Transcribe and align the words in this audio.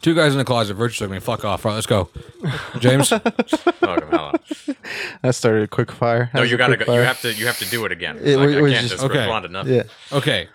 Two 0.00 0.14
guys 0.14 0.32
in 0.32 0.38
the 0.38 0.44
closet, 0.44 0.74
virtue 0.74 0.94
signaling. 0.94 1.20
Fuck 1.20 1.44
off. 1.44 1.64
All 1.66 1.70
right, 1.70 1.74
let's 1.76 1.86
go. 1.86 2.08
James. 2.78 3.10
Welcome, 3.82 4.08
hello. 4.10 4.32
That 5.22 5.34
started 5.34 5.64
a 5.64 5.68
quick 5.68 5.90
fire. 5.90 6.30
No, 6.34 6.40
was 6.42 6.50
you 6.50 6.56
a 6.56 6.58
gotta 6.58 6.76
quick 6.76 6.86
go. 6.86 6.92
You 6.94 6.98
fire. 7.00 7.06
have 7.06 7.20
to. 7.22 7.34
You 7.34 7.46
have 7.46 7.58
to 7.58 7.64
do 7.68 7.84
it 7.84 7.92
again. 7.92 8.18
It- 8.22 8.36
Like, 8.38 8.48
we- 8.48 8.56
I 8.58 8.60
we 8.62 8.70
can't 8.70 8.82
just- 8.82 8.94
just, 8.94 9.04
okay. 9.04 9.18
respond 9.18 9.44
to 9.46 9.52
nothing. 9.52 9.74
Yeah. 9.74 9.82
Okay. 10.12 10.48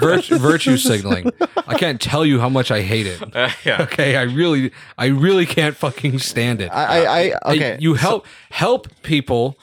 Virtue, 0.00 0.36
virtue 0.38 0.76
signaling. 0.76 1.30
I 1.66 1.76
can't 1.78 2.00
tell 2.00 2.24
you 2.26 2.40
how 2.40 2.48
much 2.48 2.70
I 2.70 2.82
hate 2.82 3.06
it. 3.06 3.22
Uh, 3.34 3.50
yeah. 3.64 3.82
Okay, 3.82 4.16
I 4.16 4.22
really, 4.22 4.72
I 4.96 5.06
really 5.06 5.46
can't 5.46 5.76
fucking 5.76 6.18
stand 6.18 6.60
it. 6.60 6.70
I, 6.72 6.84
I, 6.84 6.98
I 7.04 7.32
I- 7.44 7.54
okay. 7.54 7.78
you 7.80 7.94
help 7.94 8.26
help 8.50 8.88
people 9.02 9.56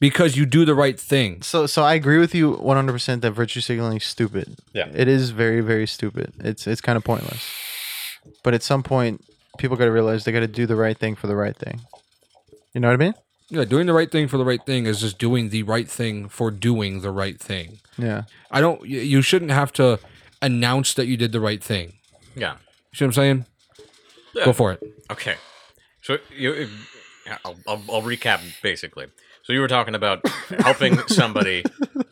because 0.00 0.36
you 0.36 0.46
do 0.46 0.64
the 0.64 0.74
right 0.74 0.98
thing. 0.98 1.42
So, 1.42 1.66
so 1.66 1.82
I 1.82 1.94
agree 1.94 2.18
with 2.18 2.34
you 2.34 2.56
100% 2.56 3.20
that 3.20 3.30
virtue 3.32 3.60
signaling 3.60 3.96
is 3.98 4.04
stupid. 4.04 4.56
Yeah. 4.72 4.88
It 4.94 5.06
is 5.08 5.30
very, 5.30 5.60
very 5.60 5.86
stupid. 5.86 6.32
It's 6.40 6.66
it's 6.66 6.80
kind 6.80 6.96
of 6.96 7.04
pointless. 7.04 7.42
But 8.42 8.54
at 8.54 8.62
some 8.62 8.82
point, 8.82 9.24
people 9.58 9.76
got 9.76 9.86
to 9.86 9.92
realize 9.92 10.24
they 10.24 10.32
got 10.32 10.40
to 10.40 10.46
do 10.46 10.66
the 10.66 10.76
right 10.76 10.96
thing 10.96 11.14
for 11.14 11.26
the 11.26 11.36
right 11.36 11.56
thing. 11.56 11.80
You 12.74 12.80
know 12.80 12.88
what 12.88 12.94
I 12.94 13.04
mean? 13.04 13.14
Yeah, 13.50 13.64
doing 13.64 13.86
the 13.86 13.94
right 13.94 14.10
thing 14.10 14.28
for 14.28 14.36
the 14.36 14.44
right 14.44 14.64
thing 14.64 14.86
is 14.86 15.00
just 15.00 15.18
doing 15.18 15.48
the 15.48 15.62
right 15.62 15.88
thing 15.88 16.28
for 16.28 16.50
doing 16.50 17.00
the 17.00 17.10
right 17.10 17.40
thing. 17.40 17.78
Yeah. 17.96 18.24
I 18.50 18.60
don't. 18.60 18.86
You 18.86 19.22
shouldn't 19.22 19.50
have 19.50 19.72
to 19.74 19.98
announce 20.42 20.94
that 20.94 21.06
you 21.06 21.16
did 21.16 21.32
the 21.32 21.40
right 21.40 21.62
thing. 21.62 21.94
Yeah. 22.36 22.56
You 22.92 22.96
see 22.96 23.04
what 23.04 23.08
I'm 23.08 23.12
saying? 23.12 23.46
Yeah. 24.34 24.44
Go 24.44 24.52
for 24.52 24.72
it. 24.72 24.82
Okay. 25.10 25.36
So 26.02 26.18
you, 26.36 26.68
I'll, 27.44 27.56
I'll, 27.66 27.82
I'll 27.90 28.02
recap 28.02 28.40
basically. 28.62 29.06
So 29.42 29.54
you 29.54 29.60
were 29.60 29.68
talking 29.68 29.94
about 29.94 30.26
helping 30.58 30.98
somebody. 31.08 31.64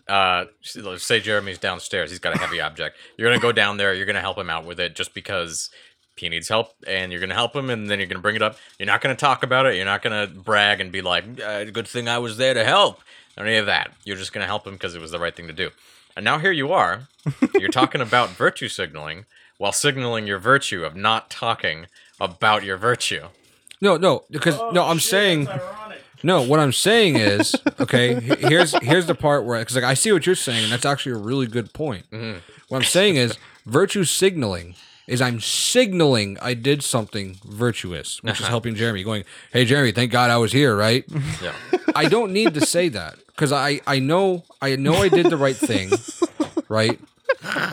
Uh, 0.09 0.47
let's 0.77 1.05
say 1.05 1.21
Jeremy's 1.21 1.59
downstairs. 1.59 2.11
He's 2.11 2.19
got 2.19 2.35
a 2.35 2.39
heavy 2.39 2.61
object. 2.61 2.97
You're 3.19 3.29
gonna 3.29 3.43
go 3.43 3.53
down 3.53 3.77
there. 3.77 3.93
You're 3.93 4.07
gonna 4.07 4.21
help 4.21 4.39
him 4.39 4.49
out 4.49 4.65
with 4.65 4.81
it 4.81 4.95
just 4.95 5.13
because 5.13 5.69
he 6.17 6.29
needs 6.29 6.49
help, 6.49 6.73
and 6.87 7.13
you're 7.13 7.21
gonna 7.21 7.35
help 7.35 7.55
him, 7.55 7.71
and 7.71 7.89
then 7.89 7.99
you're 7.99 8.09
gonna 8.09 8.21
bring 8.21 8.37
it 8.37 8.43
up. 8.43 8.57
You're 8.79 8.87
not 8.87 9.01
gonna 9.01 9.15
talk 9.15 9.43
about 9.43 9.67
it. 9.67 9.77
You're 9.77 9.85
not 9.85 10.03
gonna 10.03 10.27
brag 10.27 10.81
and 10.81 10.91
be 10.91 11.03
like, 11.03 11.25
uh, 11.41 11.65
"Good 11.65 11.87
thing 11.89 12.09
I 12.09 12.19
was 12.19 12.37
there 12.37 12.55
to 12.55 12.65
help." 12.65 13.01
Or 13.37 13.45
any 13.45 13.57
of 13.57 13.67
that. 13.67 13.93
You're 14.05 14.17
just 14.17 14.33
gonna 14.33 14.47
help 14.47 14.67
him 14.67 14.75
because 14.75 14.95
it 14.95 15.01
was 15.01 15.11
the 15.11 15.19
right 15.19 15.35
thing 15.37 15.47
to 15.47 15.53
do. 15.53 15.71
And 16.17 16.25
now 16.25 16.39
here 16.39 16.53
you 16.53 16.73
are. 16.73 17.09
You're 17.59 17.69
talking 17.69 18.01
about 18.01 18.31
virtue 18.31 18.69
signaling 18.69 19.27
while 19.59 19.73
signaling 19.73 20.27
your 20.27 20.39
virtue 20.39 20.85
of 20.85 20.97
not 20.97 21.29
talking 21.29 21.87
about 22.19 22.65
your 22.65 22.79
virtue. 22.79 23.29
No, 23.81 23.99
no, 23.99 24.25
because 24.31 24.59
no, 24.73 24.85
I'm 24.85 25.01
saying 25.01 25.49
no. 26.23 26.41
What 26.43 26.61
I'm 26.61 26.73
saying 26.73 27.17
is 27.17 27.55
okay. 27.79 28.15
Here's 28.15 28.73
here's 28.83 29.07
the 29.07 29.15
part 29.15 29.45
where 29.45 29.59
because 29.59 29.75
like 29.75 29.85
I 29.85 29.93
see 29.93 30.13
what 30.13 30.25
you're 30.25 30.35
saying, 30.35 30.65
and 30.65 30.73
that's 30.73 30.87
actually 30.87 31.13
a 31.13 31.19
really 31.19 31.47
good 31.47 31.75
point. 31.75 32.07
What 32.69 32.79
I'm 32.79 32.85
saying 32.85 33.17
is 33.17 33.37
virtue 33.67 34.05
signaling 34.05 34.77
is 35.07 35.23
I'm 35.23 35.41
signaling 35.41 36.37
I 36.43 36.55
did 36.55 36.83
something 36.83 37.39
virtuous, 37.45 38.23
which 38.23 38.35
is 38.35 38.41
uh-huh. 38.41 38.51
helping 38.51 38.75
Jeremy. 38.75 39.03
Going, 39.05 39.25
hey 39.53 39.65
Jeremy, 39.65 39.93
thank 39.93 40.13
God 40.13 40.31
I 40.31 40.37
was 40.37 40.53
here, 40.53 40.77
right? 40.77 41.05
Yeah. 41.43 41.55
I 41.95 42.09
don't 42.09 42.33
need 42.33 42.55
to 42.55 42.65
say 42.65 42.89
that 42.91 43.17
because 43.27 43.53
I 43.53 43.81
I 43.87 43.99
know 43.99 44.45
I 44.61 44.77
know 44.77 44.95
I 44.95 45.09
did 45.09 45.27
the 45.27 45.37
right 45.37 45.57
thing, 45.57 45.91
right? 46.69 46.99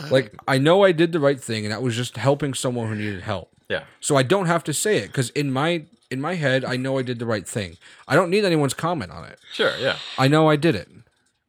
Like 0.09 0.33
I 0.47 0.57
know 0.57 0.83
I 0.83 0.91
did 0.91 1.11
the 1.11 1.19
right 1.19 1.41
thing, 1.41 1.65
and 1.65 1.71
that 1.71 1.81
was 1.81 1.95
just 1.95 2.17
helping 2.17 2.53
someone 2.53 2.87
who 2.87 2.95
needed 2.95 3.21
help. 3.21 3.49
Yeah. 3.69 3.83
So 3.99 4.15
I 4.15 4.23
don't 4.23 4.45
have 4.45 4.63
to 4.65 4.73
say 4.73 4.97
it 4.97 5.07
because 5.07 5.29
in 5.31 5.51
my 5.51 5.83
in 6.11 6.21
my 6.21 6.35
head 6.35 6.63
I 6.63 6.77
know 6.77 6.97
I 6.99 7.01
did 7.01 7.19
the 7.19 7.25
right 7.25 7.47
thing. 7.47 7.77
I 8.07 8.15
don't 8.15 8.29
need 8.29 8.45
anyone's 8.45 8.73
comment 8.73 9.11
on 9.11 9.25
it. 9.25 9.39
Sure. 9.51 9.75
Yeah. 9.79 9.97
I 10.17 10.27
know 10.27 10.49
I 10.49 10.55
did 10.55 10.75
it. 10.75 10.89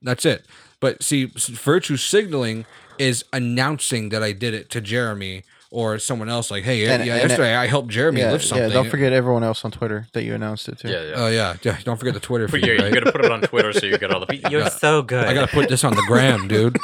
That's 0.00 0.24
it. 0.24 0.46
But 0.80 1.02
see, 1.02 1.26
virtue 1.26 1.96
signaling 1.96 2.66
is 2.98 3.24
announcing 3.32 4.10
that 4.10 4.22
I 4.22 4.32
did 4.32 4.54
it 4.54 4.70
to 4.70 4.80
Jeremy 4.80 5.42
or 5.74 5.98
someone 5.98 6.28
else. 6.28 6.50
Like, 6.50 6.62
hey, 6.64 6.86
And- 6.86 7.04
yeah, 7.04 7.14
and- 7.16 7.28
yesterday 7.28 7.54
I 7.56 7.66
helped 7.66 7.88
Jeremy 7.88 8.20
Yeah, 8.20 8.30
lift 8.32 8.44
yeah. 8.44 8.48
something. 8.50 8.70
Don't 8.70 8.88
forget 8.90 9.12
everyone 9.12 9.42
else 9.42 9.64
on 9.64 9.72
Twitter 9.72 10.06
that 10.12 10.22
you 10.22 10.34
announced 10.34 10.68
it 10.68 10.78
to. 10.78 10.88
Yeah. 10.88 11.02
Yeah. 11.02 11.12
Oh 11.16 11.26
yeah, 11.28 11.56
yeah. 11.62 11.78
Don't 11.84 11.96
forget 11.98 12.14
the 12.14 12.20
Twitter 12.20 12.46
But 12.50 12.60
feed. 12.60 12.66
yeah, 12.66 12.72
right? 12.82 12.88
you 12.88 12.94
got 13.00 13.04
to 13.06 13.12
put 13.12 13.24
it 13.24 13.30
on 13.32 13.40
Twitter 13.42 13.72
so 13.72 13.84
you 13.86 13.98
get 13.98 14.10
all 14.12 14.20
the. 14.20 14.26
people. 14.34 14.50
You're 14.52 14.70
so 14.70 15.02
good. 15.02 15.24
I 15.26 15.34
gotta 15.34 15.52
put 15.52 15.68
this 15.68 15.82
on 15.84 15.94
the 15.94 16.04
gram, 16.06 16.46
dude. 16.54 16.76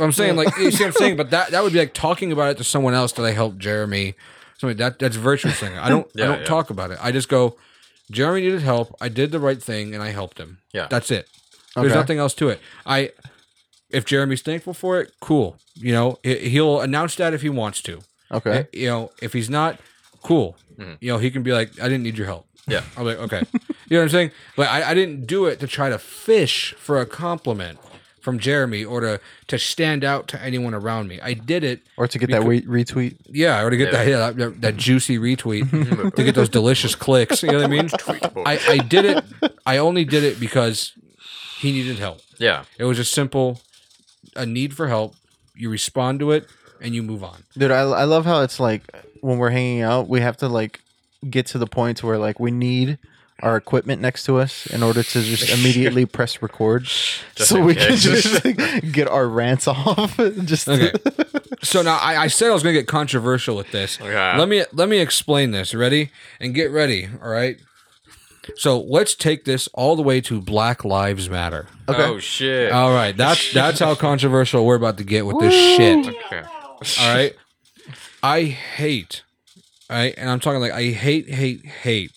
I'm 0.00 0.12
saying 0.12 0.36
like 0.36 0.56
you 0.58 0.70
see 0.70 0.84
what 0.84 0.88
I'm 0.88 0.92
saying, 0.94 1.16
but 1.16 1.30
that 1.30 1.50
that 1.52 1.62
would 1.62 1.72
be 1.72 1.78
like 1.78 1.94
talking 1.94 2.32
about 2.32 2.50
it 2.50 2.56
to 2.58 2.64
someone 2.64 2.94
else 2.94 3.12
that 3.12 3.24
I 3.24 3.30
helped 3.32 3.58
Jeremy. 3.58 4.14
Something 4.58 4.76
that 4.78 4.98
that's 4.98 5.16
virtue 5.16 5.50
signaling. 5.50 5.78
I 5.78 5.88
don't 5.88 6.06
Yeah, 6.14 6.24
I 6.24 6.26
don't 6.28 6.40
yeah. 6.40 6.46
talk 6.46 6.70
about 6.70 6.90
it. 6.90 6.98
I 7.00 7.12
just 7.12 7.28
go, 7.28 7.56
Jeremy 8.10 8.40
needed 8.42 8.62
help. 8.62 8.94
I 9.00 9.08
did 9.08 9.30
the 9.32 9.40
right 9.40 9.62
thing 9.62 9.94
and 9.94 10.02
I 10.02 10.10
helped 10.10 10.38
him. 10.38 10.58
Yeah. 10.72 10.86
That's 10.90 11.10
it. 11.10 11.28
There's 11.76 11.86
Okay. 11.92 11.94
nothing 12.00 12.18
else 12.18 12.34
to 12.34 12.48
it. 12.50 12.60
I 12.86 13.10
if 13.90 14.04
Jeremy's 14.04 14.42
thankful 14.42 14.74
for 14.74 15.00
it, 15.00 15.12
cool. 15.20 15.56
You 15.74 15.92
know, 15.92 16.18
he- 16.22 16.48
he'll 16.50 16.80
announce 16.80 17.16
that 17.16 17.34
if 17.34 17.42
he 17.42 17.48
wants 17.48 17.80
to. 17.82 18.00
Okay. 18.32 18.50
Eh, 18.50 18.64
You 18.72 18.86
know, 18.88 19.10
if 19.22 19.32
he's 19.32 19.50
not, 19.50 19.78
cool. 20.22 20.56
You 21.00 21.12
know, 21.12 21.18
he 21.18 21.30
can 21.30 21.42
be 21.44 21.52
like, 21.52 21.70
I 21.80 21.84
didn't 21.84 22.02
need 22.02 22.18
your 22.18 22.26
help. 22.26 22.46
Yeah. 22.66 22.82
I'm 22.96 23.04
like, 23.04 23.18
okay. 23.18 23.42
you 23.52 23.60
know 23.90 23.98
what 23.98 24.02
I'm 24.04 24.08
saying? 24.08 24.30
But 24.56 24.68
I, 24.68 24.90
I 24.90 24.94
didn't 24.94 25.26
do 25.26 25.46
it 25.46 25.60
to 25.60 25.66
try 25.68 25.88
to 25.88 25.98
fish 25.98 26.74
for 26.78 27.00
a 27.00 27.06
compliment 27.06 27.78
from 28.20 28.38
Jeremy 28.38 28.82
or 28.84 29.00
to 29.00 29.20
to 29.48 29.58
stand 29.58 30.02
out 30.02 30.26
to 30.28 30.42
anyone 30.42 30.72
around 30.74 31.08
me. 31.08 31.20
I 31.20 31.34
did 31.34 31.62
it. 31.62 31.82
Or 31.98 32.08
to 32.08 32.18
get 32.18 32.30
that 32.30 32.42
re- 32.42 32.62
retweet. 32.62 33.18
Yeah, 33.28 33.62
or 33.62 33.68
to 33.70 33.76
get 33.76 33.92
that, 33.92 34.08
yeah, 34.08 34.30
that 34.30 34.60
that 34.62 34.76
juicy 34.78 35.18
retweet 35.18 35.70
to 36.16 36.24
get 36.24 36.34
those 36.34 36.48
delicious 36.48 36.94
clicks. 36.94 37.42
You 37.42 37.52
know 37.52 37.58
what 37.58 37.66
I 37.66 37.68
mean? 37.68 37.88
I, 38.46 38.58
I 38.66 38.78
did 38.78 39.04
it. 39.04 39.24
I 39.66 39.76
only 39.76 40.04
did 40.06 40.24
it 40.24 40.40
because 40.40 40.92
he 41.58 41.70
needed 41.70 41.98
help. 41.98 42.20
Yeah. 42.38 42.64
It 42.78 42.84
was 42.84 42.96
just 42.96 43.12
simple, 43.12 43.60
a 44.34 44.46
need 44.46 44.74
for 44.74 44.88
help. 44.88 45.14
You 45.54 45.68
respond 45.70 46.18
to 46.20 46.30
it 46.32 46.48
and 46.84 46.94
you 46.94 47.02
move 47.02 47.24
on. 47.24 47.42
Dude, 47.58 47.70
I, 47.72 47.80
I 47.80 48.04
love 48.04 48.24
how 48.24 48.42
it's 48.42 48.60
like 48.60 48.82
when 49.20 49.38
we're 49.38 49.50
hanging 49.50 49.80
out, 49.82 50.08
we 50.08 50.20
have 50.20 50.36
to 50.38 50.48
like 50.48 50.80
get 51.28 51.46
to 51.46 51.58
the 51.58 51.66
point 51.66 52.02
where 52.04 52.18
like 52.18 52.38
we 52.38 52.50
need 52.50 52.98
our 53.42 53.56
equipment 53.56 54.00
next 54.00 54.24
to 54.24 54.38
us 54.38 54.66
in 54.66 54.82
order 54.82 55.02
to 55.02 55.22
just 55.22 55.50
immediately 55.58 56.06
press 56.06 56.40
record, 56.40 56.86
so 56.86 57.56
in 57.56 57.64
we 57.64 57.74
can 57.74 57.96
just 57.96 58.44
like, 58.44 58.92
get 58.92 59.08
our 59.08 59.26
rants 59.28 59.66
off. 59.66 60.16
just 60.44 60.68
Okay. 60.68 60.92
so 61.62 61.82
now 61.82 61.96
I, 61.96 62.24
I 62.24 62.26
said 62.28 62.50
I 62.50 62.54
was 62.54 62.62
going 62.62 62.74
to 62.74 62.80
get 62.80 62.86
controversial 62.86 63.56
with 63.56 63.70
this. 63.72 64.00
Okay. 64.00 64.38
Let 64.38 64.48
me 64.48 64.64
let 64.72 64.88
me 64.88 64.98
explain 64.98 65.50
this. 65.50 65.74
Ready? 65.74 66.10
And 66.38 66.54
get 66.54 66.70
ready. 66.70 67.08
All 67.22 67.28
right. 67.30 67.56
So 68.56 68.78
let's 68.78 69.14
take 69.14 69.46
this 69.46 69.68
all 69.72 69.96
the 69.96 70.02
way 70.02 70.20
to 70.22 70.40
Black 70.40 70.84
Lives 70.84 71.30
Matter. 71.30 71.66
Okay. 71.88 72.02
Oh 72.04 72.18
shit. 72.18 72.72
All 72.72 72.92
right. 72.92 73.16
That's 73.16 73.52
that's 73.52 73.80
how 73.80 73.94
controversial 73.94 74.64
we're 74.66 74.76
about 74.76 74.98
to 74.98 75.04
get 75.04 75.26
with 75.26 75.40
this 75.40 75.54
shit. 75.54 76.06
okay. 76.26 76.42
All 77.00 77.14
right. 77.14 77.34
I 78.22 78.42
hate. 78.44 79.22
Right, 79.90 80.14
and 80.16 80.30
I'm 80.30 80.40
talking 80.40 80.60
like 80.60 80.72
I 80.72 80.84
hate, 80.90 81.28
hate, 81.28 81.64
hate. 81.64 82.12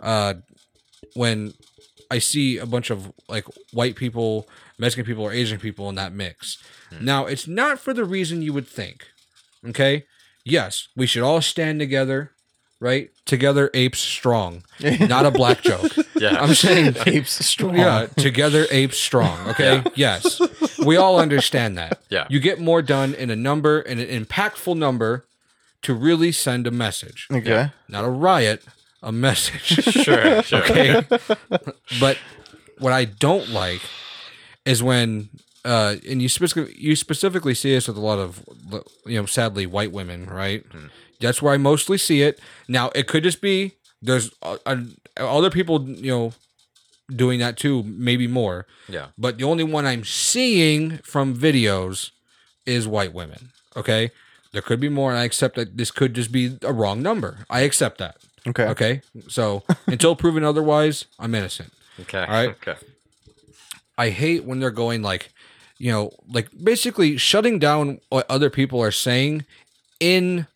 Uh, 0.00 0.34
when 1.14 1.52
I 2.10 2.18
see 2.20 2.58
a 2.58 2.66
bunch 2.66 2.90
of 2.90 3.12
like 3.28 3.44
white 3.72 3.96
people, 3.96 4.48
Mexican 4.78 5.04
people, 5.04 5.24
or 5.24 5.32
Asian 5.32 5.58
people 5.58 5.88
in 5.88 5.96
that 5.96 6.12
mix. 6.12 6.58
Now, 7.00 7.26
it's 7.26 7.48
not 7.48 7.80
for 7.80 7.92
the 7.92 8.04
reason 8.04 8.40
you 8.42 8.52
would 8.52 8.68
think. 8.68 9.08
Okay. 9.66 10.04
Yes, 10.44 10.88
we 10.94 11.06
should 11.06 11.24
all 11.24 11.42
stand 11.42 11.80
together. 11.80 12.30
Right, 12.78 13.10
together 13.24 13.70
apes 13.74 13.98
strong. 13.98 14.62
Not 14.80 15.24
a 15.26 15.30
black 15.30 15.62
joke. 15.64 15.92
Yeah. 16.18 16.40
I'm 16.40 16.54
saying 16.54 16.94
Apes 17.06 17.44
strong. 17.44 17.76
yeah, 17.76 18.06
together 18.16 18.66
apes 18.70 18.98
strong. 18.98 19.48
Okay. 19.50 19.82
Yes. 19.94 20.40
We 20.84 20.96
all 20.96 21.18
understand 21.18 21.76
that. 21.78 22.00
Yeah. 22.08 22.26
You 22.30 22.40
get 22.40 22.58
more 22.60 22.82
done 22.82 23.14
in 23.14 23.30
a 23.30 23.36
number, 23.36 23.80
in 23.80 23.98
an 23.98 24.24
impactful 24.24 24.76
number 24.76 25.26
to 25.82 25.94
really 25.94 26.32
send 26.32 26.66
a 26.66 26.70
message. 26.70 27.28
Okay. 27.30 27.70
Not 27.88 28.04
a 28.04 28.08
riot, 28.10 28.64
a 29.02 29.12
message. 29.12 29.84
Sure. 30.04 30.42
Sure. 30.42 30.62
okay. 30.62 31.04
but 32.00 32.18
what 32.78 32.92
I 32.92 33.04
don't 33.04 33.48
like 33.50 33.82
is 34.64 34.82
when 34.82 35.28
uh 35.64 35.96
and 36.08 36.20
you 36.22 36.28
specifically 36.28 36.74
you 36.78 36.94
specifically 36.96 37.54
see 37.54 37.72
this 37.72 37.88
with 37.88 37.96
a 37.96 38.00
lot 38.00 38.18
of 38.18 38.44
you 39.04 39.18
know 39.20 39.26
sadly 39.26 39.66
white 39.66 39.92
women, 39.92 40.26
right? 40.26 40.64
That's 41.20 41.40
where 41.40 41.54
I 41.54 41.56
mostly 41.56 41.96
see 41.98 42.20
it. 42.22 42.38
Now, 42.68 42.90
it 42.94 43.06
could 43.08 43.22
just 43.22 43.40
be 43.40 43.75
there's 44.02 44.30
uh, 44.42 44.56
uh, 44.66 44.76
other 45.18 45.50
people, 45.50 45.88
you 45.88 46.10
know, 46.10 46.32
doing 47.14 47.38
that 47.40 47.56
too, 47.56 47.82
maybe 47.84 48.26
more. 48.26 48.66
Yeah. 48.88 49.08
But 49.16 49.38
the 49.38 49.44
only 49.44 49.64
one 49.64 49.86
I'm 49.86 50.04
seeing 50.04 50.98
from 50.98 51.36
videos 51.36 52.10
is 52.64 52.86
white 52.88 53.12
women. 53.12 53.50
Okay. 53.76 54.10
There 54.52 54.62
could 54.62 54.80
be 54.80 54.88
more, 54.88 55.10
and 55.10 55.18
I 55.18 55.24
accept 55.24 55.56
that 55.56 55.76
this 55.76 55.90
could 55.90 56.14
just 56.14 56.32
be 56.32 56.58
a 56.62 56.72
wrong 56.72 57.02
number. 57.02 57.44
I 57.50 57.60
accept 57.60 57.98
that. 57.98 58.16
Okay. 58.46 58.64
Okay. 58.66 59.02
So 59.28 59.62
until 59.86 60.16
proven 60.16 60.44
otherwise, 60.44 61.04
I'm 61.18 61.34
innocent. 61.34 61.72
Okay. 62.00 62.20
All 62.20 62.26
right. 62.26 62.50
Okay. 62.50 62.76
I 63.98 64.10
hate 64.10 64.44
when 64.44 64.60
they're 64.60 64.70
going 64.70 65.02
like, 65.02 65.32
you 65.78 65.90
know, 65.90 66.10
like 66.28 66.48
basically 66.62 67.16
shutting 67.16 67.58
down 67.58 68.00
what 68.08 68.30
other 68.30 68.50
people 68.50 68.82
are 68.82 68.90
saying 68.90 69.44
in 70.00 70.46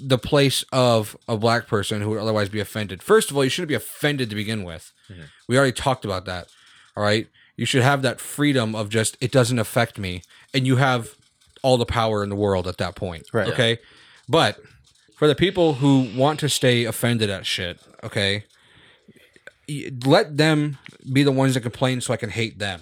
the 0.00 0.18
place 0.18 0.64
of 0.72 1.16
a 1.28 1.36
black 1.36 1.66
person 1.66 2.00
who 2.00 2.10
would 2.10 2.18
otherwise 2.18 2.48
be 2.48 2.60
offended. 2.60 3.02
First 3.02 3.30
of 3.30 3.36
all, 3.36 3.44
you 3.44 3.50
shouldn't 3.50 3.68
be 3.68 3.74
offended 3.74 4.30
to 4.30 4.36
begin 4.36 4.64
with. 4.64 4.92
Mm-hmm. 5.10 5.22
We 5.48 5.56
already 5.56 5.72
talked 5.72 6.04
about 6.04 6.24
that. 6.24 6.48
All 6.96 7.02
right. 7.02 7.28
You 7.56 7.66
should 7.66 7.82
have 7.82 8.02
that 8.02 8.20
freedom 8.20 8.74
of 8.74 8.88
just, 8.88 9.16
it 9.20 9.30
doesn't 9.30 9.58
affect 9.58 9.98
me. 9.98 10.22
And 10.54 10.66
you 10.66 10.76
have 10.76 11.14
all 11.62 11.76
the 11.76 11.86
power 11.86 12.22
in 12.22 12.30
the 12.30 12.36
world 12.36 12.66
at 12.66 12.78
that 12.78 12.94
point. 12.94 13.26
Right. 13.32 13.48
Okay. 13.48 13.78
But 14.28 14.58
for 15.16 15.28
the 15.28 15.34
people 15.34 15.74
who 15.74 16.08
want 16.16 16.40
to 16.40 16.48
stay 16.48 16.84
offended 16.84 17.28
at 17.28 17.44
shit, 17.44 17.78
okay, 18.02 18.44
let 20.06 20.36
them 20.36 20.78
be 21.12 21.22
the 21.22 21.32
ones 21.32 21.54
that 21.54 21.60
complain 21.60 22.00
so 22.00 22.14
I 22.14 22.16
can 22.16 22.30
hate 22.30 22.58
them. 22.58 22.80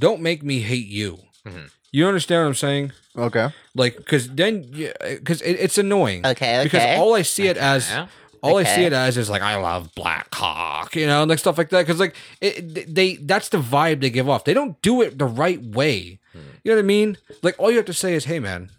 Don't 0.00 0.22
make 0.22 0.42
me 0.42 0.60
hate 0.60 0.86
you. 0.86 1.18
Mm-hmm. 1.46 1.66
You 1.92 2.06
understand 2.06 2.42
what 2.42 2.48
I'm 2.48 2.54
saying? 2.54 2.92
Okay. 3.16 3.48
Like, 3.74 3.96
because 3.96 4.28
then, 4.30 4.62
because 4.70 5.40
it, 5.42 5.52
it's 5.54 5.78
annoying. 5.78 6.24
Okay, 6.26 6.60
Because 6.64 6.98
all 6.98 7.14
I 7.14 7.22
see 7.22 7.48
it 7.48 7.56
as, 7.56 7.88
Yeah. 7.90 8.06
all 8.42 8.58
I 8.58 8.62
see 8.64 8.72
Okay. 8.72 8.84
it 8.86 8.92
as 8.92 9.16
is 9.16 9.28
like 9.30 9.42
I 9.42 9.56
love 9.56 9.94
black 9.94 10.30
cock, 10.30 10.94
you 10.94 11.06
know, 11.06 11.22
and 11.22 11.28
like 11.30 11.38
stuff 11.38 11.56
like 11.58 11.70
that. 11.70 11.86
Because 11.86 11.98
like 11.98 12.14
it, 12.40 12.94
they, 12.94 13.16
that's 13.16 13.48
the 13.48 13.58
vibe 13.58 14.00
they 14.00 14.10
give 14.10 14.28
off. 14.28 14.44
They 14.44 14.54
don't 14.54 14.80
do 14.82 15.00
it 15.02 15.18
the 15.18 15.24
right 15.26 15.62
way. 15.62 16.18
Hmm. 16.32 16.38
You 16.62 16.70
know 16.72 16.76
what 16.76 16.82
I 16.82 16.86
mean? 16.86 17.16
Like 17.42 17.56
all 17.58 17.70
you 17.70 17.78
have 17.78 17.86
to 17.86 17.94
say 17.94 18.14
is, 18.14 18.26
"Hey, 18.26 18.38
man, 18.38 18.70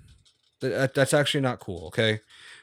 th- 0.61 0.71
that, 0.73 0.93
that's 0.93 1.13
actually 1.13 1.41
not 1.41 1.59
cool." 1.59 1.87
Okay, 1.87 2.19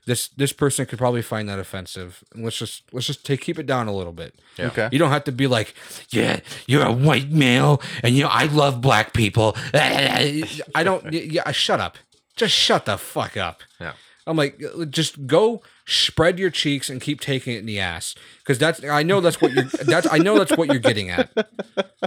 this 0.06 0.28
this 0.28 0.52
person 0.52 0.86
could 0.86 0.98
probably 0.98 1.22
find 1.22 1.48
that 1.48 1.58
offensive. 1.58 2.24
And 2.34 2.44
let's 2.44 2.56
just 2.58 2.84
let's 2.92 3.06
just 3.06 3.26
take 3.26 3.40
keep 3.42 3.58
it 3.58 3.66
down 3.66 3.88
a 3.88 3.94
little 3.94 4.12
bit. 4.12 4.34
Yeah. 4.58 4.66
Okay. 4.68 4.88
You 4.92 4.98
don't 4.98 5.10
have 5.10 5.24
to 5.24 5.32
be 5.32 5.46
like, 5.46 5.74
yeah, 6.10 6.40
you're 6.66 6.84
a 6.86 6.92
white 6.92 7.30
male, 7.30 7.82
and 8.02 8.14
you 8.14 8.22
know 8.22 8.30
I 8.30 8.46
love 8.46 8.80
black 8.80 9.12
people. 9.12 9.56
I 9.74 10.82
don't. 10.82 11.04
y- 11.04 11.10
Yeah, 11.30 11.50
shut 11.52 11.80
up. 11.80 11.98
Just 12.36 12.54
shut 12.54 12.84
the 12.86 12.96
fuck 12.98 13.36
up. 13.36 13.62
Yeah. 13.80 13.92
I'm 14.28 14.36
like, 14.36 14.60
just 14.90 15.26
go 15.28 15.62
spread 15.86 16.38
your 16.38 16.50
cheeks 16.50 16.90
and 16.90 17.00
keep 17.00 17.20
taking 17.20 17.54
it 17.54 17.58
in 17.60 17.66
the 17.66 17.78
ass, 17.78 18.14
because 18.38 18.58
that's. 18.58 18.82
I 18.84 19.02
know 19.04 19.20
that's 19.20 19.40
what 19.40 19.52
you're. 19.52 19.64
That's. 19.64 20.06
I 20.10 20.18
know 20.18 20.36
that's 20.38 20.56
what 20.56 20.68
you're 20.68 20.80
getting 20.80 21.10
at. 21.10 21.30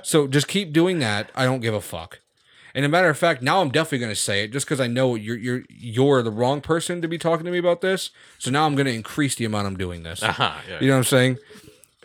So 0.04 0.28
just 0.28 0.48
keep 0.50 0.74
doing 0.74 1.00
that. 1.00 1.30
I 1.34 1.46
don't 1.46 1.62
give 1.62 1.74
a 1.74 1.80
fuck. 1.82 2.20
And 2.74 2.86
a 2.86 2.90
matter 2.90 3.10
of 3.10 3.18
fact, 3.18 3.42
now 3.42 3.62
I'm 3.62 3.70
definitely 3.70 4.00
going 4.00 4.12
to 4.12 4.16
say 4.16 4.44
it 4.44 4.52
just 4.52 4.66
because 4.66 4.80
I 4.80 4.88
know 4.88 5.16
you're 5.16 5.38
you're 5.38 5.64
you're 5.70 6.22
the 6.22 6.32
wrong 6.32 6.62
person 6.62 7.02
to 7.02 7.08
be 7.08 7.18
talking 7.18 7.46
to 7.46 7.52
me 7.52 7.58
about 7.58 7.82
this. 7.82 8.12
So 8.38 8.52
now 8.52 8.66
I'm 8.66 8.76
going 8.76 8.86
to 8.86 8.94
increase 8.94 9.36
the 9.36 9.46
amount 9.46 9.68
I'm 9.68 9.78
doing 9.78 10.04
this. 10.04 10.22
Uh-huh, 10.22 10.54
yeah. 10.70 10.80
You 10.80 10.88
know 10.88 10.94
what 10.94 11.00
I'm 11.00 11.04
saying? 11.06 11.38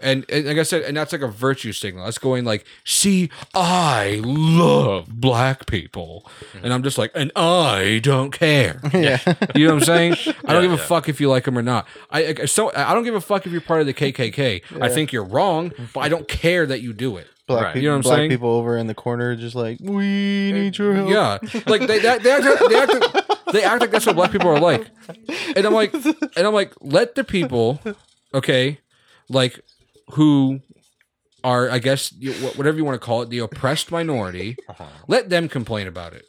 And, 0.02 0.26
and 0.28 0.44
like 0.46 0.58
I 0.58 0.64
said, 0.64 0.82
and 0.82 0.96
that's 0.96 1.12
like 1.12 1.22
a 1.22 1.28
virtue 1.28 1.72
signal. 1.72 2.04
That's 2.04 2.18
going 2.18 2.44
like, 2.44 2.66
see, 2.84 3.30
I 3.54 4.20
love 4.24 5.06
black 5.08 5.66
people, 5.66 6.26
and 6.62 6.72
I'm 6.72 6.82
just 6.82 6.98
like, 6.98 7.12
and 7.14 7.30
I 7.36 8.00
don't 8.02 8.30
care. 8.32 8.80
Yeah. 8.92 9.18
You 9.54 9.66
know 9.68 9.74
what 9.74 9.80
I'm 9.82 9.86
saying? 9.86 10.12
I 10.44 10.52
don't 10.52 10.62
Yeah, 10.64 10.70
give 10.70 10.72
a 10.80 10.82
fuck 10.82 11.08
if 11.08 11.20
you 11.20 11.28
like 11.28 11.44
them 11.44 11.56
or 11.56 11.62
not. 11.62 11.86
I 12.10 12.34
I- 12.40 12.44
so 12.46 12.72
I 12.74 12.92
don't 12.92 13.04
give 13.04 13.14
a 13.14 13.20
fuck 13.20 13.46
if 13.46 13.52
you're 13.52 13.60
part 13.60 13.80
of 13.80 13.86
the 13.86 13.94
KKK. 13.94 14.62
I 14.82 14.88
think 14.88 15.12
you're 15.12 15.24
wrong, 15.24 15.72
but 15.92 16.00
I 16.00 16.08
don't 16.08 16.26
care 16.28 16.66
that 16.66 16.80
you 16.80 16.92
do 16.92 17.16
it. 17.16 17.28
Black 17.46 17.62
Right. 17.62 17.72
people, 17.74 17.82
You 17.82 17.88
know 17.88 17.92
what 17.92 17.96
I'm 17.98 18.02
black 18.02 18.16
saying? 18.18 18.30
people 18.30 18.48
over 18.50 18.76
in 18.78 18.86
the 18.86 18.94
corner 18.94 19.36
just 19.36 19.54
like 19.54 19.78
we 19.80 20.50
need 20.52 20.76
your 20.78 20.94
help. 20.94 21.08
Yeah, 21.10 21.38
like 21.66 21.82
they 21.86 21.98
they, 21.98 22.00
they, 22.00 22.08
act, 22.08 22.22
they, 22.24 22.30
act, 22.80 23.52
they 23.52 23.62
act 23.62 23.80
like 23.82 23.90
that's 23.90 24.06
what 24.06 24.16
black 24.16 24.32
people 24.32 24.48
are 24.48 24.58
like, 24.60 24.86
and 25.54 25.64
I'm 25.66 25.74
like, 25.74 25.92
and 25.94 26.46
I'm 26.46 26.54
like, 26.54 26.72
let 26.80 27.14
the 27.16 27.22
people, 27.24 27.80
okay, 28.32 28.78
like 29.28 29.60
who 30.12 30.60
are 31.42 31.70
I 31.70 31.78
guess 31.78 32.12
whatever 32.56 32.76
you 32.76 32.84
want 32.84 33.00
to 33.00 33.04
call 33.04 33.22
it, 33.22 33.30
the 33.30 33.40
oppressed 33.40 33.92
minority, 33.92 34.56
uh-huh. 34.68 34.86
let 35.08 35.28
them 35.28 35.48
complain 35.48 35.86
about 35.86 36.14
it. 36.14 36.24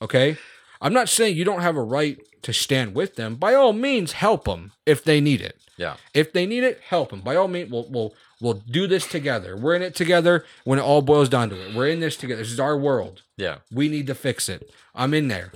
Okay, 0.00 0.36
I'm 0.80 0.92
not 0.92 1.08
saying 1.08 1.36
you 1.36 1.44
don't 1.44 1.62
have 1.62 1.76
a 1.76 1.82
right 1.82 2.18
to 2.42 2.52
stand 2.52 2.94
with 2.94 3.16
them. 3.16 3.36
By 3.36 3.54
all 3.54 3.72
means, 3.72 4.12
help 4.12 4.44
them 4.44 4.72
if 4.86 5.02
they 5.02 5.20
need 5.20 5.40
it. 5.40 5.58
Yeah. 5.76 5.96
If 6.12 6.32
they 6.32 6.44
need 6.44 6.64
it, 6.64 6.80
help 6.88 7.10
them. 7.10 7.20
By 7.20 7.36
all 7.36 7.48
means, 7.48 7.70
we'll 7.70 7.88
we'll 7.90 8.14
we'll 8.40 8.54
do 8.54 8.86
this 8.86 9.06
together. 9.06 9.56
We're 9.56 9.74
in 9.74 9.82
it 9.82 9.94
together. 9.94 10.44
When 10.64 10.78
it 10.78 10.82
all 10.82 11.02
boils 11.02 11.28
down 11.28 11.50
to 11.50 11.56
it, 11.56 11.74
we're 11.74 11.88
in 11.88 12.00
this 12.00 12.16
together. 12.16 12.42
This 12.42 12.52
is 12.52 12.60
our 12.60 12.76
world. 12.76 13.22
Yeah. 13.36 13.58
We 13.72 13.88
need 13.88 14.06
to 14.08 14.14
fix 14.14 14.48
it. 14.48 14.70
I'm 14.94 15.14
in 15.14 15.28
there. 15.28 15.52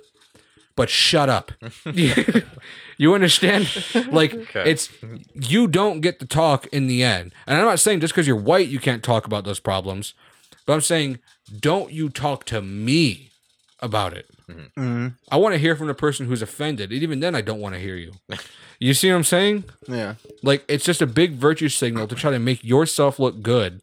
But 0.77 0.89
shut 0.89 1.29
up. 1.29 1.53
you 2.97 3.15
understand? 3.15 3.69
Like 4.11 4.35
Okay. 4.35 4.71
it's 4.71 4.89
you 5.35 5.67
don't 5.67 6.01
get 6.01 6.19
to 6.21 6.27
talk 6.27 6.67
in 6.69 6.87
the 6.87 7.03
end. 7.03 7.33
And 7.47 7.59
I'm 7.59 7.65
not 7.65 7.81
saying 7.81 8.01
just 8.01 8.13
because 8.15 8.27
you're 8.27 8.37
white 8.37 8.69
you 8.69 8.79
can't 8.81 9.03
talk 9.03 9.27
about 9.27 9.45
those 9.45 9.61
problems. 9.61 10.15
But 10.67 10.75
I'm 10.75 10.81
saying 10.81 11.19
don't 11.61 11.93
you 11.93 12.09
talk 12.09 12.45
to 12.47 12.63
me 12.63 13.31
about 13.81 14.13
it. 14.15 14.27
Mhm. 14.49 15.15
I 15.31 15.37
want 15.37 15.55
to 15.55 15.59
hear 15.59 15.75
from 15.77 15.89
the 15.89 15.95
person 15.95 16.27
who's 16.27 16.43
offended. 16.43 16.91
And 16.93 17.03
even 17.03 17.21
then 17.21 17.35
I 17.35 17.41
don't 17.41 17.61
want 17.61 17.75
to 17.75 17.81
hear 17.81 17.97
you. 17.97 18.13
You 18.81 18.95
see 18.95 19.09
what 19.11 19.17
I'm 19.19 19.23
saying? 19.25 19.63
Yeah. 19.87 20.15
Like 20.43 20.65
it's 20.67 20.85
just 20.85 21.01
a 21.01 21.07
big 21.07 21.35
virtue 21.35 21.69
signal 21.69 22.09
to 22.09 22.17
try 22.17 22.33
to 22.33 22.41
make 22.41 22.65
yourself 22.65 23.21
look 23.21 23.41
good, 23.41 23.81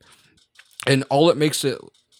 and 0.85 1.05
all 1.09 1.29
it 1.29 1.37
makes 1.37 1.63
it 1.63 1.77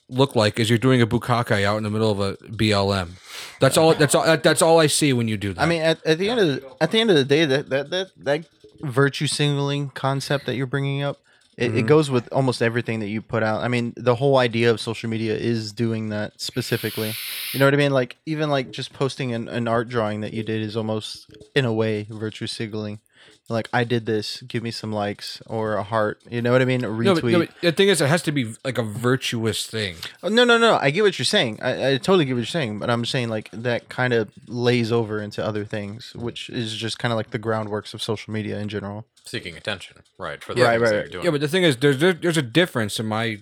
look 0.09 0.35
like 0.35 0.59
is 0.59 0.69
you're 0.69 0.79
doing 0.79 1.01
a 1.01 1.07
bukkake 1.07 1.63
out 1.63 1.77
in 1.77 1.83
the 1.83 1.89
middle 1.89 2.11
of 2.11 2.19
a 2.19 2.33
BLM. 2.47 3.11
That's 3.59 3.77
all. 3.77 3.94
That's 3.94 4.15
all. 4.15 4.25
That, 4.25 4.44
that's 4.44 4.61
all 4.61 4.79
I 4.79 4.88
see 4.88 5.13
when 5.13 5.27
you 5.27 5.38
do 5.38 5.53
that. 5.53 5.61
I 5.61 5.65
mean, 5.65 5.81
at, 5.81 6.06
at 6.06 6.17
the 6.17 6.29
end 6.29 6.39
of 6.39 6.47
the, 6.47 6.75
at 6.81 6.91
the 6.91 7.00
end 7.00 7.09
of 7.09 7.15
the 7.15 7.25
day, 7.25 7.45
that 7.45 7.69
that 7.69 7.89
that 7.89 8.11
that 8.17 8.45
virtue 8.81 9.27
signaling 9.27 9.89
concept 9.89 10.45
that 10.45 10.56
you're 10.56 10.65
bringing 10.65 11.03
up, 11.03 11.19
it, 11.57 11.63
it 11.63 11.71
mm-hmm. 11.71 11.88
goes 11.88 12.09
with 12.09 12.31
almost 12.31 12.61
everything 12.61 13.00
that 13.01 13.09
you 13.09 13.21
put 13.21 13.44
out. 13.44 13.61
I 13.61 13.67
mean, 13.67 13.94
the 13.97 14.15
whole 14.15 14.38
idea 14.38 14.71
of 14.71 14.79
social 14.79 15.09
media 15.09 15.35
is 15.35 15.73
doing 15.73 16.09
that 16.09 16.39
specifically. 16.39 17.13
You 17.51 17.59
know 17.59 17.65
what 17.65 17.73
I 17.73 17.77
mean? 17.77 17.91
Like 17.91 18.17
even 18.25 18.50
like 18.50 18.71
just 18.71 18.94
posting 18.94 19.33
an, 19.33 19.47
an 19.50 19.67
art 19.67 19.89
drawing 19.89 20.21
that 20.21 20.33
you 20.33 20.44
did 20.44 20.61
is 20.61 20.77
almost 20.77 21.29
in 21.56 21.65
a 21.65 21.73
way 21.73 22.07
virtue 22.09 22.47
signaling. 22.47 23.00
Like 23.49 23.67
I 23.73 23.83
did 23.83 24.05
this, 24.05 24.41
give 24.43 24.61
me 24.61 24.71
some 24.71 24.91
likes 24.91 25.41
or 25.47 25.75
a 25.75 25.83
heart. 25.83 26.21
You 26.29 26.41
know 26.41 26.51
what 26.51 26.61
I 26.61 26.65
mean? 26.65 26.83
A 26.83 26.87
retweet. 26.87 27.03
no, 27.03 27.15
but, 27.15 27.23
no, 27.23 27.39
but 27.39 27.49
the 27.61 27.71
thing 27.71 27.89
is, 27.89 27.99
it 27.99 28.07
has 28.07 28.21
to 28.23 28.31
be 28.31 28.53
like 28.63 28.77
a 28.77 28.83
virtuous 28.83 29.65
thing. 29.65 29.95
Oh, 30.21 30.29
no, 30.29 30.43
no, 30.43 30.57
no. 30.57 30.77
I 30.79 30.91
get 30.91 31.01
what 31.01 31.17
you're 31.17 31.25
saying. 31.25 31.59
I, 31.61 31.93
I 31.93 31.97
totally 31.97 32.25
get 32.25 32.33
what 32.33 32.39
you're 32.39 32.45
saying, 32.45 32.79
but 32.79 32.89
I'm 32.89 33.05
saying 33.05 33.29
like 33.29 33.49
that 33.51 33.89
kind 33.89 34.13
of 34.13 34.29
lays 34.47 34.91
over 34.91 35.19
into 35.21 35.43
other 35.43 35.65
things, 35.65 36.13
which 36.15 36.49
is 36.49 36.75
just 36.75 36.99
kind 36.99 37.11
of 37.11 37.17
like 37.17 37.31
the 37.31 37.39
groundworks 37.39 37.93
of 37.93 38.01
social 38.03 38.31
media 38.31 38.59
in 38.59 38.69
general. 38.69 39.05
Seeking 39.25 39.57
attention. 39.57 39.97
Right. 40.17 40.43
For 40.43 40.53
the 40.53 40.61
Yeah, 40.61 40.71
things 40.71 40.81
right, 40.83 40.95
right. 40.95 41.11
doing. 41.11 41.25
Yeah, 41.25 41.31
but 41.31 41.41
the 41.41 41.47
thing 41.47 41.63
is, 41.63 41.77
there's 41.77 41.99
there's 41.99 42.37
a 42.37 42.43
difference 42.43 42.99
in 42.99 43.07
my 43.07 43.39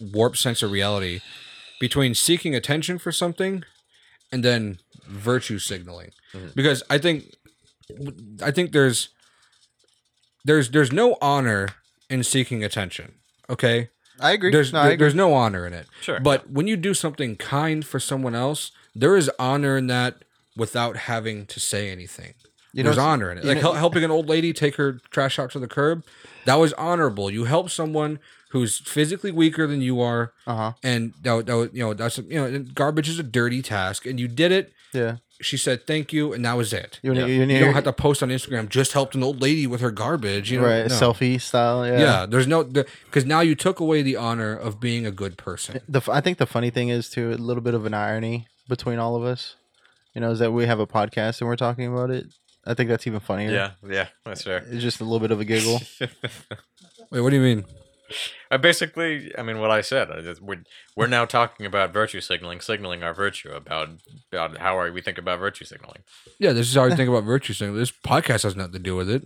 warped 0.00 0.38
sense 0.38 0.62
of 0.62 0.70
reality 0.70 1.20
between 1.80 2.14
seeking 2.14 2.54
attention 2.54 2.98
for 2.98 3.12
something 3.12 3.64
and 4.30 4.44
then 4.44 4.78
virtue 5.06 5.58
signaling, 5.58 6.10
mm-hmm. 6.32 6.48
because 6.54 6.82
I 6.90 6.98
think 6.98 7.34
I 8.42 8.50
think 8.50 8.72
there's 8.72 9.08
there's 10.48 10.70
there's 10.70 10.92
no 10.92 11.16
honor 11.20 11.68
in 12.10 12.24
seeking 12.24 12.64
attention. 12.64 13.14
Okay, 13.50 13.90
I 14.18 14.32
agree. 14.32 14.50
there's 14.50 14.72
no, 14.72 14.82
there- 14.82 14.92
agree. 14.92 15.04
there's 15.04 15.14
no 15.14 15.32
honor 15.34 15.66
in 15.66 15.72
it. 15.72 15.86
Sure, 16.00 16.18
But 16.20 16.50
when 16.50 16.66
you 16.66 16.76
do 16.76 16.94
something 16.94 17.36
kind 17.36 17.84
for 17.86 18.00
someone 18.00 18.34
else, 18.34 18.72
there 18.94 19.16
is 19.16 19.30
honor 19.38 19.76
in 19.76 19.86
that 19.88 20.24
without 20.56 20.96
having 21.12 21.46
to 21.46 21.60
say 21.60 21.90
anything. 21.90 22.34
You 22.72 22.82
There's 22.82 22.96
it's- 22.96 23.06
honor 23.06 23.30
in 23.32 23.38
it. 23.38 23.44
Like 23.44 23.62
know- 23.62 23.72
helping 23.72 24.04
an 24.04 24.10
old 24.10 24.28
lady 24.28 24.52
take 24.52 24.74
her 24.76 24.98
trash 25.10 25.38
out 25.38 25.50
to 25.52 25.58
the 25.58 25.68
curb, 25.68 26.04
that 26.46 26.56
was 26.56 26.72
honorable. 26.74 27.30
You 27.30 27.44
help 27.44 27.70
someone 27.70 28.18
who's 28.50 28.78
physically 28.78 29.30
weaker 29.30 29.66
than 29.66 29.80
you 29.82 30.00
are, 30.00 30.32
Uh-huh. 30.46 30.72
and 30.82 31.12
that, 31.22 31.46
that 31.46 31.56
was- 31.56 31.70
you 31.72 31.82
know 31.84 31.94
that's 31.94 32.18
you 32.18 32.38
know 32.40 32.58
garbage 32.74 33.08
is 33.08 33.18
a 33.18 33.22
dirty 33.22 33.62
task, 33.62 34.04
and 34.06 34.18
you 34.20 34.28
did 34.28 34.52
it. 34.52 34.72
Yeah. 34.92 35.16
She 35.40 35.56
said 35.56 35.86
thank 35.86 36.12
you, 36.12 36.32
and 36.32 36.44
that 36.44 36.54
was 36.56 36.72
it. 36.72 36.98
You, 37.02 37.12
Yeah. 37.14 37.26
you, 37.26 37.44
You 37.44 37.58
don't 37.60 37.74
have 37.74 37.84
to 37.84 37.92
post 37.92 38.22
on 38.24 38.28
Instagram. 38.30 38.68
Just 38.68 38.92
helped 38.92 39.14
an 39.14 39.22
old 39.22 39.40
lady 39.40 39.66
with 39.68 39.80
her 39.80 39.90
garbage. 39.92 40.50
You 40.50 40.60
know, 40.60 40.66
right 40.66 40.88
no. 40.88 40.94
selfie 40.94 41.40
style. 41.40 41.86
Yeah. 41.86 41.98
Yeah, 42.00 42.26
there's 42.26 42.46
no 42.48 42.64
because 42.64 43.24
now 43.24 43.40
you 43.40 43.54
took 43.54 43.78
away 43.78 44.02
the 44.02 44.16
honor 44.16 44.56
of 44.56 44.80
being 44.80 45.06
a 45.06 45.12
good 45.12 45.36
person. 45.38 45.80
The 45.88 45.98
f- 45.98 46.08
I 46.08 46.20
think 46.20 46.38
the 46.38 46.46
funny 46.46 46.70
thing 46.70 46.88
is 46.88 47.08
too 47.08 47.30
a 47.32 47.34
little 47.36 47.62
bit 47.62 47.74
of 47.74 47.86
an 47.86 47.94
irony 47.94 48.48
between 48.68 48.98
all 48.98 49.14
of 49.14 49.22
us. 49.22 49.54
You 50.14 50.20
know, 50.22 50.30
is 50.32 50.40
that 50.40 50.50
we 50.52 50.66
have 50.66 50.80
a 50.80 50.86
podcast 50.88 51.40
and 51.40 51.48
we're 51.48 51.54
talking 51.56 51.86
about 51.92 52.10
it. 52.10 52.26
I 52.66 52.74
think 52.74 52.90
that's 52.90 53.06
even 53.06 53.20
funnier. 53.20 53.50
yeah. 53.50 53.70
Yeah. 53.88 54.08
That's 54.24 54.42
fair. 54.42 54.64
It's 54.68 54.82
just 54.82 55.00
a 55.00 55.04
little 55.04 55.20
bit 55.20 55.30
of 55.30 55.38
a 55.40 55.44
giggle. 55.44 55.80
Wait, 57.10 57.20
what 57.20 57.30
do 57.30 57.36
you 57.36 57.42
mean? 57.42 57.64
I 58.50 58.56
basically, 58.56 59.32
I 59.36 59.42
mean, 59.42 59.58
what 59.60 59.70
I 59.70 59.80
said. 59.82 60.10
I 60.10 60.20
just, 60.22 60.40
we're, 60.40 60.62
we're 60.96 61.06
now 61.06 61.24
talking 61.26 61.66
about 61.66 61.92
virtue 61.92 62.20
signaling, 62.20 62.60
signaling 62.60 63.02
our 63.02 63.12
virtue 63.12 63.50
about 63.50 63.88
about 64.32 64.58
how 64.58 64.78
are 64.78 64.90
we 64.90 65.02
think 65.02 65.18
about 65.18 65.38
virtue 65.38 65.64
signaling. 65.64 66.02
Yeah, 66.38 66.52
this 66.52 66.68
is 66.68 66.74
how 66.74 66.84
I 66.84 66.94
think 66.96 67.08
about 67.08 67.24
virtue 67.24 67.52
signaling. 67.52 67.78
This 67.78 67.90
podcast 67.92 68.44
has 68.44 68.56
nothing 68.56 68.72
to 68.72 68.78
do 68.78 68.96
with 68.96 69.10
it. 69.10 69.22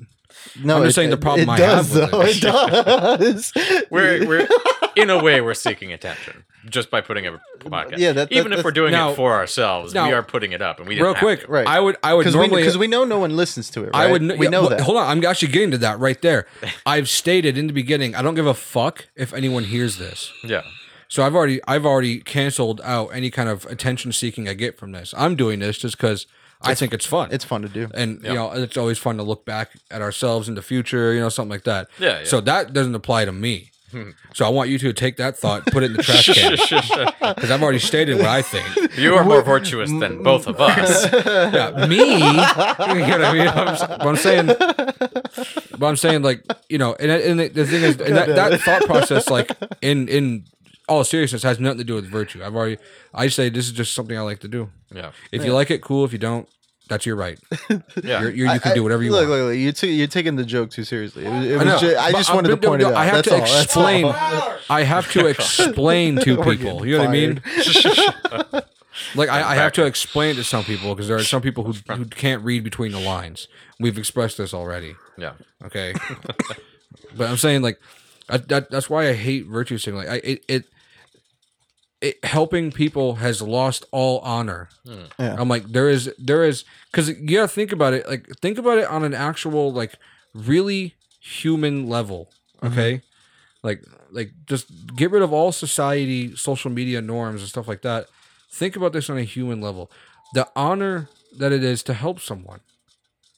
No, 0.63 0.77
I'm 0.79 0.83
just 0.85 0.95
it- 0.95 0.95
saying 0.97 1.11
the 1.11 1.17
it- 1.17 1.21
problem 1.21 1.49
it 1.49 1.53
I 1.53 1.59
does, 1.59 1.93
have 1.95 2.01
with 2.01 2.11
though. 2.11 2.23
it. 2.23 2.37
It 2.37 2.41
does. 2.43 3.53
We're 3.91 4.27
we're 4.27 4.49
in 4.97 5.11
a 5.11 5.23
way 5.23 5.41
we're 5.41 5.55
seeking 5.55 5.93
attention 5.93 6.45
just 6.69 6.91
by 6.91 7.01
putting 7.01 7.27
up 7.27 7.41
a 7.61 7.65
podcast. 7.69 7.99
Yeah, 7.99 8.13
that- 8.13 8.31
that- 8.31 8.33
even 8.37 8.53
if 8.53 8.65
we're 8.65 8.71
doing 8.71 8.93
Now- 8.93 9.11
it 9.11 9.17
for 9.17 9.33
ourselves, 9.33 9.93
now- 9.95 10.07
we 10.07 10.13
are 10.13 10.23
putting 10.23 10.53
it 10.53 10.63
up, 10.63 10.79
and 10.79 10.89
we 10.89 10.95
didn't 10.95 11.05
Real 11.07 11.15
have 11.15 11.21
quick, 11.23 11.41
to. 11.47 11.47
Right. 11.51 11.67
I 11.67 11.81
would 11.81 11.97
I 12.03 12.15
would 12.15 12.23
because 12.23 12.35
we 12.37 12.41
normally 12.43 12.63
because 12.63 12.79
we 12.79 12.87
know 12.87 13.05
no 13.05 13.19
one 13.19 13.37
listens 13.37 13.69
to 13.71 13.81
it. 13.83 13.87
Right? 13.87 13.95
I 14.09 14.11
would 14.13 14.23
we 14.39 14.47
yeah, 14.47 14.51
know 14.51 14.63
but 14.63 14.79
that. 14.79 14.81
Hold 14.83 14.99
on, 14.99 15.07
I'm 15.09 15.25
actually 15.25 15.53
getting 15.53 15.71
to 15.73 15.79
that 15.79 15.99
right 15.99 16.21
there. 16.23 16.47
I've 16.87 17.09
stated 17.09 17.59
in 17.59 17.67
the 17.67 17.73
beginning, 17.73 18.15
I 18.15 18.23
don't 18.23 18.35
give 18.35 18.47
a 18.47 18.55
fuck 18.55 19.07
if 19.17 19.33
anyone 19.35 19.65
hears 19.65 19.99
this. 19.99 20.33
Yeah, 20.45 20.63
So 21.09 21.25
I've 21.25 21.35
already 21.35 21.61
I've 21.67 21.85
already 21.85 22.21
canceled 22.21 22.81
out 22.85 23.09
any 23.13 23.31
kind 23.31 23.49
of 23.49 23.67
attention 23.67 24.13
seeking 24.13 24.49
I 24.49 24.55
get 24.55 24.79
from 24.79 24.93
this. 24.93 25.13
I'm 25.17 25.35
doing 25.37 25.59
this 25.59 25.79
just 25.79 25.97
because 25.97 26.27
I 26.65 26.75
think 26.77 26.95
it's 26.95 27.05
fun. 27.07 27.29
It's 27.33 27.45
fun 27.45 27.63
to 27.63 27.69
do. 27.69 27.89
and 27.93 28.21
Yeah. 28.23 28.29
you 28.31 28.35
know 28.37 28.53
it's 28.53 28.77
always 28.77 28.97
fun 28.97 29.17
to 29.17 29.25
look 29.25 29.45
back 29.45 29.73
at 29.91 30.01
ourselves 30.01 30.49
in 30.49 30.55
the 30.55 30.63
future, 30.63 31.13
you 31.13 31.19
know, 31.19 31.29
something 31.29 31.51
like 31.51 31.65
that. 31.65 31.89
Yeah, 31.99 32.21
yeah. 32.21 32.25
So 32.25 32.41
that 32.43 32.73
doesn't 32.73 32.95
apply 32.95 33.25
to 33.25 33.33
me. 33.33 33.72
So 34.35 34.47
I 34.47 34.49
want 34.49 34.71
you 34.71 34.79
to 34.79 34.93
take 34.95 35.19
that 35.19 35.37
thought, 35.37 35.67
put 35.67 35.83
it 35.83 35.91
in 35.91 35.93
the 35.97 36.03
trash 36.03 36.27
can, 36.33 36.53
because 37.37 37.51
I've 37.51 37.63
already 37.63 37.79
stated 37.79 38.17
what 38.17 38.27
I 38.27 38.41
think. 38.41 38.97
you 38.97 39.15
are 39.15 39.25
more 39.25 39.43
virtuous 39.43 39.91
than 39.91 40.23
both 40.23 40.47
of 40.47 40.59
us. 40.61 41.13
Yeah, 41.53 41.87
me. 41.87 41.99
You 41.99 42.19
know 42.19 42.39
what 42.39 42.81
I 42.81 43.33
mean? 43.35 43.49
I'm, 43.49 43.69
s- 43.69 43.81
but 43.87 44.07
I'm 44.09 44.17
saying, 44.17 44.47
but 45.79 45.87
I'm 45.87 45.97
saying, 45.97 46.23
like 46.23 46.45
you 46.69 46.79
know, 46.79 46.95
and, 46.99 47.11
and 47.11 47.41
the, 47.41 47.49
the 47.49 47.67
thing 47.67 47.83
is, 47.83 48.01
and 48.01 48.17
that, 48.17 48.29
that 48.29 48.61
thought 48.61 48.83
process, 48.85 49.29
like 49.29 49.51
in 49.83 50.09
in 50.09 50.45
all 50.89 51.05
seriousness, 51.05 51.43
has 51.43 51.61
nothing 51.61 51.79
to 51.79 51.85
do 51.85 51.95
with 51.95 52.07
virtue. 52.11 52.43
I've 52.45 52.55
already, 52.57 52.79
I 53.15 53.29
say 53.29 53.49
this 53.51 53.67
is 53.67 53.73
just 53.73 53.95
something 53.95 54.17
I 54.17 54.23
like 54.23 54.41
to 54.41 54.49
do. 54.49 54.71
Yeah. 54.95 55.13
If 55.31 55.45
you 55.45 55.53
like 55.53 55.71
it, 55.71 55.83
cool. 55.83 56.05
If 56.05 56.13
you 56.13 56.19
don't, 56.19 56.49
that's 56.89 57.07
your 57.07 57.17
right. 57.17 57.39
Yeah. 58.03 58.21
You're, 58.23 58.31
you're, 58.31 58.53
you 58.55 58.61
can 58.61 58.73
I- 58.73 58.75
do 58.75 58.83
whatever 58.83 59.03
you 59.03 59.11
look, 59.11 59.29
want. 59.29 59.41
Look, 59.41 59.49
look, 59.51 59.57
you 59.57 59.73
took 59.73 59.91
you're 59.91 60.07
taking 60.07 60.37
the 60.37 60.45
joke 60.45 60.71
too 60.71 60.85
seriously. 60.85 61.25
It 61.25 61.31
was, 61.31 61.47
it 61.47 61.53
I 61.53 61.57
was 61.57 61.65
know, 61.67 61.79
ju- 61.79 61.97
I 61.99 62.13
just 62.13 62.31
I'm- 62.31 62.37
wanted 62.37 62.49
to 62.49 62.57
but 62.57 62.69
point 62.69 62.83
no, 62.83 62.89
it 62.89 62.93
out. 62.93 62.97
I 62.99 63.05
have 63.07 63.25
That's 63.25 63.29
to 63.29 63.35
all, 63.35 63.63
explain. 63.63 64.07
I 64.71 64.83
have 64.83 65.11
to 65.13 65.27
explain 65.29 66.17
to 66.17 66.43
people. 66.43 66.87
You 66.87 66.99
know 66.99 67.05
what 67.05 67.09
I 67.09 67.13
mean? 67.13 67.43
Like 69.15 69.31
I, 69.31 69.53
I 69.53 69.55
have 69.57 69.73
to 69.73 69.85
explain 69.87 70.37
to 70.37 70.45
some 70.45 70.65
people 70.65 70.95
because 70.95 71.09
there 71.09 71.17
are 71.17 71.25
some 71.25 71.41
people 71.43 71.65
who 71.65 71.73
who 71.95 72.05
can't 72.05 72.43
read 72.45 72.63
between 72.63 72.93
the 72.93 73.01
lines. 73.01 73.49
We've 73.81 73.97
expressed 73.99 74.37
this 74.39 74.53
already. 74.55 74.95
Yeah. 75.17 75.33
Okay, 75.65 75.95
but 77.17 77.29
I'm 77.29 77.37
saying 77.39 77.63
like 77.63 77.81
I, 78.29 78.37
that, 78.37 78.71
that's 78.71 78.91
why 78.91 79.09
I 79.09 79.15
hate 79.15 79.47
virtue 79.47 79.79
signaling. 79.79 80.09
I 80.09 80.17
it, 80.17 80.45
it 80.47 80.65
it 82.03 82.25
helping 82.25 82.73
people 82.73 83.15
has 83.17 83.41
lost 83.41 83.85
all 83.93 84.19
honor. 84.21 84.69
Hmm. 84.87 85.05
Yeah. 85.19 85.37
I'm 85.39 85.49
like 85.49 85.65
there 85.69 85.89
is 85.89 86.13
there 86.19 86.45
is 86.45 86.65
because 86.91 87.09
you 87.09 87.37
gotta 87.37 87.49
think 87.49 87.73
about 87.73 87.95
it. 87.95 88.07
Like 88.09 88.27
think 88.43 88.59
about 88.59 88.79
it 88.79 88.87
on 88.89 89.05
an 89.05 89.15
actual 89.15 89.73
like 89.73 89.95
really 90.35 90.95
human 91.21 91.89
level. 91.89 92.29
Mm-hmm. 92.63 92.73
Okay, 92.79 93.03
like 93.63 93.83
like 94.11 94.33
just 94.47 94.67
get 94.97 95.11
rid 95.11 95.23
of 95.23 95.33
all 95.33 95.53
society, 95.53 96.37
social 96.37 96.71
media 96.71 97.01
norms 97.01 97.41
and 97.41 97.49
stuff 97.49 97.69
like 97.69 97.83
that. 97.83 98.07
Think 98.51 98.77
about 98.77 98.93
this 98.93 99.09
on 99.09 99.17
a 99.17 99.23
human 99.25 99.61
level. 99.61 99.91
The 100.35 100.49
honor 100.55 101.09
that 101.39 101.53
it 101.53 101.65
is 101.65 101.83
to 101.85 101.95
help 101.95 102.21
someone 102.21 102.61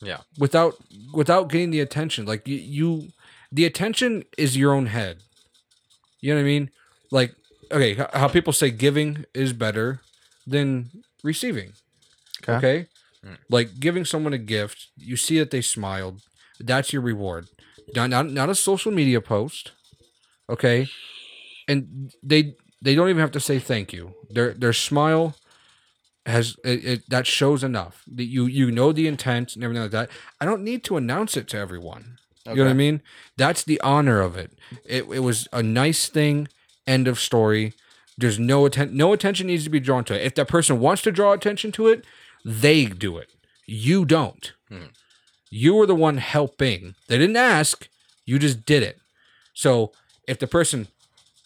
Yeah. 0.00 0.18
without 0.38 0.74
without 1.12 1.48
getting 1.48 1.70
the 1.70 1.80
attention 1.80 2.26
like 2.26 2.48
you, 2.48 2.56
you 2.56 3.08
the 3.52 3.64
attention 3.64 4.24
is 4.36 4.56
your 4.56 4.72
own 4.74 4.86
head 4.86 5.18
you 6.20 6.30
know 6.34 6.40
what 6.40 6.42
i 6.42 6.44
mean 6.44 6.70
like 7.12 7.34
okay 7.70 7.94
how 8.12 8.28
people 8.28 8.52
say 8.52 8.70
giving 8.70 9.24
is 9.34 9.52
better 9.52 10.00
than 10.46 10.90
receiving. 11.22 11.72
Okay. 12.42 12.56
okay? 12.56 12.88
Mm. 13.24 13.38
like 13.48 13.80
giving 13.80 14.04
someone 14.04 14.34
a 14.34 14.38
gift 14.38 14.88
you 14.98 15.16
see 15.16 15.38
that 15.38 15.50
they 15.50 15.62
smiled 15.62 16.20
that's 16.60 16.92
your 16.92 17.00
reward. 17.02 17.48
Not, 17.94 18.10
not 18.10 18.30
not 18.30 18.50
a 18.50 18.54
social 18.54 18.92
media 18.92 19.20
post 19.20 19.72
okay? 20.48 20.88
And 21.68 22.12
they 22.22 22.54
they 22.82 22.94
don't 22.94 23.08
even 23.08 23.20
have 23.20 23.32
to 23.32 23.40
say 23.40 23.58
thank 23.58 23.92
you. 23.92 24.14
Their 24.30 24.52
their 24.52 24.72
smile 24.72 25.36
has 26.26 26.56
it, 26.64 26.84
it 26.84 27.10
that 27.10 27.26
shows 27.26 27.62
enough 27.62 28.02
that 28.06 28.24
you 28.24 28.46
you 28.46 28.70
know 28.70 28.92
the 28.92 29.06
intent 29.06 29.54
and 29.54 29.64
everything 29.64 29.82
like 29.82 29.92
that. 29.92 30.10
I 30.40 30.44
don't 30.44 30.62
need 30.62 30.84
to 30.84 30.96
announce 30.96 31.36
it 31.36 31.48
to 31.48 31.58
everyone. 31.58 32.18
You 32.46 32.56
know 32.56 32.64
what 32.64 32.70
i 32.70 32.74
mean? 32.74 33.00
That's 33.38 33.64
the 33.64 33.80
honor 33.80 34.20
of 34.20 34.36
it. 34.36 34.52
It, 34.84 35.04
it 35.04 35.20
was 35.20 35.48
a 35.50 35.62
nice 35.62 36.10
thing 36.10 36.48
end 36.86 37.08
of 37.08 37.18
story. 37.18 37.72
There's 38.16 38.38
no 38.38 38.66
atten- 38.66 38.96
no 38.96 39.12
attention 39.12 39.46
needs 39.48 39.64
to 39.64 39.70
be 39.70 39.80
drawn 39.80 40.04
to 40.04 40.14
it. 40.14 40.24
If 40.24 40.34
that 40.36 40.48
person 40.48 40.78
wants 40.80 41.02
to 41.02 41.12
draw 41.12 41.32
attention 41.32 41.72
to 41.72 41.88
it 41.88 42.04
they 42.44 42.84
do 42.84 43.16
it. 43.16 43.30
You 43.66 44.04
don't. 44.04 44.52
Hmm. 44.68 44.86
You 45.50 45.74
were 45.76 45.86
the 45.86 45.94
one 45.94 46.18
helping. 46.18 46.94
They 47.08 47.16
didn't 47.16 47.36
ask. 47.36 47.88
You 48.26 48.38
just 48.38 48.66
did 48.66 48.82
it. 48.82 48.98
So 49.54 49.92
if 50.28 50.38
the 50.38 50.46
person 50.46 50.88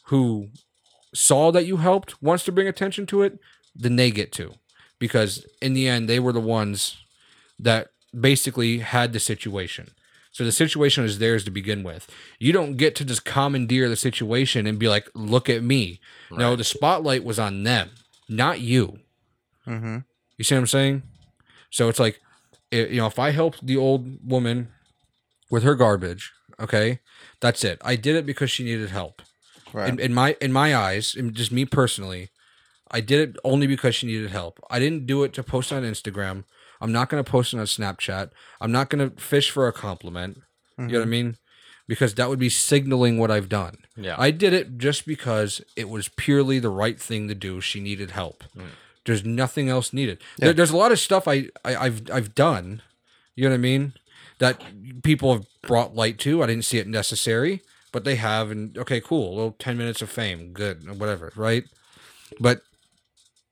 who 0.07 0.49
saw 1.15 1.53
that 1.53 1.67
you 1.67 1.77
helped 1.77 2.21
wants 2.23 2.45
to 2.45 2.53
bring 2.53 2.67
attention 2.67 3.07
to 3.07 3.23
it 3.23 3.39
then 3.75 3.95
they 3.97 4.11
get 4.11 4.33
to. 4.33 4.55
Because 4.99 5.47
in 5.63 5.73
the 5.73 5.87
end 5.87 6.09
they 6.09 6.19
were 6.19 6.33
the 6.33 6.41
ones 6.41 6.97
that 7.61 7.89
basically 8.19 8.79
had 8.79 9.13
the 9.13 9.21
situation 9.21 9.91
so 10.39 10.45
the 10.45 10.53
situation 10.53 11.05
is 11.05 11.19
theirs 11.19 11.43
to 11.43 11.51
begin 11.51 11.83
with 11.83 12.09
you 12.39 12.53
don't 12.53 12.77
get 12.77 12.95
to 12.95 13.05
just 13.05 13.25
commandeer 13.25 13.89
the 13.89 13.97
situation 13.97 14.67
and 14.69 14.79
be 14.79 14.89
like 14.89 15.09
look 15.15 15.49
at 15.51 15.65
me 15.65 15.99
no 16.31 16.55
the 16.55 16.63
spotlight 16.63 17.25
was 17.25 17.39
on 17.41 17.65
them 17.65 17.91
not 18.29 18.61
you 18.61 19.01
Mm-hmm. 19.67 19.99
you 20.37 20.45
see 20.45 20.55
what 20.55 20.61
i'm 20.61 20.67
saying 20.69 21.03
so 21.71 21.89
it's 21.89 21.99
like 21.99 22.21
i 22.73 22.77
you 22.77 22.97
know 23.01 23.07
if 23.07 23.19
i 23.19 23.31
helped 23.33 23.67
the 23.67 23.77
old 23.77 24.07
woman 24.27 24.69
with 25.51 25.63
her 25.65 25.75
garbage 25.75 26.33
okay 26.61 27.01
that's 27.41 27.65
it 27.65 27.79
i 27.85 27.97
did 27.97 28.15
it 28.17 28.25
because 28.25 28.51
she 28.51 28.63
needed 28.65 28.91
help 28.91 29.21
Right. 29.75 29.89
in, 29.91 29.99
in 30.01 30.15
my 30.15 30.35
in 30.41 30.51
my 30.51 30.75
eyes, 30.75 31.15
and 31.15 31.35
just 31.35 31.53
me 31.53 31.67
personally, 31.67 32.31
I 32.91 33.03
did 33.03 33.21
it 33.29 33.37
only 33.45 33.67
because 33.67 33.95
she 33.95 34.07
needed 34.07 34.31
help. 34.31 34.59
I 34.71 34.79
didn't 34.79 35.05
do 35.05 35.23
it 35.25 35.35
to 35.35 35.43
post 35.43 35.75
on 35.75 35.83
Instagram. 35.83 36.45
I'm 36.81 36.93
not 36.93 37.09
gonna 37.09 37.25
post 37.25 37.55
it 37.55 37.59
on 37.59 37.67
Snapchat. 37.67 38.31
I'm 38.61 38.73
not 38.73 38.91
gonna 38.91 39.11
fish 39.11 39.51
for 39.51 39.67
a 39.69 39.73
compliment. 39.73 40.43
You 40.79 40.87
know 40.87 40.93
what 40.93 41.01
I 41.01 41.03
mm-hmm. 41.03 41.11
mean? 41.11 41.37
Because 41.89 42.15
that 42.15 42.29
would 42.29 42.39
be 42.39 42.51
signaling 42.51 43.19
what 43.19 43.31
I've 43.31 43.49
done. 43.49 43.79
Yeah. 43.97 44.15
I 44.19 44.31
did 44.31 44.53
it 44.53 44.79
just 44.79 45.07
because 45.07 45.61
it 45.75 45.89
was 45.89 46.09
purely 46.09 46.59
the 46.59 46.69
right 46.69 47.01
thing 47.01 47.29
to 47.29 47.35
do. 47.35 47.61
She 47.61 47.81
needed 47.81 48.13
help. 48.13 48.45
Mm. 48.57 48.67
There's 49.05 49.25
nothing 49.25 49.69
else 49.69 49.93
needed. 49.93 50.21
There, 50.37 50.53
there's 50.53 50.71
a 50.71 50.77
lot 50.77 50.93
of 50.93 51.01
stuff 51.01 51.27
I, 51.27 51.49
I 51.65 51.77
I've 51.77 52.11
I've 52.11 52.35
done. 52.35 52.83
You 53.35 53.45
know 53.45 53.51
what 53.51 53.55
I 53.55 53.59
mean? 53.59 53.95
That 54.39 54.63
people 55.03 55.33
have 55.33 55.47
brought 55.63 55.97
light 55.97 56.19
to. 56.21 56.43
I 56.43 56.47
didn't 56.47 56.67
see 56.67 56.79
it 56.79 56.87
necessary, 56.87 57.63
but 57.91 58.05
they 58.05 58.17
have. 58.17 58.51
And 58.51 58.77
okay, 58.77 59.01
cool. 59.01 59.31
A 59.31 59.35
little 59.35 59.57
ten 59.59 59.79
minutes 59.79 60.03
of 60.03 60.11
fame, 60.11 60.53
good, 60.53 60.99
whatever, 61.01 61.33
right? 61.35 61.65
But 62.39 62.61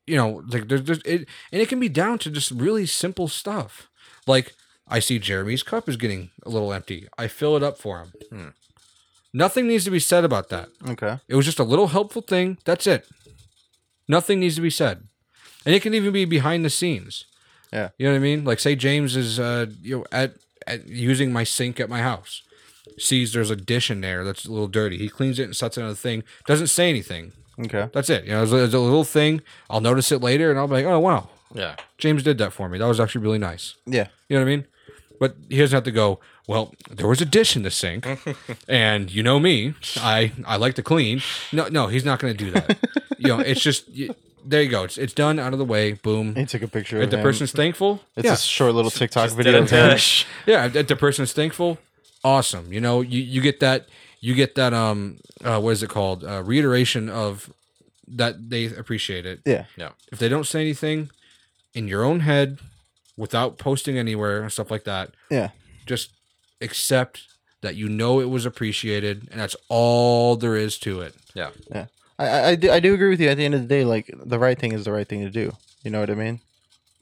you 0.07 0.15
know, 0.15 0.41
like 0.47 0.67
there's, 0.67 0.83
there's 0.83 1.01
it, 1.03 1.27
and 1.51 1.61
it 1.61 1.69
can 1.69 1.79
be 1.79 1.89
down 1.89 2.17
to 2.19 2.31
just 2.31 2.51
really 2.51 2.85
simple 2.85 3.27
stuff. 3.27 3.89
Like 4.25 4.53
I 4.87 4.99
see 4.99 5.19
Jeremy's 5.19 5.63
cup 5.63 5.87
is 5.87 5.97
getting 5.97 6.31
a 6.45 6.49
little 6.49 6.73
empty. 6.73 7.07
I 7.17 7.27
fill 7.27 7.55
it 7.55 7.63
up 7.63 7.77
for 7.77 7.99
him. 8.31 8.53
Nothing 9.33 9.67
needs 9.67 9.83
to 9.83 9.91
be 9.91 9.99
said 9.99 10.23
about 10.23 10.49
that. 10.49 10.69
okay. 10.87 11.19
It 11.27 11.35
was 11.35 11.45
just 11.45 11.59
a 11.59 11.63
little 11.63 11.87
helpful 11.87 12.21
thing. 12.21 12.57
That's 12.65 12.87
it. 12.87 13.07
Nothing 14.07 14.39
needs 14.39 14.55
to 14.55 14.61
be 14.61 14.69
said. 14.69 15.03
And 15.65 15.75
it 15.75 15.81
can 15.81 15.93
even 15.93 16.13
be 16.13 16.25
behind 16.25 16.63
the 16.63 16.69
scenes. 16.69 17.25
Yeah. 17.73 17.89
You 17.97 18.07
know 18.07 18.13
what 18.13 18.19
I 18.19 18.21
mean? 18.21 18.45
Like 18.45 18.59
say 18.59 18.75
James 18.75 19.15
is 19.15 19.39
uh 19.39 19.67
you 19.81 19.97
know 19.97 20.05
at, 20.11 20.35
at 20.65 20.87
using 20.87 21.33
my 21.33 21.43
sink 21.43 21.79
at 21.79 21.89
my 21.89 22.01
house. 22.01 22.41
Sees 22.97 23.33
there's 23.33 23.51
a 23.51 23.55
dish 23.55 23.91
in 23.91 24.01
there 24.01 24.23
that's 24.23 24.45
a 24.45 24.51
little 24.51 24.69
dirty. 24.69 24.97
He 24.97 25.09
cleans 25.09 25.37
it 25.39 25.43
and 25.43 25.55
sets 25.55 25.77
it 25.77 25.81
on 25.83 25.89
the 25.89 25.95
thing. 25.95 26.23
Doesn't 26.45 26.67
say 26.67 26.89
anything. 26.89 27.33
Okay. 27.59 27.89
That's 27.93 28.09
it. 28.09 28.25
You 28.25 28.31
know, 28.31 28.43
it's 28.43 28.51
a, 28.51 28.63
it's 28.63 28.73
a 28.73 28.79
little 28.79 29.03
thing. 29.03 29.41
I'll 29.69 29.81
notice 29.81 30.11
it 30.11 30.21
later 30.21 30.49
and 30.51 30.59
I'll 30.59 30.67
be 30.67 30.73
like, 30.75 30.85
oh 30.85 30.99
wow, 30.99 31.29
Yeah. 31.53 31.75
James 31.97 32.23
did 32.23 32.37
that 32.37 32.53
for 32.53 32.69
me. 32.69 32.77
That 32.77 32.85
was 32.87 32.99
actually 32.99 33.21
really 33.23 33.39
nice. 33.39 33.75
Yeah. 33.85 34.07
You 34.29 34.37
know 34.37 34.43
what 34.45 34.51
I 34.51 34.55
mean? 34.55 34.65
But 35.19 35.35
he 35.49 35.57
doesn't 35.57 35.75
have 35.75 35.83
to 35.85 35.91
go, 35.91 36.19
well, 36.47 36.73
there 36.91 37.07
was 37.07 37.19
a 37.21 37.25
dish 37.25 37.55
in 37.55 37.63
the 37.63 37.71
sink. 37.71 38.05
and 38.67 39.11
you 39.11 39.23
know 39.23 39.39
me, 39.39 39.73
I, 39.97 40.31
I 40.45 40.57
like 40.57 40.75
to 40.75 40.83
clean. 40.83 41.21
No, 41.51 41.67
no, 41.69 41.87
he's 41.87 42.05
not 42.05 42.19
going 42.19 42.37
to 42.37 42.45
do 42.45 42.51
that. 42.51 42.77
you 43.17 43.29
know, 43.29 43.39
it's 43.39 43.61
just, 43.61 43.87
y 43.89 44.09
there 44.45 44.61
you 44.61 44.69
go. 44.69 44.83
It's, 44.83 44.97
it's 44.97 45.13
done 45.13 45.39
out 45.39 45.51
of 45.53 45.59
the 45.59 45.65
way. 45.65 45.93
Boom. 45.93 46.35
He 46.35 46.45
took 46.45 46.61
a 46.61 46.67
picture 46.69 46.97
If 46.99 47.05
of 47.05 47.09
the 47.11 47.17
him. 47.17 47.23
person's 47.23 47.51
thankful, 47.51 48.01
It's 48.15 48.25
yeah. 48.25 48.33
a 48.33 48.37
short 48.37 48.73
little 48.75 48.91
TikTok 48.91 49.31
video 49.31 49.53
did 49.53 49.63
of 49.63 49.69
him. 49.71 49.99
yeah. 50.45 50.69
If 50.73 50.87
the 50.87 50.95
person's 50.95 51.33
thankful, 51.33 51.79
awesome. 52.23 52.71
You 52.71 52.79
know, 52.79 53.01
you, 53.01 53.19
you 53.21 53.41
get 53.41 53.59
that, 53.59 53.87
you 54.27 54.33
get 54.35 54.55
that, 54.55 54.73
um, 54.73 55.17
uh, 55.43 55.59
what 55.59 55.71
is 55.71 55.81
it 55.83 55.89
called? 55.89 56.23
Uh, 56.23 56.41
reiteration 56.43 57.09
of 57.09 57.51
that 58.07 58.49
they 58.49 58.65
appreciate 58.65 59.25
it. 59.25 59.39
Yeah. 59.45 59.65
Yeah. 59.77 59.91
If 60.11 60.19
they 60.19 60.29
don't 60.29 60.45
say 60.47 60.61
anything 60.61 61.09
in 61.73 61.87
your 61.87 62.03
own 62.03 62.21
head 62.21 62.59
without 63.15 63.57
posting 63.57 63.97
anywhere 63.97 64.41
and 64.41 64.51
stuff 64.51 64.69
like 64.71 64.83
that, 64.85 65.11
Yeah. 65.29 65.49
just 65.85 66.11
accept 66.61 67.23
that 67.61 67.75
you 67.75 67.87
know 67.89 68.19
it 68.19 68.29
was 68.29 68.45
appreciated 68.45 69.27
and 69.31 69.39
that's 69.39 69.55
all 69.69 70.35
there 70.35 70.55
is 70.55 70.77
to 70.79 71.01
it 71.01 71.13
Yeah. 71.33 71.51
Yeah. 71.71 71.85
I, 72.19 72.25
I, 72.27 72.47
I 72.49 72.55
do, 72.55 72.71
I 72.71 72.79
do 72.79 72.93
agree 72.93 73.09
with 73.09 73.19
you. 73.21 73.29
At 73.29 73.37
the 73.37 73.45
end 73.45 73.53
of 73.55 73.61
the 73.61 73.67
day, 73.67 73.83
like 73.85 74.09
the 74.25 74.39
right 74.39 74.57
thing 74.57 74.71
is 74.73 74.85
the 74.85 74.91
right 74.91 75.07
thing 75.07 75.21
to 75.21 75.29
do. 75.29 75.53
You 75.83 75.91
know 75.91 75.99
what 75.99 76.09
I 76.09 76.15
mean? 76.15 76.39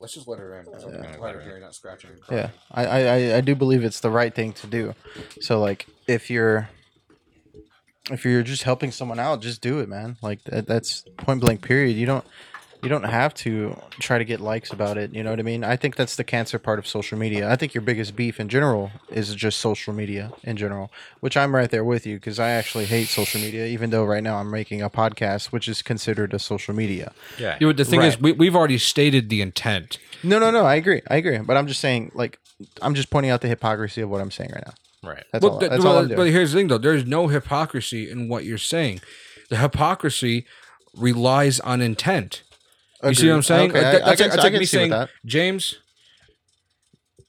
let's 0.01 0.13
just 0.13 0.27
let 0.27 0.38
her 0.39 0.60
in 0.60 0.65
let 1.22 1.34
her 1.36 1.41
hear 1.41 1.58
not 1.60 1.74
scratching 1.74 2.12
Yeah. 2.29 2.50
I, 2.72 2.86
I, 2.86 3.00
I- 3.15 3.38
I 3.38 3.41
do 3.41 3.55
believe 3.55 3.84
it's 3.84 4.01
the 4.01 4.12
right 4.12 4.34
thing 4.36 4.51
to 4.53 4.67
do. 4.67 4.94
So 5.41 5.60
like 5.60 5.88
if 6.08 6.29
you're 6.29 6.70
if 8.12 8.24
you're 8.25 8.43
just 8.43 8.63
helping 8.63 8.91
someone 8.91 9.19
out, 9.19 9.41
just 9.41 9.62
do 9.62 9.79
it, 9.79 9.89
man. 9.89 10.17
Like 10.21 10.43
that, 10.45 10.67
that's 10.67 11.03
point 11.17 11.41
blank 11.41 11.62
period. 11.62 11.95
You 11.95 12.05
don't 12.05 12.25
you 12.85 12.89
don't 12.89 13.03
have 13.03 13.33
to 13.33 13.75
try 14.00 14.19
to 14.19 14.24
get 14.24 14.39
likes 14.39 14.71
about 14.71 14.95
it. 14.97 15.13
You 15.13 15.24
know 15.24 15.31
what 15.31 15.39
I 15.39 15.43
mean? 15.43 15.63
I 15.63 15.75
think 15.75 15.95
that's 15.95 16.15
the 16.15 16.24
cancer 16.24 16.59
part 16.59 16.77
of 16.77 16.85
social 16.85 17.17
media. 17.17 17.50
I 17.50 17.55
think 17.55 17.74
your 17.74 17.81
biggest 17.81 18.15
beef 18.15 18.39
in 18.39 18.47
general 18.47 18.91
is 19.09 19.33
just 19.33 19.59
social 19.59 19.91
media 19.91 20.31
in 20.43 20.55
general, 20.55 20.91
which 21.19 21.35
I'm 21.35 21.55
right 21.55 21.69
there 21.69 21.83
with 21.83 22.05
you 22.05 22.17
because 22.17 22.39
I 22.39 22.51
actually 22.51 22.85
hate 22.85 23.07
social 23.07 23.41
media, 23.41 23.65
even 23.65 23.89
though 23.89 24.03
right 24.03 24.21
now 24.21 24.38
I'm 24.38 24.51
making 24.51 24.83
a 24.83 24.89
podcast, 24.89 25.47
which 25.47 25.67
is 25.67 25.81
considered 25.81 26.33
a 26.35 26.39
social 26.39 26.75
media. 26.75 27.12
Yeah. 27.39 27.57
you 27.59 27.67
know, 27.67 27.74
the 27.74 27.85
thing 27.85 28.03
is 28.03 28.19
we, 28.19 28.33
we've 28.33 28.55
already 28.55 28.77
stated 28.77 29.29
the 29.29 29.41
intent 29.41 29.97
No, 30.24 30.38
no, 30.38 30.51
no. 30.51 30.63
I 30.63 30.75
agree. 30.75 31.01
I 31.09 31.15
agree. 31.15 31.39
But 31.39 31.57
I'm 31.57 31.65
just 31.65 31.81
saying, 31.81 32.12
like, 32.13 32.39
I'm 32.83 32.93
just 32.93 33.09
pointing 33.09 33.31
out 33.31 33.41
the 33.41 33.47
hypocrisy 33.47 34.01
of 34.01 34.09
what 34.09 34.21
I'm 34.21 34.31
saying 34.31 34.51
right 34.53 34.63
now. 34.65 34.74
Right. 35.07 35.24
That's 35.31 35.43
Well, 35.43 35.53
all. 35.53 35.59
That's 35.59 35.83
well, 35.83 35.97
all 35.97 36.03
I'm 36.03 36.15
but 36.15 36.27
here's 36.27 36.51
the 36.51 36.59
thing, 36.59 36.67
though. 36.67 36.77
There's 36.77 37.05
no 37.05 37.27
hypocrisy 37.27 38.09
in 38.09 38.27
what 38.29 38.43
you're 38.45 38.57
saying. 38.57 39.01
The 39.50 39.57
hypocrisy 39.57 40.45
relies 40.95 41.59
on 41.59 41.81
intent. 41.81 42.43
You 43.03 43.13
see 43.13 43.29
what 43.29 43.35
I'm 43.35 43.41
saying? 43.43 43.69
Okay, 43.71 43.79
Like, 43.81 43.88
I- 43.88 43.91
that- 43.91 44.01
I 44.03 44.05
that's 44.09 44.21
can- 44.21 44.29
like, 44.29 44.35
that's 44.38 44.45
I 44.45 44.50
like 44.50 44.59
me 44.59 44.65
saying, 44.65 44.89
that. 44.91 45.09
James, 45.25 45.75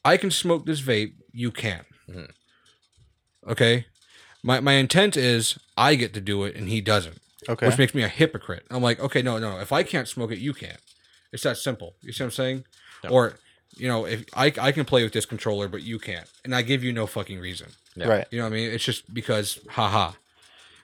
I 0.04 0.16
can 0.16 0.30
smoke 0.30 0.64
this 0.66 0.80
vape. 0.80 1.14
You 1.33 1.50
can't. 1.50 1.87
Mhm. 2.09 2.30
Okay. 3.49 3.87
My 4.42 4.61
my 4.61 4.75
intent 4.75 5.16
is 5.16 5.59
I 5.76 5.95
get 5.97 6.14
to 6.14 6.21
do 6.21 6.45
it 6.45 6.54
and 6.56 6.68
he 6.68 6.80
doesn't, 6.80 7.18
Okay. 7.49 7.66
which 7.66 7.78
makes 7.78 7.95
me 7.95 8.02
a 8.02 8.09
hypocrite. 8.09 8.64
I'm 8.71 8.83
like, 8.83 9.00
okay, 9.00 9.21
no, 9.23 9.38
no. 9.38 9.59
If 9.59 9.73
I 9.73 9.83
can't 9.83 10.09
smoke 10.09 10.30
it, 10.33 10.38
you 10.38 10.54
can't. 10.54 10.80
It's 11.33 11.42
that 11.42 11.59
simple. 11.59 11.97
You 12.02 12.12
see 12.12 12.23
what 12.23 12.28
I'm 12.28 12.33
saying? 12.33 12.64
Yeah. 13.04 13.11
Or, 13.11 13.38
you 13.76 13.88
know, 13.88 14.06
if 14.06 14.25
I 14.35 14.52
I 14.59 14.73
can 14.73 14.85
play 14.85 15.02
with 15.02 15.12
this 15.12 15.26
controller, 15.26 15.68
but 15.68 15.83
you 15.83 15.99
can't, 15.99 16.26
and 16.45 16.54
I 16.54 16.62
give 16.62 16.83
you 16.83 16.92
no 16.92 17.06
fucking 17.06 17.38
reason. 17.38 17.68
Yeah. 17.95 18.09
Right. 18.09 18.26
You 18.30 18.38
know 18.38 18.45
what 18.45 18.52
I 18.52 18.56
mean? 18.56 18.71
It's 18.71 18.85
just 18.85 19.12
because, 19.12 19.59
haha. 19.71 20.12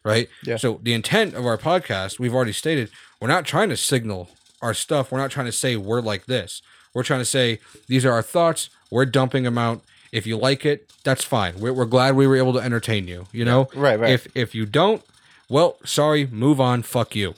Right? 0.05 0.29
Yeah. 0.45 0.57
So 0.57 0.81
the 0.83 0.95
intent 0.95 1.35
of 1.35 1.47
our 1.47 1.59
podcast, 1.59 2.19
we've 2.19 2.35
already 2.35 2.53
stated, 2.53 2.91
we're 3.21 3.29
not 3.29 3.45
trying 3.45 3.69
to 3.69 3.77
signal 3.77 4.31
our 4.61 4.75
stuff. 4.75 5.13
We're 5.13 5.19
not 5.19 5.31
trying 5.31 5.47
to 5.47 5.53
say 5.53 5.77
we're 5.77 6.01
like 6.01 6.27
this. 6.27 6.63
We're 6.95 7.05
trying 7.05 7.21
to 7.21 7.27
say 7.27 7.61
these 7.87 8.05
are 8.05 8.13
our 8.13 8.23
thoughts. 8.23 8.69
We're 8.91 9.07
dumping 9.07 9.45
them 9.45 9.59
out. 9.59 9.83
If 10.11 10.27
you 10.27 10.37
like 10.37 10.67
it, 10.67 10.91
that's 11.05 11.25
fine. 11.25 11.59
We're, 11.59 11.73
we're 11.73 11.87
glad 11.87 12.17
we 12.17 12.27
were 12.27 12.37
able 12.37 12.53
to 12.55 12.59
entertain 12.59 13.09
you. 13.09 13.27
You 13.33 13.45
know? 13.45 13.69
Right, 13.75 13.99
right. 13.99 14.11
If 14.11 14.29
if 14.37 14.55
you 14.55 14.67
don't, 14.67 15.03
well, 15.49 15.77
sorry, 15.85 16.27
move 16.27 16.61
on. 16.61 16.83
Fuck 16.83 17.15
you. 17.15 17.35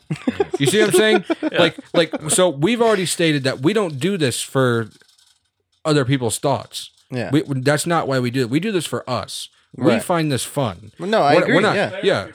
you 0.58 0.66
see 0.66 0.80
what 0.80 0.88
I'm 0.88 0.94
saying? 0.94 1.25
Like 1.54 1.76
like 1.92 2.30
so 2.30 2.49
we've 2.49 2.82
already 2.82 3.06
stated 3.06 3.44
that 3.44 3.61
we 3.61 3.73
don't 3.73 4.00
do 4.00 4.16
this 4.16 4.42
for 4.42 4.88
other 5.84 6.04
people's 6.04 6.38
thoughts. 6.38 6.90
Yeah. 7.10 7.30
We, 7.30 7.42
that's 7.42 7.86
not 7.86 8.08
why 8.08 8.18
we 8.18 8.30
do 8.30 8.40
it. 8.42 8.50
We 8.50 8.60
do 8.60 8.72
this 8.72 8.86
for 8.86 9.08
us. 9.08 9.48
We 9.76 9.98
find 9.98 10.30
this 10.30 10.44
fun. 10.44 10.92
No, 10.98 11.22
I 11.22 11.32
We're- 11.34 11.42
agree. 11.42 11.54
we're 11.56 11.60
not- 11.60 11.76
yeah. 11.76 12.00
Yeah. 12.02 12.28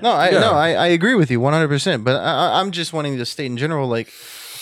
No, 0.00 0.10
I 0.12 0.30
Yeah. 0.30 0.38
no, 0.40 0.52
I, 0.52 0.70
I 0.72 0.86
agree 0.88 1.14
with 1.14 1.30
you 1.30 1.40
100. 1.40 1.68
percent 1.68 2.04
But 2.04 2.16
I, 2.16 2.32
I- 2.32 2.60
I'm 2.60 2.70
just 2.70 2.92
wanting 2.92 3.16
to 3.18 3.26
state 3.26 3.46
in 3.46 3.56
general, 3.56 3.88
like, 3.88 4.10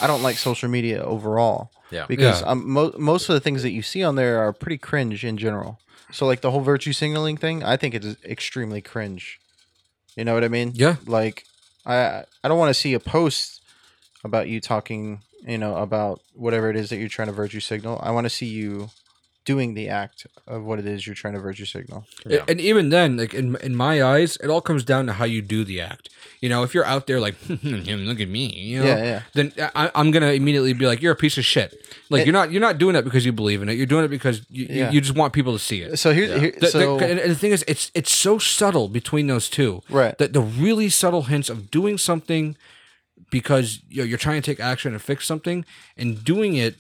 I 0.01 0.07
don't 0.07 0.23
like 0.23 0.37
social 0.37 0.69
media 0.69 1.03
overall 1.03 1.71
Yeah. 1.91 2.07
because 2.09 2.41
Yeah. 2.43 2.49
um, 2.49 2.69
mo- 2.69 2.93
most 2.99 3.29
of 3.29 3.35
the 3.35 3.41
things 3.41 3.63
that 3.63 3.71
you 3.71 3.83
see 3.83 4.03
on 4.03 4.17
there 4.17 4.39
are 4.41 4.53
pretty 4.53 4.79
cringe 4.79 5.25
in 5.25 5.37
general. 5.39 5.79
So, 6.13 6.27
like 6.27 6.41
the 6.41 6.51
whole 6.51 6.61
virtue 6.61 6.93
signaling 6.93 7.37
thing, 7.37 7.63
I 7.65 7.77
think 7.77 7.95
it 7.95 8.05
is 8.05 8.17
extremely 8.25 8.81
cringe. 8.81 9.39
You 10.17 10.25
know 10.25 10.35
what 10.35 10.45
I 10.45 10.49
mean? 10.49 10.73
Yeah. 10.75 10.97
Like, 11.07 11.45
I 11.85 12.25
I 12.43 12.49
don't 12.49 12.59
want 12.59 12.71
to 12.71 12.81
see 12.81 12.95
a 12.95 13.01
post 13.01 13.61
about 14.25 14.49
you 14.49 14.61
talking, 14.61 15.21
you 15.47 15.59
know, 15.59 15.77
about 15.77 16.21
whatever 16.35 16.69
it 16.71 16.77
is 16.77 16.91
that 16.91 16.97
you're 16.99 17.09
trying 17.09 17.29
to 17.29 17.33
virtue 17.33 17.61
signal. 17.61 18.01
I 18.03 18.11
want 18.11 18.25
to 18.27 18.31
see 18.31 18.47
you 18.47 18.91
doing 19.45 19.75
the 19.75 19.89
act 19.89 20.27
of 20.49 20.65
what 20.65 20.81
it 20.81 20.87
is 20.87 21.07
you're 21.07 21.15
trying 21.15 21.35
to 21.35 21.39
virtue 21.41 21.65
signal. 21.65 22.05
Yeah. 22.27 22.43
And 22.49 22.61
even 22.61 22.89
then, 22.89 23.17
like 23.17 23.33
in 23.33 23.55
in 23.63 23.77
my 23.77 24.03
eyes, 24.03 24.37
it 24.43 24.49
all 24.51 24.61
comes 24.61 24.83
down 24.85 25.07
to 25.07 25.13
how 25.13 25.25
you 25.25 25.41
do 25.43 25.63
the 25.65 25.81
act. 25.81 26.09
You 26.41 26.49
know, 26.51 26.65
if 26.65 26.75
you're 26.75 26.85
out 26.85 27.07
there 27.07 27.21
like, 27.21 27.37
look 27.49 28.21
at 28.21 28.29
me, 28.29 28.53
you 28.53 28.81
know, 28.81 28.87
Yeah, 28.87 29.05
yeah. 29.05 29.23
then 29.35 29.53
I, 29.75 29.91
I'm 29.95 30.11
gonna 30.11 30.33
immediately 30.33 30.73
be 30.75 30.85
like, 30.87 31.01
you're 31.01 31.13
a 31.13 31.17
piece 31.17 31.39
of 31.39 31.45
shit. 31.45 31.75
Like 32.11 32.23
It- 32.23 32.27
you're 32.27 32.33
not 32.33 32.51
you're 32.51 32.61
not 32.61 32.79
doing 32.79 32.97
it 32.97 33.05
because 33.05 33.25
you 33.25 33.33
believe 33.33 33.63
in 33.63 33.69
it. 33.69 33.75
You're 33.75 33.87
doing 33.87 34.05
it 34.05 34.09
because 34.09 34.43
you, 34.51 34.67
Yeah. 34.69 34.89
you, 34.91 34.95
you 34.97 35.01
just 35.01 35.15
want 35.17 35.33
people 35.33 35.53
to 35.53 35.61
see 35.61 35.81
it. 35.81 35.97
So 35.99 36.13
here's 36.13 36.31
Yeah. 36.31 36.39
here, 36.39 36.51
The, 36.53 36.61
the- 36.61 36.67
so 36.69 36.99
and, 36.99 37.19
and 37.21 37.31
the 37.31 37.37
thing 37.37 37.53
is, 37.53 37.65
it's 37.69 37.91
it's 37.95 38.13
so 38.13 38.39
subtle 38.39 38.89
between 38.89 39.29
those 39.29 39.49
two. 39.49 39.81
Right. 39.89 40.19
That 40.19 40.33
the 40.33 40.43
really 40.43 40.89
subtle 40.91 41.23
hints 41.23 41.49
of 41.49 41.71
doing 41.71 41.99
something 41.99 42.57
because 43.31 43.81
you 43.89 43.99
know, 43.99 44.05
you're 44.05 44.19
trying 44.19 44.41
to 44.41 44.51
take 44.51 44.61
action 44.61 44.93
and 44.93 45.03
fix 45.03 45.27
something, 45.27 45.65
and 45.97 46.23
doing 46.25 46.57
it 46.57 46.77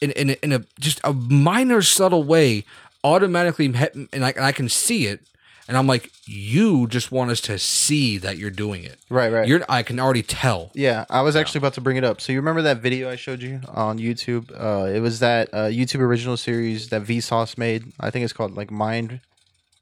in 0.00 0.10
in 0.12 0.30
a, 0.30 0.36
in 0.42 0.52
a 0.52 0.64
just 0.78 1.00
a 1.04 1.12
minor 1.12 1.82
subtle 1.82 2.24
way 2.24 2.64
automatically, 3.04 3.66
and 3.66 3.76
I, 3.76 3.90
and 4.12 4.44
I 4.44 4.52
can 4.52 4.68
see 4.68 5.06
it, 5.06 5.20
and 5.68 5.76
I'm 5.76 5.86
like, 5.86 6.10
you 6.26 6.86
just 6.86 7.12
want 7.12 7.30
us 7.30 7.40
to 7.42 7.58
see 7.58 8.18
that 8.18 8.38
you're 8.38 8.50
doing 8.50 8.84
it. 8.84 8.98
right, 9.08 9.32
right. 9.32 9.46
You're 9.46 9.62
I 9.68 9.82
can 9.82 10.00
already 10.00 10.22
tell. 10.22 10.70
Yeah, 10.74 11.04
I 11.08 11.22
was 11.22 11.36
actually 11.36 11.58
about 11.58 11.74
to 11.74 11.80
bring 11.80 11.96
it 11.96 12.04
up. 12.04 12.20
So 12.20 12.32
you 12.32 12.38
remember 12.38 12.62
that 12.62 12.78
video 12.78 13.08
I 13.08 13.16
showed 13.16 13.40
you 13.42 13.60
on 13.68 13.98
YouTube? 13.98 14.50
Uh, 14.52 14.86
it 14.86 15.00
was 15.00 15.20
that 15.20 15.48
uh, 15.52 15.66
YouTube 15.66 16.00
original 16.00 16.36
series 16.36 16.88
that 16.88 17.02
Vsauce 17.02 17.56
made. 17.56 17.92
I 18.00 18.10
think 18.10 18.24
it's 18.24 18.32
called 18.32 18.56
like 18.56 18.70
Mind, 18.70 19.20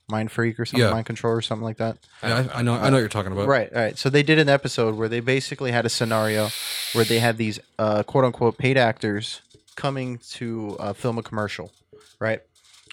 Mind 0.09 0.31
Freak 0.33 0.59
or 0.59 0.65
something, 0.65 0.87
Yeah. 0.87 0.93
Mind 0.93 1.07
Control 1.07 1.35
or 1.35 1.43
something 1.43 1.65
like 1.65 1.77
that. 1.79 1.99
I, 2.23 2.49
I 2.55 2.63
know 2.63 2.75
I 2.75 2.87
know 2.89 2.93
what 2.97 3.01
you're 3.01 3.09
talking 3.09 3.33
about. 3.33 3.47
Right, 3.47 3.71
right. 3.73 3.99
So 3.99 4.09
they 4.09 4.23
did 4.23 4.39
an 4.39 4.49
episode 4.49 4.95
where 4.97 5.09
they 5.09 5.21
basically 5.21 5.71
had 5.73 5.85
a 5.85 5.89
scenario 5.91 6.49
where 6.95 7.05
they 7.05 7.19
had 7.19 7.37
these 7.37 7.61
uh, 7.79 8.03
quote 8.05 8.25
unquote 8.25 8.57
paid 8.59 8.77
actors 8.79 9.43
coming 9.77 10.19
to 10.31 10.77
uh, 10.81 10.93
film 10.93 11.19
a 11.19 11.23
commercial, 11.23 11.73
right? 12.19 12.41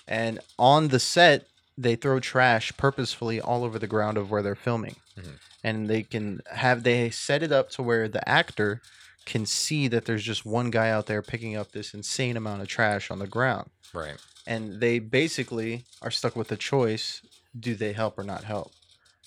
And 0.07 0.39
on 0.59 0.89
the 0.89 0.99
set, 0.99 1.47
they 1.77 1.95
throw 1.95 2.19
trash 2.19 2.75
purposefully 2.77 3.39
all 3.41 3.63
over 3.63 3.79
the 3.79 3.87
ground 3.87 4.17
of 4.17 4.29
where 4.29 4.41
they're 4.41 4.55
filming, 4.55 4.95
Mhm. 5.17 5.33
and 5.63 5.89
they 5.89 6.03
can 6.03 6.41
have 6.51 6.83
they 6.83 7.09
set 7.09 7.41
it 7.43 7.51
up 7.51 7.69
to 7.71 7.81
where 7.81 8.07
the 8.07 8.27
actor 8.27 8.81
can 9.25 9.45
see 9.45 9.87
that 9.87 10.05
there's 10.05 10.21
just 10.23 10.45
one 10.45 10.69
guy 10.69 10.89
out 10.91 11.07
there 11.07 11.21
picking 11.23 11.55
up 11.55 11.71
this 11.71 11.93
insane 11.95 12.37
amount 12.37 12.61
of 12.61 12.67
trash 12.67 13.09
on 13.09 13.17
the 13.19 13.25
ground 13.25 13.69
Right. 13.93 14.17
And 14.47 14.79
they 14.79 14.99
basically 14.99 15.83
are 16.01 16.11
stuck 16.11 16.35
with 16.35 16.47
the 16.49 16.57
choice 16.57 17.21
do 17.57 17.73
they 17.75 17.93
help 17.93 18.17
or 18.19 18.23
not 18.23 18.43
help 18.43 18.71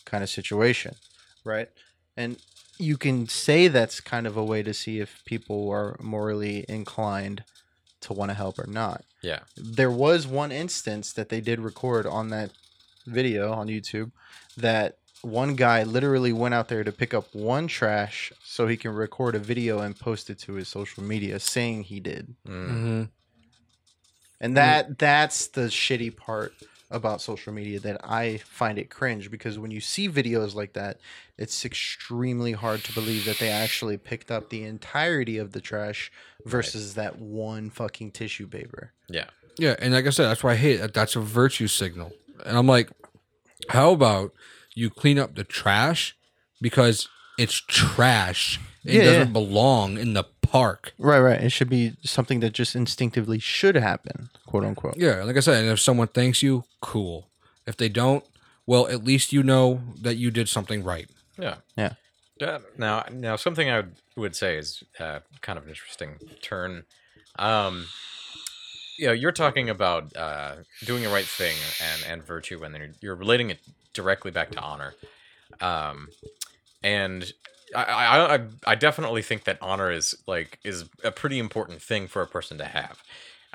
kind 0.04 0.22
of 0.22 0.30
situation 0.30 0.94
right 1.44 1.68
and 2.16 2.38
you 2.78 2.96
can 2.96 3.26
say 3.28 3.68
that's 3.68 4.00
kind 4.00 4.26
of 4.26 4.36
a 4.36 4.44
way 4.44 4.62
to 4.62 4.72
see 4.72 5.00
if 5.00 5.22
people 5.24 5.68
are 5.70 5.96
morally 6.00 6.64
inclined 6.68 7.42
to 8.00 8.12
want 8.12 8.30
to 8.30 8.34
help 8.34 8.58
or 8.58 8.66
not 8.66 9.04
Yeah. 9.22 9.40
there 9.56 9.90
was 9.90 10.26
one 10.26 10.52
instance 10.52 11.12
that 11.14 11.28
they 11.28 11.40
did 11.40 11.58
record 11.60 12.06
on 12.06 12.28
that 12.30 12.50
video 13.06 13.52
on 13.52 13.66
YouTube 13.68 14.12
that 14.56 14.98
one 15.22 15.56
guy 15.56 15.82
literally 15.82 16.32
went 16.32 16.54
out 16.54 16.68
there 16.68 16.84
to 16.84 16.92
pick 16.92 17.12
up 17.12 17.34
one 17.34 17.66
trash 17.66 18.32
so 18.44 18.68
he 18.68 18.76
can 18.76 18.92
record 18.92 19.34
a 19.34 19.38
video 19.40 19.80
and 19.80 19.98
post 19.98 20.30
it 20.30 20.38
to 20.40 20.52
his 20.54 20.68
social 20.68 21.02
media 21.02 21.40
saying 21.40 21.84
he 21.84 21.98
did 22.00 22.36
Mm. 22.46 23.08
And 24.40 24.50
mm-hmm. 24.50 24.54
that 24.56 24.98
that's 24.98 25.48
the 25.48 25.62
shitty 25.62 26.16
part 26.16 26.52
about 26.90 27.20
social 27.20 27.52
media 27.52 27.78
that 27.80 28.00
I 28.02 28.38
find 28.38 28.78
it 28.78 28.88
cringe 28.88 29.30
because 29.30 29.58
when 29.58 29.70
you 29.70 29.80
see 29.80 30.08
videos 30.08 30.54
like 30.54 30.72
that, 30.72 30.98
it's 31.36 31.64
extremely 31.64 32.52
hard 32.52 32.82
to 32.84 32.92
believe 32.92 33.26
that 33.26 33.38
they 33.38 33.50
actually 33.50 33.98
picked 33.98 34.30
up 34.30 34.48
the 34.48 34.64
entirety 34.64 35.36
of 35.36 35.52
the 35.52 35.60
trash 35.60 36.10
versus 36.46 36.94
that 36.94 37.18
one 37.18 37.68
fucking 37.68 38.12
tissue 38.12 38.46
paper. 38.46 38.92
Yeah. 39.08 39.26
Yeah, 39.58 39.74
and 39.80 39.92
like 39.92 40.06
I 40.06 40.10
said, 40.10 40.28
that's 40.28 40.44
why 40.44 40.52
I 40.52 40.56
hate 40.56 40.80
it. 40.80 40.94
That's 40.94 41.16
a 41.16 41.20
virtue 41.20 41.66
signal. 41.66 42.12
And 42.46 42.56
I'm 42.56 42.68
like, 42.68 42.90
how 43.70 43.92
about 43.92 44.32
you 44.74 44.88
clean 44.88 45.18
up 45.18 45.34
the 45.34 45.44
trash 45.44 46.16
because 46.62 47.08
it's 47.38 47.60
trash. 47.66 48.60
It 48.84 48.94
Yeah, 48.94 49.04
doesn't 49.04 49.28
yeah. 49.28 49.32
belong 49.32 49.98
in 49.98 50.14
the 50.14 50.24
park. 50.50 50.92
Right, 50.98 51.20
right. 51.20 51.40
It 51.40 51.50
should 51.50 51.68
be 51.68 51.94
something 52.02 52.40
that 52.40 52.52
just 52.52 52.74
instinctively 52.74 53.38
should 53.38 53.74
happen, 53.74 54.30
quote 54.46 54.64
unquote. 54.64 54.96
Yeah, 54.96 55.22
like 55.24 55.36
I 55.36 55.40
said, 55.40 55.64
if 55.64 55.80
someone 55.80 56.08
thanks 56.08 56.42
you, 56.42 56.64
cool. 56.80 57.28
If 57.66 57.76
they 57.76 57.88
don't, 57.88 58.24
well, 58.66 58.86
at 58.88 59.04
least 59.04 59.32
you 59.32 59.42
know 59.42 59.80
that 60.00 60.16
you 60.16 60.30
did 60.30 60.48
something 60.48 60.82
right. 60.82 61.08
Yeah. 61.38 61.56
Yeah. 61.76 61.94
Uh, 62.40 62.60
now, 62.76 63.04
now 63.10 63.36
something 63.36 63.68
I 63.68 63.78
would, 63.78 63.96
would 64.16 64.36
say 64.36 64.56
is 64.56 64.84
uh, 64.98 65.20
kind 65.40 65.58
of 65.58 65.64
an 65.64 65.70
interesting 65.70 66.16
turn. 66.40 66.84
Um, 67.38 67.86
you 68.98 69.06
know, 69.06 69.12
you're 69.12 69.32
talking 69.32 69.68
about 69.70 70.16
uh, 70.16 70.56
doing 70.84 71.02
the 71.02 71.08
right 71.08 71.24
thing 71.24 71.56
and, 71.82 72.12
and 72.12 72.26
virtue, 72.26 72.62
and 72.64 72.74
then 72.74 72.80
you're, 72.80 72.94
you're 73.00 73.14
relating 73.16 73.50
it 73.50 73.60
directly 73.92 74.30
back 74.30 74.50
to 74.52 74.60
honor. 74.60 74.94
Um, 75.60 76.08
and 76.82 77.32
I, 77.74 77.82
I, 77.82 78.34
I, 78.36 78.40
I 78.66 78.74
definitely 78.74 79.22
think 79.22 79.44
that 79.44 79.58
honor 79.60 79.90
is 79.90 80.14
like 80.26 80.58
is 80.64 80.84
a 81.04 81.10
pretty 81.10 81.38
important 81.38 81.82
thing 81.82 82.06
for 82.08 82.22
a 82.22 82.26
person 82.26 82.58
to 82.58 82.64
have. 82.64 83.02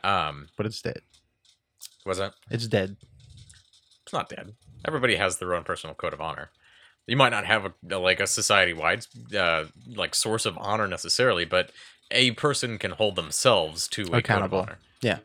Um, 0.04 0.48
But 0.58 0.66
it's 0.66 0.82
dead. 0.82 1.02
was 2.06 2.18
that? 2.18 2.34
It's 2.50 2.68
dead. 2.68 2.98
It's 4.04 4.14
not 4.14 4.30
dead. 4.30 4.54
Everybody 4.86 5.16
has 5.16 5.38
their 5.38 5.54
own 5.56 5.64
personal 5.64 5.96
code 5.96 6.14
of 6.14 6.22
honor. 6.22 6.50
You 7.08 7.18
might 7.18 7.30
not 7.30 7.46
have 7.46 7.66
a, 7.90 7.98
like 7.98 8.20
a 8.20 8.28
society-wide 8.28 9.06
uh, 9.38 9.66
like 9.96 10.14
source 10.16 10.46
of 10.46 10.58
honor 10.58 10.88
necessarily, 10.88 11.46
but 11.46 11.72
a 12.12 12.32
person 12.32 12.78
can 12.78 12.92
hold 12.92 13.16
themselves 13.16 13.88
to 13.90 14.04
a 14.14 14.18
Accountable. 14.18 14.60
code 14.60 14.70
of 14.70 14.76
honor. 15.02 15.20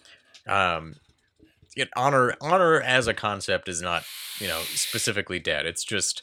Yeah. 0.46 0.74
Um, 0.76 0.96
it, 1.76 1.88
honor 1.96 2.34
honor 2.40 2.80
as 2.80 3.06
a 3.06 3.14
concept 3.14 3.68
is 3.68 3.82
not 3.82 4.04
you 4.40 4.46
know 4.48 4.60
specifically 4.62 5.38
dead. 5.38 5.66
It's 5.66 5.84
just 5.84 6.22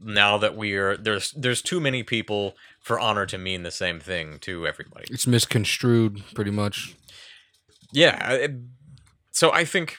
now 0.00 0.38
that 0.38 0.56
we 0.56 0.74
are 0.74 0.96
there's 0.96 1.32
there's 1.32 1.62
too 1.62 1.80
many 1.80 2.02
people 2.02 2.54
for 2.80 2.98
honor 3.00 3.26
to 3.26 3.38
mean 3.38 3.62
the 3.62 3.70
same 3.70 4.00
thing 4.00 4.38
to 4.40 4.66
everybody. 4.66 5.06
It's 5.10 5.26
misconstrued, 5.26 6.22
pretty 6.34 6.50
much. 6.50 6.94
Yeah. 7.92 8.32
it- 8.32 8.52
so 9.30 9.52
I 9.52 9.64
think 9.64 9.98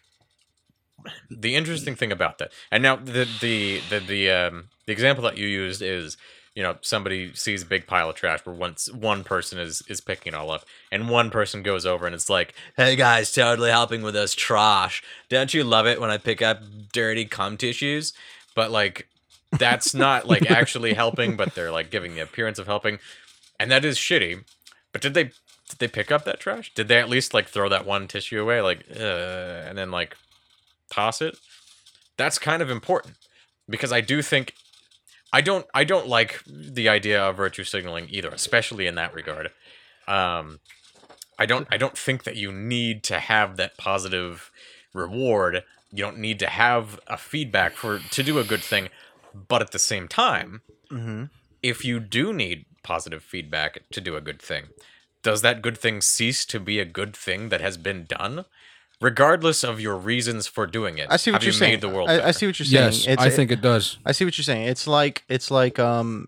the 1.30 1.56
interesting 1.56 1.96
thing 1.96 2.12
about 2.12 2.40
that, 2.40 2.52
and 2.72 2.84
now 2.84 2.98
the 2.98 3.28
the 3.40 3.82
the 3.90 4.00
the 4.00 4.30
um, 4.32 4.70
the 4.86 4.92
example 4.92 5.24
that 5.24 5.38
you 5.38 5.48
used 5.48 5.82
is, 5.82 6.18
you 6.56 6.64
know 6.64 6.76
somebody 6.82 7.34
sees 7.34 7.64
a 7.64 7.66
big 7.66 7.88
pile 7.88 8.10
of 8.10 8.16
trash 8.16 8.42
where 8.46 8.56
once 8.56 8.92
one 8.92 9.24
person 9.24 9.58
is 9.60 9.82
is 9.88 10.02
picking 10.02 10.34
it 10.34 10.36
all 10.36 10.52
up 10.52 10.66
and 10.92 11.08
one 11.10 11.30
person 11.30 11.64
goes 11.64 11.86
over 11.86 12.06
and 12.06 12.14
it's 12.14 12.30
like 12.30 12.54
hey 12.76 12.98
guys 12.98 13.32
totally 13.32 13.70
helping 13.70 14.02
with 14.02 14.14
this 14.16 14.34
trash 14.34 15.02
don't 15.30 15.54
you 15.54 15.64
love 15.64 15.86
it 15.88 16.02
when 16.02 16.10
i 16.10 16.18
pick 16.18 16.42
up 16.42 16.60
dirty 16.92 17.24
cum 17.24 17.56
tissues 17.56 18.12
but 18.56 18.72
like 18.72 19.08
that's 19.54 19.94
not 19.94 20.28
like 20.28 20.50
actually 20.52 20.94
helping 20.94 21.36
but 21.36 21.56
they're 21.56 21.72
like 21.72 21.90
giving 21.90 22.16
the 22.16 22.22
appearance 22.22 22.60
of 22.60 22.68
helping 22.68 23.00
and 23.60 23.72
that 23.72 23.84
is 23.84 23.98
shitty 23.98 24.44
but 24.92 25.02
did 25.02 25.14
they 25.14 25.24
did 25.24 25.80
they 25.80 25.88
pick 25.88 26.12
up 26.12 26.24
that 26.26 26.40
trash 26.40 26.74
did 26.74 26.88
they 26.88 27.00
at 27.00 27.10
least 27.10 27.34
like 27.34 27.48
throw 27.48 27.68
that 27.68 27.86
one 27.86 28.08
tissue 28.08 28.42
away 28.42 28.62
like 28.62 28.86
uh, 28.96 29.64
and 29.68 29.78
then 29.78 29.90
like 29.90 30.16
toss 30.92 31.22
it 31.22 31.38
that's 32.18 32.38
kind 32.38 32.62
of 32.62 32.70
important 32.70 33.16
because 33.68 33.92
i 33.92 34.02
do 34.02 34.22
think 34.22 34.54
I 35.32 35.42
don't 35.42 35.66
I 35.74 35.84
don't 35.84 36.08
like 36.08 36.42
the 36.48 36.90
idea 36.90 37.22
of 37.22 37.38
virtue 37.38 37.64
signaling 37.64 38.08
either, 38.10 38.30
especially 38.30 38.88
in 38.88 38.96
that 38.96 39.14
regard. 39.14 39.52
Um, 40.08 40.60
I 41.38 41.46
don't 41.46 41.68
I 41.72 41.78
don't 41.78 41.98
think 41.98 42.24
that 42.24 42.36
you 42.36 42.52
need 42.52 43.04
to 43.06 43.20
have 43.20 43.58
that 43.58 43.78
positive 43.78 44.52
reward. 44.94 45.64
You 45.92 46.04
don't 46.04 46.18
need 46.18 46.40
to 46.40 46.48
have 46.48 47.00
a 47.08 47.18
feedback 47.18 47.74
for 47.74 48.00
to 48.00 48.24
do 48.24 48.40
a 48.40 48.44
good 48.44 48.62
thing, 48.62 48.90
but 49.34 49.62
at 49.62 49.72
the 49.72 49.80
same 49.80 50.08
time, 50.08 50.62
Mm-hmm. 50.92 51.26
if 51.62 51.86
you 51.86 52.00
do 52.00 52.34
need 52.34 52.66
positive 52.84 53.22
feedback 53.22 53.84
to 53.92 54.02
do 54.02 54.16
a 54.16 54.22
good 54.22 54.42
thing, 54.42 54.70
does 55.22 55.42
that 55.44 55.62
good 55.62 55.78
thing 55.78 56.02
cease 56.02 56.46
to 56.46 56.60
be 56.60 56.80
a 56.80 56.86
good 56.86 57.16
thing 57.16 57.50
that 57.50 57.62
has 57.62 57.78
been 57.78 58.06
done? 58.06 58.46
Regardless 59.02 59.64
of 59.64 59.80
your 59.80 59.96
reasons 59.96 60.48
for 60.48 60.66
doing 60.68 60.98
it, 60.98 61.08
I 61.10 61.16
see 61.18 61.32
what 61.32 61.36
have 61.42 61.44
you're 61.44 61.54
you 61.54 61.60
saying. 61.60 61.74
made 61.74 61.82
the 61.82 61.90
world 61.90 62.10
I, 62.10 62.30
I 62.30 62.32
see 62.32 62.48
what 62.48 62.60
you're 62.60 62.66
saying. 62.66 62.86
Yes, 62.86 63.08
It's- 63.08 63.20
I 63.26 63.30
think 63.30 63.50
it 63.52 63.62
does. 63.62 63.98
I 64.06 64.12
see 64.12 64.26
what 64.26 64.38
you're 64.38 64.44
saying. 64.44 64.68
It's 64.68 64.88
like 64.88 65.24
it's 65.30 65.50
like 65.52 65.80
um, 65.80 66.26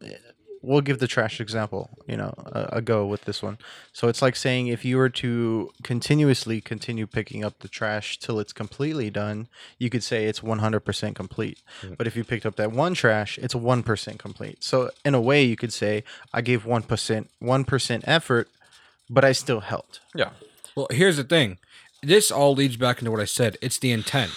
we'll 0.62 0.82
give 0.82 1.00
the 1.00 1.08
trash 1.08 1.40
example. 1.40 1.90
You 2.08 2.18
know, 2.18 2.34
a, 2.46 2.78
a 2.78 2.82
go 2.82 3.06
with 3.06 3.26
this 3.26 3.42
one. 3.42 3.58
So 3.94 4.08
it's 4.08 4.22
like 4.22 4.36
saying 4.36 4.68
if 4.68 4.86
you 4.86 4.98
were 4.98 5.10
to 5.10 5.72
continuously 5.84 6.62
continue 6.62 7.08
picking 7.08 7.44
up 7.44 7.60
the 7.60 7.68
trash 7.68 8.20
till 8.20 8.40
it's 8.40 8.54
completely 8.54 9.10
done, 9.10 9.48
you 9.78 9.90
could 9.90 10.04
say 10.04 10.26
it's 10.26 10.42
100% 10.42 11.16
complete. 11.16 11.60
But 11.98 12.08
if 12.08 12.16
you 12.16 12.24
picked 12.24 12.46
up 12.46 12.56
that 12.56 12.72
one 12.72 12.94
trash, 12.94 13.38
it's 13.40 13.54
1% 13.54 14.20
complete. 14.20 14.64
So 14.64 14.92
in 15.04 15.14
a 15.16 15.22
way, 15.22 15.44
you 15.44 15.56
could 15.56 15.74
say 15.74 16.04
I 16.34 16.42
gave 16.42 16.64
1% 16.64 17.28
1% 17.42 18.02
effort, 18.06 18.50
but 19.10 19.26
I 19.26 19.32
still 19.32 19.62
helped. 19.62 20.00
Yeah. 20.16 20.32
Well, 20.76 20.88
here's 20.92 21.18
the 21.18 21.24
thing. 21.24 21.58
This 22.02 22.32
all 22.32 22.56
leads 22.56 22.78
back 22.78 23.00
into 23.00 23.12
what 23.12 23.20
I 23.20 23.26
said. 23.26 23.58
It's 23.62 23.78
the 23.78 23.92
intent. 23.92 24.32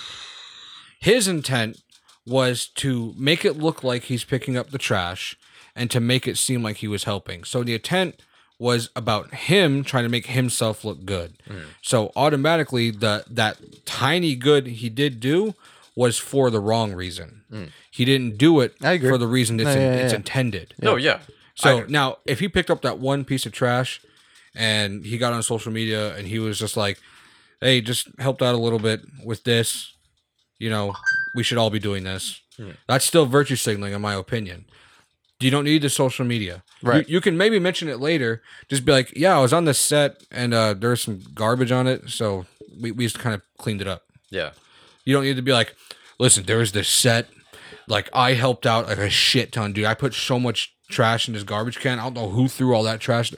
His 1.00 1.28
intent 1.28 1.82
was 2.26 2.66
to 2.66 3.14
make 3.18 3.44
it 3.44 3.58
look 3.58 3.84
like 3.84 4.04
he's 4.04 4.24
picking 4.24 4.56
up 4.56 4.70
the 4.70 4.78
trash 4.78 5.36
and 5.76 5.90
to 5.90 6.00
make 6.00 6.26
it 6.28 6.38
seem 6.38 6.62
like 6.62 6.76
he 6.76 6.88
was 6.88 7.04
helping. 7.04 7.44
So 7.44 7.62
the 7.62 7.74
intent 7.74 8.20
was 8.58 8.90
about 8.94 9.34
him 9.34 9.82
trying 9.82 10.04
to 10.04 10.08
make 10.08 10.26
himself 10.26 10.84
look 10.84 11.04
good. 11.04 11.34
So 11.82 12.12
automatically 12.14 12.90
the 12.90 13.24
that 13.30 13.58
tiny 13.84 14.34
good 14.36 14.66
he 14.66 14.88
did 14.88 15.20
do 15.20 15.54
was 15.96 16.18
for 16.18 16.50
the 16.50 16.60
wrong 16.60 16.92
reason. 16.92 17.42
He 17.90 18.04
didn't 18.04 18.38
do 18.38 18.60
it 18.60 18.74
for 18.78 19.18
the 19.18 19.26
reason 19.28 19.58
it's, 19.60 19.66
No, 19.66 19.74
yeah, 19.74 19.92
it's 19.94 20.12
yeah. 20.12 20.16
intended. 20.16 20.74
No, 20.80 20.96
yeah. 20.96 21.20
So 21.54 21.84
now, 21.88 22.18
if 22.26 22.40
he 22.40 22.48
picked 22.48 22.70
up 22.70 22.82
that 22.82 22.98
one 22.98 23.24
piece 23.24 23.46
of 23.46 23.52
trash 23.52 24.00
and 24.56 25.04
he 25.04 25.18
got 25.18 25.32
on 25.32 25.42
social 25.42 25.70
media 25.72 26.14
and 26.16 26.26
he 26.26 26.38
was 26.40 26.58
just 26.58 26.76
like, 26.76 26.98
"Hey, 27.60 27.80
just 27.80 28.08
helped 28.18 28.42
out 28.42 28.54
a 28.54 28.58
little 28.58 28.80
bit 28.80 29.02
with 29.24 29.44
this," 29.44 29.92
you 30.58 30.68
know, 30.68 30.94
we 31.36 31.42
should 31.44 31.58
all 31.58 31.70
be 31.70 31.78
doing 31.78 32.02
this. 32.04 32.40
Hmm. 32.56 32.70
That's 32.88 33.04
still 33.04 33.26
virtue 33.26 33.54
signaling, 33.56 33.92
in 33.92 34.00
my 34.00 34.14
opinion. 34.14 34.64
You 35.40 35.50
don't 35.50 35.64
need 35.64 35.82
the 35.82 35.90
social 35.90 36.24
media. 36.24 36.62
Right. 36.82 37.06
You, 37.08 37.14
you 37.14 37.20
can 37.20 37.36
maybe 37.36 37.58
mention 37.58 37.88
it 37.88 38.00
later. 38.00 38.42
Just 38.68 38.84
be 38.84 38.92
like, 38.92 39.12
"Yeah, 39.16 39.36
I 39.36 39.40
was 39.40 39.52
on 39.52 39.64
this 39.64 39.78
set 39.78 40.22
and 40.30 40.54
uh, 40.54 40.74
there 40.74 40.90
was 40.90 41.02
some 41.02 41.20
garbage 41.34 41.72
on 41.72 41.86
it, 41.86 42.08
so 42.10 42.46
we 42.80 42.92
we 42.92 43.04
just 43.04 43.18
kind 43.18 43.34
of 43.34 43.42
cleaned 43.58 43.80
it 43.80 43.88
up." 43.88 44.02
yeah. 44.30 44.50
You 45.04 45.12
don't 45.12 45.24
need 45.24 45.36
to 45.36 45.42
be 45.42 45.52
like, 45.52 45.74
listen, 46.18 46.44
there 46.44 46.58
was 46.58 46.72
this 46.72 46.88
set. 46.88 47.28
Like 47.86 48.08
I 48.14 48.32
helped 48.32 48.64
out 48.64 48.86
like 48.86 48.96
a 48.96 49.10
shit 49.10 49.52
ton, 49.52 49.74
dude. 49.74 49.84
I 49.84 49.92
put 49.94 50.14
so 50.14 50.40
much 50.40 50.74
trash 50.88 51.28
in 51.28 51.34
this 51.34 51.42
garbage 51.42 51.78
can. 51.78 51.98
I 51.98 52.04
don't 52.04 52.14
know 52.14 52.30
who 52.30 52.48
threw 52.48 52.74
all 52.74 52.82
that 52.84 53.00
trash. 53.00 53.32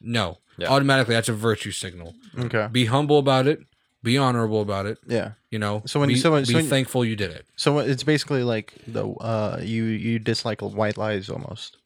No. 0.00 0.38
Yeah. 0.56 0.68
Automatically 0.68 1.14
that's 1.14 1.28
a 1.28 1.34
virtue 1.34 1.72
signal. 1.72 2.14
Okay. 2.38 2.68
Be 2.72 2.86
humble 2.86 3.18
about 3.18 3.46
it. 3.46 3.60
Be 4.04 4.18
honorable 4.18 4.60
about 4.60 4.86
it. 4.86 4.98
Yeah. 5.06 5.32
You 5.50 5.58
know. 5.58 5.82
So 5.86 5.98
when- 5.98 6.08
be, 6.10 6.16
so 6.16 6.30
when- 6.32 6.42
be 6.42 6.52
so 6.52 6.58
when- 6.58 6.68
thankful 6.68 7.04
you 7.04 7.16
did 7.16 7.30
it. 7.30 7.46
So 7.56 7.78
it's 7.78 8.02
basically 8.04 8.44
like 8.44 8.74
the 8.86 9.08
uh 9.08 9.60
you 9.62 9.84
you 9.84 10.18
dislike 10.18 10.60
white 10.60 10.96
lies 10.98 11.28
almost. 11.30 11.78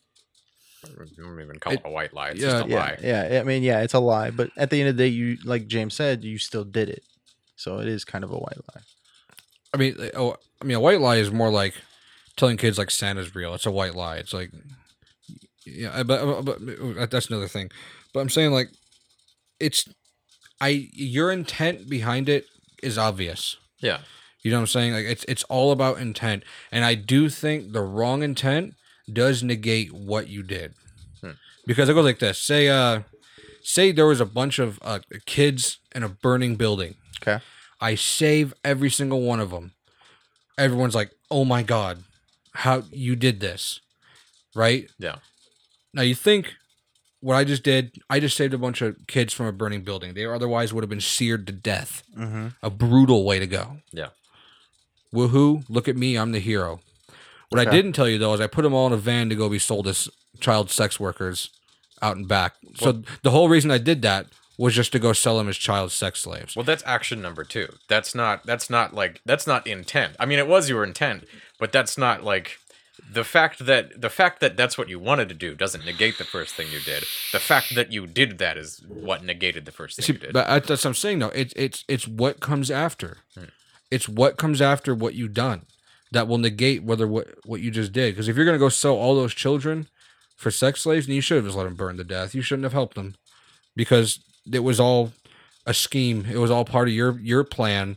I 0.84 0.88
don't 1.16 1.40
even 1.40 1.58
call 1.58 1.72
it, 1.72 1.80
It- 1.80 1.82
a 1.86 1.90
white 1.90 2.12
lie. 2.12 2.30
It's 2.30 2.40
yeah, 2.40 2.50
just 2.50 2.66
a 2.66 2.68
yeah, 2.68 2.76
lie. 2.80 2.98
yeah. 3.02 3.40
I 3.40 3.44
mean, 3.44 3.62
yeah, 3.62 3.82
it's 3.82 3.94
a 3.94 4.00
lie, 4.00 4.30
but 4.30 4.50
at 4.56 4.70
the 4.70 4.80
end 4.80 4.88
of 4.90 4.96
the 4.96 5.04
day, 5.04 5.08
you 5.08 5.38
like 5.44 5.66
James 5.68 5.94
said, 5.94 6.24
you 6.24 6.38
still 6.38 6.64
did 6.64 6.88
it, 6.88 7.02
so 7.56 7.78
it 7.78 7.88
is 7.88 8.04
kind 8.04 8.24
of 8.24 8.30
a 8.30 8.36
white 8.36 8.58
lie. 8.74 8.82
I 9.72 9.76
mean, 9.76 9.96
oh, 10.14 10.36
I 10.60 10.64
mean, 10.64 10.76
a 10.76 10.80
white 10.80 11.00
lie 11.00 11.16
is 11.16 11.30
more 11.30 11.50
like 11.50 11.74
telling 12.36 12.56
kids 12.56 12.78
like 12.78 12.90
Santa's 12.90 13.34
real. 13.34 13.54
It's 13.54 13.66
a 13.66 13.70
white 13.70 13.94
lie. 13.94 14.16
It's 14.16 14.32
like, 14.32 14.50
yeah, 15.66 16.02
but, 16.02 16.42
but, 16.44 16.58
but 16.66 17.10
that's 17.10 17.28
another 17.28 17.48
thing. 17.48 17.70
But 18.14 18.20
I'm 18.20 18.28
saying 18.30 18.52
like, 18.52 18.70
it's, 19.60 19.86
I 20.60 20.88
your 20.92 21.30
intent 21.30 21.88
behind 21.88 22.28
it 22.28 22.46
is 22.82 22.98
obvious. 22.98 23.56
Yeah. 23.80 23.98
You 24.42 24.50
know 24.52 24.58
what 24.58 24.62
I'm 24.62 24.66
saying? 24.68 24.92
Like 24.92 25.04
it's 25.06 25.24
it's 25.28 25.44
all 25.44 25.72
about 25.72 25.98
intent, 25.98 26.42
and 26.72 26.84
I 26.84 26.94
do 26.94 27.28
think 27.28 27.72
the 27.72 27.82
wrong 27.82 28.22
intent 28.22 28.74
does 29.12 29.42
negate 29.42 29.92
what 29.92 30.28
you 30.28 30.42
did, 30.42 30.74
Hmm. 31.20 31.32
because 31.66 31.88
it 31.88 31.94
goes 31.94 32.04
like 32.04 32.18
this: 32.20 32.38
say, 32.38 32.68
uh, 32.68 33.02
say 33.62 33.90
there 33.92 34.06
was 34.06 34.20
a 34.20 34.24
bunch 34.26 34.58
of 34.58 34.78
uh, 34.82 35.00
kids 35.26 35.78
in 35.94 36.02
a 36.02 36.08
burning 36.08 36.54
building. 36.56 36.94
Okay. 37.20 37.42
I 37.80 37.94
save 37.96 38.54
every 38.64 38.90
single 38.90 39.22
one 39.22 39.40
of 39.40 39.50
them. 39.50 39.72
Everyone's 40.56 40.94
like, 40.94 41.10
"Oh 41.30 41.44
my 41.44 41.62
god, 41.64 42.04
how 42.54 42.84
you 42.92 43.16
did 43.16 43.40
this?" 43.40 43.80
Right? 44.54 44.88
Yeah. 44.98 45.16
Now 45.92 46.02
you 46.02 46.14
think 46.14 46.54
what 47.20 47.36
I 47.36 47.44
just 47.44 47.62
did, 47.62 47.98
I 48.08 48.20
just 48.20 48.36
saved 48.36 48.54
a 48.54 48.58
bunch 48.58 48.80
of 48.82 48.96
kids 49.06 49.32
from 49.32 49.46
a 49.46 49.52
burning 49.52 49.82
building. 49.82 50.14
They 50.14 50.24
otherwise 50.24 50.72
would 50.72 50.82
have 50.84 50.90
been 50.90 51.00
seared 51.00 51.46
to 51.46 51.52
death. 51.52 52.02
Mm-hmm. 52.16 52.48
A 52.62 52.70
brutal 52.70 53.24
way 53.24 53.38
to 53.38 53.46
go. 53.46 53.78
Yeah. 53.92 54.08
Woohoo, 55.12 55.64
look 55.68 55.88
at 55.88 55.96
me, 55.96 56.16
I'm 56.16 56.32
the 56.32 56.38
hero. 56.38 56.80
What 57.48 57.66
I 57.66 57.70
didn't 57.70 57.94
tell 57.94 58.08
you 58.08 58.18
though 58.18 58.34
is 58.34 58.40
I 58.40 58.46
put 58.46 58.62
them 58.62 58.74
all 58.74 58.86
in 58.86 58.92
a 58.92 58.98
van 58.98 59.30
to 59.30 59.34
go 59.34 59.48
be 59.48 59.58
sold 59.58 59.88
as 59.88 60.08
child 60.38 60.70
sex 60.70 61.00
workers 61.00 61.48
out 62.02 62.16
and 62.16 62.28
back. 62.28 62.54
So 62.76 63.02
the 63.22 63.30
whole 63.30 63.48
reason 63.48 63.70
I 63.70 63.78
did 63.78 64.02
that 64.02 64.26
was 64.58 64.74
just 64.74 64.92
to 64.92 64.98
go 64.98 65.12
sell 65.12 65.38
them 65.38 65.48
as 65.48 65.56
child 65.56 65.92
sex 65.92 66.20
slaves. 66.20 66.54
Well, 66.56 66.64
that's 66.64 66.82
action 66.84 67.22
number 67.22 67.44
two. 67.44 67.68
That's 67.88 68.14
not. 68.14 68.44
That's 68.44 68.68
not 68.68 68.92
like. 68.92 69.20
That's 69.24 69.46
not 69.46 69.66
intent. 69.66 70.14
I 70.18 70.26
mean, 70.26 70.38
it 70.38 70.48
was 70.48 70.68
your 70.68 70.84
intent, 70.84 71.24
but 71.58 71.72
that's 71.72 71.96
not 71.96 72.24
like 72.24 72.58
the 73.12 73.24
fact 73.24 73.64
that 73.66 74.00
the 74.00 74.10
fact 74.10 74.40
that 74.40 74.56
that's 74.56 74.76
what 74.76 74.88
you 74.88 74.98
wanted 74.98 75.28
to 75.30 75.34
do 75.34 75.54
doesn't 75.54 75.84
negate 75.84 76.18
the 76.18 76.24
first 76.24 76.54
thing 76.54 76.66
you 76.70 76.80
did. 76.80 77.04
The 77.32 77.38
fact 77.38 77.74
that 77.74 77.92
you 77.92 78.06
did 78.06 78.38
that 78.38 78.56
is 78.56 78.82
what 78.88 79.24
negated 79.24 79.64
the 79.64 79.72
first 79.72 79.96
thing 79.96 80.04
See, 80.04 80.12
you 80.12 80.18
did. 80.18 80.32
but 80.32 80.46
I- 80.48 80.58
that's 80.58 80.84
what 80.84 80.86
I'm 80.90 80.94
saying 80.94 81.18
though. 81.20 81.28
It's 81.28 81.52
it's 81.56 81.84
it's 81.88 82.06
what 82.08 82.40
comes 82.40 82.70
after. 82.70 83.18
Hmm. 83.34 83.44
It's 83.90 84.08
what 84.08 84.36
comes 84.36 84.60
after 84.60 84.94
what 84.94 85.14
you've 85.14 85.32
done 85.34 85.66
that 86.12 86.28
will 86.28 86.38
negate 86.38 86.82
whether 86.82 87.06
what 87.08 87.28
what 87.44 87.60
you 87.60 87.70
just 87.70 87.92
did. 87.92 88.14
Because 88.14 88.28
if 88.28 88.36
you're 88.36 88.44
gonna 88.46 88.58
go 88.58 88.68
sell 88.68 88.94
all 88.94 89.14
those 89.14 89.34
children 89.34 89.88
for 90.36 90.50
sex 90.50 90.82
slaves, 90.82 91.06
then 91.06 91.14
you 91.16 91.22
should 91.22 91.36
have 91.36 91.44
just 91.46 91.56
let 91.56 91.64
them 91.64 91.74
burn 91.74 91.96
to 91.96 92.04
death. 92.04 92.34
You 92.34 92.42
shouldn't 92.42 92.64
have 92.64 92.72
helped 92.74 92.94
them 92.94 93.14
because 93.76 94.20
it 94.52 94.60
was 94.60 94.78
all 94.80 95.12
a 95.66 95.74
scheme. 95.74 96.26
It 96.30 96.38
was 96.38 96.50
all 96.50 96.64
part 96.64 96.88
of 96.88 96.94
your 96.94 97.18
your 97.20 97.44
plan 97.44 97.96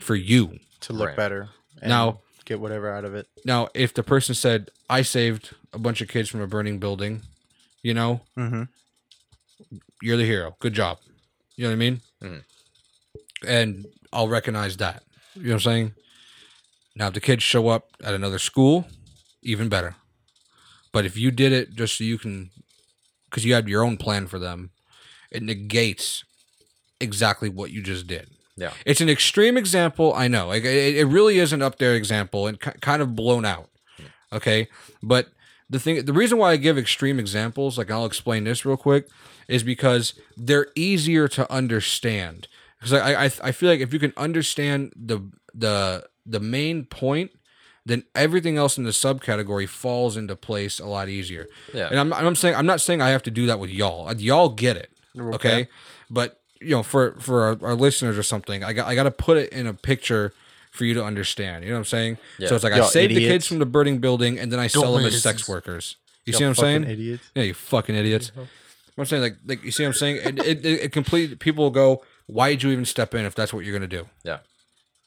for 0.00 0.14
you. 0.16 0.58
To 0.82 0.92
look 0.92 1.08
Right. 1.08 1.16
better 1.16 1.48
and 1.80 1.90
Now- 1.90 2.20
get 2.48 2.60
whatever 2.60 2.90
out 2.92 3.04
of 3.04 3.14
it. 3.14 3.26
Now, 3.44 3.68
if 3.74 3.92
the 3.94 4.02
person 4.02 4.34
said, 4.34 4.70
"I 4.88 5.02
saved 5.02 5.54
a 5.72 5.78
bunch 5.78 6.00
of 6.00 6.08
kids 6.08 6.28
from 6.28 6.40
a 6.40 6.46
burning 6.46 6.78
building," 6.78 7.22
you 7.82 7.94
know, 7.94 8.22
Mm-hmm. 8.36 8.62
you're 10.02 10.16
the 10.16 10.24
hero. 10.24 10.56
Good 10.60 10.72
job. 10.74 10.98
You 11.56 11.64
know 11.64 11.70
what 11.70 11.74
I 11.74 11.76
mean? 11.76 12.00
Mhm. 12.22 12.42
And 13.46 13.86
I'll 14.12 14.28
recognize 14.28 14.76
that. 14.78 15.02
You 15.34 15.42
know 15.42 15.48
what 15.50 15.54
I'm 15.54 15.60
saying? 15.60 15.94
Now, 16.96 17.08
if 17.08 17.14
the 17.14 17.20
kids 17.20 17.42
show 17.42 17.68
up 17.68 17.90
at 18.02 18.14
another 18.14 18.38
school, 18.38 18.86
even 19.42 19.68
better. 19.68 19.94
But 20.92 21.04
if 21.04 21.16
you 21.16 21.30
did 21.30 21.52
it 21.52 21.74
just 21.74 21.96
so 21.98 22.04
you 22.04 22.18
can, 22.18 22.50
because 23.26 23.44
you 23.44 23.54
had 23.54 23.68
your 23.68 23.84
own 23.84 23.96
plan 23.98 24.26
for 24.26 24.38
them, 24.38 24.70
it 25.30 25.42
negates 25.42 26.24
exactly 27.00 27.48
what 27.48 27.70
you 27.70 27.82
just 27.82 28.06
did. 28.06 28.30
Yeah. 28.58 28.72
It's 28.84 29.00
an 29.00 29.08
extreme 29.08 29.56
example, 29.56 30.12
I 30.14 30.28
know. 30.28 30.48
Like 30.48 30.64
it, 30.64 30.96
it 30.96 31.06
really 31.06 31.38
is 31.38 31.52
an 31.52 31.62
up 31.62 31.78
there 31.78 31.94
example 31.94 32.46
and 32.46 32.60
ki- 32.60 32.78
kind 32.80 33.00
of 33.00 33.14
blown 33.14 33.44
out. 33.44 33.68
Okay, 34.32 34.68
but 35.02 35.28
the 35.70 35.78
thing, 35.78 36.04
the 36.04 36.12
reason 36.12 36.38
why 36.38 36.52
I 36.52 36.56
give 36.56 36.76
extreme 36.76 37.18
examples, 37.18 37.78
like 37.78 37.90
I'll 37.90 38.04
explain 38.04 38.44
this 38.44 38.64
real 38.64 38.76
quick, 38.76 39.08
is 39.48 39.62
because 39.62 40.14
they're 40.36 40.68
easier 40.74 41.28
to 41.28 41.50
understand. 41.50 42.48
Because 42.78 42.92
I, 42.92 43.24
I, 43.24 43.24
I 43.24 43.52
feel 43.52 43.70
like 43.70 43.80
if 43.80 43.92
you 43.92 43.98
can 43.98 44.12
understand 44.16 44.92
the 44.94 45.20
the 45.54 46.08
the 46.26 46.40
main 46.40 46.84
point, 46.84 47.30
then 47.86 48.04
everything 48.14 48.58
else 48.58 48.76
in 48.76 48.84
the 48.84 48.90
subcategory 48.90 49.66
falls 49.66 50.16
into 50.16 50.36
place 50.36 50.78
a 50.78 50.86
lot 50.86 51.08
easier. 51.08 51.46
Yeah. 51.72 51.88
And 51.88 51.98
I'm, 51.98 52.12
I'm 52.12 52.34
saying 52.34 52.54
I'm 52.54 52.66
not 52.66 52.80
saying 52.80 53.00
I 53.00 53.10
have 53.10 53.22
to 53.24 53.30
do 53.30 53.46
that 53.46 53.58
with 53.58 53.70
y'all. 53.70 54.12
Y'all 54.14 54.50
get 54.50 54.76
it, 54.76 54.90
okay? 55.18 55.68
But 56.10 56.37
you 56.60 56.70
know, 56.70 56.82
for 56.82 57.12
for 57.20 57.42
our, 57.42 57.58
our 57.62 57.74
listeners 57.74 58.18
or 58.18 58.22
something, 58.22 58.64
I 58.64 58.72
got 58.72 58.86
I 58.86 58.94
got 58.94 59.04
to 59.04 59.10
put 59.10 59.36
it 59.36 59.52
in 59.52 59.66
a 59.66 59.74
picture 59.74 60.32
for 60.70 60.84
you 60.84 60.94
to 60.94 61.04
understand. 61.04 61.64
You 61.64 61.70
know 61.70 61.76
what 61.76 61.80
I'm 61.80 61.84
saying? 61.86 62.18
Yeah. 62.38 62.48
So 62.48 62.54
it's 62.54 62.64
like 62.64 62.72
I 62.72 62.78
Y'all 62.78 62.86
save 62.86 63.10
the 63.10 63.20
kids 63.20 63.46
from 63.46 63.58
the 63.58 63.66
burning 63.66 63.98
building, 63.98 64.38
and 64.38 64.52
then 64.52 64.58
I 64.58 64.66
sell 64.66 64.94
them 64.94 65.04
as 65.04 65.22
sex 65.22 65.48
workers. 65.48 65.96
You 66.24 66.32
Y'all 66.32 66.38
see 66.38 66.44
what 66.44 66.48
I'm 66.50 66.54
saying? 66.56 66.84
Idiots. 66.84 67.30
Yeah, 67.34 67.42
you 67.44 67.54
fucking 67.54 67.94
idiots. 67.94 68.32
I'm 68.96 69.04
saying 69.04 69.22
like 69.22 69.36
like 69.46 69.64
you 69.64 69.70
see 69.70 69.84
what 69.84 69.88
I'm 69.88 69.94
saying? 69.94 70.16
It 70.16 70.38
it, 70.40 70.66
it, 70.66 70.80
it 70.84 70.92
complete 70.92 71.38
people 71.38 71.64
will 71.64 71.70
go, 71.70 72.02
why'd 72.26 72.62
you 72.62 72.70
even 72.70 72.84
step 72.84 73.14
in 73.14 73.24
if 73.24 73.34
that's 73.34 73.52
what 73.52 73.64
you're 73.64 73.74
gonna 73.74 73.86
do? 73.86 74.08
Yeah. 74.24 74.38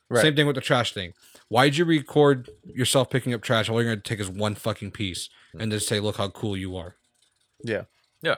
Right. 0.09 0.21
Same 0.21 0.35
thing 0.35 0.47
with 0.47 0.55
the 0.55 0.61
trash 0.61 0.93
thing. 0.93 1.13
Why'd 1.49 1.75
you 1.75 1.85
record 1.85 2.49
yourself 2.65 3.09
picking 3.09 3.33
up 3.33 3.41
trash? 3.41 3.69
All 3.69 3.81
you're 3.81 3.91
gonna 3.91 4.01
take 4.01 4.19
is 4.19 4.29
one 4.29 4.55
fucking 4.55 4.91
piece 4.91 5.29
and 5.57 5.71
just 5.71 5.87
say, 5.87 5.99
look 5.99 6.17
how 6.17 6.29
cool 6.29 6.55
you 6.55 6.75
are. 6.77 6.95
Yeah. 7.63 7.83
Yeah. 8.21 8.35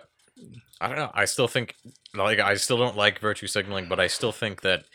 I 0.81 0.87
don't 0.87 0.97
know. 0.97 1.11
I 1.13 1.25
still 1.25 1.47
think 1.47 1.75
like 2.13 2.39
I 2.39 2.55
still 2.55 2.77
don't 2.77 2.97
like 2.97 3.19
virtue 3.19 3.47
signaling, 3.47 3.87
but 3.87 3.99
I 3.99 4.07
still 4.07 4.31
think 4.31 4.61
that 4.61 4.85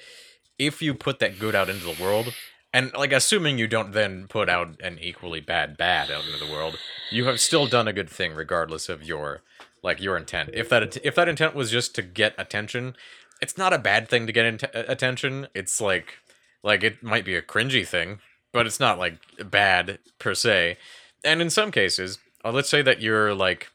if 0.58 0.82
you 0.82 0.94
put 0.94 1.18
that 1.20 1.38
good 1.38 1.54
out 1.54 1.68
into 1.68 1.84
the 1.84 2.02
world, 2.02 2.34
and 2.72 2.92
like 2.94 3.12
assuming 3.12 3.58
you 3.58 3.66
don't 3.66 3.92
then 3.92 4.26
put 4.28 4.48
out 4.48 4.80
an 4.82 4.98
equally 5.00 5.40
bad 5.40 5.76
bad 5.76 6.10
out 6.10 6.24
into 6.26 6.44
the 6.44 6.50
world, 6.50 6.78
you 7.10 7.26
have 7.26 7.40
still 7.40 7.66
done 7.66 7.88
a 7.88 7.92
good 7.92 8.10
thing 8.10 8.34
regardless 8.34 8.88
of 8.88 9.02
your 9.02 9.42
like 9.82 10.00
your 10.00 10.16
intent. 10.16 10.50
If 10.52 10.68
that 10.68 10.98
if 11.04 11.14
that 11.14 11.28
intent 11.28 11.54
was 11.54 11.70
just 11.70 11.94
to 11.94 12.02
get 12.02 12.34
attention, 12.36 12.96
it's 13.40 13.56
not 13.56 13.72
a 13.72 13.78
bad 13.78 14.08
thing 14.08 14.26
to 14.26 14.32
get 14.32 14.46
int- 14.46 14.64
attention. 14.74 15.46
It's 15.54 15.80
like 15.80 16.18
like 16.62 16.82
it 16.82 17.02
might 17.02 17.24
be 17.24 17.36
a 17.36 17.42
cringy 17.42 17.86
thing, 17.86 18.18
but 18.52 18.66
it's 18.66 18.80
not 18.80 18.98
like 18.98 19.18
bad 19.50 19.98
per 20.18 20.34
se. 20.34 20.76
And 21.24 21.40
in 21.40 21.50
some 21.50 21.70
cases, 21.70 22.18
uh, 22.44 22.52
let's 22.52 22.68
say 22.68 22.82
that 22.82 23.00
you're 23.00 23.34
like 23.34 23.70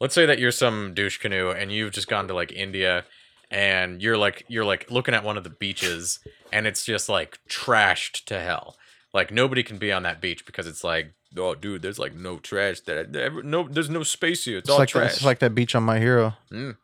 let's 0.00 0.14
say 0.14 0.26
that 0.26 0.38
you're 0.38 0.50
some 0.52 0.94
douche 0.94 1.18
canoe 1.18 1.50
and 1.50 1.70
you've 1.70 1.92
just 1.92 2.08
gone 2.08 2.26
to 2.28 2.34
like 2.34 2.52
India 2.52 3.04
and 3.50 4.00
you're 4.02 4.16
like 4.16 4.44
you're 4.48 4.64
like 4.64 4.90
looking 4.90 5.14
at 5.14 5.24
one 5.24 5.36
of 5.36 5.44
the 5.44 5.50
beaches 5.50 6.20
and 6.52 6.66
it's 6.66 6.84
just 6.84 7.08
like 7.08 7.38
trashed 7.48 8.24
to 8.26 8.40
hell. 8.40 8.76
Like 9.12 9.30
nobody 9.32 9.62
can 9.62 9.78
be 9.78 9.90
on 9.92 10.02
that 10.04 10.20
beach 10.20 10.46
because 10.46 10.66
it's 10.66 10.84
like, 10.84 11.12
oh 11.36 11.54
dude, 11.54 11.82
there's 11.82 11.98
like 11.98 12.14
no 12.14 12.38
trash 12.38 12.80
that 12.82 13.14
ever, 13.16 13.42
no 13.42 13.68
there's 13.68 13.90
no 13.90 14.02
space 14.02 14.44
here. 14.44 14.58
It's, 14.58 14.66
It's 14.68 14.70
all 14.72 14.78
like 14.78 14.88
that, 14.92 14.98
trash. 15.00 15.12
it's 15.14 15.24
like 15.24 15.40
that 15.40 15.54
beach 15.54 15.74
on 15.74 15.82
My 15.82 15.98
Hero. 15.98 16.34
Mm. 16.52 16.76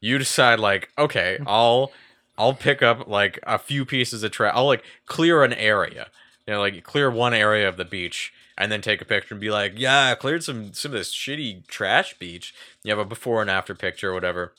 you 0.00 0.18
decide 0.18 0.58
like, 0.60 0.90
okay, 0.98 1.38
I'll 1.46 1.92
I'll 2.36 2.54
pick 2.54 2.82
up 2.82 3.06
like 3.06 3.38
a 3.44 3.58
few 3.58 3.84
pieces 3.84 4.22
of 4.24 4.32
trash. 4.32 4.52
I'll 4.56 4.66
like 4.66 4.82
clear 5.06 5.44
an 5.44 5.52
area. 5.52 6.08
You 6.46 6.54
know, 6.54 6.60
like 6.60 6.82
clear 6.82 7.08
one 7.08 7.34
area 7.34 7.68
of 7.68 7.76
the 7.76 7.84
beach 7.84 8.32
and 8.62 8.70
then 8.70 8.80
take 8.80 9.02
a 9.02 9.04
picture 9.04 9.34
and 9.34 9.40
be 9.40 9.50
like, 9.50 9.72
yeah, 9.76 10.12
I 10.12 10.14
cleared 10.14 10.44
some 10.44 10.72
some 10.72 10.92
of 10.92 10.98
this 10.98 11.12
shitty 11.12 11.66
trash 11.66 12.16
beach. 12.16 12.54
You 12.84 12.90
have 12.92 12.98
a 13.00 13.04
before 13.04 13.40
and 13.40 13.50
after 13.50 13.74
picture 13.74 14.10
or 14.10 14.14
whatever. 14.14 14.52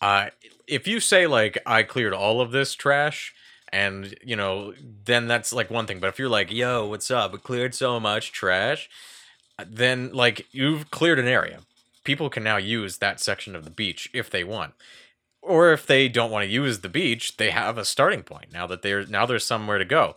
Uh 0.00 0.30
if 0.66 0.88
you 0.88 0.98
say 0.98 1.26
like 1.26 1.58
I 1.66 1.82
cleared 1.82 2.14
all 2.14 2.40
of 2.40 2.52
this 2.52 2.74
trash 2.74 3.34
and 3.70 4.14
you 4.24 4.34
know, 4.34 4.72
then 5.04 5.28
that's 5.28 5.52
like 5.52 5.70
one 5.70 5.86
thing. 5.86 6.00
But 6.00 6.08
if 6.08 6.18
you're 6.18 6.30
like, 6.30 6.50
yo, 6.50 6.86
what's 6.86 7.10
up? 7.10 7.34
I 7.34 7.36
cleared 7.36 7.74
so 7.74 8.00
much 8.00 8.32
trash, 8.32 8.88
then 9.66 10.10
like 10.14 10.46
you've 10.50 10.90
cleared 10.90 11.18
an 11.18 11.28
area. 11.28 11.60
People 12.02 12.30
can 12.30 12.42
now 12.42 12.56
use 12.56 12.96
that 12.96 13.20
section 13.20 13.54
of 13.54 13.64
the 13.64 13.70
beach 13.70 14.08
if 14.14 14.30
they 14.30 14.42
want. 14.42 14.72
Or 15.42 15.70
if 15.70 15.86
they 15.86 16.08
don't 16.08 16.30
want 16.30 16.44
to 16.44 16.50
use 16.50 16.78
the 16.78 16.88
beach, 16.88 17.36
they 17.36 17.50
have 17.50 17.76
a 17.76 17.84
starting 17.84 18.22
point 18.22 18.54
now 18.54 18.66
that 18.68 18.80
they're 18.80 19.04
now 19.04 19.26
there's 19.26 19.44
somewhere 19.44 19.76
to 19.76 19.84
go. 19.84 20.16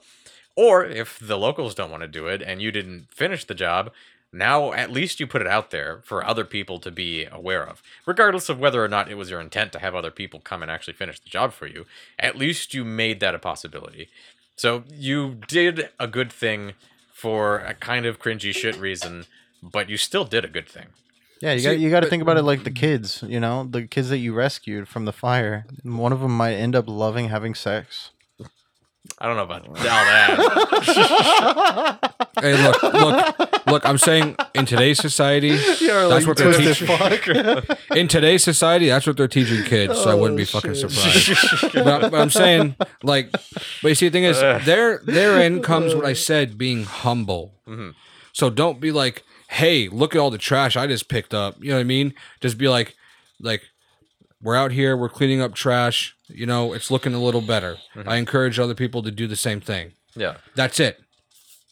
Or 0.57 0.83
if 0.83 1.19
the 1.19 1.37
locals 1.37 1.75
don't 1.75 1.91
want 1.91 2.01
to 2.01 2.07
do 2.07 2.27
it 2.27 2.41
and 2.41 2.61
you 2.61 2.71
didn't 2.71 3.07
finish 3.11 3.45
the 3.45 3.53
job, 3.53 3.91
now 4.33 4.73
at 4.73 4.91
least 4.91 5.19
you 5.19 5.27
put 5.27 5.41
it 5.41 5.47
out 5.47 5.69
there 5.69 6.01
for 6.03 6.25
other 6.25 6.43
people 6.43 6.79
to 6.79 6.91
be 6.91 7.25
aware 7.31 7.63
of. 7.63 7.81
Regardless 8.05 8.49
of 8.49 8.59
whether 8.59 8.83
or 8.83 8.87
not 8.87 9.09
it 9.09 9.15
was 9.15 9.29
your 9.29 9.39
intent 9.39 9.71
to 9.73 9.79
have 9.79 9.95
other 9.95 10.11
people 10.11 10.39
come 10.39 10.63
and 10.63 10.71
actually 10.71 10.95
finish 10.95 11.19
the 11.19 11.29
job 11.29 11.53
for 11.53 11.67
you, 11.67 11.85
at 12.17 12.35
least 12.35 12.73
you 12.73 12.83
made 12.83 13.19
that 13.19 13.35
a 13.35 13.39
possibility. 13.39 14.09
So 14.55 14.83
you 14.91 15.37
did 15.47 15.89
a 15.99 16.07
good 16.07 16.33
thing 16.33 16.73
for 17.13 17.59
a 17.59 17.75
kind 17.75 18.07
of 18.07 18.19
cringy 18.19 18.53
shit 18.53 18.75
reason, 18.77 19.25
but 19.61 19.89
you 19.89 19.97
still 19.97 20.25
did 20.25 20.43
a 20.43 20.49
good 20.49 20.67
thing. 20.67 20.87
Yeah, 21.39 21.53
you 21.53 21.59
See, 21.59 21.65
got 21.65 21.79
you 21.79 21.89
got 21.91 21.99
to 22.01 22.09
think 22.09 22.23
about 22.23 22.37
it 22.37 22.41
like 22.41 22.63
the 22.63 22.71
kids, 22.71 23.23
you 23.27 23.39
know, 23.39 23.67
the 23.69 23.85
kids 23.85 24.09
that 24.09 24.17
you 24.17 24.33
rescued 24.33 24.87
from 24.87 25.05
the 25.05 25.13
fire. 25.13 25.67
One 25.83 26.11
of 26.11 26.21
them 26.21 26.35
might 26.35 26.55
end 26.55 26.75
up 26.75 26.85
loving 26.87 27.29
having 27.29 27.53
sex. 27.53 28.09
I 29.19 29.27
don't 29.27 29.37
know 29.37 29.43
about 29.43 29.67
all 29.67 29.73
that. 29.75 30.37
Hey, 32.39 32.53
look, 32.61 32.83
look, 32.83 33.65
look. 33.65 33.83
I'm 33.83 33.97
saying 33.97 34.35
in 34.53 34.67
today's 34.67 34.99
society, 34.99 35.55
that's 35.57 36.27
what 36.27 36.37
they're 36.37 36.53
teaching. 36.53 36.87
In 37.97 38.07
today's 38.07 38.43
society, 38.43 38.89
that's 38.89 39.07
what 39.07 39.17
they're 39.17 39.27
teaching 39.27 39.63
kids. 39.63 39.99
So 39.99 40.11
I 40.11 40.13
wouldn't 40.13 40.37
be 40.37 40.45
fucking 40.45 40.75
surprised. 40.75 41.73
but, 41.73 41.87
I- 41.87 42.09
but 42.09 42.13
I'm 42.21 42.29
saying, 42.29 42.75
like, 43.01 43.31
but 43.31 43.89
you 43.89 43.95
see, 43.95 44.09
the 44.09 44.13
thing 44.13 44.25
is, 44.25 44.39
there, 44.39 45.01
therein 45.03 45.63
comes 45.63 45.95
what 45.95 46.05
I 46.05 46.13
said, 46.13 46.59
being 46.59 46.83
humble. 46.83 47.55
Mm-hmm. 47.67 47.89
So 48.33 48.51
don't 48.51 48.79
be 48.79 48.91
like, 48.91 49.23
hey, 49.49 49.89
look 49.89 50.13
at 50.13 50.19
all 50.19 50.29
the 50.29 50.37
trash 50.37 50.77
I 50.77 50.85
just 50.85 51.09
picked 51.09 51.33
up. 51.33 51.55
You 51.59 51.69
know 51.69 51.77
what 51.77 51.81
I 51.81 51.85
mean? 51.85 52.13
Just 52.39 52.59
be 52.59 52.67
like, 52.69 52.95
like, 53.41 53.63
we're 54.43 54.55
out 54.55 54.71
here, 54.71 54.95
we're 54.95 55.09
cleaning 55.09 55.41
up 55.41 55.55
trash. 55.55 56.15
You 56.29 56.45
know, 56.45 56.73
it's 56.73 56.91
looking 56.91 57.13
a 57.13 57.21
little 57.21 57.41
better. 57.41 57.77
Mm-hmm. 57.95 58.09
I 58.09 58.17
encourage 58.17 58.59
other 58.59 58.75
people 58.75 59.01
to 59.03 59.11
do 59.11 59.27
the 59.27 59.35
same 59.35 59.61
thing. 59.61 59.93
yeah. 60.15 60.37
That's 60.55 60.79
it. 60.79 60.99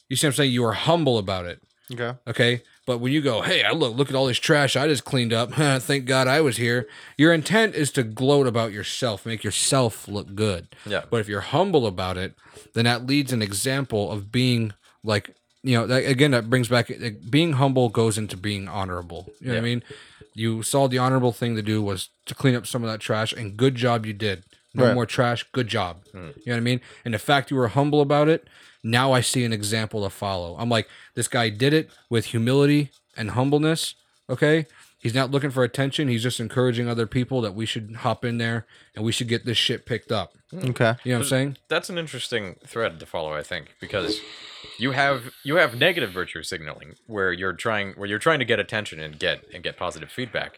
You 0.10 0.15
see 0.15 0.28
what 0.28 0.34
I'm 0.34 0.36
saying? 0.38 0.52
You 0.52 0.63
are 0.65 0.74
humble 0.74 1.18
about 1.18 1.46
it. 1.46 1.62
Okay. 1.91 2.13
Okay. 2.28 2.62
But 2.86 3.00
when 3.00 3.12
you 3.12 3.22
go, 3.22 3.41
hey, 3.41 3.63
I 3.63 3.72
look, 3.72 3.96
look 3.96 4.10
at 4.10 4.15
all 4.15 4.28
this 4.28 4.38
trash 4.38 4.76
I 4.76 4.88
just 4.88 5.04
cleaned 5.06 5.34
up. 5.34 5.52
Thank 5.82 6.06
God 6.06 6.28
I 6.28 6.41
was 6.41 6.58
here. 6.58 6.88
Your 7.18 7.34
intent 7.34 7.74
is 7.74 7.91
to 7.94 8.04
gloat 8.04 8.46
about 8.46 8.72
yourself, 8.72 9.26
make 9.26 9.44
yourself 9.44 10.08
look 10.08 10.36
good. 10.36 10.68
Yeah. 10.86 11.04
But 11.10 11.22
if 11.22 11.28
you're 11.28 11.41
humble 11.41 11.88
about 11.88 12.18
it, 12.18 12.36
then 12.74 12.86
that 12.86 13.08
leads 13.08 13.34
an 13.34 13.41
example 13.41 14.12
of 14.12 14.32
being 14.32 14.74
like, 15.04 15.36
you 15.63 15.76
know, 15.76 15.88
that, 15.88 16.06
again, 16.06 16.30
that 16.32 16.48
brings 16.48 16.68
back 16.68 16.91
like, 17.00 17.30
being 17.30 17.54
humble 17.54 17.89
goes 17.89 18.20
into 18.20 18.38
being 18.38 18.68
honorable. 18.68 19.28
You 19.39 19.48
know 19.48 19.54
what 19.54 19.60
I 19.60 19.62
mean? 19.63 19.84
You 20.36 20.62
saw 20.62 20.88
the 20.88 20.98
honorable 21.00 21.32
thing 21.32 21.56
to 21.56 21.62
do 21.63 21.82
was 21.82 22.10
to 22.28 22.36
clean 22.36 22.54
up 22.56 22.67
some 22.67 22.84
of 22.84 22.89
that 22.91 23.00
trash, 23.00 23.34
and 23.34 23.58
good 23.58 23.74
job 23.76 24.06
you 24.06 24.13
did. 24.13 24.43
No 24.74 24.86
Right. 24.88 24.93
more 24.93 25.06
trash. 25.06 25.45
Good 25.54 25.67
job. 25.69 26.04
Hmm. 26.12 26.17
You 26.17 26.24
know 26.48 26.52
what 26.54 26.58
I 26.58 26.60
mean? 26.60 26.82
And 27.06 27.13
the 27.13 27.19
fact 27.19 27.50
you 27.50 27.56
were 27.58 27.69
humble 27.69 28.02
about 28.02 28.28
it, 28.28 28.48
now 28.84 29.13
I 29.13 29.21
see 29.21 29.45
an 29.45 29.54
example 29.54 30.04
to 30.04 30.10
follow. 30.10 30.58
I'm 30.60 30.69
like, 30.69 30.89
this 31.15 31.30
guy 31.30 31.48
did 31.50 31.74
it 31.74 31.89
with 32.10 32.26
humility 32.26 32.91
and 33.15 33.32
humbleness. 33.32 33.95
Okay. 34.30 34.67
He's 35.06 35.13
not 35.13 35.30
looking 35.30 35.52
for 35.52 35.63
attention. 35.63 36.08
He's 36.08 36.24
just 36.24 36.39
encouraging 36.39 36.89
other 36.89 37.06
people 37.06 37.39
that 37.41 37.54
we 37.54 37.68
should 37.68 37.98
hop 37.98 38.26
in 38.26 38.39
there 38.39 38.65
and 38.96 39.06
we 39.06 39.12
should 39.12 39.28
get 39.28 39.46
this 39.46 39.56
shit 39.56 39.86
picked 39.86 40.12
up. 40.12 40.34
Mm. 40.52 40.72
Okay. 40.72 40.96
You 41.04 41.12
know 41.12 41.20
what 41.20 41.26
I'm 41.26 41.30
saying? 41.30 41.58
That's 41.68 41.91
an 41.91 42.00
interesting 42.00 42.56
thread 42.65 43.00
to 43.00 43.06
follow, 43.06 43.32
I 43.32 43.44
think, 43.44 43.76
because 43.80 44.20
you 44.80 44.94
have 44.94 45.32
you 45.44 45.58
have 45.58 45.76
negative 45.78 46.10
virtue 46.10 46.41
signaling 46.41 46.96
where 47.06 47.32
you're 47.32 47.54
trying 47.54 47.91
where 47.91 48.10
you're 48.10 48.18
trying 48.18 48.39
to 48.39 48.46
get 48.46 48.60
attention 48.60 49.00
and 49.00 49.20
get 49.20 49.46
and 49.54 49.62
get 49.62 49.78
positive 49.78 50.10
feedback. 50.10 50.58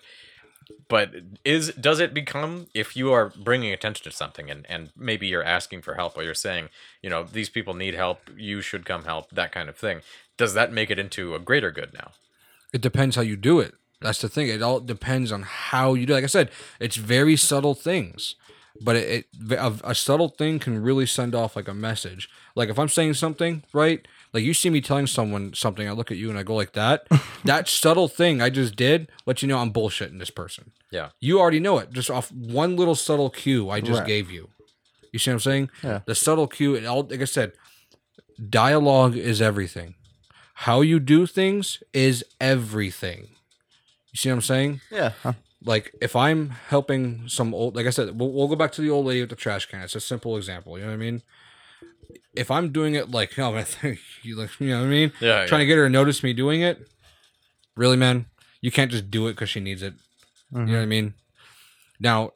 But 0.87 1.11
is 1.43 1.73
does 1.73 1.99
it 1.99 2.13
become 2.13 2.67
if 2.73 2.95
you 2.95 3.11
are 3.11 3.33
bringing 3.37 3.73
attention 3.73 4.09
to 4.09 4.15
something 4.15 4.49
and 4.49 4.65
and 4.69 4.91
maybe 4.95 5.27
you're 5.27 5.43
asking 5.43 5.81
for 5.81 5.95
help 5.95 6.17
or 6.17 6.23
you're 6.23 6.33
saying, 6.33 6.69
you 7.01 7.09
know, 7.09 7.25
these 7.25 7.49
people 7.49 7.73
need 7.73 7.95
help, 7.95 8.21
you 8.37 8.61
should 8.61 8.85
come 8.85 9.03
help, 9.03 9.29
that 9.31 9.51
kind 9.51 9.67
of 9.67 9.75
thing. 9.75 9.99
Does 10.37 10.53
that 10.53 10.71
make 10.71 10.89
it 10.89 10.99
into 10.99 11.35
a 11.35 11.39
greater 11.39 11.69
good 11.69 11.93
now? 11.93 12.11
It 12.71 12.79
depends 12.79 13.17
how 13.17 13.23
you 13.23 13.35
do 13.35 13.59
it. 13.59 13.73
That's 14.01 14.21
the 14.21 14.29
thing. 14.29 14.47
It 14.47 14.61
all 14.61 14.79
depends 14.79 15.31
on 15.31 15.41
how 15.43 15.93
you 15.95 16.05
do. 16.05 16.13
Like 16.13 16.23
I 16.23 16.27
said, 16.27 16.51
it's 16.79 16.95
very 16.97 17.35
subtle 17.35 17.73
things, 17.73 18.35
but 18.81 18.95
it, 18.95 19.25
it 19.49 19.51
a, 19.53 19.73
a 19.83 19.95
subtle 19.95 20.29
thing 20.29 20.59
can 20.59 20.81
really 20.81 21.05
send 21.07 21.33
off 21.33 21.55
like 21.55 21.67
a 21.67 21.73
message. 21.73 22.29
Like 22.55 22.69
if 22.69 22.77
I'm 22.77 22.89
saying 22.89 23.15
something 23.15 23.63
right, 23.73 24.07
like 24.33 24.43
you 24.43 24.53
see 24.53 24.69
me 24.69 24.81
telling 24.81 25.07
someone 25.07 25.53
something, 25.55 25.87
I 25.87 25.93
look 25.93 26.11
at 26.11 26.17
you 26.17 26.29
and 26.29 26.37
I 26.37 26.43
go 26.43 26.53
like 26.55 26.73
that. 26.73 27.07
that 27.45 27.67
subtle 27.67 28.07
thing 28.07 28.39
I 28.41 28.49
just 28.51 28.75
did 28.75 29.09
let 29.25 29.41
you 29.41 29.47
know 29.47 29.57
I'm 29.57 29.73
bullshitting 29.73 30.19
this 30.19 30.29
person. 30.29 30.71
Yeah. 30.91 31.09
You 31.19 31.39
already 31.39 31.59
know 31.59 31.79
it 31.79 31.91
just 31.91 32.11
off 32.11 32.31
one 32.31 32.75
little 32.75 32.95
subtle 32.95 33.29
cue 33.31 33.69
I 33.69 33.81
just 33.81 33.99
Right. 33.99 34.07
gave 34.07 34.29
you. 34.29 34.49
You 35.11 35.17
see 35.19 35.31
what 35.31 35.35
I'm 35.35 35.39
saying? 35.39 35.69
Yeah. 35.83 36.01
The 36.05 36.13
subtle 36.13 36.47
cue. 36.47 36.75
It 36.75 36.85
all 36.85 37.03
like 37.03 37.21
I 37.21 37.25
said, 37.25 37.53
dialogue 38.49 39.15
is 39.15 39.41
everything. 39.41 39.95
How 40.61 40.81
you 40.81 40.99
do 40.99 41.25
things 41.25 41.81
is 41.93 42.23
everything. 42.39 43.29
You 44.17 44.19
see 44.19 44.29
what 44.29 44.35
I'm 44.37 44.41
saying? 44.41 44.81
Yeah. 44.89 45.11
Huh. 45.21 45.33
Like 45.63 45.93
if 46.01 46.15
I'm 46.15 46.49
helping 46.49 47.29
some 47.29 47.53
old, 47.53 47.75
like 47.75 47.85
I 47.85 47.91
said, 47.91 48.19
we'll, 48.19 48.31
we'll 48.31 48.47
go 48.47 48.55
back 48.55 48.71
to 48.71 48.81
the 48.81 48.89
old 48.89 49.05
lady 49.05 49.21
with 49.21 49.29
the 49.29 49.35
trash 49.35 49.67
can. 49.67 49.81
It's 49.81 49.93
a 49.93 49.99
simple 49.99 50.37
example. 50.37 50.75
You 50.75 50.85
know 50.85 50.89
what 50.89 50.95
I 50.95 50.97
mean? 50.97 51.21
If 52.33 52.49
I'm 52.49 52.71
doing 52.71 52.95
it 52.95 53.11
like, 53.11 53.37
oh, 53.37 53.51
man, 53.51 53.67
you 54.23 54.35
like, 54.35 54.59
you 54.59 54.69
know 54.69 54.79
what 54.79 54.87
I 54.87 54.89
mean? 54.89 55.11
Yeah. 55.21 55.45
Trying 55.45 55.59
to 55.59 55.65
get 55.67 55.77
her 55.77 55.85
to 55.85 55.89
notice 55.91 56.23
me 56.23 56.33
doing 56.33 56.61
it. 56.61 56.89
Really, 57.75 57.95
man? 57.95 58.25
You 58.59 58.71
can't 58.71 58.89
just 58.89 59.11
do 59.11 59.27
it 59.27 59.33
because 59.33 59.51
she 59.51 59.59
needs 59.59 59.83
it. 59.83 59.93
You 60.51 60.57
know 60.57 60.65
mm-hmm. 60.65 60.73
what 60.73 60.81
I 60.81 60.85
mean? 60.87 61.13
Now, 61.99 62.31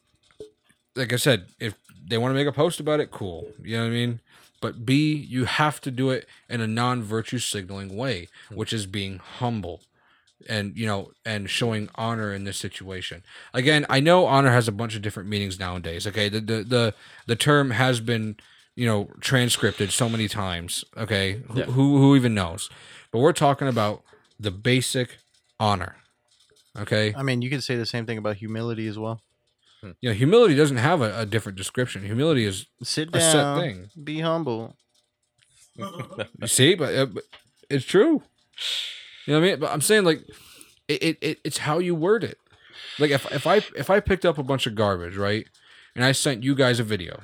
like 0.95 1.13
I 1.13 1.15
said, 1.15 1.47
if 1.59 1.73
they 2.07 2.19
want 2.19 2.29
to 2.31 2.35
make 2.35 2.47
a 2.47 2.51
post 2.51 2.79
about 2.79 2.99
it, 2.99 3.09
cool. 3.09 3.47
You 3.59 3.77
know 3.77 3.83
what 3.85 3.89
I 3.89 3.95
mean? 3.95 4.19
But 4.61 4.85
B, 4.85 5.15
you 5.15 5.45
have 5.45 5.81
to 5.81 5.89
do 5.89 6.11
it 6.11 6.27
in 6.47 6.61
a 6.61 6.67
non-virtue 6.67 7.39
signaling 7.39 7.97
way, 7.97 8.27
hmm. 8.49 8.55
which 8.55 8.71
is 8.71 8.85
being 8.85 9.17
humble 9.17 9.81
and 10.49 10.75
you 10.77 10.85
know 10.85 11.11
and 11.25 11.49
showing 11.49 11.89
honor 11.95 12.33
in 12.33 12.43
this 12.43 12.57
situation 12.57 13.23
again 13.53 13.85
i 13.89 13.99
know 13.99 14.25
honor 14.25 14.51
has 14.51 14.67
a 14.67 14.71
bunch 14.71 14.95
of 14.95 15.01
different 15.01 15.27
meanings 15.29 15.59
nowadays 15.59 16.05
okay 16.07 16.29
the 16.29 16.39
the 16.39 16.63
the, 16.63 16.93
the 17.27 17.35
term 17.35 17.71
has 17.71 17.99
been 17.99 18.35
you 18.75 18.85
know 18.85 19.09
transcripted 19.19 19.91
so 19.91 20.07
many 20.09 20.27
times 20.27 20.83
okay 20.97 21.41
who, 21.49 21.59
Yeah. 21.59 21.65
who 21.65 21.97
who 21.97 22.15
even 22.15 22.33
knows 22.33 22.69
but 23.11 23.19
we're 23.19 23.33
talking 23.33 23.67
about 23.67 24.03
the 24.39 24.51
basic 24.51 25.17
honor 25.59 25.97
okay 26.79 27.13
I 27.15 27.23
mean, 27.23 27.41
you 27.41 27.49
could 27.49 27.63
say 27.63 27.75
the 27.75 27.85
same 27.85 28.05
thing 28.05 28.17
about 28.17 28.37
humility 28.37 28.87
as 28.87 28.97
well. 28.97 29.21
you 29.83 30.09
know 30.09 30.13
humility 30.13 30.55
doesn't 30.55 30.77
have 30.77 31.01
a, 31.01 31.19
a 31.19 31.25
different 31.25 31.57
description 31.57 32.03
humility 32.05 32.45
is 32.45 32.65
Sit 32.83 33.09
A 33.15 33.19
set 33.19 33.33
down, 33.43 33.59
thing. 33.59 33.89
be 34.03 34.19
humble. 34.21 34.75
You 36.39 36.47
see, 36.47 36.75
but, 36.75 36.93
uh, 36.95 37.05
but 37.07 37.23
it's 37.69 37.85
true. 37.85 38.21
You 39.31 39.37
know 39.37 39.43
what 39.43 39.47
I 39.47 39.51
mean? 39.51 39.59
But 39.61 39.71
I'm 39.71 39.79
saying 39.79 40.03
like, 40.03 40.27
it, 40.89 41.01
it, 41.03 41.17
it 41.21 41.39
it's 41.45 41.59
how 41.59 41.79
you 41.79 41.95
word 41.95 42.25
it. 42.25 42.37
Like 42.99 43.11
if 43.11 43.31
if 43.31 43.47
I 43.47 43.61
if 43.77 43.89
I 43.89 44.01
picked 44.01 44.25
up 44.25 44.37
a 44.37 44.43
bunch 44.43 44.67
of 44.67 44.75
garbage, 44.75 45.15
right, 45.15 45.47
and 45.95 46.03
I 46.03 46.11
sent 46.11 46.43
you 46.43 46.53
guys 46.53 46.81
a 46.81 46.83
video. 46.83 47.21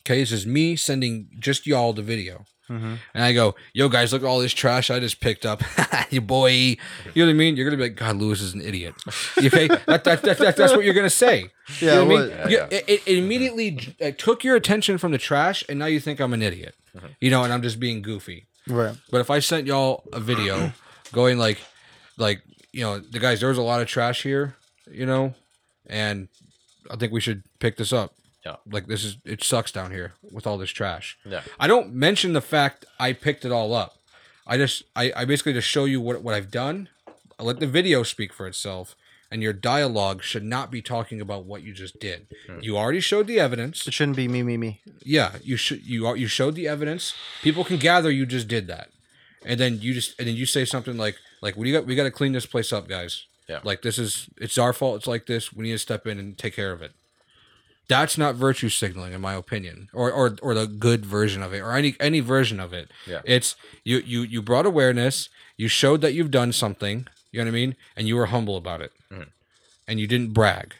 Okay, 0.00 0.18
this 0.18 0.32
is 0.32 0.48
me 0.48 0.74
sending 0.74 1.28
just 1.38 1.64
y'all 1.64 1.92
the 1.92 2.02
video. 2.02 2.44
Mhm. 2.68 2.98
And 3.14 3.22
I 3.22 3.32
go, 3.34 3.54
yo 3.72 3.88
guys, 3.88 4.12
look 4.12 4.22
at 4.22 4.26
all 4.26 4.40
this 4.40 4.52
trash 4.52 4.90
I 4.90 4.98
just 4.98 5.20
picked 5.20 5.46
up. 5.46 5.62
you 6.10 6.20
boy. 6.20 6.50
You 6.50 6.76
know 7.14 7.26
what 7.26 7.30
I 7.30 7.34
mean? 7.34 7.54
You're 7.54 7.66
gonna 7.66 7.76
be 7.76 7.84
like, 7.84 7.94
God, 7.94 8.16
Lewis 8.16 8.40
is 8.40 8.54
an 8.54 8.60
idiot. 8.60 8.94
Okay? 9.38 9.68
that, 9.86 10.02
that, 10.02 10.22
that, 10.22 10.38
that, 10.38 10.56
that's 10.56 10.72
what 10.72 10.84
you're 10.84 10.92
gonna 10.94 11.08
say. 11.08 11.50
You 11.78 11.86
Yeah, 11.86 11.94
know 11.98 12.04
what 12.06 12.16
I 12.16 12.18
mean? 12.26 12.30
Yeah, 12.30 12.48
yeah. 12.48 12.78
It, 12.88 13.02
it 13.06 13.16
immediately 13.18 13.94
uh, 14.04 14.10
took 14.18 14.42
your 14.42 14.56
attention 14.56 14.98
from 14.98 15.12
the 15.12 15.18
trash, 15.18 15.62
and 15.68 15.78
now 15.78 15.86
you 15.86 16.00
think 16.00 16.18
I'm 16.18 16.32
an 16.32 16.42
idiot. 16.42 16.74
You 17.20 17.30
know, 17.30 17.44
and 17.44 17.52
I'm 17.52 17.62
just 17.62 17.78
being 17.78 18.02
goofy. 18.02 18.46
Right. 18.68 18.96
But 19.10 19.20
if 19.20 19.30
I 19.30 19.38
sent 19.38 19.68
y'all 19.68 20.02
a 20.12 20.18
video 20.20 20.72
going 21.12 21.38
like, 21.38 21.58
like 22.16 22.42
you 22.72 22.82
know, 22.82 22.98
the 22.98 23.18
guys, 23.18 23.40
there 23.40 23.48
was 23.48 23.58
a 23.58 23.62
lot 23.62 23.80
of 23.80 23.88
trash 23.88 24.22
here, 24.22 24.56
you 24.90 25.06
know, 25.06 25.34
and 25.86 26.28
I 26.90 26.96
think 26.96 27.12
we 27.12 27.20
should 27.20 27.42
pick 27.58 27.76
this 27.76 27.92
up. 27.92 28.14
Yeah. 28.44 28.56
Like 28.70 28.86
this 28.86 29.04
is 29.04 29.18
it 29.24 29.44
sucks 29.44 29.70
down 29.70 29.92
here 29.92 30.14
with 30.32 30.46
all 30.46 30.58
this 30.58 30.70
trash. 30.70 31.16
Yeah. 31.24 31.42
I 31.60 31.68
don't 31.68 31.92
mention 31.94 32.32
the 32.32 32.40
fact 32.40 32.84
I 32.98 33.12
picked 33.12 33.44
it 33.44 33.52
all 33.52 33.72
up. 33.74 33.96
I 34.46 34.56
just 34.56 34.82
I, 34.96 35.12
I 35.14 35.24
basically 35.24 35.52
just 35.52 35.68
show 35.68 35.84
you 35.84 36.00
what 36.00 36.22
what 36.22 36.34
I've 36.34 36.50
done. 36.50 36.88
I 37.38 37.44
let 37.44 37.60
the 37.60 37.66
video 37.66 38.02
speak 38.02 38.32
for 38.32 38.46
itself, 38.46 38.96
and 39.30 39.42
your 39.42 39.52
dialogue 39.52 40.22
should 40.22 40.44
not 40.44 40.70
be 40.70 40.82
talking 40.82 41.20
about 41.20 41.44
what 41.44 41.62
you 41.62 41.72
just 41.72 42.00
did. 42.00 42.26
Hmm. 42.48 42.58
You 42.60 42.76
already 42.76 43.00
showed 43.00 43.26
the 43.26 43.38
evidence. 43.38 43.86
It 43.86 43.94
shouldn't 43.94 44.16
be 44.16 44.28
me, 44.28 44.42
me, 44.42 44.56
me. 44.56 44.80
Yeah, 45.04 45.36
you 45.42 45.56
should 45.56 45.86
you 45.86 46.06
are 46.06 46.16
you 46.16 46.26
showed 46.26 46.56
the 46.56 46.66
evidence. 46.66 47.14
People 47.42 47.64
can 47.64 47.76
gather 47.76 48.10
you 48.10 48.26
just 48.26 48.48
did 48.48 48.66
that. 48.66 48.90
And 49.44 49.58
then 49.58 49.80
you 49.80 49.94
just 49.94 50.18
and 50.18 50.28
then 50.28 50.36
you 50.36 50.46
say 50.46 50.64
something 50.64 50.96
like 50.96 51.16
like 51.40 51.56
we 51.56 51.72
got 51.72 51.86
we 51.86 51.94
got 51.94 52.04
to 52.04 52.10
clean 52.10 52.32
this 52.32 52.46
place 52.46 52.72
up, 52.72 52.88
guys. 52.88 53.26
Yeah. 53.48 53.60
Like 53.64 53.82
this 53.82 53.98
is 53.98 54.28
it's 54.40 54.56
our 54.58 54.72
fault. 54.72 54.96
It's 54.96 55.06
like 55.06 55.26
this. 55.26 55.52
We 55.52 55.64
need 55.64 55.72
to 55.72 55.78
step 55.78 56.06
in 56.06 56.18
and 56.18 56.38
take 56.38 56.54
care 56.54 56.72
of 56.72 56.80
it. 56.82 56.92
That's 57.88 58.16
not 58.16 58.36
virtue 58.36 58.68
signaling, 58.68 59.12
in 59.12 59.20
my 59.20 59.34
opinion, 59.34 59.88
or 59.92 60.10
or 60.12 60.36
or 60.40 60.54
the 60.54 60.66
good 60.66 61.04
version 61.04 61.42
of 61.42 61.52
it, 61.52 61.60
or 61.60 61.72
any 61.76 61.96
any 62.00 62.20
version 62.20 62.60
of 62.60 62.72
it. 62.72 62.90
Yeah. 63.06 63.20
It's 63.24 63.56
you 63.84 63.98
you 63.98 64.22
you 64.22 64.40
brought 64.42 64.64
awareness. 64.66 65.28
You 65.56 65.68
showed 65.68 66.00
that 66.02 66.14
you've 66.14 66.30
done 66.30 66.52
something. 66.52 67.06
You 67.32 67.40
know 67.40 67.44
what 67.44 67.48
I 67.50 67.52
mean, 67.52 67.76
and 67.96 68.06
you 68.06 68.16
were 68.16 68.26
humble 68.26 68.56
about 68.56 68.80
it, 68.82 68.92
Mhm. 69.10 69.28
and 69.88 69.98
you 69.98 70.06
didn't 70.06 70.32
brag. 70.32 70.74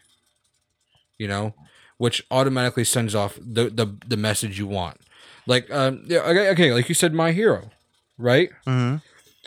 You 1.19 1.29
know, 1.29 1.55
which 1.99 2.25
automatically 2.31 2.85
sends 2.85 3.15
off 3.15 3.37
the 3.41 3.69
the 3.69 3.97
the 4.07 4.17
message 4.17 4.59
you 4.59 4.67
want. 4.67 5.01
Like 5.47 5.71
um 5.73 6.05
yeah 6.07 6.21
okay, 6.21 6.49
okay 6.51 6.73
like 6.73 6.89
you 6.89 6.95
said, 6.95 7.13
my 7.13 7.33
hero, 7.33 7.71
right? 8.23 8.51
Mm-hmm. 8.67 8.97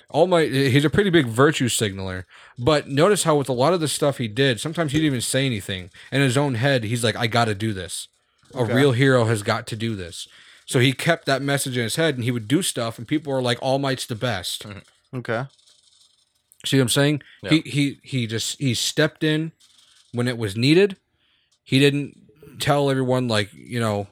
All 0.10 0.28
Might 0.28 0.52
he's 0.52 0.86
a 0.86 0.90
pretty 0.90 1.10
big 1.10 1.26
virtue 1.26 1.68
signaler. 1.68 2.26
But 2.58 2.88
notice 2.88 3.24
how 3.24 3.36
with 3.36 3.50
a 3.50 3.54
lot 3.54 3.74
of 3.74 3.80
the 3.80 3.88
stuff 3.88 4.18
he 4.18 4.28
did, 4.28 4.60
sometimes 4.60 4.92
he 4.92 5.00
didn't 5.00 5.08
even 5.08 5.22
say 5.22 5.46
anything. 5.46 5.90
In 6.12 6.22
his 6.22 6.38
own 6.38 6.56
head, 6.56 6.84
he's 6.86 7.04
like, 7.04 7.16
I 7.16 7.28
gotta 7.28 7.56
do 7.56 7.74
this. 7.74 8.08
A 8.54 8.60
Okay. 8.60 8.74
real 8.74 8.92
hero 8.94 9.26
has 9.26 9.44
got 9.44 9.68
to 9.68 9.76
do 9.76 9.96
this. 9.96 10.28
So 10.68 10.80
he 10.80 10.94
kept 10.94 11.26
that 11.26 11.42
message 11.42 11.76
in 11.78 11.84
his 11.84 11.96
head 11.98 12.16
and 12.16 12.24
he 12.24 12.32
would 12.32 12.48
do 12.48 12.62
stuff 12.62 12.98
and 12.98 13.08
people 13.08 13.34
were 13.34 13.42
like, 13.42 13.58
All 13.62 13.80
Might's 13.80 14.06
the 14.06 14.16
best. 14.16 14.66
Okay. 15.14 15.46
See 16.66 16.78
what 16.78 16.84
I'm 16.84 16.90
saying? 16.90 17.22
Yeah. 17.44 17.50
He 17.52 17.62
he 17.62 18.00
he 18.04 18.28
just 18.28 18.60
he 18.60 18.74
stepped 18.74 19.24
in 19.24 19.52
when 20.14 20.28
it 20.28 20.38
was 20.38 20.56
needed. 20.56 20.98
He 21.64 21.80
didn't 21.80 22.16
tell 22.60 22.90
everyone 22.90 23.28
like, 23.28 23.50
you 23.54 23.80
know, 23.80 24.08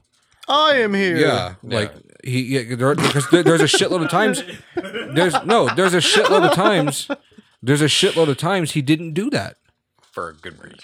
I 0.48 0.78
am 0.78 0.94
here. 0.94 1.16
yeah, 1.18 1.56
like 1.64 1.94
he 2.24 2.42
yeah, 2.60 2.76
there, 2.76 2.96
because 2.96 3.30
there, 3.30 3.44
there's 3.44 3.62
a 3.62 3.66
shitload 3.66 4.04
of 4.04 4.10
times. 4.10 4.44
There's 4.76 5.36
no, 5.46 5.74
there's 5.76 5.94
a 5.94 5.98
shitload 6.00 6.46
of 6.50 6.54
times. 6.54 7.08
There's 7.62 7.82
a 7.82 7.86
shitload 7.86 8.30
of 8.30 8.38
times 8.38 8.72
he 8.72 8.82
didn't 8.82 9.14
do 9.14 9.30
that. 9.30 9.58
for 10.12 10.30
a 10.30 10.34
good 10.34 10.62
reason. 10.64 10.80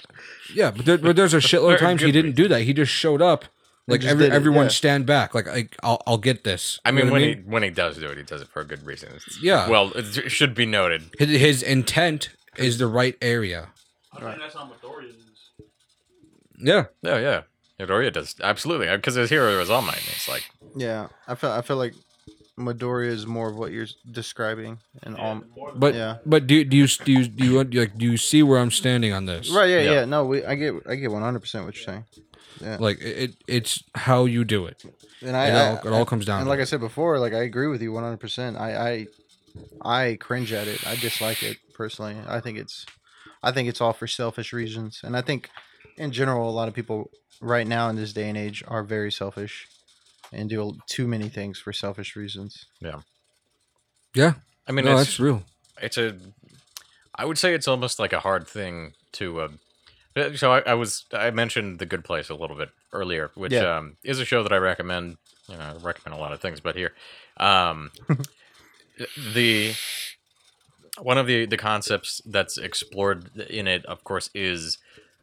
Yeah, 0.53 0.71
but, 0.71 0.85
there, 0.85 0.97
but 0.97 1.15
there's 1.15 1.33
a 1.33 1.37
shitload 1.39 1.75
of 1.75 1.79
times 1.79 2.01
he 2.01 2.11
didn't 2.11 2.33
do 2.35 2.47
that. 2.47 2.61
He 2.63 2.73
just 2.73 2.91
showed 2.91 3.21
up. 3.21 3.45
Like 3.87 4.01
just 4.01 4.11
every, 4.11 4.25
did 4.25 4.33
it, 4.33 4.35
everyone 4.35 4.65
yeah. 4.65 4.69
stand 4.69 5.05
back. 5.07 5.33
Like 5.33 5.47
I, 5.47 5.67
I'll 5.81 5.99
I'll 6.05 6.17
get 6.19 6.43
this. 6.43 6.79
I 6.85 6.89
You 6.89 6.95
mean, 6.95 7.05
know 7.07 7.11
when 7.13 7.21
what 7.21 7.27
he 7.29 7.35
when 7.45 7.63
he 7.63 7.69
does 7.71 7.97
do 7.97 8.07
it, 8.09 8.17
he 8.17 8.23
does 8.23 8.41
it 8.41 8.47
for 8.47 8.59
a 8.61 8.65
good 8.65 8.85
reason. 8.85 9.09
It's- 9.09 9.39
Yeah. 9.41 9.67
Well, 9.67 9.91
it 9.95 10.29
should 10.31 10.53
be 10.53 10.67
noted. 10.67 11.09
his, 11.17 11.29
his 11.29 11.63
intent 11.63 12.29
is 12.55 12.77
the 12.77 12.85
right 12.85 13.17
area. 13.19 13.69
I 14.13 14.19
think 14.19 14.39
that's 14.39 14.53
how 14.53 14.65
Midoriya 14.69 15.09
is. 15.09 15.65
Yeah, 16.59 16.85
Yeah, 17.01 17.17
yeah. 17.19 17.41
Midoriya 17.79 18.11
does 18.13 18.35
absolutely 18.41 18.89
uh, 18.89 18.97
because 18.97 19.15
his 19.15 19.29
hero 19.29 19.59
is 19.61 19.69
All 19.69 19.81
Might. 19.81 19.97
and 19.97 20.07
It's 20.09 20.27
like 20.27 20.49
Yeah. 20.75 21.07
I 21.27 21.35
feel 21.35 21.51
I 21.51 21.61
feel 21.61 21.77
like 21.77 21.93
Midoriya 22.57 23.07
is 23.07 23.25
more 23.25 23.49
of 23.49 23.55
what 23.55 23.71
you're 23.71 23.87
describing, 24.11 24.79
and 25.03 25.15
Yeah, 25.17 25.23
all. 25.23 25.41
but 25.75 25.95
Yeah. 25.95 26.17
but 26.25 26.45
do 26.45 26.63
do 26.65 26.75
you 26.75 26.87
do 26.87 27.11
you 27.13 27.27
do 27.27 27.45
you 27.45 27.63
like 27.63 27.97
do 27.97 28.05
you 28.05 28.17
see 28.17 28.43
where 28.43 28.59
I'm 28.59 28.71
standing 28.71 29.13
on 29.13 29.25
this? 29.25 29.49
Right. 29.49 29.69
Yeah. 29.69 29.79
Yeah. 29.81 29.91
Yeah. 29.91 30.05
No. 30.05 30.25
We. 30.25 30.43
I 30.43 30.55
get. 30.55 30.73
I 30.85 30.95
get 30.95 31.09
100 31.11 31.39
percent 31.39 31.65
what 31.65 31.75
you're 31.75 31.85
saying. 31.85 32.05
Yeah. 32.61 32.75
Like 32.79 32.99
it, 33.01 33.35
it's 33.47 33.81
how 33.95 34.25
you 34.25 34.43
do 34.43 34.65
it. 34.65 34.83
And 35.21 35.37
I. 35.37 35.45
It 35.47 35.53
I- 35.53 35.67
all, 35.69 35.75
it 35.87 35.93
all 35.93 36.05
comes 36.05 36.25
down. 36.25 36.39
and 36.41 36.47
to 36.47 36.49
like 36.49 36.59
I 36.59 36.65
said 36.65 36.81
before, 36.81 37.17
like 37.19 37.31
I 37.33 37.43
agree 37.43 37.67
with 37.67 37.81
you 37.81 37.93
100. 37.93 38.17
percent 38.19 38.57
I. 38.57 38.69
I. 38.91 39.07
I 39.81 40.17
cringe 40.19 40.51
at 40.53 40.67
it. 40.67 40.85
I 40.85 40.95
dislike 40.95 41.41
it 41.43 41.57
personally. 41.73 42.15
I 42.27 42.39
think 42.41 42.57
it's. 42.57 42.85
I 43.41 43.51
think 43.51 43.69
it's 43.69 43.79
all 43.81 43.93
for 43.93 44.05
selfish 44.07 44.51
reasons, 44.51 44.99
and 45.03 45.15
I 45.15 45.21
think, 45.21 45.49
in 45.97 46.11
general, 46.11 46.49
a 46.49 46.51
lot 46.51 46.67
of 46.67 46.73
people 46.73 47.09
right 47.41 47.67
now 47.67 47.89
in 47.89 47.95
this 47.95 48.13
day 48.13 48.27
and 48.29 48.37
age 48.37 48.63
are 48.67 48.83
very 48.83 49.11
selfish, 49.11 49.67
and 50.31 50.49
do 50.49 50.77
too 50.87 51.07
many 51.07 51.29
things 51.29 51.59
for 51.59 51.73
selfish 51.73 52.15
reasons. 52.15 52.65
yeah, 52.79 53.01
Yeah. 54.15 54.33
I 54.67 54.71
mean, 54.71 54.85
no, 54.85 54.91
it's 54.91 55.01
that's 55.07 55.19
real. 55.19 55.43
it's 55.81 55.97
a 55.97 56.15
i 57.15 57.25
would 57.25 57.37
say 57.37 57.53
it's 57.55 57.67
almost 57.67 57.97
like 57.99 58.13
a 58.13 58.19
hard 58.19 58.47
thing 58.47 58.93
to 59.13 59.39
uh, 59.41 59.49
so 60.35 60.53
I, 60.53 60.59
I 60.59 60.73
was 60.75 61.05
i 61.11 61.31
mentioned 61.31 61.79
the 61.79 61.85
good 61.87 62.03
place 62.05 62.29
a 62.29 62.35
little 62.35 62.55
bit 62.55 62.69
earlier 62.93 63.31
which 63.35 63.51
Yeah. 63.53 63.77
um, 63.77 63.97
is 64.03 64.19
a 64.19 64.25
show 64.25 64.43
that 64.43 64.53
i 64.53 64.57
recommend 64.57 65.17
you 65.47 65.57
know 65.57 65.63
i 65.63 65.73
recommend 65.83 66.13
a 66.17 66.21
lot 66.21 66.33
of 66.33 66.39
things 66.39 66.59
but 66.61 66.75
here 66.75 66.93
um, 67.37 67.91
the 69.33 69.73
one 71.01 71.17
of 71.17 71.25
the 71.27 71.45
the 71.45 71.57
concepts 71.57 72.21
that's 72.25 72.57
explored 72.57 73.35
in 73.49 73.67
it 73.67 73.85
of 73.85 74.03
course 74.03 74.29
is 74.35 74.77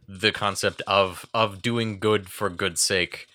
the 0.08 0.32
concept 0.32 0.82
of 0.86 1.26
of 1.34 1.62
doing 1.62 1.98
good 1.98 2.28
for 2.28 2.48
good's 2.48 2.80
sake 2.80 3.26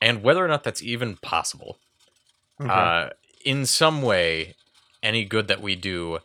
and 0.00 0.22
whether 0.22 0.44
or 0.44 0.48
not 0.48 0.64
that's 0.64 0.82
even 0.82 1.16
possible 1.16 1.78
Okay. 2.60 2.70
uh, 2.70 3.10
in 3.44 3.64
some 3.64 4.02
way, 4.02 4.54
any 5.02 5.24
good 5.24 5.48
that 5.48 5.62
we 5.62 5.74
do 5.76 6.18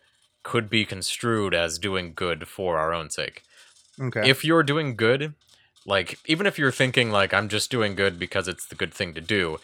could 0.44 0.70
be 0.70 0.86
construed 0.86 1.54
as 1.54 1.80
doing 1.80 2.14
good 2.14 2.48
for 2.48 2.78
our 2.78 2.94
own 2.94 3.10
sake. 3.10 3.44
okay. 4.02 4.30
If 4.30 4.44
you're 4.44 4.64
doing 4.64 4.96
good, 4.96 5.34
like 5.86 6.20
even 6.26 6.46
if 6.46 6.60
you're 6.60 6.72
thinking 6.72 7.10
like 7.12 7.34
I'm 7.34 7.48
just 7.50 7.72
doing 7.72 7.96
good 7.96 8.20
because 8.20 8.48
it's 8.48 8.66
the 8.66 8.76
good 8.76 8.94
thing 8.94 9.14
to 9.14 9.22
do, 9.22 9.60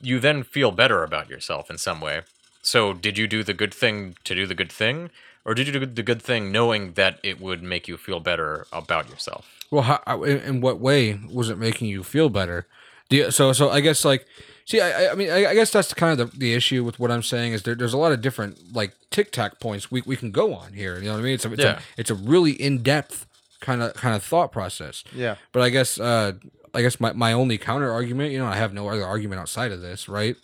you 0.00 0.18
then 0.20 0.42
feel 0.42 0.70
better 0.70 1.02
about 1.02 1.30
yourself 1.30 1.70
in 1.70 1.78
some 1.78 2.00
way. 2.00 2.22
So, 2.62 2.92
did 2.92 3.18
you 3.18 3.26
do 3.26 3.42
the 3.42 3.54
good 3.54 3.74
thing 3.74 4.16
to 4.24 4.34
do 4.34 4.46
the 4.46 4.54
good 4.54 4.70
thing, 4.70 5.10
or 5.44 5.54
did 5.54 5.66
you 5.66 5.72
do 5.72 5.86
the 5.86 6.02
good 6.02 6.22
thing 6.22 6.52
knowing 6.52 6.92
that 6.92 7.18
it 7.22 7.40
would 7.40 7.62
make 7.62 7.88
you 7.88 7.96
feel 7.96 8.20
better 8.20 8.66
about 8.72 9.08
yourself? 9.08 9.61
Well, 9.72 9.82
how, 9.82 10.22
in, 10.22 10.38
in 10.38 10.60
what 10.60 10.78
way 10.78 11.18
was 11.32 11.48
it 11.50 11.58
making 11.58 11.88
you 11.88 12.02
feel 12.04 12.28
better? 12.28 12.66
Do 13.08 13.16
you, 13.16 13.30
so, 13.32 13.52
so 13.52 13.70
I 13.70 13.80
guess 13.80 14.04
like, 14.04 14.26
see, 14.66 14.80
I, 14.80 15.06
I- 15.06 15.12
I 15.12 15.14
mean, 15.16 15.30
I, 15.30 15.46
I 15.46 15.54
guess 15.54 15.70
that's 15.72 15.92
kind 15.94 16.20
of 16.20 16.30
the, 16.32 16.38
the 16.38 16.54
issue 16.54 16.84
with 16.84 17.00
what 17.00 17.10
I'm 17.10 17.22
saying 17.22 17.52
is 17.54 17.62
there, 17.64 17.74
there's 17.74 17.92
a 17.94 17.98
lot 17.98 18.12
of 18.12 18.20
different 18.20 18.74
like 18.74 18.92
tic 19.10 19.32
tac 19.32 19.58
points 19.60 19.90
we, 19.90 20.02
we 20.06 20.14
can 20.14 20.30
go 20.30 20.54
on 20.54 20.74
here. 20.74 20.96
You 20.98 21.06
know 21.06 21.12
what 21.14 21.20
I 21.20 21.22
mean? 21.22 21.34
It's 21.34 21.44
a, 21.44 21.52
it's, 21.52 21.62
Yeah. 21.62 21.78
a, 21.78 21.80
it's 21.96 22.10
a 22.10 22.14
really 22.14 22.52
in 22.52 22.82
depth 22.82 23.26
kind 23.60 23.82
of 23.82 23.94
kind 23.94 24.14
of 24.14 24.22
thought 24.22 24.52
process. 24.52 25.02
yeah. 25.14 25.36
But 25.52 25.62
I 25.62 25.70
guess 25.70 25.98
uh, 25.98 26.32
I 26.74 26.82
guess 26.82 27.00
my, 27.00 27.12
my 27.12 27.32
only 27.32 27.58
counter 27.58 27.90
argument, 27.90 28.32
you 28.32 28.38
know, 28.38 28.46
I 28.46 28.56
have 28.56 28.72
no 28.74 28.88
other 28.88 29.04
argument 29.04 29.40
outside 29.40 29.72
of 29.72 29.80
this, 29.80 30.08
right? 30.08 30.36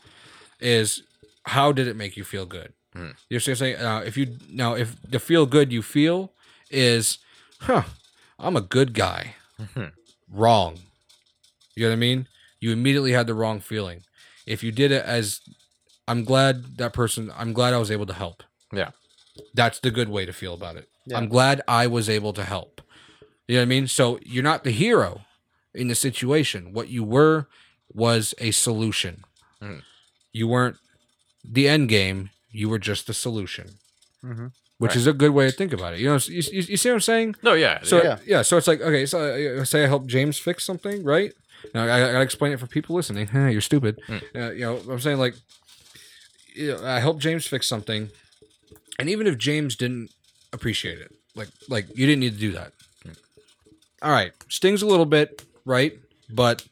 Is 0.60 1.02
how 1.44 1.72
did 1.72 1.86
it 1.86 1.96
make 1.96 2.16
you 2.16 2.24
feel 2.24 2.46
good? 2.46 2.72
Hmm. 2.94 3.10
You're 3.28 3.40
saying 3.40 3.76
uh, 3.76 4.02
if 4.06 4.16
you 4.16 4.36
now 4.50 4.74
if 4.74 4.96
the 5.02 5.18
feel 5.18 5.46
good 5.46 5.72
you 5.72 5.82
feel 5.82 6.32
is, 6.70 7.18
huh, 7.60 7.82
I'm 8.38 8.56
a 8.56 8.60
good 8.60 8.94
guy. 8.94 9.34
Mhm. 9.60 9.92
Wrong. 10.30 10.78
You 11.74 11.84
know 11.84 11.90
what 11.90 11.94
I 11.94 11.96
mean? 11.96 12.28
you 12.60 12.72
immediately 12.72 13.12
had 13.12 13.28
the 13.28 13.34
wrong 13.34 13.60
feeling. 13.60 14.02
If 14.44 14.64
you 14.64 14.72
did 14.72 14.90
it 14.90 15.04
as, 15.04 15.40
I'm 16.08 16.24
glad 16.24 16.76
that 16.78 16.92
person, 16.92 17.30
I'm 17.36 17.52
glad 17.52 17.72
I 17.72 17.78
was 17.78 17.88
able 17.92 18.06
to 18.06 18.12
help. 18.12 18.42
Yeah. 18.72 18.90
That's 19.54 19.78
the 19.78 19.92
good 19.92 20.08
way 20.08 20.26
to 20.26 20.32
feel 20.32 20.54
about 20.54 20.74
it. 20.74 20.88
Yeah. 21.06 21.18
I'm 21.18 21.28
glad 21.28 21.62
I 21.68 21.86
was 21.86 22.08
able 22.08 22.32
to 22.32 22.42
help. 22.42 22.82
You 23.46 23.54
know 23.54 23.60
what 23.60 23.62
I 23.62 23.66
mean? 23.66 23.86
So 23.86 24.18
you're 24.24 24.42
not 24.42 24.64
the 24.64 24.72
hero 24.72 25.20
in 25.72 25.86
the 25.86 25.94
situation. 25.94 26.72
What 26.72 26.88
you 26.88 27.04
were 27.04 27.46
was 27.92 28.34
a 28.38 28.50
solution. 28.50 29.22
Mhm. 29.62 29.82
You 30.32 30.48
weren't 30.48 30.78
the 31.44 31.68
end 31.68 31.88
game. 31.88 32.30
You 32.50 32.68
were 32.68 32.80
just 32.80 33.06
the 33.06 33.14
solution, 33.14 33.78
Mhm. 34.24 34.50
Which 34.78 34.90
Right. 34.90 34.96
is 34.96 35.06
a 35.06 35.12
good 35.12 35.30
way 35.30 35.46
to 35.50 35.52
think 35.52 35.72
about 35.72 35.94
it. 35.94 36.00
You 36.00 36.08
know, 36.08 36.16
you, 36.26 36.42
you, 36.52 36.62
you 36.62 36.76
see 36.76 36.88
what 36.88 36.94
I'm 36.96 37.00
saying? 37.00 37.36
No, 37.42 37.52
yeah. 37.54 37.80
So 37.82 38.02
Yeah. 38.02 38.18
yeah. 38.26 38.42
so 38.42 38.56
it's 38.56 38.66
like 38.66 38.80
okay, 38.80 39.06
so 39.06 39.18
uh, 39.60 39.64
say 39.64 39.84
I 39.84 39.86
help 39.88 40.06
James 40.06 40.38
fix 40.38 40.64
something, 40.64 41.02
right? 41.04 41.32
Now 41.74 41.84
I, 41.84 41.96
I 41.96 42.12
gotta 42.12 42.20
explain 42.22 42.52
it 42.52 42.60
for 42.60 42.66
people 42.66 42.94
listening. 42.96 43.28
You're 43.34 43.60
stupid. 43.60 44.00
Mm. 44.08 44.22
Uh, 44.34 44.50
you 44.52 44.60
know, 44.60 44.76
I'm 44.90 45.00
saying 45.00 45.18
like, 45.18 45.34
you 46.54 46.68
know, 46.72 46.84
I 46.86 47.00
help 47.00 47.18
James 47.18 47.46
fix 47.46 47.66
something, 47.66 48.10
and 48.98 49.08
even 49.10 49.26
if 49.26 49.36
James 49.38 49.74
didn't 49.76 50.10
appreciate 50.52 50.98
it, 50.98 51.12
like 51.34 51.48
like 51.68 51.86
you 51.96 52.06
didn't 52.06 52.20
need 52.20 52.34
to 52.34 52.38
do 52.40 52.52
that. 52.52 52.72
All 54.00 54.12
right, 54.12 54.32
stings 54.48 54.80
a 54.82 54.86
little 54.86 55.06
bit, 55.06 55.44
right? 55.64 55.98
But 56.30 56.64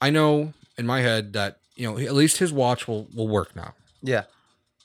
I 0.00 0.10
know 0.10 0.52
in 0.76 0.84
my 0.86 1.00
head 1.00 1.32
that 1.34 1.58
you 1.76 1.88
know 1.88 1.96
at 1.98 2.12
least 2.14 2.38
his 2.38 2.52
watch 2.52 2.88
will 2.88 3.06
will 3.14 3.28
work 3.28 3.54
now. 3.54 3.74
Yeah. 4.02 4.24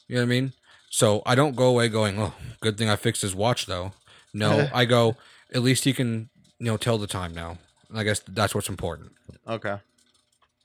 You 0.08 0.16
know 0.18 0.22
what 0.22 0.26
I 0.28 0.30
mean? 0.30 0.54
So 0.96 1.22
I 1.26 1.36
don't 1.36 1.58
go 1.58 1.68
away 1.68 1.90
going, 1.90 2.18
"Oh, 2.18 2.34
good 2.62 2.78
thing 2.78 2.88
I 2.88 2.96
fixed 2.96 3.22
his 3.22 3.36
watch, 3.36 3.66
though." 3.66 3.92
No, 4.34 4.70
I 4.74 4.86
go, 4.86 5.18
at 5.54 5.62
least 5.62 5.84
he 5.84 5.92
can, 5.92 6.30
you 6.58 6.68
know, 6.68 6.78
tell 6.78 6.98
the 6.98 7.06
time 7.06 7.34
now. 7.34 7.58
And 7.90 8.00
I 8.00 8.06
guess 8.06 8.22
that's 8.22 8.56
what's 8.56 8.70
important. 8.70 9.12
Okay. 9.46 9.76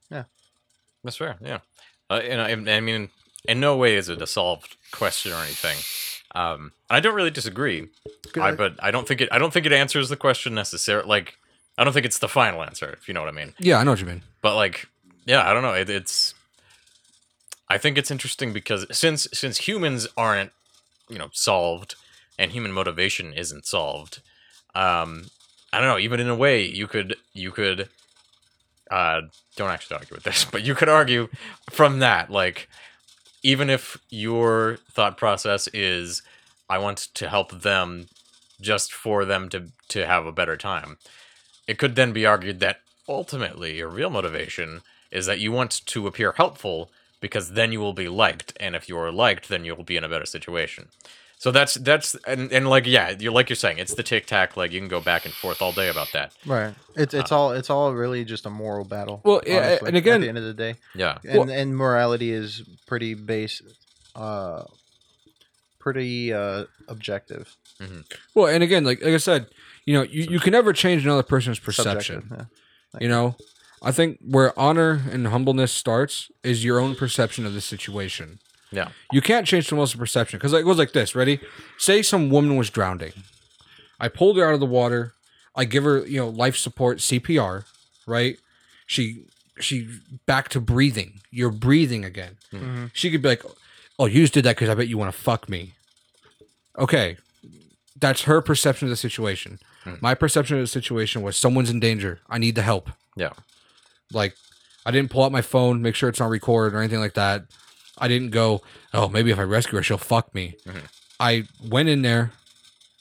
Yeah. 0.09 0.25
That's 1.03 1.17
fair. 1.17 1.37
Yeah. 1.43 1.59
Uh, 2.09 2.21
and 2.23 2.69
I, 2.69 2.77
I 2.77 2.79
mean, 2.79 3.09
in 3.49 3.59
no 3.59 3.77
way 3.77 3.97
is 3.97 4.09
it 4.09 4.23
a 4.23 4.27
solved 4.29 4.77
question 4.93 5.33
or 5.33 5.43
anything. 5.43 5.77
Um, 6.37 6.71
and 6.89 6.97
I 6.97 7.01
don't 7.01 7.17
really 7.17 7.33
disagree. 7.33 7.89
I, 8.41 8.53
but 8.53 8.77
I 8.81 8.93
don't 8.93 9.09
think 9.09 9.23
it. 9.23 9.29
I 9.33 9.39
don't 9.39 9.53
think 9.53 9.67
it 9.67 9.73
answers 9.73 10.11
the 10.11 10.17
question 10.17 10.55
necessarily. 10.55 11.09
Like, 11.09 11.35
I 11.77 11.83
don't 11.83 11.93
think 11.93 12.07
it's 12.07 12.21
the 12.21 12.29
final 12.29 12.63
answer. 12.63 12.91
If 12.91 13.09
you 13.09 13.15
know 13.15 13.21
what 13.21 13.31
I 13.31 13.33
mean. 13.33 13.53
Yeah, 13.59 13.81
I 13.81 13.83
know 13.83 13.91
what 13.91 14.01
you 14.01 14.07
mean. 14.07 14.23
But 14.43 14.55
like, 14.55 14.87
yeah, 15.27 15.51
I 15.51 15.53
don't 15.53 15.63
know. 15.63 15.75
It, 15.75 15.91
it's. 15.91 16.35
I 17.71 17.79
think 17.79 17.97
it's 17.97 18.11
interesting 18.11 18.53
because 18.53 18.85
since 18.91 19.29
since 19.33 19.69
humans 19.69 20.09
aren't, 20.17 20.51
you 21.09 21.19
know, 21.19 21.31
solved, 21.33 21.95
and 22.37 22.51
human 22.51 22.73
motivation 22.73 23.33
isn't 23.33 23.65
solved, 23.65 24.21
um, 24.75 25.27
I 25.73 25.79
don't 25.79 25.89
know. 25.89 25.99
Even 25.99 26.19
in 26.19 26.29
a 26.29 26.35
way, 26.35 26.65
you 26.65 26.89
could 26.89 27.15
you 27.33 27.53
could, 27.53 27.89
uh, 28.91 29.23
don't 29.55 29.71
actually 29.71 29.99
argue 29.99 30.17
with 30.17 30.25
this, 30.25 30.45
but 30.53 30.63
you 30.65 30.75
could 30.75 30.89
argue 30.89 31.29
from 31.71 32.01
that, 32.01 32.29
like, 32.29 32.69
even 33.45 33.71
if 33.71 33.97
your 34.11 34.79
thought 34.91 35.17
process 35.17 35.69
is, 35.69 36.23
I 36.69 36.79
want 36.79 36.99
to 37.15 37.29
help 37.29 37.63
them, 37.63 38.09
just 38.61 38.93
for 38.93 39.25
them 39.25 39.49
to 39.51 39.69
to 39.91 40.07
have 40.09 40.27
a 40.27 40.33
better 40.33 40.57
time, 40.57 40.99
it 41.69 41.79
could 41.79 41.95
then 41.95 42.13
be 42.13 42.27
argued 42.27 42.59
that 42.59 42.81
ultimately 43.09 43.77
your 43.77 43.89
real 43.89 44.11
motivation 44.11 44.83
is 45.13 45.27
that 45.27 45.39
you 45.39 45.53
want 45.53 45.87
to 45.87 46.09
appear 46.09 46.33
helpful 46.33 46.91
because 47.21 47.53
then 47.53 47.73
you 47.73 47.81
will 47.81 47.93
be 47.93 48.09
liked 48.09 48.53
and 48.61 48.75
if 48.75 48.89
you 48.89 48.97
are 48.99 49.13
liked 49.13 49.49
then 49.49 49.65
you'll 49.65 49.85
be 49.85 49.97
in 49.97 50.05
a 50.05 50.09
better 50.09 50.27
situation 50.27 50.89
so 51.39 51.51
that's 51.51 51.75
that's 51.77 52.15
and, 52.27 52.53
and 52.53 52.69
like 52.69 52.87
yeah 52.87 53.15
you're 53.19 53.33
like 53.33 53.49
you're 53.49 53.57
saying 53.57 53.79
it's 53.79 53.95
the 53.95 54.03
tic 54.03 54.27
tac 54.27 54.57
like 54.57 54.73
you 54.73 54.79
can 54.81 54.89
go 54.89 55.01
back 55.01 55.25
and 55.25 55.33
forth 55.35 55.63
all 55.63 55.73
day 55.73 55.89
about 55.89 56.09
that 56.13 56.33
Right. 56.45 56.75
It's 56.97 57.15
it's 57.15 57.33
all 57.33 57.53
it's 57.53 57.71
all 57.71 57.95
really 57.95 58.25
just 58.25 58.45
a 58.47 58.51
moral 58.51 58.85
battle. 58.85 59.21
Well, 59.25 59.41
yeah, 59.47 59.57
honestly, 59.57 59.89
and 59.89 59.97
again- 59.97 60.15
at 60.17 60.21
the 60.23 60.29
end 60.29 60.39
of 60.39 60.45
the 60.45 60.55
day, 60.55 60.75
yeah 60.95 61.19
and 61.27 61.39
Well- 61.39 61.51
and 61.51 61.77
morality 61.77 62.31
is 62.33 62.63
pretty 62.87 63.15
base, 63.15 63.63
uh, 64.15 64.65
pretty 65.79 66.33
uh 66.33 66.65
objective. 66.89 67.57
Well, 68.35 68.47
and 68.47 68.63
again, 68.63 68.85
like 68.85 69.03
like 69.03 69.15
I 69.15 69.19
said, 69.19 69.47
you 69.87 69.95
know, 69.95 70.03
you, 70.03 70.25
you 70.25 70.41
can 70.41 70.53
never 70.53 70.73
change 70.75 71.05
another 71.05 71.23
person's 71.23 71.59
perception. 71.59 72.21
Subjective, 72.23 72.49
yeah. 72.95 73.01
You 73.01 73.09
know, 73.09 73.37
I 73.83 73.93
think 73.93 74.19
where 74.21 74.59
honor 74.59 75.03
and 75.11 75.27
humbleness 75.29 75.73
starts 75.73 76.31
is 76.43 76.65
your 76.65 76.79
own 76.79 76.95
perception 76.95 77.47
of 77.47 77.55
the 77.55 77.61
situation. 77.63 78.39
yeah 78.71 78.89
You 79.13 79.21
can't 79.23 79.47
change 79.47 79.69
someone 79.69 79.83
else's 79.85 79.97
perception 79.97 80.39
because 80.39 80.53
it 80.53 80.65
goes 80.65 80.79
like 80.79 80.93
this. 80.93 81.15
Ready? 81.15 81.41
Say 81.79 82.03
some 82.03 82.29
woman 82.31 82.57
was 82.57 82.69
drowning. 82.71 83.13
I 83.99 84.09
pulled 84.09 84.37
her 84.37 84.47
out 84.47 84.55
of 84.55 84.61
the 84.61 84.67
water. 84.67 85.15
I 85.57 85.65
give 85.65 85.85
her, 85.85 86.07
you 86.07 86.19
know, 86.21 86.29
life 86.29 86.57
support 86.57 86.99
CPR. 86.99 87.65
Right? 88.07 88.39
She 88.87 89.25
she 89.61 89.89
back 90.27 90.49
to 90.51 90.61
breathing. 90.61 91.21
You're 91.31 91.51
breathing 91.51 92.05
again. 92.05 92.37
Mhm. 92.53 92.91
She 92.93 93.11
could 93.11 93.23
be 93.23 93.29
like, 93.29 93.43
"Oh, 93.99 94.07
you 94.07 94.21
just 94.23 94.33
did 94.35 94.45
that 94.45 94.57
because 94.57 94.69
I 94.69 94.75
bet 94.75 94.89
you 94.89 94.99
want 94.99 95.15
to 95.15 95.21
fuck 95.21 95.49
me." 95.49 95.75
Okay, 96.79 97.17
that's 97.99 98.23
her 98.23 98.41
perception 98.41 98.87
of 98.89 98.91
the 98.91 98.97
situation. 98.97 99.59
Hmm. 99.85 99.95
My 100.01 100.15
perception 100.15 100.57
of 100.57 100.63
the 100.63 100.67
situation 100.67 101.23
was 101.23 101.37
someone's 101.37 101.71
in 101.71 101.79
danger. 101.81 102.21
I 102.29 102.39
need 102.39 102.55
the 102.55 102.63
help. 102.63 102.91
yeah 103.17 103.31
Like, 104.13 104.35
I 104.87 104.91
didn't 104.91 105.11
pull 105.11 105.25
out 105.25 105.33
my 105.33 105.43
phone, 105.43 105.83
make 105.83 105.95
sure 105.95 106.09
it's 106.09 106.21
on 106.21 106.31
record 106.31 106.75
or 106.75 106.79
anything 106.79 107.01
like 107.01 107.15
that. 107.15 107.45
I 107.99 108.09
didn't 108.09 108.31
go, 108.31 108.63
oh, 108.95 109.09
maybe 109.09 109.31
if 109.31 109.39
I 109.39 109.43
rescue 109.43 109.77
her, 109.77 109.83
she'll 109.83 109.99
fuck 109.99 110.35
me. 110.35 110.57
Mhm. 110.67 110.83
I 111.19 111.45
went 111.63 111.89
in 111.91 112.03
there. 112.03 112.33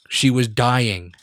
She 0.08 0.28
was 0.30 0.46
dying. 0.48 1.14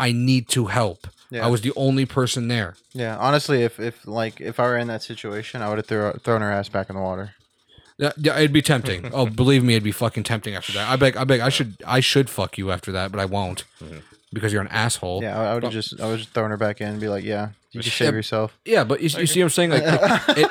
I 0.00 0.12
need 0.12 0.48
to 0.50 0.66
help. 0.66 1.06
Yeah. 1.30 1.44
I 1.44 1.48
was 1.48 1.60
the 1.62 1.72
only 1.76 2.06
person 2.06 2.48
there. 2.48 2.76
Yeah, 2.92 3.16
honestly, 3.18 3.62
if 3.62 3.80
if 3.80 4.06
like 4.06 4.40
if 4.40 4.60
I 4.60 4.64
were 4.66 4.76
in 4.78 4.86
that 4.88 5.02
situation, 5.02 5.60
I 5.60 5.68
would 5.68 5.78
have 5.78 5.86
throw, 5.86 6.12
thrown 6.12 6.40
her 6.40 6.50
ass 6.52 6.68
back 6.68 6.88
in 6.88 6.96
the 6.96 7.02
water. 7.02 7.34
Yeah, 7.98 8.12
yeah, 8.16 8.36
it'd 8.38 8.52
be 8.52 8.62
tempting. 8.62 9.10
oh, 9.12 9.26
believe 9.26 9.64
me, 9.64 9.74
it'd 9.74 9.82
be 9.82 9.90
fucking 9.92 10.22
tempting 10.22 10.54
after 10.54 10.72
that. 10.74 10.88
I 10.88 10.96
beg, 10.96 11.16
I 11.16 11.24
beg, 11.24 11.40
I 11.40 11.48
should, 11.48 11.76
I 11.86 12.00
should 12.00 12.30
fuck 12.30 12.56
you 12.58 12.70
after 12.70 12.92
that, 12.92 13.10
but 13.10 13.20
I 13.20 13.24
won't 13.24 13.64
Mhm. 13.82 14.02
Because 14.36 14.52
you're 14.52 14.62
an 14.62 14.68
asshole. 14.68 15.22
Yeah, 15.22 15.38
I, 15.38 15.44
I 15.50 15.54
would 15.54 15.62
Well- 15.64 15.72
have 15.72 15.82
just 15.84 16.00
I 16.00 16.06
would 16.08 16.18
just 16.18 16.30
thrown 16.30 16.50
her 16.50 16.56
back 16.56 16.80
in 16.80 16.88
and 16.88 17.00
be 17.00 17.08
like, 17.08 17.24
yeah, 17.24 17.48
you 17.72 17.80
just 17.82 17.98
Yeah. 18.00 18.06
save 18.06 18.14
yourself, 18.14 18.56
Yeah, 18.64 18.84
but 18.84 19.00
you, 19.00 19.08
you 19.18 19.26
see 19.26 19.40
what 19.40 19.46
I'm 19.46 19.50
saying? 19.50 19.70
Like, 19.70 19.82
it, 20.36 20.50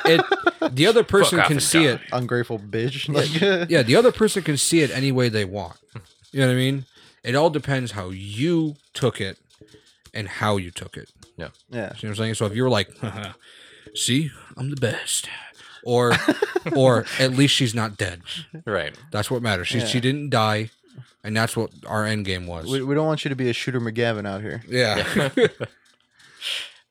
it, 0.61 0.75
the 0.75 0.87
other 0.87 1.03
person 1.03 1.39
can 1.41 1.59
see 1.59 1.85
it. 1.85 2.01
ungrateful 2.11 2.59
bitch. 2.59 3.07
Like, 3.07 3.69
Yeah, 3.69 3.83
the 3.83 3.95
other 3.95 4.11
person 4.11 4.43
can 4.43 4.57
see 4.57 4.81
it 4.81 4.91
any 4.91 5.11
way 5.11 5.29
they 5.29 5.45
want. 5.45 5.77
You 6.31 6.41
know 6.41 6.47
what 6.47 6.53
I 6.53 6.57
mean? 6.57 6.85
It 7.23 7.35
all 7.35 7.49
depends 7.49 7.91
how 7.93 8.09
you 8.09 8.75
took 8.93 9.19
it 9.21 9.37
and 10.13 10.27
how 10.27 10.57
you 10.57 10.71
took 10.71 10.95
it. 10.97 11.09
yeah, 11.37 11.49
Yeah. 11.69 11.89
See 11.95 12.07
what 12.07 12.11
I'm 12.11 12.15
saying? 12.15 12.33
So 12.35 12.45
if 12.45 12.55
you 12.55 12.63
were 12.63 12.69
like, 12.69 12.89
"See, 13.95 14.29
I'm 14.57 14.69
the 14.69 14.75
best," 14.75 15.27
or, 15.83 16.13
or 16.75 17.05
at 17.19 17.31
least 17.31 17.53
she's 17.55 17.73
not 17.75 17.97
dead. 17.97 18.21
right 18.65 18.93
That's 19.11 19.29
what 19.31 19.41
matters. 19.41 19.67
She 19.67 19.79
Yeah. 19.79 19.85
she 19.85 19.99
didn't 19.99 20.29
die, 20.29 20.69
and 21.25 21.35
that's 21.35 21.57
what 21.57 21.71
our 21.87 22.05
end 22.05 22.23
game 22.25 22.47
was. 22.47 22.71
we, 22.71 22.81
we 22.83 22.95
don't 22.95 23.05
want 23.07 23.25
you 23.25 23.29
to 23.29 23.35
be 23.35 23.49
a 23.49 23.53
shooter 23.53 23.81
McGavin 23.81 24.25
out 24.25 24.41
here. 24.41 24.61
yeah. 24.69 25.29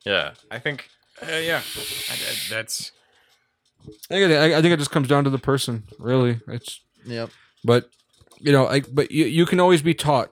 yeah 0.05 0.31
i 0.51 0.59
think 0.59 0.89
uh, 1.23 1.27
yeah 1.37 1.61
I, 2.09 2.13
I- 2.13 2.35
that's 2.49 2.91
I, 3.87 3.91
think 4.09 4.31
it- 4.31 4.35
I 4.37 4.57
I 4.57 4.61
think 4.61 4.73
it 4.73 4.77
just 4.79 4.91
comes 4.91 5.07
down 5.07 5.23
to 5.25 5.29
the 5.29 5.37
person, 5.37 5.83
really. 5.99 6.39
It's 6.47 6.79
Yep. 7.05 7.29
but 7.63 7.87
you 8.39 8.51
know, 8.51 8.65
I 8.67 8.79
but 8.81 9.11
you 9.11 9.25
you 9.25 9.45
can 9.45 9.59
always 9.59 9.83
be 9.83 9.93
taught 9.93 10.31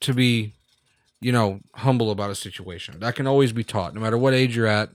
to 0.00 0.12
be, 0.12 0.52
you 1.22 1.32
know, 1.32 1.60
humble 1.76 2.10
about 2.10 2.28
a 2.30 2.34
situation. 2.34 3.00
That 3.00 3.14
can 3.16 3.26
always 3.26 3.52
be 3.52 3.64
taught, 3.64 3.94
no 3.94 4.00
matter 4.02 4.18
what 4.18 4.34
age 4.34 4.54
you're 4.54 4.66
at. 4.66 4.90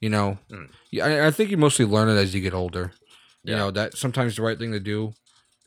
You 0.00 0.08
know, 0.08 0.38
Mm. 0.52 0.70
I, 1.02 1.26
I 1.26 1.30
think 1.32 1.50
you 1.50 1.56
mostly 1.56 1.84
learn 1.84 2.08
it 2.08 2.14
as 2.16 2.32
you 2.32 2.40
get 2.40 2.54
older. 2.54 2.92
You 3.42 3.56
know 3.56 3.70
that 3.72 3.96
sometimes 3.96 4.36
the 4.36 4.42
right 4.42 4.58
thing 4.58 4.70
to 4.72 4.78
do 4.80 5.12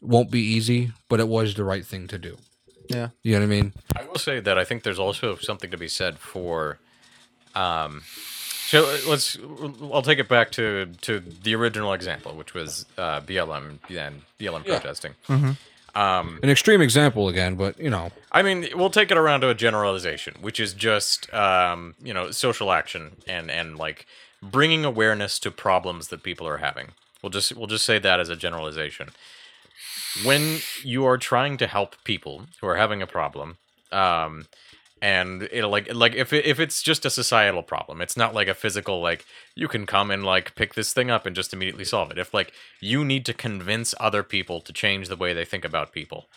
won't 0.03 0.29
be 0.31 0.41
easy, 0.41 0.91
but 1.09 1.19
it 1.19 1.27
was 1.27 1.55
the 1.55 1.63
right 1.63 1.85
thing 1.85 2.07
to 2.09 2.17
do. 2.17 2.37
Yeah. 2.89 3.09
You 3.23 3.33
know 3.33 3.39
what 3.39 3.45
I 3.45 3.47
mean? 3.47 3.73
I 3.95 4.03
will 4.05 4.19
say 4.19 4.39
that 4.41 4.57
I 4.57 4.65
think 4.65 4.83
there's 4.83 4.99
also 4.99 5.35
something 5.37 5.71
to 5.71 5.77
be 5.77 5.87
said 5.87 6.19
for, 6.19 6.77
um, 7.55 8.03
so 8.67 8.81
let's. 9.07 9.37
I'll 9.93 10.01
take 10.01 10.19
it 10.19 10.27
back 10.27 10.51
to 10.53 10.87
to 11.01 11.19
the 11.19 11.53
original 11.55 11.93
example, 11.93 12.33
which 12.35 12.53
was 12.53 12.85
uh, 12.97 13.21
BLM 13.21 13.79
and 13.89 14.21
BLM 14.39 14.65
Yeah. 14.65 14.79
protesting. 14.79 15.13
Mhm. 15.29 15.57
Um, 15.95 16.39
An 16.41 16.49
extreme 16.49 16.81
example 16.81 17.27
again, 17.29 17.53
but 17.55 17.79
you 17.79 17.89
know, 17.91 18.11
I 18.31 18.41
mean, 18.41 18.67
we'll 18.73 18.89
take 18.89 19.11
it 19.11 19.17
around 19.17 19.41
to 19.41 19.49
a 19.49 19.53
generalization, 19.53 20.33
which 20.41 20.59
is 20.59 20.73
just 20.73 21.31
um, 21.33 21.93
you 22.03 22.13
know 22.13 22.31
social 22.31 22.71
action 22.71 23.17
and 23.27 23.51
and 23.51 23.77
like 23.77 24.07
bringing 24.41 24.83
awareness 24.85 25.37
to 25.39 25.51
problems 25.51 26.07
that 26.07 26.23
people 26.23 26.47
are 26.47 26.57
having. 26.57 26.89
We'll 27.21 27.29
just 27.29 27.55
we'll 27.55 27.67
just 27.67 27.85
say 27.85 27.99
that 27.99 28.19
as 28.19 28.29
a 28.29 28.35
generalization. 28.35 29.09
When 30.23 30.59
you 30.83 31.05
are 31.05 31.17
trying 31.17 31.57
to 31.57 31.67
help 31.67 31.95
people 32.03 32.45
who 32.61 32.67
are 32.67 32.75
having 32.75 33.01
a 33.01 33.07
problem, 33.07 33.57
um, 33.91 34.45
and 35.01 35.43
it 35.51 35.67
like 35.67 35.93
like 35.93 36.15
if 36.15 36.31
it, 36.31 36.45
if 36.45 36.61
it's 36.61 36.81
just 36.81 37.05
a 37.05 37.09
societal 37.09 37.61
problem, 37.61 37.99
it's 37.99 38.15
not 38.15 38.33
like 38.33 38.47
a 38.47 38.53
physical 38.53 39.01
like 39.01 39.25
you 39.53 39.67
can 39.67 39.85
come 39.85 40.09
and 40.11 40.23
like 40.23 40.55
pick 40.55 40.75
this 40.75 40.93
thing 40.93 41.11
up 41.11 41.25
and 41.25 41.35
just 41.35 41.53
immediately 41.53 41.83
solve 41.83 42.09
it. 42.11 42.17
If 42.17 42.33
like 42.33 42.53
you 42.79 43.03
need 43.03 43.25
to 43.25 43.33
convince 43.33 43.93
other 43.99 44.23
people 44.23 44.61
to 44.61 44.71
change 44.71 45.09
the 45.09 45.17
way 45.17 45.33
they 45.33 45.43
think 45.43 45.65
about 45.65 45.91
people, 45.91 46.27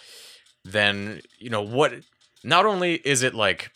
then 0.64 1.20
you 1.38 1.48
know 1.48 1.62
what 1.62 1.92
not 2.42 2.66
only 2.66 2.94
is 3.04 3.22
it 3.22 3.34
like 3.34 3.70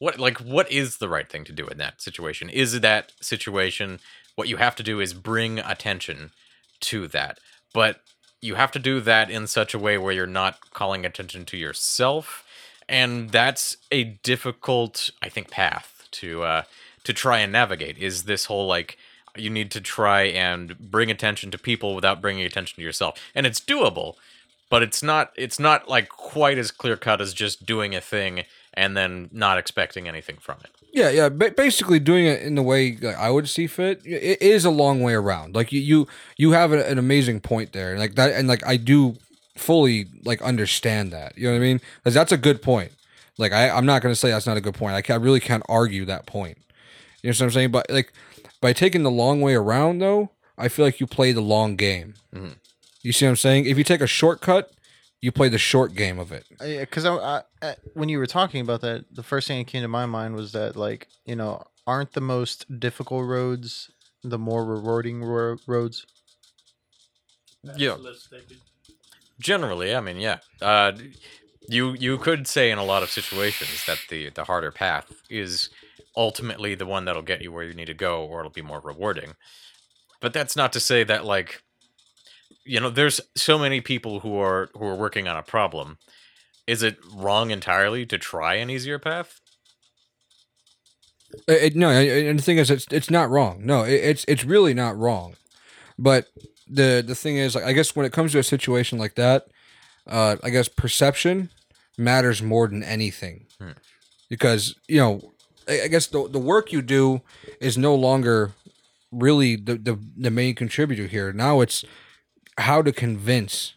what 0.00 0.18
like 0.18 0.38
what 0.38 0.68
is 0.72 0.98
the 0.98 1.08
right 1.08 1.30
thing 1.30 1.44
to 1.44 1.52
do 1.52 1.68
in 1.68 1.78
that 1.78 2.02
situation? 2.02 2.48
Is 2.48 2.80
that 2.80 3.12
situation 3.20 4.00
what 4.34 4.48
you 4.48 4.56
have 4.56 4.74
to 4.74 4.82
do 4.82 4.98
is 4.98 5.14
bring 5.14 5.60
attention 5.60 6.32
to 6.80 7.06
that, 7.06 7.38
but 7.72 8.00
you 8.42 8.56
have 8.56 8.72
to 8.72 8.78
do 8.78 9.00
that 9.00 9.30
in 9.30 9.46
such 9.46 9.72
a 9.72 9.78
way 9.78 9.96
where 9.96 10.12
you're 10.12 10.26
not 10.26 10.72
calling 10.74 11.06
attention 11.06 11.44
to 11.46 11.56
yourself, 11.56 12.44
and 12.88 13.30
that's 13.30 13.76
a 13.90 14.04
difficult, 14.04 15.10
I 15.22 15.28
think, 15.28 15.48
path 15.48 16.08
to 16.12 16.42
uh, 16.42 16.62
to 17.04 17.12
try 17.12 17.38
and 17.38 17.52
navigate. 17.52 17.96
Is 17.96 18.24
this 18.24 18.46
whole 18.46 18.66
like 18.66 18.98
you 19.36 19.48
need 19.48 19.70
to 19.70 19.80
try 19.80 20.22
and 20.24 20.78
bring 20.78 21.10
attention 21.10 21.50
to 21.52 21.58
people 21.58 21.94
without 21.94 22.20
bringing 22.20 22.44
attention 22.44 22.76
to 22.76 22.82
yourself, 22.82 23.18
and 23.34 23.46
it's 23.46 23.60
doable, 23.60 24.16
but 24.68 24.82
it's 24.82 25.02
not 25.02 25.32
it's 25.36 25.60
not 25.60 25.88
like 25.88 26.08
quite 26.08 26.58
as 26.58 26.72
clear 26.72 26.96
cut 26.96 27.20
as 27.20 27.32
just 27.32 27.64
doing 27.64 27.94
a 27.94 28.00
thing 28.00 28.44
and 28.74 28.96
then 28.96 29.28
not 29.32 29.56
expecting 29.56 30.08
anything 30.08 30.36
from 30.40 30.58
it. 30.64 30.81
Yeah, 30.92 31.08
yeah. 31.10 31.28
Ba- 31.30 31.52
basically, 31.56 31.98
doing 31.98 32.26
it 32.26 32.42
in 32.42 32.54
the 32.54 32.62
way 32.62 32.96
like, 33.00 33.16
I 33.16 33.30
would 33.30 33.48
see 33.48 33.66
fit. 33.66 34.02
It 34.04 34.42
is 34.42 34.64
a 34.64 34.70
long 34.70 35.00
way 35.02 35.14
around. 35.14 35.54
Like 35.54 35.72
you, 35.72 35.80
you, 35.80 36.06
you 36.36 36.52
have 36.52 36.72
a- 36.72 36.86
an 36.86 36.98
amazing 36.98 37.40
point 37.40 37.72
there, 37.72 37.98
like 37.98 38.14
that, 38.16 38.32
and 38.32 38.46
like 38.46 38.64
I 38.66 38.76
do 38.76 39.16
fully 39.56 40.06
like 40.24 40.42
understand 40.42 41.10
that. 41.12 41.36
You 41.38 41.44
know 41.48 41.52
what 41.52 41.56
I 41.56 41.60
mean? 41.60 41.80
Because 41.96 42.14
that's 42.14 42.32
a 42.32 42.36
good 42.36 42.60
point. 42.62 42.92
Like 43.38 43.52
I, 43.52 43.70
I'm 43.70 43.86
not 43.86 44.02
gonna 44.02 44.14
say 44.14 44.30
that's 44.30 44.46
not 44.46 44.58
a 44.58 44.60
good 44.60 44.74
point. 44.74 44.94
I, 44.94 45.00
can, 45.02 45.14
I 45.14 45.24
really 45.24 45.40
can't 45.40 45.62
argue 45.68 46.04
that 46.04 46.26
point. 46.26 46.58
You 47.22 47.30
know 47.30 47.34
what 47.34 47.40
I'm 47.42 47.50
saying? 47.52 47.70
But 47.70 47.88
like 47.90 48.12
by 48.60 48.72
taking 48.74 49.02
the 49.02 49.10
long 49.10 49.40
way 49.40 49.54
around, 49.54 49.98
though, 50.00 50.30
I 50.58 50.68
feel 50.68 50.84
like 50.84 51.00
you 51.00 51.06
play 51.06 51.32
the 51.32 51.40
long 51.40 51.76
game. 51.76 52.14
Mhm. 52.34 52.56
You 53.02 53.12
see 53.12 53.24
what 53.24 53.30
I'm 53.30 53.36
saying? 53.36 53.64
If 53.66 53.78
you 53.78 53.84
take 53.84 54.00
a 54.02 54.06
shortcut, 54.06 54.70
you 55.22 55.32
play 55.32 55.48
the 55.48 55.56
short 55.56 55.94
game 55.94 56.18
of 56.18 56.32
it. 56.32 56.44
because 56.58 57.06
I, 57.06 57.14
I, 57.14 57.42
I, 57.62 57.76
when 57.94 58.10
you 58.10 58.18
were 58.18 58.26
talking 58.26 58.60
about 58.60 58.82
that, 58.82 59.06
the 59.10 59.22
first 59.22 59.48
thing 59.48 59.58
that 59.58 59.70
came 59.70 59.80
to 59.82 59.88
my 59.88 60.04
mind 60.04 60.34
was 60.34 60.52
that 60.52 60.76
like 60.76 61.08
you 61.24 61.36
know 61.36 61.62
aren't 61.86 62.12
the 62.12 62.20
most 62.20 62.78
difficult 62.78 63.26
roads 63.26 63.90
the 64.22 64.38
more 64.38 64.64
rewarding 64.64 65.22
ro- 65.22 65.56
roads? 65.66 66.06
Yeah. 67.76 67.96
Generally, 69.40 69.94
I 69.94 70.00
mean, 70.00 70.18
yeah. 70.18 70.38
Uh, 70.60 70.92
you 71.68 71.92
you 71.94 72.18
could 72.18 72.46
say 72.46 72.70
in 72.70 72.78
a 72.78 72.84
lot 72.84 73.02
of 73.02 73.10
situations 73.10 73.86
that 73.86 73.98
the 74.10 74.30
the 74.30 74.44
harder 74.44 74.72
path 74.72 75.12
is 75.30 75.70
ultimately 76.16 76.74
the 76.74 76.86
one 76.86 77.04
that'll 77.04 77.22
get 77.22 77.42
you 77.42 77.52
where 77.52 77.64
you 77.64 77.74
need 77.74 77.86
to 77.86 77.94
go, 77.94 78.24
or 78.24 78.40
it'll 78.40 78.50
be 78.50 78.62
more 78.62 78.80
rewarding. 78.80 79.34
But 80.20 80.32
that's 80.32 80.56
not 80.56 80.72
to 80.74 80.80
say 80.80 81.04
that 81.04 81.24
like, 81.24 81.62
you 82.64 82.80
know, 82.80 82.90
there's 82.90 83.20
so 83.36 83.58
many 83.58 83.80
people 83.80 84.20
who 84.20 84.36
are 84.38 84.70
who 84.74 84.84
are 84.86 84.94
working 84.96 85.28
on 85.28 85.36
a 85.36 85.42
problem. 85.42 85.98
Is 86.66 86.82
it 86.82 86.96
wrong 87.14 87.50
entirely 87.50 88.06
to 88.06 88.18
try 88.18 88.54
an 88.54 88.70
easier 88.70 88.98
path? 88.98 89.40
It, 91.48 91.74
no, 91.74 91.88
and 91.88 92.38
the 92.38 92.42
thing 92.42 92.58
is, 92.58 92.70
it's 92.70 92.86
it's 92.90 93.10
not 93.10 93.30
wrong. 93.30 93.62
No, 93.64 93.82
it, 93.84 93.94
it's 93.94 94.24
it's 94.28 94.44
really 94.44 94.74
not 94.74 94.96
wrong. 94.96 95.34
But 95.98 96.26
the 96.68 97.02
the 97.06 97.14
thing 97.14 97.36
is, 97.36 97.56
I 97.56 97.72
guess 97.72 97.96
when 97.96 98.06
it 98.06 98.12
comes 98.12 98.32
to 98.32 98.38
a 98.38 98.42
situation 98.42 98.98
like 98.98 99.14
that, 99.14 99.46
uh, 100.06 100.36
I 100.42 100.50
guess 100.50 100.68
perception 100.68 101.50
matters 101.96 102.42
more 102.42 102.68
than 102.68 102.82
anything, 102.82 103.46
Hmm. 103.58 103.72
because 104.28 104.74
you 104.88 104.98
know, 104.98 105.32
I, 105.66 105.82
I 105.82 105.88
guess 105.88 106.06
the 106.06 106.28
the 106.28 106.38
work 106.38 106.70
you 106.70 106.82
do 106.82 107.22
is 107.60 107.78
no 107.78 107.94
longer 107.94 108.52
really 109.10 109.56
the, 109.56 109.76
the 109.76 109.98
the 110.16 110.30
main 110.30 110.54
contributor 110.54 111.06
here. 111.06 111.32
Now 111.32 111.60
it's 111.62 111.82
how 112.58 112.82
to 112.82 112.92
convince 112.92 113.74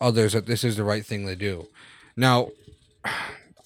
others 0.00 0.32
that 0.32 0.46
this 0.46 0.64
is 0.64 0.76
the 0.76 0.84
right 0.84 1.04
thing 1.04 1.26
to 1.26 1.36
do. 1.36 1.68
Now, 2.16 2.50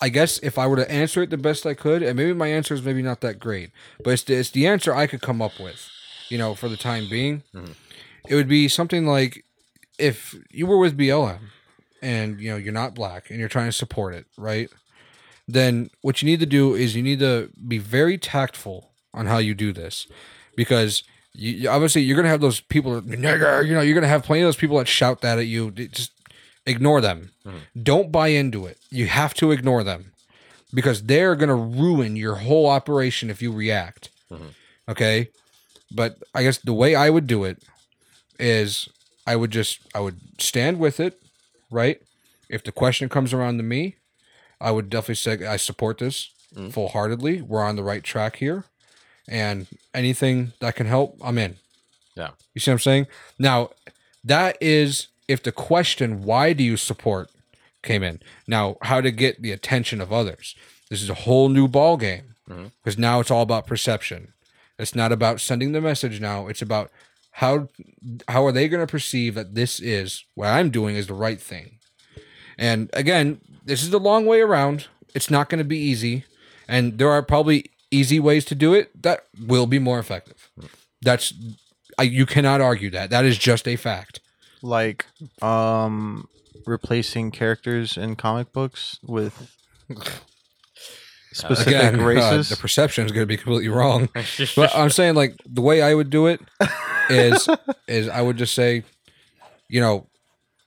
I 0.01 0.09
guess 0.09 0.39
if 0.39 0.59
I 0.59 0.67
were 0.67 0.77
to 0.77 0.91
answer 0.91 1.23
it 1.23 1.31
the 1.31 1.37
best 1.37 1.67
I 1.67 1.75
could, 1.75 2.03
and 2.03 2.17
maybe 2.17 2.33
my 2.33 2.49
answer 2.49 2.75
is 2.75 2.83
maybe 2.83 3.03
not 3.03 3.21
that 3.23 3.39
great, 3.39 3.71
but 4.05 4.11
it's 4.11 4.23
the, 4.25 4.35
it's 4.35 4.51
the 4.51 4.67
answer 4.67 4.95
I 4.95 5.07
could 5.07 5.21
come 5.21 5.43
up 5.43 5.59
with, 5.61 5.89
you 6.29 6.39
know, 6.39 6.55
for 6.55 6.69
the 6.69 6.77
time 6.77 7.09
being. 7.09 7.43
Mhm. 7.55 7.75
It 8.29 8.35
would 8.35 8.49
be 8.49 8.69
something 8.69 9.07
like 9.07 9.45
if 9.99 10.35
you 10.51 10.67
were 10.67 10.79
with 10.79 10.97
BLM 10.97 11.51
and, 12.03 12.41
you 12.41 12.51
know, 12.51 12.57
you're 12.57 12.73
not 12.73 12.95
black 12.95 13.31
and 13.31 13.39
you're 13.41 13.49
trying 13.49 13.67
to 13.69 13.73
support 13.73 14.15
it, 14.15 14.27
right? 14.37 14.71
Then 15.49 15.91
what 16.03 16.21
you 16.23 16.27
need 16.27 16.41
to 16.41 16.47
do 16.47 16.75
is 16.75 16.95
you 16.95 17.03
need 17.03 17.21
to 17.21 17.51
be 17.67 17.79
very 17.79 18.19
tactful 18.19 18.91
on 19.15 19.27
how 19.27 19.39
you 19.39 19.55
do 19.55 19.73
this 19.73 20.07
because 20.55 21.03
you, 21.33 21.53
you- 21.53 21.69
obviously 21.71 22.03
you're 22.03 22.17
going 22.17 22.25
to 22.25 22.31
have 22.31 22.41
those 22.41 22.61
people, 22.61 23.01
nigger, 23.03 23.67
you 23.67 23.75
know, 23.75 23.81
you're 23.81 23.95
going 23.95 24.03
to 24.03 24.09
have 24.09 24.25
plenty 24.25 24.43
of 24.43 24.47
those 24.47 24.57
people 24.57 24.79
that 24.79 24.89
shout 24.89 25.21
that 25.23 25.39
at 25.39 25.47
you. 25.47 25.71
Just 25.71 26.13
ignore 26.67 27.01
them. 27.01 27.31
Don't 27.81 28.13
buy 28.13 28.29
into 28.29 28.67
it. 28.67 28.79
You 28.91 29.07
have 29.07 29.33
to 29.35 29.51
ignore 29.53 29.83
them 29.83 30.13
because 30.75 31.03
they're 31.05 31.35
going 31.37 31.49
to 31.49 31.55
ruin 31.55 32.15
your 32.17 32.37
whole 32.37 32.67
operation 32.69 33.31
if 33.31 33.41
you 33.41 33.51
react. 33.53 34.11
Mhm. 34.31 34.51
Okay? 34.89 35.29
But 35.91 36.19
I 36.35 36.43
guess 36.43 36.59
the 36.59 36.75
way 36.75 36.95
I 36.95 37.09
would 37.09 37.27
do 37.27 37.45
it 37.45 37.63
is 38.39 38.89
I 39.27 39.37
would 39.37 39.51
just 39.51 39.81
I 39.95 40.01
would 40.01 40.19
stand 40.41 40.79
with 40.79 41.01
it, 41.01 41.21
right? 41.71 42.01
If 42.49 42.63
the 42.65 42.73
question 42.73 43.09
comes 43.09 43.33
around 43.33 43.57
to 43.59 43.63
me, 43.63 43.97
I 44.61 44.71
would 44.71 44.91
definitely 44.91 45.15
say 45.17 45.47
I 45.47 45.57
support 45.57 45.99
this 45.99 46.31
Mhm. 46.55 46.73
full-heartedly. 46.73 47.43
We're 47.43 47.63
on 47.63 47.77
the 47.77 47.83
right 47.83 48.03
track 48.05 48.37
here. 48.37 48.65
And 49.27 49.67
anything 49.99 50.53
that 50.61 50.77
can 50.77 50.87
help, 50.87 51.19
I'm 51.23 51.39
in. 51.39 51.57
Yeah. 52.17 52.31
You 52.55 52.61
see 52.61 52.71
what 52.71 52.77
I'm 52.77 52.81
saying? 52.81 53.07
Now, 53.39 53.71
that 54.25 54.57
is 54.61 55.09
if 55.27 55.43
the 55.43 55.53
question 55.53 56.23
why 56.23 56.53
do 56.53 56.65
you 56.65 56.77
support 56.77 57.31
came 57.83 58.03
in. 58.03 58.21
Now, 58.47 58.77
how 58.83 59.01
to 59.01 59.11
get 59.11 59.43
the 59.43 59.53
attention 59.53 60.01
of 60.01 60.13
others. 60.13 60.55
This 60.91 61.03
is 61.03 61.11
a 61.11 61.15
whole 61.15 61.49
new 61.49 61.69
ball 61.69 61.97
game 61.97 62.35
because 62.47 62.95
mm-hmm. 62.95 63.01
now 63.01 63.21
it's 63.21 63.31
all 63.31 63.43
about 63.43 63.67
perception. 63.67 64.33
It's 64.79 64.95
not 64.95 65.13
about 65.13 65.41
sending 65.41 65.73
the 65.73 65.81
message 65.81 66.21
now. 66.21 66.47
It's 66.47 66.63
about 66.63 66.91
how 67.33 67.69
how 68.29 68.45
are 68.47 68.53
they 68.53 68.69
going 68.69 68.85
to 68.85 68.91
perceive 68.91 69.35
that 69.35 69.55
this 69.55 69.81
is 69.81 70.25
what 70.35 70.49
I'm 70.49 70.71
doing 70.71 70.97
is 70.97 71.07
the 71.07 71.15
right 71.15 71.41
thing. 71.41 71.79
And 72.57 72.91
again, 72.93 73.41
this 73.65 73.83
is 73.83 73.93
a 73.93 73.99
long 73.99 74.27
way 74.27 74.41
around. 74.41 74.87
It's 75.15 75.31
not 75.31 75.49
going 75.49 75.59
to 75.59 75.65
be 75.65 75.79
easy, 75.79 76.25
and 76.67 76.99
there 76.99 77.11
are 77.11 77.23
probably 77.23 77.71
easy 77.91 78.21
ways 78.21 78.45
to 78.47 78.55
do 78.55 78.75
it 78.75 79.03
that 79.03 79.27
will 79.47 79.67
be 79.67 79.79
more 79.79 79.99
effective. 79.99 80.51
That's 81.03 81.33
I, 81.99 82.03
you 82.05 82.27
cannot 82.27 82.61
argue 82.61 82.91
that. 82.91 83.11
That 83.11 83.25
is 83.25 83.39
just 83.39 83.67
a 83.67 83.77
fact. 83.77 84.21
Like 84.63 85.07
um 85.43 86.29
replacing 86.67 87.31
characters 87.31 87.97
in 87.97 88.17
comic 88.17 88.53
books 88.53 88.99
with 89.03 89.55
specific 91.33 91.75
Again, 91.75 92.01
uh, 92.01 92.05
races. 92.05 92.49
the 92.49 92.57
perception 92.57 93.07
is 93.07 93.13
going 93.13 93.23
to 93.23 93.27
be 93.27 93.37
completely 93.37 93.69
wrong. 93.69 94.09
but 94.57 94.75
I'm 94.75 94.91
saying 94.91 95.15
like 95.15 95.37
the 95.47 95.63
way 95.63 95.83
I 95.83 95.95
would 95.95 96.11
do 96.11 96.27
it 96.27 96.41
is 97.09 97.49
is 97.89 98.09
I 98.09 98.21
would 98.23 98.37
just 98.37 98.55
say, 98.55 98.85
you 99.69 99.81
know, 99.81 100.09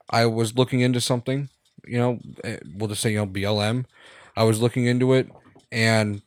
I 0.10 0.26
was 0.26 0.56
looking 0.56 0.82
into 0.82 1.02
something, 1.02 1.50
you 1.86 1.98
know, 1.98 2.20
eh, 2.44 2.58
we'll 2.76 2.90
just 2.90 3.02
say 3.02 3.12
you 3.12 3.18
know 3.18 3.28
BLM. 3.28 3.86
I 4.36 4.44
was 4.44 4.62
looking 4.62 4.86
into 4.86 5.14
it, 5.14 5.30
and 5.72 6.22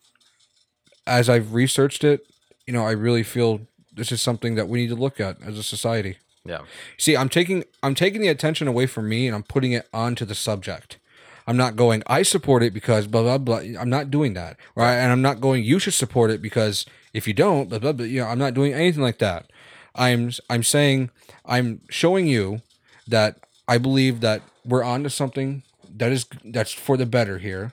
as 1.06 1.28
I've 1.28 1.52
researched 1.54 2.04
it, 2.04 2.26
you 2.66 2.72
know, 2.72 2.86
I 2.86 2.92
really 2.92 3.22
feel 3.22 3.60
this 3.92 4.10
is 4.10 4.20
something 4.20 4.54
that 4.54 4.68
we 4.68 4.80
need 4.80 4.88
to 4.88 4.94
look 4.94 5.20
at 5.20 5.40
as 5.42 5.58
a 5.58 5.62
society. 5.62 6.16
yeah. 6.44 6.60
See, 6.98 7.16
I'm 7.16 7.28
taking 7.28 7.64
I'm 7.82 7.94
taking 7.94 8.20
the 8.20 8.28
attention 8.28 8.68
away 8.68 8.86
from 8.86 9.08
me 9.08 9.26
and 9.26 9.34
I'm 9.34 9.42
putting 9.42 9.72
it 9.72 9.88
onto 9.92 10.24
the 10.24 10.34
subject. 10.34 10.98
I'm 11.46 11.56
not 11.58 11.76
going. 11.76 12.02
I 12.06 12.22
support 12.22 12.62
it 12.62 12.72
because 12.72 13.06
blah 13.06 13.22
blah 13.22 13.38
blah. 13.38 13.60
I'm 13.78 13.90
not 13.90 14.10
doing 14.10 14.34
that, 14.34 14.56
right? 14.74 14.94
And 14.94 15.12
I'm 15.12 15.22
not 15.22 15.40
going. 15.40 15.62
You 15.62 15.78
should 15.78 15.94
support 15.94 16.30
it 16.30 16.40
because 16.40 16.86
if 17.12 17.28
you 17.28 17.34
don't, 17.34 17.68
blah 17.68 17.78
blah 17.78 17.92
blah. 17.92 18.06
You 18.06 18.20
know, 18.20 18.28
I'm 18.28 18.38
not 18.38 18.54
doing 18.54 18.72
anything 18.72 19.02
like 19.02 19.18
that. 19.18 19.50
I'm 19.94 20.32
I'm 20.48 20.62
saying 20.62 21.10
I'm 21.44 21.82
showing 21.90 22.26
you 22.26 22.62
that 23.06 23.36
I 23.68 23.78
believe 23.78 24.20
that 24.20 24.42
we're 24.64 24.82
on 24.82 25.02
to 25.02 25.10
something 25.10 25.62
that 25.96 26.10
is 26.10 26.26
that's 26.44 26.72
for 26.72 26.96
the 26.96 27.06
better 27.06 27.38
here, 27.38 27.72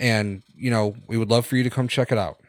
and 0.00 0.42
you 0.56 0.70
know 0.70 0.96
we 1.06 1.16
would 1.18 1.30
love 1.30 1.46
for 1.46 1.56
you 1.56 1.62
to 1.62 1.70
come 1.70 1.88
check 1.88 2.10
it 2.10 2.18
out. 2.18 2.40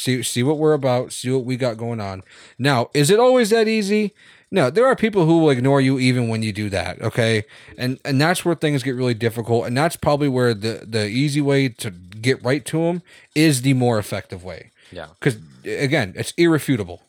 See 0.00 0.22
see 0.22 0.42
what 0.42 0.56
we're 0.56 0.72
about. 0.72 1.12
See 1.12 1.30
what 1.30 1.44
we 1.44 1.58
got 1.58 1.76
going 1.76 2.00
on. 2.00 2.22
Now, 2.58 2.88
is 2.94 3.10
it 3.10 3.20
always 3.20 3.50
that 3.50 3.68
easy? 3.68 4.14
No, 4.50 4.70
there 4.70 4.86
are 4.86 4.96
people 4.96 5.26
who 5.26 5.38
will 5.38 5.50
ignore 5.50 5.80
you 5.80 5.98
even 5.98 6.28
when 6.28 6.42
you 6.42 6.54
do 6.54 6.70
that. 6.70 7.02
Okay, 7.02 7.44
and 7.76 8.00
and 8.02 8.18
that's 8.18 8.42
where 8.42 8.54
things 8.54 8.82
get 8.82 8.94
really 8.94 9.12
difficult, 9.12 9.66
and 9.66 9.76
that's 9.76 9.96
probably 9.96 10.28
where 10.28 10.54
the 10.54 10.86
the 10.88 11.06
easy 11.06 11.42
way 11.42 11.68
to 11.68 11.90
get 11.90 12.42
right 12.42 12.64
to 12.64 12.78
them 12.86 13.02
is 13.34 13.60
the 13.60 13.74
more 13.74 13.98
effective 13.98 14.42
way. 14.42 14.70
Yeah. 14.90 15.08
Because 15.18 15.36
again, 15.66 16.14
it's 16.16 16.32
irrefutable. 16.38 17.02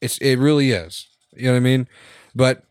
It's 0.00 0.18
it 0.18 0.34
really 0.36 0.72
is. 0.72 1.06
You 1.36 1.46
know 1.46 1.52
what 1.52 1.58
I 1.58 1.60
mean? 1.60 1.88
But 2.34 2.64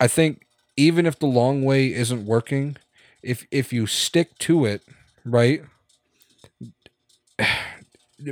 I 0.00 0.08
think 0.08 0.44
even 0.76 1.06
if 1.06 1.16
the 1.16 1.26
long 1.26 1.62
way 1.62 1.94
isn't 1.94 2.26
working, 2.26 2.76
if 3.22 3.46
if 3.52 3.72
you 3.72 3.86
stick 3.86 4.36
to 4.38 4.64
it, 4.64 4.82
right? 5.24 5.62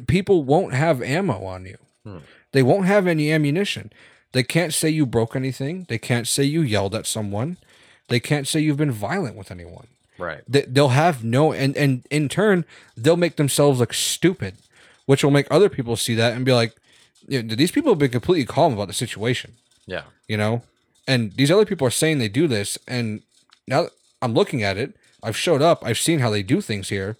People 0.07 0.43
won't 0.45 0.75
have 0.75 1.03
ammo 1.03 1.45
on 1.45 1.67
you. 1.67 1.77
Hmm. 2.05 2.19
They 2.53 2.63
won't 2.63 2.87
have 2.87 3.07
any 3.07 3.31
ammunition. 3.33 3.93
They 4.33 4.43
can't 4.43 4.75
say 4.75 4.89
you 4.91 5.07
broke 5.07 5.35
anything. 5.37 5.87
They 5.89 5.99
can't 5.99 6.29
say 6.29 6.45
you 6.45 6.61
yelled 6.63 6.95
at 6.95 7.07
someone. 7.07 7.57
They 8.09 8.21
can't 8.21 8.47
say 8.47 8.61
you've 8.61 8.77
been 8.77 8.91
violent 8.93 9.37
with 9.37 9.51
anyone. 9.51 9.87
Right. 10.19 10.43
They, 10.49 10.63
they'll 10.63 10.89
have 10.89 11.23
no, 11.23 11.53
and 11.53 11.77
and 11.77 12.05
in 12.11 12.29
turn, 12.29 12.65
they'll 12.97 13.17
make 13.17 13.37
themselves 13.37 13.79
look 13.81 13.95
stupid, 13.95 14.55
which 15.07 15.23
will 15.23 15.31
make 15.31 15.47
other 15.51 15.69
people 15.69 15.97
see 15.97 16.15
that 16.17 16.33
and 16.35 16.45
be 16.45 16.53
like, 16.53 16.75
you 17.29 17.43
know, 17.43 17.55
these 17.55 17.71
people 17.71 17.93
have 17.93 17.99
been 17.99 18.11
completely 18.11 18.45
calm 18.47 18.73
about 18.73 18.89
the 18.89 18.95
situation, 18.95 19.53
Yeah. 19.87 20.03
you 20.27 20.37
know, 20.37 20.63
and 21.07 21.33
these 21.33 21.51
other 21.51 21.65
people 21.67 21.87
are 21.87 21.91
saying 21.93 22.19
they 22.19 22.29
do 22.29 22.49
this, 22.49 22.79
and 22.89 23.23
now 23.67 23.83
that 23.83 23.93
I'm 24.21 24.35
looking 24.35 24.63
at 24.63 24.77
it. 24.77 24.95
I've 25.21 25.37
showed 25.37 25.61
up. 25.63 25.83
I've 25.85 25.99
seen 25.99 26.21
how 26.21 26.31
they 26.31 26.45
do 26.45 26.61
things 26.61 26.91
here. 26.91 27.17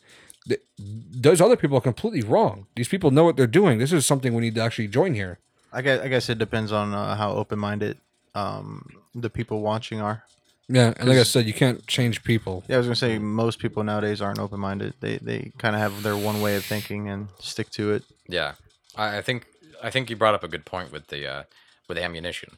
Th- 0.49 0.61
Those 0.79 1.41
other 1.41 1.57
people 1.57 1.77
are 1.79 1.81
completely 1.93 2.23
wrong. 2.23 2.67
These 2.77 2.89
people 2.89 3.11
know 3.11 3.25
what 3.25 3.37
they're 3.37 3.47
doing. 3.61 3.79
This 3.79 3.93
is 3.93 4.07
something 4.07 4.35
we 4.35 4.43
need 4.43 4.55
to 4.55 4.63
actually 4.63 4.89
join 4.89 5.15
here. 5.15 5.39
I 5.73 5.83
guess 5.83 6.01
I 6.01 6.09
guess 6.09 6.29
it 6.29 6.39
depends 6.39 6.73
on 6.73 6.95
uh, 6.95 7.17
how 7.17 7.33
open 7.33 7.59
minded 7.59 7.99
um, 8.35 8.89
the 9.15 9.29
people 9.31 9.61
watching 9.61 10.01
are. 10.01 10.25
Yeah, 10.71 10.93
and 10.99 11.09
like 11.09 11.19
I 11.19 11.23
said, 11.25 11.47
you 11.47 11.55
can't 11.55 11.87
change 11.87 12.23
people. 12.25 12.63
Yeah, 12.69 12.77
I 12.77 12.79
was 12.79 12.87
gonna 12.87 12.97
say 12.97 13.19
most 13.19 13.59
people 13.59 13.83
nowadays 13.85 14.21
aren't 14.21 14.39
open 14.39 14.61
minded. 14.61 14.95
They 15.01 15.19
they 15.19 15.53
kind 15.59 15.75
of 15.77 15.81
have 15.81 16.03
their 16.03 16.17
one 16.17 16.41
way 16.43 16.57
of 16.57 16.65
thinking 16.65 17.09
and 17.09 17.29
stick 17.39 17.71
to 17.71 17.93
it. 17.93 18.03
Yeah, 18.29 18.53
I, 18.97 19.19
I 19.19 19.23
think 19.23 19.47
I 19.83 19.91
think 19.91 20.11
you 20.11 20.17
brought 20.17 20.35
up 20.35 20.45
a 20.45 20.49
good 20.49 20.65
point 20.65 20.93
with 20.93 21.07
the 21.09 21.27
uh, 21.27 21.43
with 21.89 21.99
ammunition. 21.99 22.51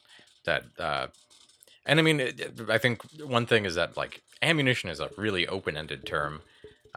That 0.44 0.64
uh, 0.78 1.06
and 1.86 1.98
I 2.00 2.02
mean, 2.02 2.20
it, 2.20 2.40
it- 2.40 2.70
I 2.70 2.78
think 2.78 3.02
one 3.24 3.46
thing 3.46 3.64
is 3.64 3.74
that 3.76 3.96
like 3.96 4.22
ammunition 4.42 4.90
is 4.90 5.00
a 5.00 5.10
really 5.16 5.46
open 5.48 5.76
ended 5.76 6.04
term. 6.06 6.42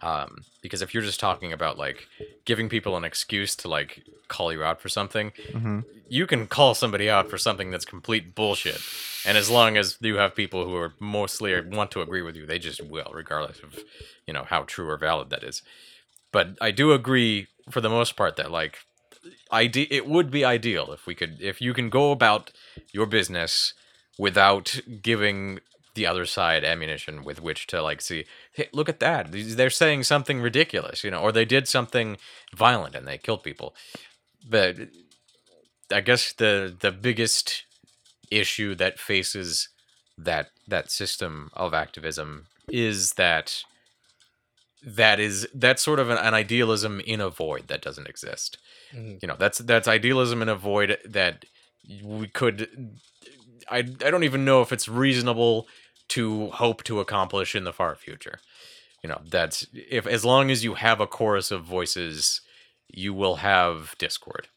Um, 0.02 0.44
because 0.62 0.82
if 0.82 0.94
you're 0.94 1.04
just 1.04 1.20
talking 1.20 1.54
about 1.54 1.78
like 1.78 2.08
giving 2.46 2.70
people 2.70 2.98
an 2.98 3.04
excuse 3.04 3.56
to 3.58 3.68
like 3.68 4.04
call 4.28 4.52
you 4.52 4.64
out 4.64 4.82
for 4.82 4.90
something, 4.90 5.32
hmm 5.52 5.82
you 6.10 6.28
can 6.28 6.46
call 6.46 6.76
somebody 6.76 7.10
out 7.10 7.28
for 7.30 7.38
something 7.40 7.72
that's 7.72 7.86
complete 7.86 8.36
bullshit. 8.36 8.80
And 9.26 9.36
as 9.36 9.50
long 9.50 9.78
as 9.78 9.98
you 10.00 10.18
have 10.18 10.36
people 10.36 10.66
who 10.66 10.76
are 10.76 10.94
mostly 11.00 11.60
want 11.62 11.90
to 11.92 12.02
agree 12.02 12.22
with 12.22 12.36
you, 12.36 12.46
they 12.46 12.60
just 12.60 12.84
will, 12.84 13.10
regardless 13.14 13.60
of 13.64 13.84
you 14.28 14.34
know 14.34 14.44
how 14.44 14.64
true 14.64 14.90
or 14.90 14.98
valid 14.98 15.30
that 15.32 15.44
is. 15.44 15.64
But 16.32 16.58
I 16.62 16.72
do 16.72 16.92
agree 16.92 17.48
for 17.70 17.82
the 17.82 17.90
most 17.90 18.16
part 18.16 18.36
that 18.36 18.52
like 18.52 18.80
ide- 19.52 19.92
it 19.92 20.08
would 20.08 20.30
be 20.30 20.44
ideal 20.46 20.92
if 20.92 21.06
we 21.08 21.16
could 21.16 21.38
if 21.42 21.62
you 21.62 21.74
can 21.74 21.90
go 21.90 22.12
about 22.12 22.52
your 22.92 23.06
business 23.06 23.74
without 24.18 24.80
giving 25.02 25.60
the 25.96 26.06
other 26.06 26.26
side 26.26 26.64
ammunition 26.64 27.24
with 27.24 27.42
which 27.42 27.68
to 27.68 27.82
like 27.82 28.02
see 28.02 28.26
hey 28.54 28.70
look 28.74 28.90
at 28.90 29.00
that. 29.00 29.28
They're 29.32 29.70
saying 29.70 30.04
something 30.04 30.42
ridiculous 30.42 31.04
you 31.04 31.12
know 31.12 31.20
or 31.22 31.32
they 31.32 31.46
did 31.46 31.68
something 31.68 32.18
violent 32.56 32.96
and 32.96 33.08
they 33.08 33.18
killed 33.18 33.44
people. 33.44 33.76
But 34.50 34.76
i 35.92 36.02
guess 36.02 36.34
the 36.34 36.74
the 36.80 36.92
biggest 36.92 37.66
issue 38.32 38.74
that 38.76 38.98
faces 39.00 39.70
that 40.18 40.48
that 40.68 40.90
system 40.90 41.50
of 41.54 41.74
activism 41.74 42.46
is 42.70 43.14
that 43.14 43.64
that 44.86 45.20
is 45.20 45.48
that's 45.54 45.82
sort 45.82 46.00
of 46.00 46.10
an, 46.10 46.18
an 46.18 46.34
idealism 46.34 47.00
in 47.02 47.22
a 47.22 47.30
void 47.30 47.68
that 47.68 47.82
doesn't 47.82 48.08
exist. 48.08 48.58
Mhm. 48.94 49.20
you 49.22 49.28
know 49.28 49.36
that's 49.38 49.58
that's 49.60 49.88
idealism 49.88 50.42
in 50.42 50.50
a 50.50 50.56
void 50.56 50.98
that 51.06 51.46
we 52.04 52.28
could 52.28 52.58
i 53.70 53.78
i 53.80 53.82
don't 54.12 54.24
even 54.24 54.46
know 54.46 54.62
if 54.62 54.72
it's 54.72 54.88
reasonable 54.88 55.68
to 56.10 56.48
hope 56.52 56.84
to 56.84 57.00
accomplish 57.00 57.56
in 57.56 57.64
the 57.64 57.74
far 57.74 57.96
future 57.96 58.40
you 59.04 59.10
know 59.10 59.22
that's 59.30 59.68
if 59.74 60.06
as 60.08 60.24
long 60.24 60.52
as 60.52 60.64
you 60.64 60.76
have 60.76 61.00
a 61.00 61.08
chorus 61.08 61.52
of 61.52 61.64
voices 61.64 62.42
you 62.90 63.14
will 63.14 63.38
have 63.38 63.96
discord 63.98 64.48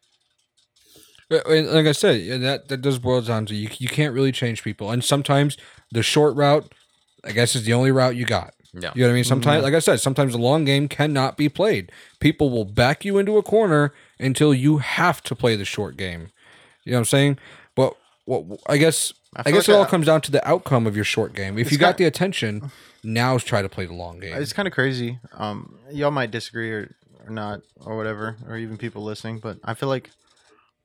Like 1.29 1.87
I 1.87 1.93
said, 1.93 2.41
that 2.43 2.69
that 2.69 2.83
does 2.83 2.99
boil 2.99 3.21
down 3.21 3.47
to 3.47 3.55
you. 3.55 3.69
You 3.79 3.89
can't 3.89 4.15
really 4.15 4.33
change 4.33 4.63
people, 4.63 4.91
and 4.91 5.03
sometimes 5.03 5.57
the 5.91 6.03
short 6.03 6.37
route, 6.37 6.73
I 7.25 7.33
guess, 7.33 7.57
is 7.57 7.65
the 7.65 7.73
only 7.73 7.91
route 7.91 8.17
you 8.17 8.25
got. 8.25 8.55
yeah 8.73 8.93
You 8.95 9.03
know 9.03 9.09
what 9.09 9.13
I 9.13 9.15
mean? 9.15 9.25
Sometimes, 9.25 9.57
mm-hmm. 9.57 9.65
like 9.65 9.75
I 9.75 9.81
said, 9.81 10.01
sometimes 10.01 10.33
the 10.33 10.39
long 10.39 10.65
game 10.65 10.89
cannot 10.89 11.37
be 11.37 11.49
played. 11.49 11.91
People 12.21 12.51
will 12.51 12.65
back 12.65 13.05
you 13.05 13.19
into 13.19 13.39
a 13.39 13.43
corner 13.43 13.93
until 14.21 14.55
you 14.55 14.79
have 14.79 15.21
to 15.25 15.35
play 15.35 15.57
the 15.57 15.65
short 15.65 15.97
game. 15.97 16.29
You 16.85 16.93
know 16.93 16.99
what 16.99 17.01
I'm 17.01 17.05
saying? 17.07 17.39
But 17.75 17.97
what 18.27 18.61
I 18.69 18.77
guess 18.77 19.13
I 19.35 19.41
I, 19.41 19.51
guess 19.53 19.67
like 19.67 19.75
it 19.75 19.79
all 19.79 19.85
I- 19.85 19.89
comes 19.89 20.07
down 20.07 20.21
to 20.23 20.31
the 20.31 20.47
outcome 20.47 20.87
of 20.87 20.95
your 20.95 21.05
short 21.05 21.35
game. 21.35 21.59
If 21.59 21.73
you 21.73 21.79
got 21.79 21.93
got- 21.93 21.97
the 21.99 22.05
attention, 22.05 22.71
now's 23.03 23.43
try 23.43 23.63
to 23.63 23.69
play 23.69 23.87
the 23.87 23.95
long 23.95 24.21
game. 24.21 24.37
It's 24.37 24.53
kind 24.53 24.69
of 24.69 24.75
crazy. 24.75 25.19
Um, 25.33 25.79
y'all 25.91 26.11
might 26.11 26.31
disagree 26.31 26.71
or, 26.71 26.95
or 27.27 27.31
not 27.31 27.61
or 27.81 27.97
whatever, 27.97 28.37
or 28.47 28.57
even 28.57 28.77
people 28.77 29.03
listening, 29.03 29.39
but 29.39 29.59
I 29.65 29.73
feel 29.75 29.89
like 29.89 30.11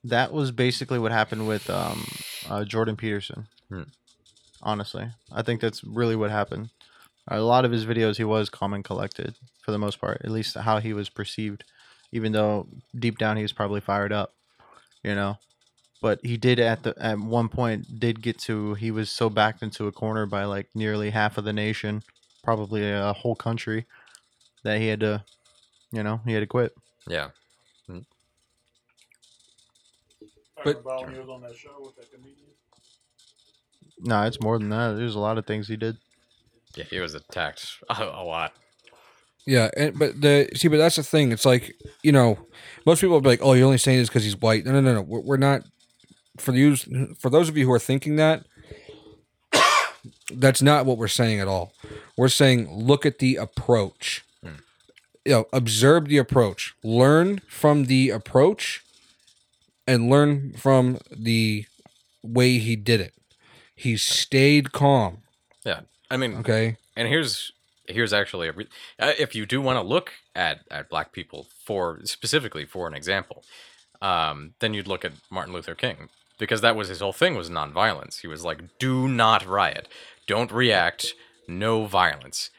that 0.06 0.32
was 0.34 0.52
basically 0.52 0.98
what 1.00 1.12
happened 1.12 1.48
with 1.48 1.70
um, 1.70 2.08
uh, 2.50 2.64
Jordan 2.64 2.96
Peterson. 2.96 3.48
Hmm. 3.70 3.84
Honestly, 4.64 5.08
I 5.32 5.42
think 5.42 5.60
that's 5.62 5.84
really 5.84 6.16
what 6.16 6.30
happened. 6.32 6.70
A 7.28 7.40
lot 7.42 7.66
of 7.66 7.72
his 7.72 7.86
videos, 7.86 8.18
he 8.18 8.24
was 8.24 8.50
calm 8.50 8.74
and 8.74 8.84
collected 8.84 9.36
for 9.62 9.72
the 9.72 9.78
most 9.78 10.00
part, 10.02 10.22
at 10.24 10.32
least 10.32 10.56
how 10.58 10.80
he 10.80 10.94
was 10.94 11.10
perceived, 11.10 11.64
even 12.12 12.32
though 12.32 12.68
deep 12.98 13.18
down 13.18 13.38
he 13.38 13.44
was 13.44 13.54
probably 13.54 13.80
fired 13.82 14.12
up, 14.12 14.34
you 15.04 15.16
know. 15.16 15.38
But 16.02 16.20
he 16.24 16.36
did 16.38 16.60
at 16.60 16.82
the 16.84 16.96
at 17.00 17.20
one 17.20 17.48
point 17.48 18.00
did 18.00 18.22
get 18.22 18.40
to 18.40 18.74
he 18.74 18.90
was 18.92 19.10
so 19.12 19.30
backed 19.30 19.62
into 19.62 19.86
a 19.88 19.92
corner 19.92 20.26
by 20.26 20.46
like 20.46 20.68
nearly 20.74 21.12
half 21.12 21.38
of 21.38 21.44
the 21.44 21.54
nation, 21.54 22.02
probably 22.44 22.90
a 22.90 23.14
whole 23.14 23.36
country, 23.36 23.86
that 24.64 24.80
he 24.80 24.88
had 24.88 25.00
to, 25.02 25.24
you 25.92 26.02
know, 26.02 26.20
he 26.26 26.34
had 26.34 26.40
to 26.40 26.48
quit. 26.48 26.74
yeah 27.08 27.30
hmm. 27.88 28.00
I 30.58 30.64
But- 30.64 30.84
remember 30.84 31.06
when 31.06 31.14
he 31.14 31.20
was 31.20 31.30
on 31.30 31.42
that 31.42 31.56
show 31.56 31.70
with 31.80 31.96
that 31.98 32.12
comedian. 32.12 32.38
No, 34.00 34.24
it's 34.24 34.42
more 34.42 34.58
than 34.58 34.70
that. 34.70 34.94
There's 34.98 35.14
a 35.16 35.20
lot 35.20 35.38
of 35.38 35.46
things 35.46 35.68
he 35.68 35.76
did. 35.78 35.98
yeah 36.76 36.86
he 36.86 37.00
was 37.00 37.14
attacked 37.14 37.78
a, 37.90 37.94
a 38.04 38.24
lot 38.24 38.54
Yeah, 39.46 39.70
and 39.78 39.98
but 40.00 40.20
the 40.22 40.50
see, 40.56 40.68
but 40.68 40.78
that's 40.78 40.96
the 40.96 41.04
thing. 41.04 41.32
It's 41.32 41.46
like 41.46 41.76
you 42.02 42.12
know, 42.12 42.40
most 42.88 43.02
people 43.02 43.14
will 43.14 43.22
be 43.22 43.30
like, 43.30 43.42
"Oh, 43.44 43.54
you're 43.54 43.66
only 43.66 43.78
saying 43.78 44.00
this 44.00 44.10
because 44.10 44.24
he's 44.24 44.38
white." 44.38 44.66
No, 44.66 44.72
no, 44.72 44.82
no, 44.82 44.94
no. 44.96 45.02
We're, 45.02 45.20
we're 45.22 45.38
not. 45.38 45.62
For 46.42 46.54
you, 46.54 46.76
for 47.20 47.30
those 47.30 47.48
of 47.50 47.58
you 47.58 47.66
who 47.66 47.72
are 47.72 47.80
thinking 47.80 48.16
that, 48.18 48.44
that's 50.34 50.62
not 50.62 50.86
what 50.86 50.98
we're 50.98 51.08
saying 51.08 51.40
at 51.40 51.48
all. 51.48 51.74
We're 52.18 52.28
saying 52.30 52.70
look 52.72 53.06
at 53.06 53.20
the 53.20 53.36
approach. 53.36 54.24
You 55.24 55.32
know, 55.34 55.46
observe 55.54 56.08
the 56.08 56.18
approach. 56.18 56.74
Learn 56.84 57.40
from 57.48 57.86
the 57.86 58.10
approach, 58.10 58.84
and 59.86 60.10
learn 60.10 60.54
from 60.54 60.98
the 61.16 61.66
way 62.24 62.58
he 62.58 62.76
did 62.76 63.00
it. 63.02 63.14
He 63.76 63.98
stayed 63.98 64.72
calm. 64.72 65.20
yeah 65.66 65.82
i 66.10 66.18
mean 66.18 66.36
Okay. 66.38 66.76
and 66.96 67.08
here's 67.08 67.52
here's 67.88 68.14
actually 68.14 68.48
a 68.48 68.52
re- 68.52 68.68
uh, 69.00 69.14
if 69.18 69.34
you 69.36 69.46
do 69.46 69.60
want 69.62 69.78
to 69.78 69.82
look 69.84 70.12
at 70.36 70.60
at 70.70 70.90
black 70.90 71.12
people 71.12 71.48
for 71.66 72.00
specifically 72.04 72.66
for 72.66 72.88
an 72.88 72.94
example 72.94 73.44
um 74.02 74.54
then 74.60 74.74
you'd 74.76 74.88
look 74.88 75.04
at 75.06 75.14
martin 75.32 75.54
luther 75.54 75.74
king 75.76 76.10
because 76.40 76.62
that 76.62 76.76
was 76.76 76.88
his 76.88 77.00
whole 77.00 77.14
thing 77.14 77.36
was 77.36 77.50
nonviolence. 77.50 78.22
He 78.22 78.28
was 78.28 78.44
like 78.44 78.78
do 78.80 79.08
not 79.08 79.46
riot. 79.46 79.88
Don't 80.28 80.52
react. 80.52 81.14
No 81.48 81.86
violence. 81.86 82.50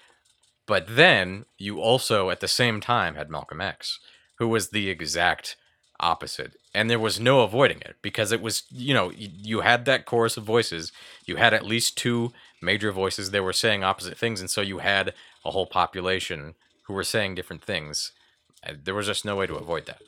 But 0.67 0.87
then 0.89 1.45
you 1.59 1.81
also 1.81 2.31
at 2.31 2.41
the 2.41 2.49
same 2.49 2.81
time 2.81 3.15
had 3.15 3.31
malcolm 3.31 3.61
x 3.61 3.99
who 4.39 4.49
was 4.49 4.71
the 4.71 4.89
exact 4.89 5.57
opposite. 6.01 6.57
And 6.75 6.91
there 6.91 6.99
was 6.99 7.21
no 7.21 7.43
avoiding 7.43 7.81
it 7.83 7.97
because 8.03 8.33
it 8.33 8.43
was 8.43 8.65
you 8.71 8.95
know 8.95 9.11
you, 9.15 9.61
had 9.61 9.85
that 9.85 10.05
chorus 10.05 10.37
of 10.37 10.45
voices. 10.45 10.93
You 11.27 11.37
had 11.37 11.55
at 11.55 11.65
least 11.65 11.97
two 11.97 12.33
major 12.61 12.93
voices 12.93 13.31
that 13.31 13.43
were 13.43 13.53
saying 13.53 13.85
opposite 13.85 14.19
things. 14.19 14.41
And 14.41 14.51
so 14.51 14.61
you 14.61 14.79
had 14.79 15.15
a 15.45 15.51
whole 15.51 15.67
population 15.67 16.55
who 16.87 16.95
were 16.95 17.05
saying 17.05 17.35
different 17.35 17.63
things. 17.65 18.13
Uh, 18.67 18.75
there 18.83 18.95
was 18.95 19.07
just 19.07 19.25
no 19.25 19.37
way 19.37 19.47
to 19.47 19.55
avoid 19.55 19.87
that. 19.87 20.01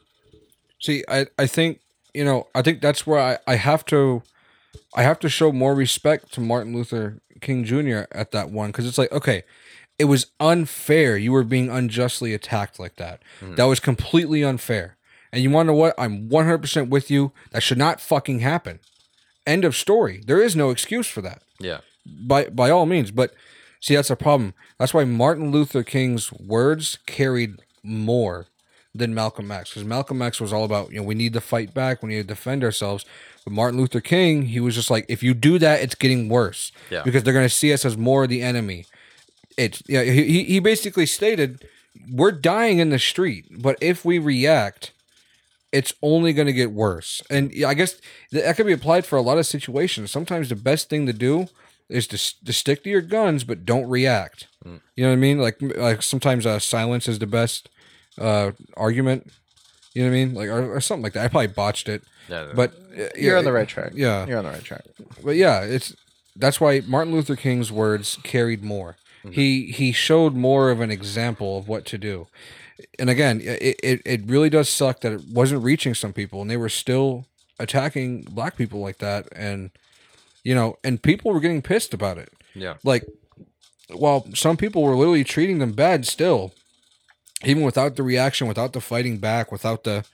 See, 0.80 1.04
I, 1.08 1.26
I 1.38 1.46
think 1.46 1.80
you 2.14 2.24
know, 2.24 2.46
I 2.54 2.62
think 2.62 2.80
that's 2.80 3.06
where 3.06 3.20
I, 3.20 3.38
I 3.46 3.56
have 3.56 3.84
to 3.86 4.22
I 4.94 5.02
have 5.02 5.18
to 5.20 5.28
show 5.28 5.52
more 5.52 5.74
respect 5.74 6.32
to 6.34 6.40
Martin 6.40 6.74
Luther 6.74 7.20
King 7.40 7.64
Jr. 7.64 8.02
at 8.12 8.30
that 8.30 8.50
one 8.50 8.70
because 8.70 8.86
it's 8.86 8.98
like, 8.98 9.12
okay, 9.12 9.42
it 9.98 10.04
was 10.04 10.26
unfair. 10.40 11.16
You 11.16 11.32
were 11.32 11.44
being 11.44 11.68
unjustly 11.70 12.32
attacked 12.34 12.78
like 12.78 12.96
that. 12.96 13.22
Mm. 13.40 13.56
That 13.56 13.64
was 13.64 13.80
completely 13.80 14.42
unfair. 14.42 14.96
And 15.32 15.42
you 15.42 15.50
want 15.50 15.66
to 15.66 15.72
know 15.72 15.78
what? 15.78 15.94
I'm 15.98 16.28
100% 16.28 16.88
with 16.88 17.10
you. 17.10 17.32
That 17.50 17.62
should 17.62 17.78
not 17.78 18.00
fucking 18.00 18.38
happen. 18.38 18.78
End 19.46 19.64
of 19.64 19.74
story. 19.74 20.22
There 20.24 20.40
is 20.40 20.54
no 20.54 20.70
excuse 20.70 21.08
for 21.08 21.20
that 21.22 21.42
yeah 21.60 21.80
by 22.06 22.46
by 22.46 22.70
all 22.70 22.86
means. 22.86 23.10
But 23.10 23.34
see, 23.80 23.94
that's 23.94 24.10
a 24.10 24.16
problem. 24.16 24.54
That's 24.78 24.94
why 24.94 25.04
Martin 25.04 25.50
Luther 25.50 25.82
King's 25.82 26.32
words 26.32 26.98
carried 27.06 27.56
more 27.82 28.46
than 28.94 29.12
Malcolm 29.14 29.50
X, 29.50 29.70
because 29.70 29.84
Malcolm 29.84 30.22
X 30.22 30.40
was 30.40 30.52
all 30.52 30.64
about 30.64 30.90
you 30.92 30.98
know 30.98 31.02
we 31.02 31.14
need 31.14 31.32
to 31.32 31.40
fight 31.40 31.74
back, 31.74 32.02
we 32.02 32.10
need 32.10 32.16
to 32.22 32.24
defend 32.24 32.62
ourselves. 32.62 33.04
But 33.44 33.52
Martin 33.52 33.78
Luther 33.80 34.00
King, 34.00 34.42
he 34.46 34.60
was 34.60 34.74
just 34.74 34.90
like, 34.90 35.04
if 35.08 35.22
you 35.22 35.34
do 35.34 35.58
that, 35.58 35.82
it's 35.82 35.94
getting 35.94 36.28
worse 36.30 36.72
Yeah. 36.90 37.02
because 37.02 37.22
they're 37.24 37.34
going 37.34 37.44
to 37.44 37.54
see 37.54 37.72
us 37.74 37.84
as 37.84 37.96
more 37.96 38.22
of 38.24 38.30
the 38.30 38.40
enemy. 38.42 38.86
It's 39.58 39.82
yeah. 39.88 40.02
He 40.02 40.22
he- 40.24 40.44
he 40.44 40.58
basically 40.60 41.06
stated, 41.06 41.66
we're 42.10 42.32
dying 42.32 42.78
in 42.78 42.90
the 42.90 42.98
street, 42.98 43.46
but 43.50 43.76
if 43.80 44.04
we 44.04 44.18
react. 44.18 44.92
It's 45.72 45.92
only 46.02 46.32
going 46.32 46.46
to 46.46 46.52
get 46.52 46.70
worse, 46.70 47.20
and 47.28 47.52
yeah, 47.52 47.66
I 47.66 47.74
guess 47.74 48.00
that 48.30 48.54
could 48.56 48.64
be 48.66 48.72
applied 48.72 49.04
for 49.04 49.16
a 49.16 49.22
lot 49.22 49.38
of 49.38 49.44
situations. 49.46 50.12
Sometimes 50.12 50.48
the 50.48 50.54
best 50.54 50.88
thing 50.88 51.04
to 51.06 51.12
do 51.12 51.48
is 51.88 52.06
to, 52.06 52.44
to 52.44 52.52
stick 52.52 52.84
to 52.84 52.90
your 52.90 53.00
guns, 53.00 53.42
but 53.42 53.64
don't 53.64 53.88
react. 53.90 54.46
Mm. 54.64 54.80
You 54.94 55.02
know 55.02 55.10
what 55.10 55.14
I 55.14 55.16
mean? 55.16 55.38
Like 55.40 55.56
like 55.60 56.02
sometimes 56.04 56.46
uh, 56.46 56.60
silence 56.60 57.08
is 57.08 57.18
the 57.18 57.26
best 57.26 57.70
uh, 58.18 58.52
argument. 58.76 59.30
You 59.94 60.02
know 60.04 60.10
what 60.10 60.16
I 60.16 60.24
mean? 60.24 60.34
Like 60.34 60.48
or, 60.48 60.76
or 60.76 60.80
something 60.80 61.02
like 61.04 61.12
that. 61.12 61.24
I 61.24 61.28
probably 61.28 61.46
botched 61.48 61.88
it, 61.88 62.02
Yeah, 62.28 62.52
but 62.54 62.72
uh, 62.74 63.08
You're 63.16 63.32
yeah, 63.34 63.38
on 63.38 63.44
the 63.44 63.52
right 63.52 63.68
track. 63.68 63.92
Yeah, 63.94 64.26
You're 64.26 64.38
on 64.38 64.44
the 64.44 64.50
right 64.50 64.64
track. 64.64 64.82
but 65.22 65.36
yeah, 65.36 65.60
it's 65.62 65.94
that's 66.36 66.60
why 66.60 66.80
Martin 66.86 67.12
Luther 67.14 67.36
King's 67.36 67.70
words 67.70 68.18
carried 68.24 68.64
more. 68.64 68.96
Mhm. 69.24 69.34
He 69.34 69.66
he 69.72 69.92
showed 69.92 70.34
more 70.34 70.70
of 70.70 70.80
an 70.80 70.90
example 70.90 71.56
of 71.58 71.68
what 71.68 71.84
to 71.86 71.98
do. 71.98 72.26
And 72.98 73.08
again, 73.08 73.40
it, 73.40 73.76
it 73.84 74.02
it 74.04 74.20
really 74.26 74.50
does 74.50 74.68
suck 74.68 75.00
that 75.02 75.12
it 75.12 75.22
wasn't 75.32 75.62
reaching 75.62 75.94
some 75.94 76.12
people 76.12 76.40
and 76.42 76.50
they 76.50 76.56
were 76.56 76.68
still 76.68 77.26
attacking 77.60 78.22
black 78.22 78.56
people 78.56 78.80
like 78.80 78.98
that 78.98 79.28
and 79.34 79.70
you 80.42 80.54
know, 80.56 80.76
and 80.82 81.00
people 81.02 81.32
were 81.32 81.40
getting 81.40 81.62
pissed 81.62 81.94
about 81.94 82.18
it. 82.18 82.30
yeah, 82.54 82.74
Like 82.82 83.06
while 83.90 84.26
some 84.34 84.56
people 84.56 84.82
were 84.82 84.96
literally 84.96 85.24
treating 85.24 85.58
them 85.58 85.72
bad 85.72 86.04
still, 86.04 86.52
even 87.42 87.62
without 87.62 87.96
the 87.96 88.02
reaction, 88.02 88.46
without 88.46 88.72
the 88.72 88.80
fighting 88.80 89.18
back, 89.18 89.50
without 89.50 89.84
the 89.84 90.04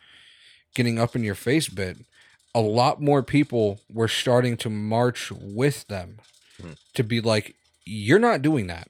getting 0.75 0.99
up 0.99 1.15
in 1.17 1.23
your 1.25 1.35
face 1.35 1.69
bit, 1.69 1.99
a 2.55 2.61
lot 2.61 3.01
more 3.01 3.23
people 3.23 3.81
were 3.93 4.09
starting 4.09 4.57
to 4.59 4.71
march 4.71 5.31
with 5.33 5.87
them 5.89 6.19
Hmm. 6.61 6.73
to 6.95 7.03
be 7.05 7.21
like, 7.21 7.55
you're 7.87 8.19
not 8.19 8.43
doing 8.43 8.67
that. 8.67 8.89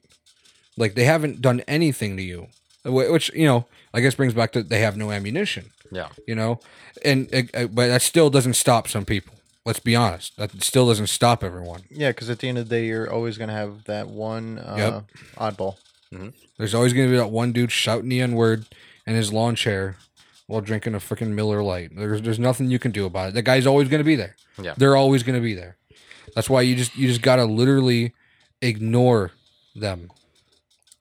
Like 0.77 0.95
they 0.95 1.05
haven't 1.05 1.41
done 1.41 1.61
anything 1.67 2.17
to 2.17 2.23
you, 2.23 2.47
which 2.85 3.31
you 3.33 3.45
know, 3.45 3.65
I 3.93 4.01
guess 4.01 4.15
brings 4.15 4.33
back 4.33 4.51
to 4.53 4.63
they 4.63 4.79
have 4.79 4.97
no 4.97 5.11
ammunition. 5.11 5.71
yeah, 5.91 6.09
You 6.27 6.35
know, 6.35 6.59
and 7.05 7.33
uh, 7.53 7.67
but 7.67 7.87
that 7.87 8.01
still 8.01 8.29
doesn't 8.29 8.53
stop 8.55 8.87
some 8.87 9.05
people. 9.05 9.35
Let's 9.65 9.79
be 9.79 9.95
honest, 9.95 10.37
that 10.37 10.63
still 10.63 10.87
doesn't 10.87 11.07
stop 11.07 11.43
everyone. 11.43 11.83
Yeah, 11.91 12.09
because 12.09 12.29
at 12.29 12.39
the 12.39 12.47
end 12.49 12.57
of 12.57 12.67
the 12.69 12.75
day, 12.75 12.85
you're 12.87 13.11
always 13.11 13.37
gonna 13.37 13.53
have 13.53 13.83
that 13.85 14.07
one 14.07 14.57
uh, 14.59 14.75
Yep. 14.77 15.03
oddball. 15.55 15.75
Mm-hmm. 16.13 16.29
There's 16.57 16.73
always 16.75 16.93
going 16.93 17.07
to 17.07 17.11
be 17.11 17.17
that 17.17 17.29
one 17.31 17.51
dude 17.51 17.71
shouting 17.71 18.09
the 18.09 18.21
N 18.21 18.33
word 18.33 18.65
in 19.07 19.15
his 19.15 19.31
lawn 19.31 19.55
chair 19.55 19.97
while 20.47 20.61
drinking 20.61 20.93
a 20.95 20.99
freaking 20.99 21.29
Miller 21.29 21.63
Lite. 21.63 21.95
There's 21.95 22.21
there's 22.21 22.39
nothing 22.39 22.69
you 22.69 22.79
can 22.79 22.91
do 22.91 23.05
about 23.05 23.29
it. 23.29 23.33
The 23.33 23.41
guy's 23.41 23.65
always 23.65 23.87
going 23.87 23.99
to 24.01 24.05
be 24.05 24.15
there. 24.15 24.35
Yeah. 24.61 24.73
They're 24.77 24.97
always 24.97 25.23
going 25.23 25.37
to 25.39 25.43
be 25.43 25.53
there. 25.53 25.77
That's 26.35 26.49
why 26.49 26.61
you 26.61 26.75
just 26.75 26.95
you 26.95 27.07
just 27.07 27.21
got 27.21 27.37
to 27.37 27.45
literally 27.45 28.13
ignore 28.61 29.31
them. 29.75 30.11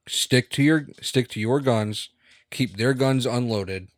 Stick 0.06 0.50
to 0.50 0.62
your 0.62 0.86
stick 1.02 1.28
to 1.30 1.40
your 1.40 1.60
guns. 1.60 2.10
Keep 2.50 2.76
their 2.76 2.94
guns 2.94 3.26
unloaded, 3.26 3.88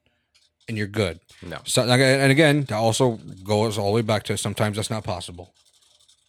and 0.68 0.76
you're 0.76 0.86
good. 0.86 1.20
no, 1.42 1.58
So, 1.64 1.84
and 1.84 2.30
again, 2.30 2.64
that 2.64 2.76
also 2.76 3.18
goes 3.42 3.78
all 3.78 3.86
the 3.86 3.94
way 3.94 4.02
back 4.02 4.24
to 4.24 4.36
sometimes 4.36 4.76
that's 4.76 4.90
not 4.90 5.04
possible. 5.04 5.54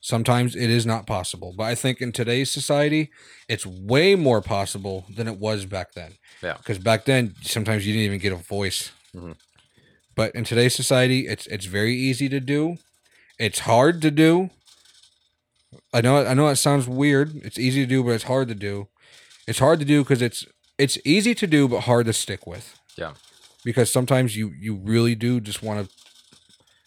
Sometimes 0.04 0.54
it 0.54 0.70
is 0.70 0.86
not 0.86 1.08
possible. 1.08 1.54
But 1.56 1.64
I 1.64 1.76
think 1.76 2.02
in 2.02 2.12
today's 2.12 2.52
society, 2.52 3.10
it's 3.48 3.66
way 3.66 4.16
more 4.16 4.42
possible 4.42 5.06
than 5.10 5.30
it 5.30 5.38
was 5.40 5.66
back 5.66 5.94
then. 5.94 6.16
Yeah. 6.42 6.58
Because 6.58 6.78
back 6.78 7.06
then, 7.06 7.36
sometimes 7.42 7.88
you 7.88 7.94
didn't 7.94 8.08
even 8.08 8.20
get 8.20 8.34
a 8.34 8.36
voice. 8.36 8.92
Mhm. 9.16 9.38
But 10.14 10.36
in 10.36 10.44
today's 10.44 10.76
society, 10.76 11.28
it's 11.28 11.48
it's 11.48 11.68
very 11.68 11.96
easy 11.96 12.28
to 12.28 12.42
do. 12.42 12.80
It's 13.40 13.60
hard 13.60 14.02
to 14.02 14.12
do. 14.12 14.50
I 15.94 16.02
know 16.02 16.26
I 16.26 16.34
know 16.34 16.50
it 16.50 16.58
sounds 16.58 16.86
weird. 16.86 17.38
It's 17.46 17.58
easy 17.58 17.82
to 17.84 17.88
do, 17.90 18.04
but 18.04 18.12
it's 18.12 18.26
hard 18.26 18.50
to 18.50 18.56
do. 18.56 18.90
It's 19.48 19.60
hard 19.60 19.80
to 19.80 19.86
do 19.86 20.04
because 20.04 20.22
it's 20.22 20.46
it's 20.78 20.98
easy 21.06 21.34
to 21.36 21.48
do, 21.48 21.70
but 21.70 21.82
hard 21.82 22.08
to 22.08 22.14
stick 22.14 22.46
with 22.46 22.78
yeah, 22.98 23.14
because 23.64 23.90
sometimes 23.90 24.36
you 24.36 24.52
you 24.60 24.76
really 24.76 25.16
do 25.16 25.40
just 25.40 25.64
want 25.64 25.88
to 25.88 25.94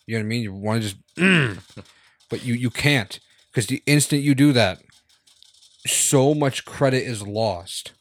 you 0.06 0.14
know 0.16 0.20
what 0.20 0.26
i 0.26 0.28
mean 0.28 0.42
you 0.42 0.52
want 0.52 0.82
to 0.82 0.88
just 0.88 0.96
but 2.30 2.44
you 2.44 2.54
you 2.54 2.70
can't 2.70 3.20
because 3.50 3.66
the 3.66 3.82
instant 3.86 4.22
you 4.22 4.34
do 4.34 4.52
that 4.52 4.80
so 5.86 6.34
much 6.34 6.64
credit 6.64 7.02
is 7.02 7.26
lost 7.26 7.92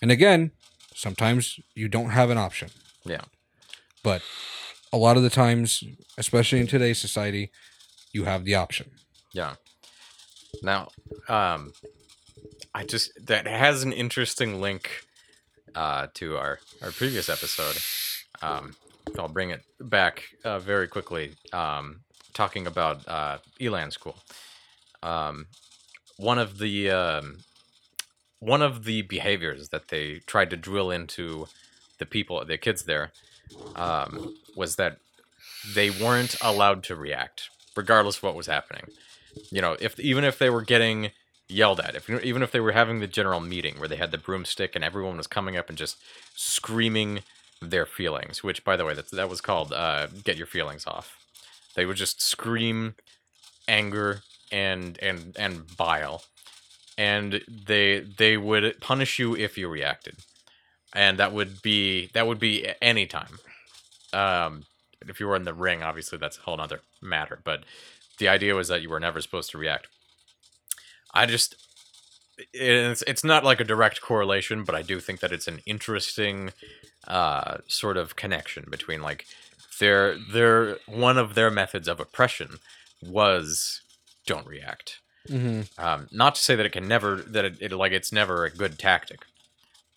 and 0.00 0.10
again 0.10 0.52
sometimes 0.94 1.58
you 1.74 1.88
don't 1.88 2.10
have 2.10 2.30
an 2.30 2.38
option 2.38 2.70
yeah, 3.04 3.22
but 4.04 4.22
a 4.92 4.96
lot 4.96 5.16
of 5.16 5.22
the 5.22 5.30
times 5.30 5.82
especially 6.18 6.60
in 6.60 6.66
today's 6.66 6.98
society 6.98 7.50
you 8.12 8.24
have 8.24 8.44
the 8.44 8.54
option 8.54 8.90
yeah. 9.32 9.54
Now, 10.62 10.88
um, 11.28 11.72
I 12.74 12.84
just 12.84 13.12
that 13.26 13.46
has 13.46 13.82
an 13.82 13.92
interesting 13.92 14.60
link 14.60 15.06
uh, 15.74 16.08
to 16.14 16.36
our 16.36 16.58
our 16.82 16.90
previous 16.90 17.28
episode. 17.28 17.78
Um, 18.42 18.74
I'll 19.18 19.28
bring 19.28 19.50
it 19.50 19.62
back 19.80 20.24
uh, 20.44 20.58
very 20.58 20.88
quickly. 20.88 21.34
Um, 21.52 22.00
talking 22.34 22.66
about 22.66 23.06
uh, 23.08 23.38
Elan 23.60 23.90
School. 23.90 24.16
Um, 25.02 25.46
one 26.16 26.38
of 26.38 26.58
the 26.58 26.90
um, 26.90 27.38
one 28.38 28.62
of 28.62 28.84
the 28.84 29.02
behaviors 29.02 29.68
that 29.68 29.88
they 29.88 30.20
tried 30.26 30.50
to 30.50 30.56
drill 30.56 30.90
into 30.90 31.46
the 31.98 32.06
people, 32.06 32.44
the 32.44 32.58
kids 32.58 32.84
there, 32.84 33.12
um, 33.76 34.34
was 34.56 34.76
that 34.76 34.98
they 35.74 35.90
weren't 35.90 36.36
allowed 36.42 36.82
to 36.84 36.96
react, 36.96 37.50
regardless 37.76 38.18
of 38.18 38.22
what 38.22 38.34
was 38.34 38.46
happening. 38.46 38.84
You 39.50 39.60
know, 39.60 39.76
if 39.80 39.98
even 40.00 40.24
if 40.24 40.38
they 40.38 40.50
were 40.50 40.62
getting 40.62 41.10
yelled 41.48 41.80
at, 41.80 41.94
if 41.94 42.08
even 42.10 42.42
if 42.42 42.50
they 42.50 42.60
were 42.60 42.72
having 42.72 43.00
the 43.00 43.06
general 43.06 43.40
meeting 43.40 43.78
where 43.78 43.88
they 43.88 43.96
had 43.96 44.10
the 44.10 44.18
broomstick 44.18 44.74
and 44.74 44.84
everyone 44.84 45.16
was 45.16 45.26
coming 45.26 45.56
up 45.56 45.68
and 45.68 45.78
just 45.78 45.96
screaming 46.34 47.20
their 47.60 47.86
feelings, 47.86 48.42
which, 48.42 48.64
by 48.64 48.76
the 48.76 48.84
way, 48.84 48.94
that 48.94 49.10
that 49.10 49.28
was 49.28 49.40
called 49.40 49.72
uh, 49.72 50.08
"Get 50.24 50.36
Your 50.36 50.46
Feelings 50.46 50.86
Off." 50.86 51.19
They 51.74 51.86
would 51.86 51.96
just 51.96 52.22
scream 52.22 52.94
anger 53.68 54.22
and 54.50 54.98
and 55.02 55.36
and 55.38 55.76
bile, 55.76 56.22
and 56.98 57.42
they 57.48 58.00
they 58.00 58.36
would 58.36 58.80
punish 58.80 59.18
you 59.18 59.36
if 59.36 59.56
you 59.56 59.68
reacted, 59.68 60.16
and 60.94 61.18
that 61.18 61.32
would 61.32 61.62
be 61.62 62.10
that 62.14 62.26
would 62.26 62.38
be 62.40 62.68
any 62.82 63.06
time. 63.06 63.38
Um, 64.12 64.64
if 65.06 65.20
you 65.20 65.26
were 65.28 65.36
in 65.36 65.44
the 65.44 65.54
ring, 65.54 65.82
obviously 65.82 66.18
that's 66.18 66.38
a 66.38 66.42
whole 66.42 66.60
other 66.60 66.80
matter, 67.00 67.40
but 67.44 67.64
the 68.18 68.28
idea 68.28 68.54
was 68.54 68.68
that 68.68 68.82
you 68.82 68.90
were 68.90 69.00
never 69.00 69.20
supposed 69.20 69.50
to 69.52 69.58
react. 69.58 69.88
I 71.14 71.26
just 71.26 71.56
it's 72.52 73.02
it's 73.06 73.24
not 73.24 73.44
like 73.44 73.60
a 73.60 73.64
direct 73.64 74.00
correlation, 74.00 74.64
but 74.64 74.74
I 74.74 74.82
do 74.82 75.00
think 75.00 75.20
that 75.20 75.32
it's 75.32 75.48
an 75.48 75.60
interesting 75.66 76.52
uh, 77.06 77.58
sort 77.66 77.96
of 77.96 78.16
connection 78.16 78.66
between 78.70 79.02
like 79.02 79.26
their 79.80 80.16
their 80.32 80.78
one 80.86 81.18
of 81.18 81.34
their 81.34 81.50
methods 81.50 81.88
of 81.88 81.98
oppression 82.00 82.58
was 83.02 83.80
don't 84.26 84.46
react. 84.46 85.00
mm-hmm. 85.28 85.62
Um, 85.84 86.08
not 86.12 86.36
to 86.36 86.40
say 86.42 86.54
that 86.56 86.64
it 86.66 86.72
can 86.72 86.86
never 86.86 87.16
that 87.16 87.44
it, 87.44 87.54
it 87.60 87.72
like 87.72 87.92
it's 87.92 88.12
never 88.12 88.44
a 88.44 88.50
good 88.50 88.78
tactic, 88.78 89.20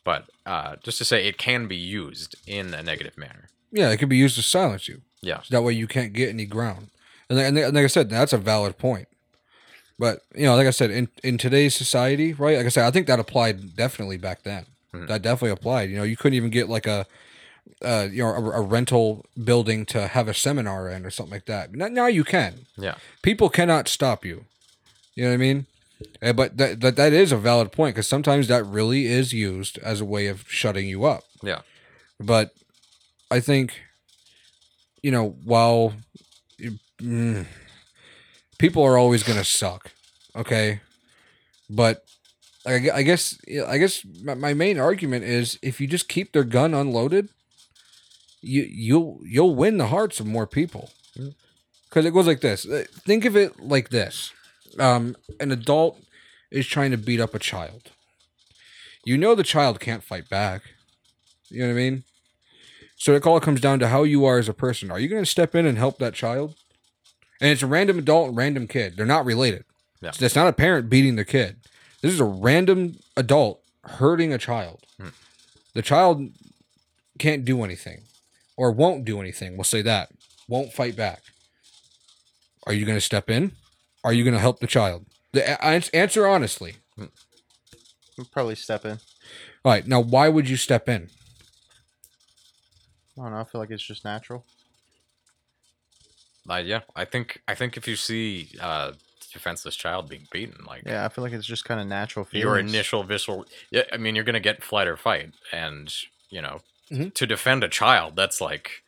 but 0.03 0.25
uh, 0.45 0.75
just 0.83 0.97
to 0.97 1.05
say 1.05 1.27
it 1.27 1.37
can 1.37 1.67
be 1.67 1.75
used 1.77 2.35
in 2.47 2.73
a 2.73 2.81
negative 2.83 3.17
manner. 3.17 3.49
yeah 3.71 3.89
it 3.91 3.97
can 3.97 4.09
be 4.09 4.17
used 4.17 4.35
to 4.35 4.41
silence 4.43 4.87
you 4.87 5.01
Yeah. 5.21 5.41
So 5.43 5.49
that 5.55 5.61
way 5.63 5.73
you 5.73 5.87
can't 5.87 6.13
get 6.13 6.29
any 6.29 6.45
ground. 6.45 6.89
And, 7.29 7.37
like- 7.37 7.47
and 7.47 7.57
and 7.57 7.75
like 7.75 7.83
I 7.85 7.87
said, 7.87 8.09
that's 8.09 8.33
a 8.33 8.37
valid 8.37 8.77
point. 8.77 9.07
But 9.99 10.21
you 10.35 10.43
know, 10.45 10.55
like 10.55 10.67
I 10.67 10.71
said, 10.71 10.89
in 10.91 11.07
in 11.23 11.37
today's 11.37 11.75
society, 11.75 12.33
right? 12.33 12.57
Like 12.57 12.65
I 12.65 12.69
said, 12.69 12.85
I 12.85 12.91
think 12.91 13.07
that 13.07 13.19
applied 13.19 13.75
definitely 13.75 14.17
back 14.17 14.43
then. 14.43 14.65
Mhm. 14.93 15.07
That 15.07 15.21
definitely 15.21 15.51
applied. 15.51 15.89
You 15.89 15.97
know, 15.97 16.03
you 16.03 16.17
couldn't 16.17 16.35
even 16.35 16.49
get 16.49 16.67
like 16.69 16.87
a, 16.87 17.05
uh, 17.83 18.07
you 18.11 18.23
know, 18.23 18.29
a, 18.29 18.51
a 18.51 18.61
rental 18.61 19.25
building 19.43 19.85
to 19.87 20.07
have 20.07 20.27
a 20.27 20.33
seminar 20.33 20.89
in 20.89 21.05
or 21.05 21.09
something 21.09 21.33
like 21.33 21.45
that. 21.45 21.73
Now, 21.73 21.87
now 21.87 22.07
you 22.07 22.23
can. 22.23 22.65
Yeah. 22.77 22.95
People 23.21 23.49
cannot 23.49 23.87
stop 23.87 24.23
you. 24.25 24.45
You 25.15 25.23
know 25.25 25.29
what 25.29 25.35
I 25.35 25.37
mean? 25.37 25.65
Eh, 26.21 26.31
But 26.31 26.57
that, 26.57 26.81
that 26.81 26.95
that 26.95 27.13
is 27.13 27.31
a 27.31 27.37
valid 27.37 27.71
point 27.71 27.95
because 27.95 28.07
sometimes 28.07 28.47
that 28.47 28.63
really 28.65 29.05
is 29.05 29.33
used 29.33 29.77
as 29.79 30.01
a 30.01 30.05
way 30.05 30.27
of 30.27 30.45
shutting 30.49 30.87
you 30.87 31.05
up. 31.05 31.23
Yeah. 31.41 31.61
But 32.19 32.51
I 33.29 33.39
think, 33.39 33.79
you 35.01 35.11
know, 35.11 35.35
while 35.43 35.93
mm, 37.01 37.45
people 38.57 38.83
are 38.83 38.97
always 38.97 39.23
gonna 39.23 39.43
suck, 39.43 39.91
okay, 40.35 40.81
but 41.69 42.05
I, 42.65 42.89
I 42.93 43.01
guess 43.03 43.37
I 43.67 43.77
guess 43.77 44.05
my, 44.23 44.35
my 44.35 44.53
main 44.53 44.79
argument 44.79 45.25
is 45.25 45.59
if 45.61 45.81
you 45.81 45.87
just 45.87 46.07
keep 46.07 46.31
their 46.31 46.43
gun 46.45 46.73
unloaded, 46.73 47.29
you 48.43 48.67
you'll 48.69 49.19
you'll 49.23 49.55
win 49.55 49.77
the 49.77 49.87
hearts 49.87 50.19
of 50.19 50.25
more 50.25 50.45
people. 50.45 50.91
Because 51.89 52.05
it 52.05 52.13
goes 52.13 52.27
like 52.27 52.41
this. 52.41 52.65
Think 53.05 53.25
of 53.25 53.35
it 53.37 53.59
like 53.59 53.89
this: 53.89 54.33
um, 54.79 55.15
an 55.39 55.51
adult 55.51 55.99
is 56.51 56.67
trying 56.67 56.91
to 56.91 56.97
beat 56.97 57.19
up 57.19 57.33
a 57.33 57.39
child. 57.39 57.91
You 59.05 59.17
know 59.17 59.35
the 59.35 59.43
child 59.43 59.79
can't 59.79 60.03
fight 60.03 60.29
back. 60.29 60.61
You 61.49 61.61
know 61.61 61.67
what 61.67 61.73
I 61.73 61.75
mean? 61.75 62.03
So 62.95 63.13
it 63.13 63.25
all 63.25 63.39
comes 63.39 63.59
down 63.59 63.79
to 63.79 63.89
how 63.89 64.03
you 64.03 64.25
are 64.25 64.39
as 64.39 64.47
a 64.47 64.53
person. 64.53 64.89
Are 64.89 64.99
you 64.99 65.09
going 65.09 65.23
to 65.23 65.29
step 65.29 65.55
in 65.55 65.65
and 65.65 65.77
help 65.77 65.97
that 65.99 66.13
child? 66.13 66.55
And 67.41 67.51
it's 67.51 67.61
a 67.61 67.67
random 67.67 67.99
adult 67.99 68.29
and 68.29 68.37
random 68.37 68.67
kid. 68.67 68.95
They're 68.95 69.05
not 69.05 69.25
related. 69.25 69.65
Yeah. 70.01 70.11
So 70.11 70.25
It's 70.25 70.35
not 70.35 70.47
a 70.47 70.53
parent 70.53 70.89
beating 70.89 71.15
the 71.15 71.25
kid. 71.25 71.57
This 72.01 72.13
is 72.13 72.19
a 72.19 72.25
random 72.25 72.95
adult 73.17 73.61
hurting 73.83 74.31
a 74.31 74.37
child. 74.37 74.83
Hmm. 74.99 75.09
The 75.73 75.81
child 75.81 76.29
can't 77.19 77.43
do 77.43 77.63
anything 77.63 78.03
or 78.57 78.71
won't 78.71 79.05
do 79.05 79.19
anything. 79.19 79.57
We'll 79.57 79.63
say 79.63 79.81
that. 79.81 80.09
Won't 80.47 80.73
fight 80.73 80.95
back. 80.95 81.21
Are 82.65 82.73
you 82.73 82.85
going 82.85 82.97
to 82.97 83.01
step 83.01 83.29
in? 83.29 83.53
Are 84.03 84.13
you 84.13 84.23
going 84.23 84.33
to 84.33 84.39
help 84.39 84.59
the 84.59 84.67
child? 84.67 85.05
The 85.31 85.63
answer 85.95 86.27
honestly. 86.27 86.75
We'll 86.97 88.27
probably 88.31 88.55
step 88.55 88.85
in. 88.85 88.99
All 89.65 89.71
right, 89.71 89.87
now 89.87 89.99
why 89.99 90.29
would 90.29 90.47
you 90.47 90.57
step 90.57 90.87
in? 90.87 91.09
I 93.17 93.21
don't 93.23 93.31
know. 93.31 93.39
I 93.39 93.43
feel 93.43 93.59
like 93.61 93.71
it's 93.71 93.83
just 93.83 94.05
natural. 94.05 94.45
Uh, 96.49 96.55
yeah, 96.57 96.81
I 96.95 97.05
think 97.05 97.41
I 97.47 97.55
think 97.55 97.77
if 97.77 97.87
you 97.87 97.95
see 97.95 98.49
uh, 98.59 98.91
defenseless 99.31 99.75
child 99.75 100.09
being 100.09 100.27
beaten, 100.31 100.65
like 100.65 100.83
Yeah, 100.85 101.05
I 101.05 101.09
feel 101.09 101.23
like 101.23 101.33
it's 101.33 101.45
just 101.47 101.63
kind 101.63 101.79
of 101.79 101.87
natural 101.87 102.25
feelings. 102.25 102.43
your 102.43 102.59
initial 102.59 103.03
visceral, 103.03 103.45
yeah, 103.71 103.83
I 103.93 103.97
mean, 103.97 104.13
you're 104.15 104.25
gonna 104.25 104.39
get 104.41 104.61
flight 104.63 104.87
or 104.87 104.97
fight, 104.97 105.31
and 105.53 105.91
you 106.29 106.41
know, 106.41 106.59
Mhm. 106.93 107.13
to 107.15 107.25
defend 107.27 107.63
a 107.63 107.69
child, 107.69 108.15
that's 108.15 108.39
like, 108.39 108.83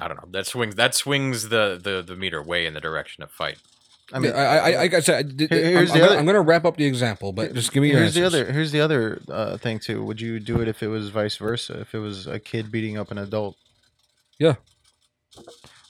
I 0.00 0.08
don't 0.08 0.16
know, 0.16 0.28
that 0.32 0.46
swings 0.46 0.74
that 0.76 0.94
swings 0.94 1.48
the 1.50 1.78
the 1.82 2.02
the 2.06 2.16
meter 2.16 2.42
way 2.42 2.66
in 2.66 2.74
the 2.74 2.80
direction 2.80 3.22
of 3.22 3.30
fight. 3.30 3.58
I 4.12 4.18
mean, 4.18 4.32
I, 4.32 4.36
I, 4.44 4.56
I, 4.72 4.76
like 4.76 4.94
I 4.94 5.00
said, 5.00 5.26
I- 5.50 5.54
Here- 5.54 5.64
here's 5.78 5.90
I'm, 5.92 5.98
the 5.98 6.02
I'm, 6.04 6.04
other- 6.04 6.08
gonna, 6.08 6.20
I'm 6.20 6.26
gonna 6.26 6.40
wrap 6.42 6.64
up 6.64 6.76
the 6.76 6.84
example, 6.84 7.32
but 7.32 7.54
just 7.54 7.72
give 7.72 7.82
me 7.82 7.90
your 7.90 8.00
here's 8.00 8.14
the 8.14 8.24
other. 8.24 8.50
Here's 8.52 8.70
the 8.72 8.80
other 8.80 9.20
uh, 9.30 9.56
thing 9.56 9.78
too. 9.78 10.04
Would 10.04 10.20
you 10.20 10.40
do 10.40 10.60
it 10.60 10.68
if 10.68 10.82
it 10.82 10.88
was 10.88 11.08
vice 11.10 11.36
versa? 11.36 11.80
If 11.80 11.94
it 11.94 11.98
was 12.00 12.26
a 12.26 12.38
kid 12.38 12.70
beating 12.70 12.98
up 12.98 13.10
an 13.10 13.18
adult? 13.18 13.56
Yeah, 14.38 14.56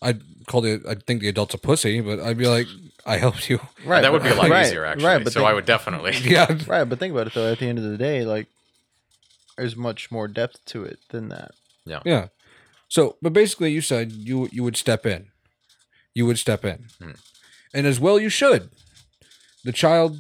I'd 0.03 0.20
call 0.47 0.61
the, 0.61 0.83
I 0.89 0.95
think 0.95 1.22
the 1.22 1.29
adult's 1.29 1.55
a 1.55 1.59
pussy, 1.59 2.01
but 2.01 2.20
I'd 2.20 2.37
be 2.39 2.47
like, 2.47 2.66
I 3.07 3.16
helped 3.16 3.49
you. 3.49 3.59
Right. 3.87 4.03
that 4.03 4.12
would 4.12 4.22
be 4.22 4.29
a 4.29 4.35
lot 4.35 4.51
right, 4.51 4.66
easier, 4.66 4.85
actually. 4.85 5.07
Right, 5.07 5.25
but 5.25 5.33
so 5.33 5.41
think, 5.41 5.51
I 5.51 5.55
would 5.55 5.64
definitely. 5.66 6.12
Yeah, 6.22 6.47
Right, 6.66 6.85
but 6.85 6.99
think 6.99 7.12
about 7.14 7.27
it 7.29 7.35
though. 7.35 7.51
At 7.51 7.59
the 7.59 7.66
end 7.66 7.79
of 7.79 7.85
the 7.85 7.97
day, 7.99 8.25
like, 8.25 8.47
there's 9.57 9.77
much 9.77 10.11
more 10.11 10.29
depth 10.29 10.65
to 10.67 10.85
it 10.85 10.99
than 11.11 11.29
that. 11.29 11.53
yeah. 11.85 12.01
Yeah. 12.05 12.29
So, 12.89 13.17
but 13.23 13.33
basically, 13.33 13.73
you 13.73 13.81
said 13.81 14.13
you 14.13 14.49
you 14.53 14.63
would 14.63 14.77
step 14.77 15.05
in, 15.07 15.29
you 16.15 16.27
would 16.27 16.39
step 16.39 16.65
in, 16.65 16.87
Hmm. 17.01 17.13
and 17.73 17.87
as 17.87 17.99
well 17.99 18.19
you 18.21 18.29
should. 18.29 18.71
The 19.65 19.73
child 19.73 20.19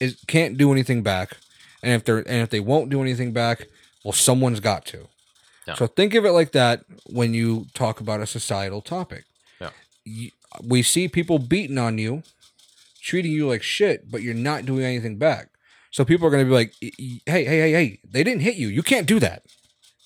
is 0.00 0.16
can't 0.26 0.56
do 0.56 0.72
anything 0.72 1.02
back, 1.02 1.36
and 1.82 1.92
if 1.92 2.04
they're 2.04 2.18
and 2.18 2.42
if 2.42 2.50
they 2.50 2.60
won't 2.60 2.90
do 2.90 3.00
anything 3.02 3.32
back, 3.32 3.66
well, 4.04 4.12
someone's 4.12 4.60
got 4.60 4.84
to. 4.86 5.08
Yeah. 5.68 5.74
So 5.74 5.86
think 5.86 6.14
of 6.14 6.24
it 6.24 6.32
like 6.32 6.52
that 6.52 6.84
when 7.06 7.32
you 7.34 7.66
talk 7.74 8.00
about 8.00 8.20
a 8.20 8.26
societal 8.26 8.80
topic. 8.82 9.24
Yeah. 9.60 9.70
You- 10.04 10.30
we 10.62 10.82
see 10.82 11.08
people 11.08 11.38
beating 11.40 11.78
on 11.78 11.98
you, 11.98 12.22
treating 13.02 13.32
you 13.32 13.48
like 13.48 13.62
shit, 13.62 14.10
but 14.10 14.22
you're 14.22 14.34
not 14.34 14.64
doing 14.66 14.84
anything 14.84 15.16
back. 15.18 15.48
So 15.94 16.04
people 16.04 16.26
are 16.26 16.30
going 16.30 16.44
to 16.44 16.48
be 16.48 16.54
like, 16.54 16.74
"E- 16.82 16.90
e- 16.98 17.20
"Hey, 17.24 17.44
hey, 17.44 17.58
hey, 17.60 17.70
hey! 17.72 17.98
They 18.02 18.24
didn't 18.24 18.42
hit 18.42 18.56
you. 18.56 18.66
You 18.66 18.82
can't 18.82 19.06
do 19.06 19.20
that. 19.20 19.44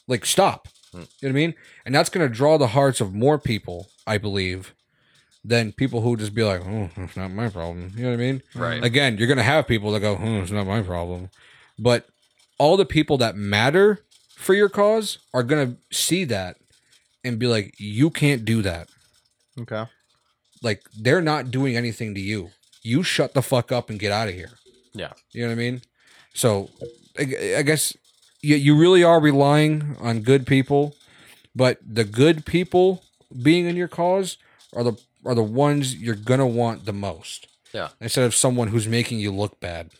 Like, 0.06 0.26
stop." 0.26 0.68
Hmm. 0.92 0.98
You 0.98 1.00
know 1.00 1.06
what 1.22 1.28
I 1.30 1.32
mean? 1.32 1.54
And 1.86 1.94
that's 1.94 2.10
going 2.10 2.28
to 2.28 2.34
draw 2.34 2.58
the 2.58 2.66
hearts 2.68 3.00
of 3.00 3.14
more 3.14 3.38
people, 3.38 3.88
I 4.06 4.18
believe, 4.18 4.74
than 5.42 5.72
people 5.72 6.02
who 6.02 6.14
just 6.18 6.34
be 6.34 6.44
like, 6.44 6.60
"Oh, 6.60 6.90
it's 6.98 7.16
not 7.16 7.30
my 7.30 7.48
problem." 7.48 7.92
You 7.96 8.02
know 8.02 8.08
what 8.10 8.14
I 8.14 8.18
mean? 8.18 8.42
Right. 8.54 8.84
Again, 8.84 9.16
you're 9.16 9.26
going 9.28 9.38
to 9.38 9.42
have 9.54 9.66
people 9.66 9.90
that 9.92 10.00
go, 10.00 10.18
"Oh, 10.20 10.42
it's 10.42 10.50
not 10.50 10.66
my 10.66 10.82
problem," 10.82 11.30
but 11.78 12.06
all 12.58 12.76
the 12.76 12.84
people 12.84 13.16
that 13.18 13.34
matter 13.34 14.00
for 14.36 14.52
your 14.52 14.68
cause 14.68 15.16
are 15.32 15.42
going 15.42 15.70
to 15.70 15.96
see 15.96 16.24
that 16.24 16.56
and 17.24 17.38
be 17.38 17.46
like, 17.46 17.72
"You 17.78 18.10
can't 18.10 18.44
do 18.44 18.60
that." 18.60 18.90
Okay. 19.58 19.84
Like 20.62 20.82
they're 21.00 21.22
not 21.22 21.50
doing 21.50 21.76
anything 21.78 22.14
to 22.14 22.20
you. 22.20 22.50
You 22.82 23.02
shut 23.02 23.32
the 23.32 23.40
fuck 23.42 23.72
up 23.72 23.88
and 23.88 23.98
get 23.98 24.12
out 24.12 24.28
of 24.28 24.34
here. 24.34 24.50
Yeah. 24.98 25.12
You 25.32 25.42
know 25.42 25.48
what 25.48 25.52
I 25.52 25.56
mean? 25.56 25.82
So 26.34 26.70
I, 27.18 27.54
I 27.58 27.62
guess 27.62 27.96
you, 28.42 28.56
you 28.56 28.76
really 28.78 29.02
are 29.04 29.20
relying 29.20 29.96
on 30.00 30.20
good 30.20 30.46
people, 30.46 30.94
but 31.54 31.78
the 31.84 32.04
good 32.04 32.44
people 32.44 33.02
being 33.42 33.66
in 33.66 33.76
your 33.76 33.88
cause 33.88 34.36
are 34.74 34.82
the 34.84 34.92
are 35.24 35.34
the 35.34 35.42
ones 35.42 35.96
you're 35.96 36.14
gonna 36.14 36.46
want 36.46 36.84
the 36.84 36.92
most. 36.92 37.46
Yeah. 37.72 37.88
Instead 38.00 38.24
of 38.24 38.34
someone 38.34 38.68
who's 38.68 38.86
making 38.88 39.18
you 39.18 39.30
look 39.32 39.60
bad. 39.60 39.90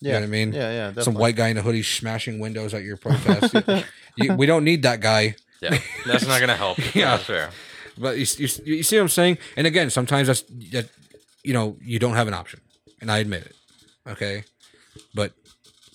Yeah. 0.00 0.08
You 0.08 0.12
know 0.14 0.20
what 0.20 0.24
I 0.26 0.28
mean? 0.28 0.52
Yeah, 0.52 0.60
yeah. 0.60 0.86
Definitely. 0.88 1.02
Some 1.04 1.14
white 1.14 1.36
guy 1.36 1.48
in 1.48 1.56
a 1.56 1.62
hoodie 1.62 1.82
smashing 1.82 2.38
windows 2.38 2.74
at 2.74 2.82
your 2.82 2.96
protest. 2.96 3.54
You- 4.16 4.34
we 4.34 4.46
don't 4.46 4.62
need 4.64 4.82
that 4.84 5.00
guy. 5.00 5.34
Yeah, 5.60 5.76
that's 6.06 6.24
not 6.26 6.38
gonna 6.40 6.54
help. 6.56 6.78
Yeah. 6.94 7.16
that's 7.16 7.24
fair. 7.24 7.50
But 7.98 8.16
you, 8.18 8.26
you, 8.38 8.48
you 8.76 8.82
see 8.84 8.96
what 8.96 9.02
I'm 9.02 9.08
saying? 9.08 9.38
And 9.56 9.66
again, 9.66 9.88
sometimes 9.90 10.26
that's 10.28 10.42
that, 10.72 10.88
you 11.42 11.52
know, 11.52 11.76
you 11.80 11.98
don't 11.98 12.14
have 12.14 12.28
an 12.28 12.34
option, 12.34 12.60
and 13.00 13.10
I 13.10 13.18
admit 13.18 13.42
it. 13.46 13.56
Okay, 14.06 14.44
but 15.14 15.32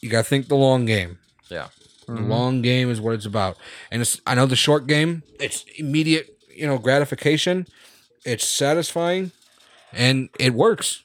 you 0.02 0.10
got 0.10 0.24
to 0.24 0.30
think 0.30 0.48
the 0.48 0.56
long 0.56 0.86
game. 0.86 1.20
Yeah. 1.50 1.68
The 2.08 2.14
Mhm. 2.14 2.28
long 2.28 2.62
game 2.64 2.90
is 2.90 3.00
what 3.00 3.14
it's 3.14 3.26
about, 3.28 3.58
and 3.92 4.02
it's 4.02 4.20
I 4.26 4.34
know 4.36 4.48
the 4.48 4.56
short 4.56 4.88
game. 4.88 5.22
It's 5.40 5.64
immediate, 5.78 6.28
you 6.56 6.66
know, 6.66 6.80
gratification. 6.80 7.68
It's 8.26 8.48
satisfying, 8.48 9.32
and 9.94 10.30
it 10.40 10.54
works. 10.56 11.04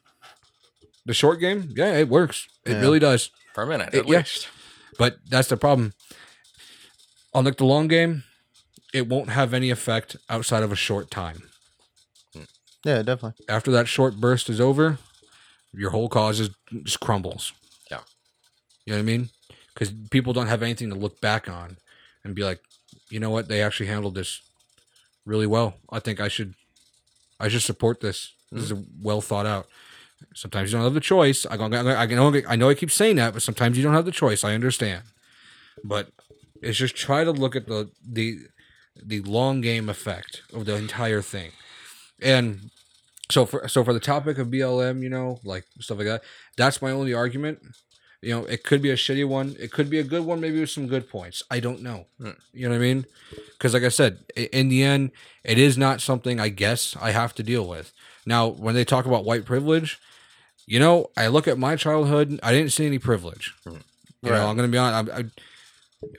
The 1.05 1.13
short 1.15 1.41
game, 1.41 1.75
yeah, 1.77 1.99
it 1.99 2.09
works. 2.09 2.49
It 2.65 2.73
Yeah. 2.73 2.81
really 2.81 2.99
does. 2.99 3.31
For 3.55 3.63
a 3.65 3.67
minute, 3.67 3.91
It- 3.93 3.99
at 4.01 4.09
yeah. 4.09 4.19
least. 4.19 4.49
But 4.99 5.19
that's 5.29 5.49
the 5.49 5.57
problem. 5.59 5.93
Unlike 7.35 7.59
the 7.59 7.65
long 7.67 7.87
game, 7.89 8.25
it 8.95 9.07
won't 9.07 9.29
have 9.31 9.53
any 9.53 9.71
effect 9.71 10.17
outside 10.31 10.63
of 10.63 10.73
a 10.73 10.77
short 10.77 11.11
time. 11.11 11.51
Yeah, 12.85 13.03
definitely. 13.03 13.45
after 13.49 13.71
that 13.73 13.89
short 13.89 14.17
burst 14.17 14.49
is 14.51 14.61
over, 14.61 14.99
your 15.77 15.91
whole 15.91 16.09
cause 16.09 16.41
is 16.41 16.51
just 16.83 17.01
crumbles. 17.01 17.53
Yeah. 17.91 18.01
You 18.85 18.93
know 18.93 18.99
what 18.99 19.03
I 19.03 19.05
mean? 19.05 19.29
Because 19.73 19.93
people 20.11 20.33
don't 20.33 20.47
have 20.47 20.63
anything 20.63 20.91
to 20.91 20.95
look 20.95 21.21
back 21.21 21.49
on 21.49 21.77
and 22.25 22.35
be 22.35 22.45
like, 22.45 22.61
you 23.11 23.21
know 23.21 23.31
what, 23.31 23.49
they 23.49 23.63
actually 23.63 23.87
handled 23.87 24.15
this 24.15 24.41
really 25.27 25.47
well. 25.47 25.75
I 25.91 26.01
think 26.01 26.21
I 26.21 26.29
should, 26.29 26.55
I 27.41 27.49
should 27.49 27.63
support 27.63 28.01
this. 28.01 28.35
This 28.53 28.65
is 28.65 28.73
mm-hmm. 28.73 29.03
well 29.03 29.21
thought 29.21 29.47
out. 29.47 29.67
Sometimes 30.35 30.71
you 30.71 30.79
don't 30.79 30.85
have 30.85 30.95
the 30.95 31.01
choice. 31.01 31.45
I, 31.45 31.57
go- 31.57 31.65
I 31.65 32.07
know, 32.07 32.43
I 32.49 32.57
know, 32.57 32.69
I 32.69 32.75
keep 32.75 32.91
saying 32.91 33.17
that, 33.17 33.35
but 33.35 33.43
sometimes 33.43 33.77
you 33.77 33.83
don't 33.83 33.95
have 33.95 34.05
the 34.05 34.13
choice. 34.13 34.45
I 34.45 34.55
understand, 34.55 35.03
but 35.83 36.09
it's 36.63 36.79
just 36.79 36.97
try 36.97 37.25
to 37.25 37.33
look 37.33 37.55
at 37.57 37.67
the 37.67 37.91
the 38.07 38.39
the 38.97 39.21
long 39.21 39.61
game 39.61 39.89
effect 39.89 40.43
of 40.53 40.65
the 40.65 40.77
entire 40.77 41.21
thing, 41.21 41.51
and 42.23 42.71
so 43.31 43.47
for 43.47 43.67
so 43.69 43.83
for 43.85 43.93
the 43.93 44.01
topic 44.01 44.39
of 44.39 44.49
BLM, 44.49 45.03
you 45.03 45.09
know, 45.09 45.41
like 45.45 45.65
stuff 45.81 45.99
like 45.99 46.07
that, 46.07 46.23
that's 46.57 46.83
my 46.83 46.91
only 46.91 47.15
argument. 47.15 47.61
You 48.23 48.31
know, 48.31 48.45
it 48.47 48.65
could 48.65 48.81
be 48.81 48.91
a 48.91 48.97
shitty 48.97 49.29
one, 49.29 49.55
it 49.59 49.71
could 49.71 49.91
be 49.91 49.99
a 49.99 50.03
good 50.03 50.25
one, 50.25 50.41
maybe 50.41 50.59
with 50.61 50.71
some 50.71 50.87
good 50.87 51.11
points. 51.11 51.43
I 51.51 51.61
don't 51.61 51.83
know. 51.83 52.07
Hmm. 52.19 52.31
You 52.55 52.69
know 52.69 52.71
what 52.75 52.77
I 52.77 52.87
mean? 52.87 53.05
Because 53.53 53.75
like 53.75 53.83
I 53.83 53.89
said, 53.91 54.19
in 54.35 54.71
the 54.71 54.83
end, 54.83 55.11
it 55.45 55.59
is 55.59 55.77
not 55.77 56.01
something 56.01 56.41
I 56.41 56.49
guess 56.49 56.97
I 57.01 57.11
have 57.11 57.35
to 57.35 57.43
deal 57.43 57.67
with. 57.69 57.93
Now, 58.25 58.47
when 58.49 58.75
they 58.75 58.85
talk 58.85 59.05
about 59.05 59.27
white 59.27 59.45
privilege, 59.45 59.99
you 60.67 60.79
know, 60.79 61.11
I 61.19 61.27
look 61.27 61.47
at 61.47 61.59
my 61.59 61.77
childhood, 61.77 62.41
I 62.43 62.53
didn't 62.53 62.73
see 62.73 62.87
any 62.87 62.99
privilege. 62.99 63.55
Hmm. 63.65 63.77
You 64.23 64.31
Right. 64.31 64.39
know, 64.39 64.47
I'm 64.49 64.57
gonna 64.57 64.69
be 64.69 64.79
honest. 64.79 65.13
I, 65.13 65.19
I, 65.19 65.25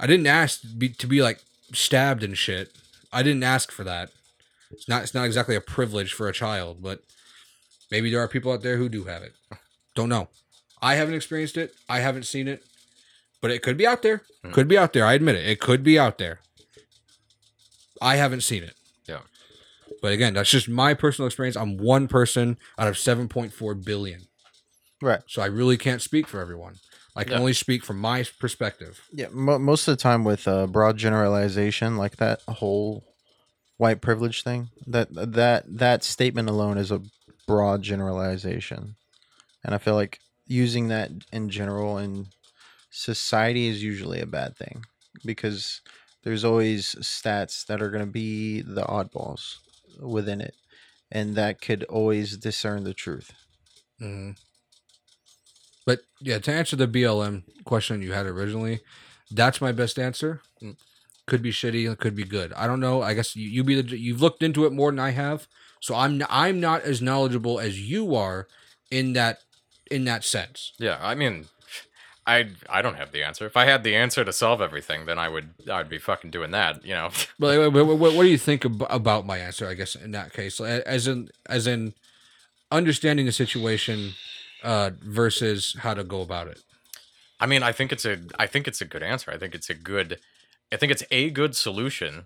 I 0.01 0.05
didn't 0.07 0.27
ask 0.27 0.61
to 0.61 0.67
be, 0.67 0.89
to 0.89 1.07
be 1.07 1.23
like 1.23 1.39
stabbed 1.73 2.21
and 2.23 2.37
shit. 2.37 2.71
I 3.11 3.23
didn't 3.23 3.41
ask 3.43 3.71
for 3.71 3.83
that. 3.83 4.11
It's 4.77 4.87
not. 4.89 5.03
It's 5.03 5.13
not 5.13 5.25
exactly 5.25 5.55
a 5.55 5.61
privilege 5.61 6.13
for 6.13 6.27
a 6.27 6.33
child, 6.33 6.81
but 6.81 6.99
maybe 7.91 8.09
there 8.11 8.19
are 8.19 8.27
people 8.27 8.51
out 8.51 8.61
there 8.61 8.77
who 8.77 8.89
do 8.89 9.03
have 9.05 9.23
it. 9.23 9.33
Don't 9.95 10.09
know. 10.09 10.27
I 10.81 10.95
haven't 10.95 11.15
experienced 11.15 11.57
it. 11.57 11.73
I 11.89 11.99
haven't 11.99 12.23
seen 12.25 12.47
it, 12.47 12.63
but 13.41 13.51
it 13.51 13.61
could 13.61 13.77
be 13.77 13.87
out 13.87 14.01
there. 14.01 14.21
Hmm. 14.43 14.51
Could 14.51 14.67
be 14.67 14.77
out 14.77 14.93
there. 14.93 15.05
I 15.05 15.13
admit 15.13 15.35
it. 15.35 15.47
It 15.47 15.59
could 15.59 15.83
be 15.83 15.97
out 15.97 16.17
there. 16.17 16.39
I 18.01 18.17
haven't 18.17 18.41
seen 18.41 18.63
it. 18.63 18.73
Yeah. 19.07 19.19
But 20.01 20.11
again, 20.11 20.33
that's 20.33 20.49
just 20.49 20.67
my 20.67 20.93
personal 20.93 21.27
experience. 21.27 21.55
I'm 21.55 21.77
one 21.77 22.07
person 22.07 22.57
out 22.77 22.87
of 22.87 22.95
7.4 22.95 23.83
billion. 23.85 24.21
Right. 25.01 25.21
So 25.27 25.41
I 25.41 25.45
really 25.45 25.77
can't 25.77 26.01
speak 26.01 26.27
for 26.27 26.39
everyone. 26.39 26.75
I 27.15 27.23
can 27.23 27.33
Yeah. 27.33 27.39
only 27.39 27.53
speak 27.53 27.85
from 27.85 27.99
my 27.99 28.25
perspective. 28.39 29.01
Yeah, 29.13 29.27
mo- 29.31 29.59
most 29.59 29.87
of 29.87 29.93
the 29.97 30.01
time 30.01 30.25
with 30.25 30.47
uh, 30.47 30.67
broad 30.67 30.97
generalization, 30.97 31.95
like 31.95 32.17
that 32.17 32.41
whole 32.47 33.05
white 33.77 34.01
privilege 34.01 34.43
thing, 34.43 34.69
that 34.87 35.09
that 35.13 35.65
that 35.67 36.03
statement 36.03 36.49
alone 36.49 36.77
is 36.77 36.91
a 36.91 37.01
broad 37.47 37.81
generalization, 37.81 38.95
and 39.63 39.75
I 39.75 39.77
feel 39.77 39.95
like 39.95 40.19
using 40.47 40.87
that 40.89 41.11
in 41.31 41.49
general 41.49 41.97
in 41.97 42.27
society 42.91 43.67
is 43.67 43.83
usually 43.83 44.21
a 44.21 44.25
bad 44.27 44.57
thing 44.57 44.83
because 45.25 45.81
there's 46.23 46.45
always 46.45 46.95
stats 46.95 47.65
that 47.67 47.81
are 47.81 47.91
going 47.91 48.05
to 48.05 48.11
be 48.11 48.61
the 48.61 48.83
oddballs 48.83 49.57
within 49.99 50.41
it, 50.41 50.55
and 51.11 51.35
that 51.35 51.61
could 51.61 51.83
always 51.85 52.37
discern 52.37 52.83
the 52.83 52.93
truth. 52.93 53.33
hmm 53.99 54.31
But 55.85 56.01
yeah, 56.19 56.39
to 56.39 56.51
answer 56.51 56.75
the 56.75 56.87
BLM 56.87 57.43
question 57.63 58.01
you 58.01 58.13
had 58.13 58.25
originally, 58.25 58.81
that's 59.31 59.61
my 59.61 59.71
best 59.71 59.99
answer. 59.99 60.41
Could 61.27 61.41
be 61.41 61.51
shitty, 61.51 61.91
it 61.91 61.99
could 61.99 62.15
be 62.15 62.23
good. 62.23 62.53
I 62.53 62.67
don't 62.67 62.79
know. 62.79 63.01
I 63.01 63.13
guess 63.13 63.35
you, 63.35 63.49
you 63.49 63.63
be 63.63 63.81
the 63.81 63.97
you've 63.97 64.21
looked 64.21 64.43
into 64.43 64.65
it 64.65 64.71
more 64.73 64.91
than 64.91 64.99
I 64.99 65.11
have, 65.11 65.47
so 65.79 65.95
I'm 65.95 66.21
I'm 66.29 66.59
not 66.59 66.83
as 66.83 67.01
knowledgeable 67.01 67.59
as 67.59 67.79
you 67.81 68.15
are 68.15 68.47
in 68.91 69.13
that 69.13 69.39
in 69.89 70.05
that 70.05 70.23
sense. 70.23 70.73
Yeah, 70.77 70.97
I 71.01 71.15
mean, 71.15 71.45
I 72.27 72.49
I 72.69 72.81
don't 72.81 72.95
have 72.95 73.11
the 73.11 73.23
answer. 73.23 73.45
If 73.45 73.57
I 73.57 73.65
had 73.65 73.83
the 73.83 73.95
answer 73.95 74.23
to 74.23 74.33
solve 74.33 74.61
everything, 74.61 75.05
then 75.05 75.17
I 75.17 75.29
would 75.29 75.49
I'd 75.71 75.89
be 75.89 75.97
fucking 75.97 76.31
doing 76.31 76.51
that. 76.51 76.85
You 76.85 76.93
know. 76.93 77.09
But 77.39 77.73
what, 77.73 77.85
what, 77.87 77.99
what 78.13 78.23
do 78.23 78.29
you 78.29 78.37
think 78.37 78.65
ab- 78.65 78.85
about 78.89 79.25
my 79.25 79.37
answer? 79.37 79.67
I 79.67 79.73
guess 79.73 79.95
in 79.95 80.11
that 80.11 80.33
case, 80.33 80.59
as 80.59 81.07
in 81.07 81.29
as 81.47 81.67
in, 81.67 81.93
understanding 82.71 83.25
the 83.25 83.31
situation 83.31 84.13
uh, 84.63 84.91
versus 85.01 85.75
how 85.79 85.93
to 85.93 86.03
go 86.03 86.21
about 86.21 86.47
it. 86.47 86.61
I 87.39 87.45
mean, 87.45 87.63
I 87.63 87.71
think 87.71 87.91
it's 87.91 88.05
a 88.05 88.19
I 88.39 88.47
think 88.47 88.67
it's 88.67 88.81
a 88.81 88.85
good 88.85 89.03
answer. 89.03 89.31
I 89.31 89.37
think 89.37 89.53
it's 89.53 89.69
a 89.69 89.75
good 89.75 90.19
I 90.71 90.77
think 90.77 90.91
it's 90.91 91.03
a 91.11 91.29
good 91.29 91.55
solution. 91.55 92.23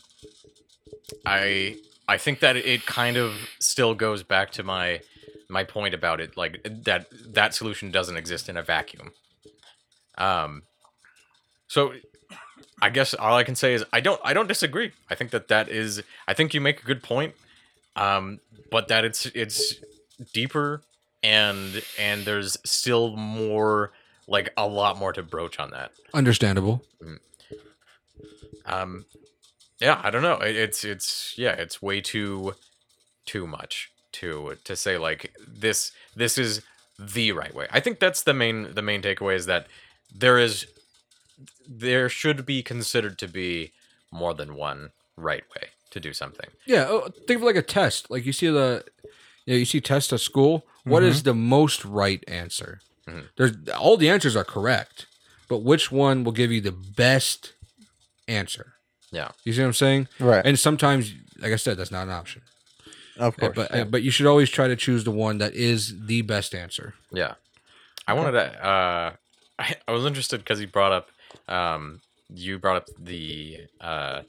I 1.25 1.77
I 2.07 2.17
think 2.17 2.39
that 2.39 2.55
it 2.55 2.85
kind 2.85 3.17
of 3.17 3.33
still 3.59 3.93
goes 3.93 4.23
back 4.23 4.51
to 4.51 4.63
my 4.63 5.01
my 5.49 5.63
point 5.63 5.93
about 5.93 6.21
it 6.21 6.37
like 6.37 6.61
that 6.85 7.07
that 7.33 7.53
solution 7.53 7.91
doesn't 7.91 8.17
exist 8.17 8.49
in 8.49 8.57
a 8.57 8.63
vacuum. 8.63 9.11
Um 10.17 10.63
so 11.67 11.93
I 12.81 12.89
guess 12.89 13.13
all 13.13 13.35
I 13.35 13.43
can 13.43 13.55
say 13.55 13.73
is 13.73 13.83
I 13.91 13.99
don't 13.99 14.21
I 14.23 14.33
don't 14.33 14.47
disagree. 14.47 14.91
I 15.09 15.15
think 15.15 15.31
that 15.31 15.47
that 15.49 15.69
is 15.69 16.01
I 16.27 16.33
think 16.33 16.53
you 16.53 16.61
make 16.61 16.81
a 16.81 16.85
good 16.85 17.03
point. 17.03 17.35
Um 17.95 18.39
but 18.71 18.87
that 18.87 19.05
it's 19.05 19.25
it's 19.27 19.75
deeper 20.33 20.81
and 21.21 21.83
and 21.97 22.25
there's 22.25 22.57
still 22.63 23.15
more 23.15 23.91
like 24.27 24.53
a 24.55 24.67
lot 24.67 24.97
more 24.97 25.11
to 25.13 25.23
broach 25.23 25.59
on 25.59 25.71
that. 25.71 25.91
Understandable. 26.13 26.83
Um, 28.69 29.05
yeah, 29.79 29.99
I 30.03 30.09
don't 30.09 30.21
know. 30.21 30.37
It, 30.37 30.55
it's 30.55 30.83
it's 30.83 31.33
yeah, 31.37 31.53
it's 31.53 31.81
way 31.81 32.01
too 32.01 32.55
too 33.25 33.47
much 33.47 33.91
to 34.13 34.57
to 34.63 34.75
say 34.75 34.97
like 34.97 35.33
this 35.47 35.91
this 36.15 36.37
is 36.37 36.61
the 36.97 37.31
right 37.31 37.53
way. 37.53 37.67
I 37.71 37.79
think 37.79 37.99
that's 37.99 38.23
the 38.23 38.33
main 38.33 38.73
the 38.73 38.81
main 38.81 39.01
takeaway 39.01 39.35
is 39.35 39.45
that 39.45 39.67
there 40.13 40.37
is 40.37 40.65
there 41.67 42.09
should 42.09 42.45
be 42.45 42.61
considered 42.61 43.17
to 43.19 43.27
be 43.27 43.71
more 44.11 44.33
than 44.33 44.55
one 44.55 44.89
right 45.15 45.43
way 45.55 45.69
to 45.91 45.99
do 45.99 46.13
something. 46.13 46.49
Yeah, 46.65 46.87
oh, 46.89 47.09
think 47.27 47.39
of 47.39 47.43
like 47.43 47.55
a 47.55 47.61
test. 47.61 48.09
Like 48.11 48.25
you 48.25 48.33
see 48.33 48.47
the, 48.47 48.83
you, 49.45 49.53
know, 49.53 49.57
you 49.59 49.65
see 49.65 49.81
tests 49.81 50.11
at 50.13 50.19
school. 50.19 50.65
What 50.83 51.03
is 51.03 51.23
the 51.23 51.35
most 51.35 51.85
right 51.85 52.23
answer? 52.27 52.79
Mhm. 53.07 53.25
There's 53.37 53.51
all 53.77 53.95
the 53.95 54.09
answers 54.09 54.35
are 54.35 54.43
correct, 54.43 55.05
but 55.47 55.59
which 55.59 55.91
one 55.91 56.23
will 56.23 56.31
give 56.31 56.51
you 56.51 56.61
the 56.61 56.71
best 56.71 57.53
answer? 58.29 58.73
Yeah. 59.11 59.29
You 59.43 59.53
see 59.53 59.61
what 59.61 59.67
I'm 59.67 59.73
saying? 59.73 60.07
Right. 60.19 60.45
And 60.45 60.57
sometimes, 60.57 61.13
like 61.39 61.51
I 61.51 61.55
said, 61.55 61.77
that's 61.77 61.91
not 61.91 62.03
an 62.03 62.11
option. 62.13 62.41
of 63.17 63.35
course. 63.37 63.53
but 63.55 63.71
yeah. 63.71 63.81
uh, 63.81 63.85
but 63.85 64.03
you 64.03 64.11
should 64.11 64.27
always 64.27 64.49
try 64.49 64.67
to 64.67 64.75
choose 64.75 65.03
the 65.03 65.11
one 65.11 65.39
that 65.39 65.53
is 65.55 66.05
the 66.05 66.21
best 66.21 66.53
answer. 66.53 66.93
Yeah. 67.11 67.33
I 68.07 68.13
wanted 68.13 68.31
to 68.31 68.65
uh 68.65 69.13
I, 69.59 69.75
I 69.87 69.91
was 69.91 70.05
interested 70.05 70.39
because 70.39 70.59
he 70.59 70.65
brought 70.65 70.91
up 70.91 71.09
um 71.47 72.01
you 72.33 72.59
brought 72.59 72.77
up 72.77 72.87
the 72.99 73.57
uh 73.81 74.21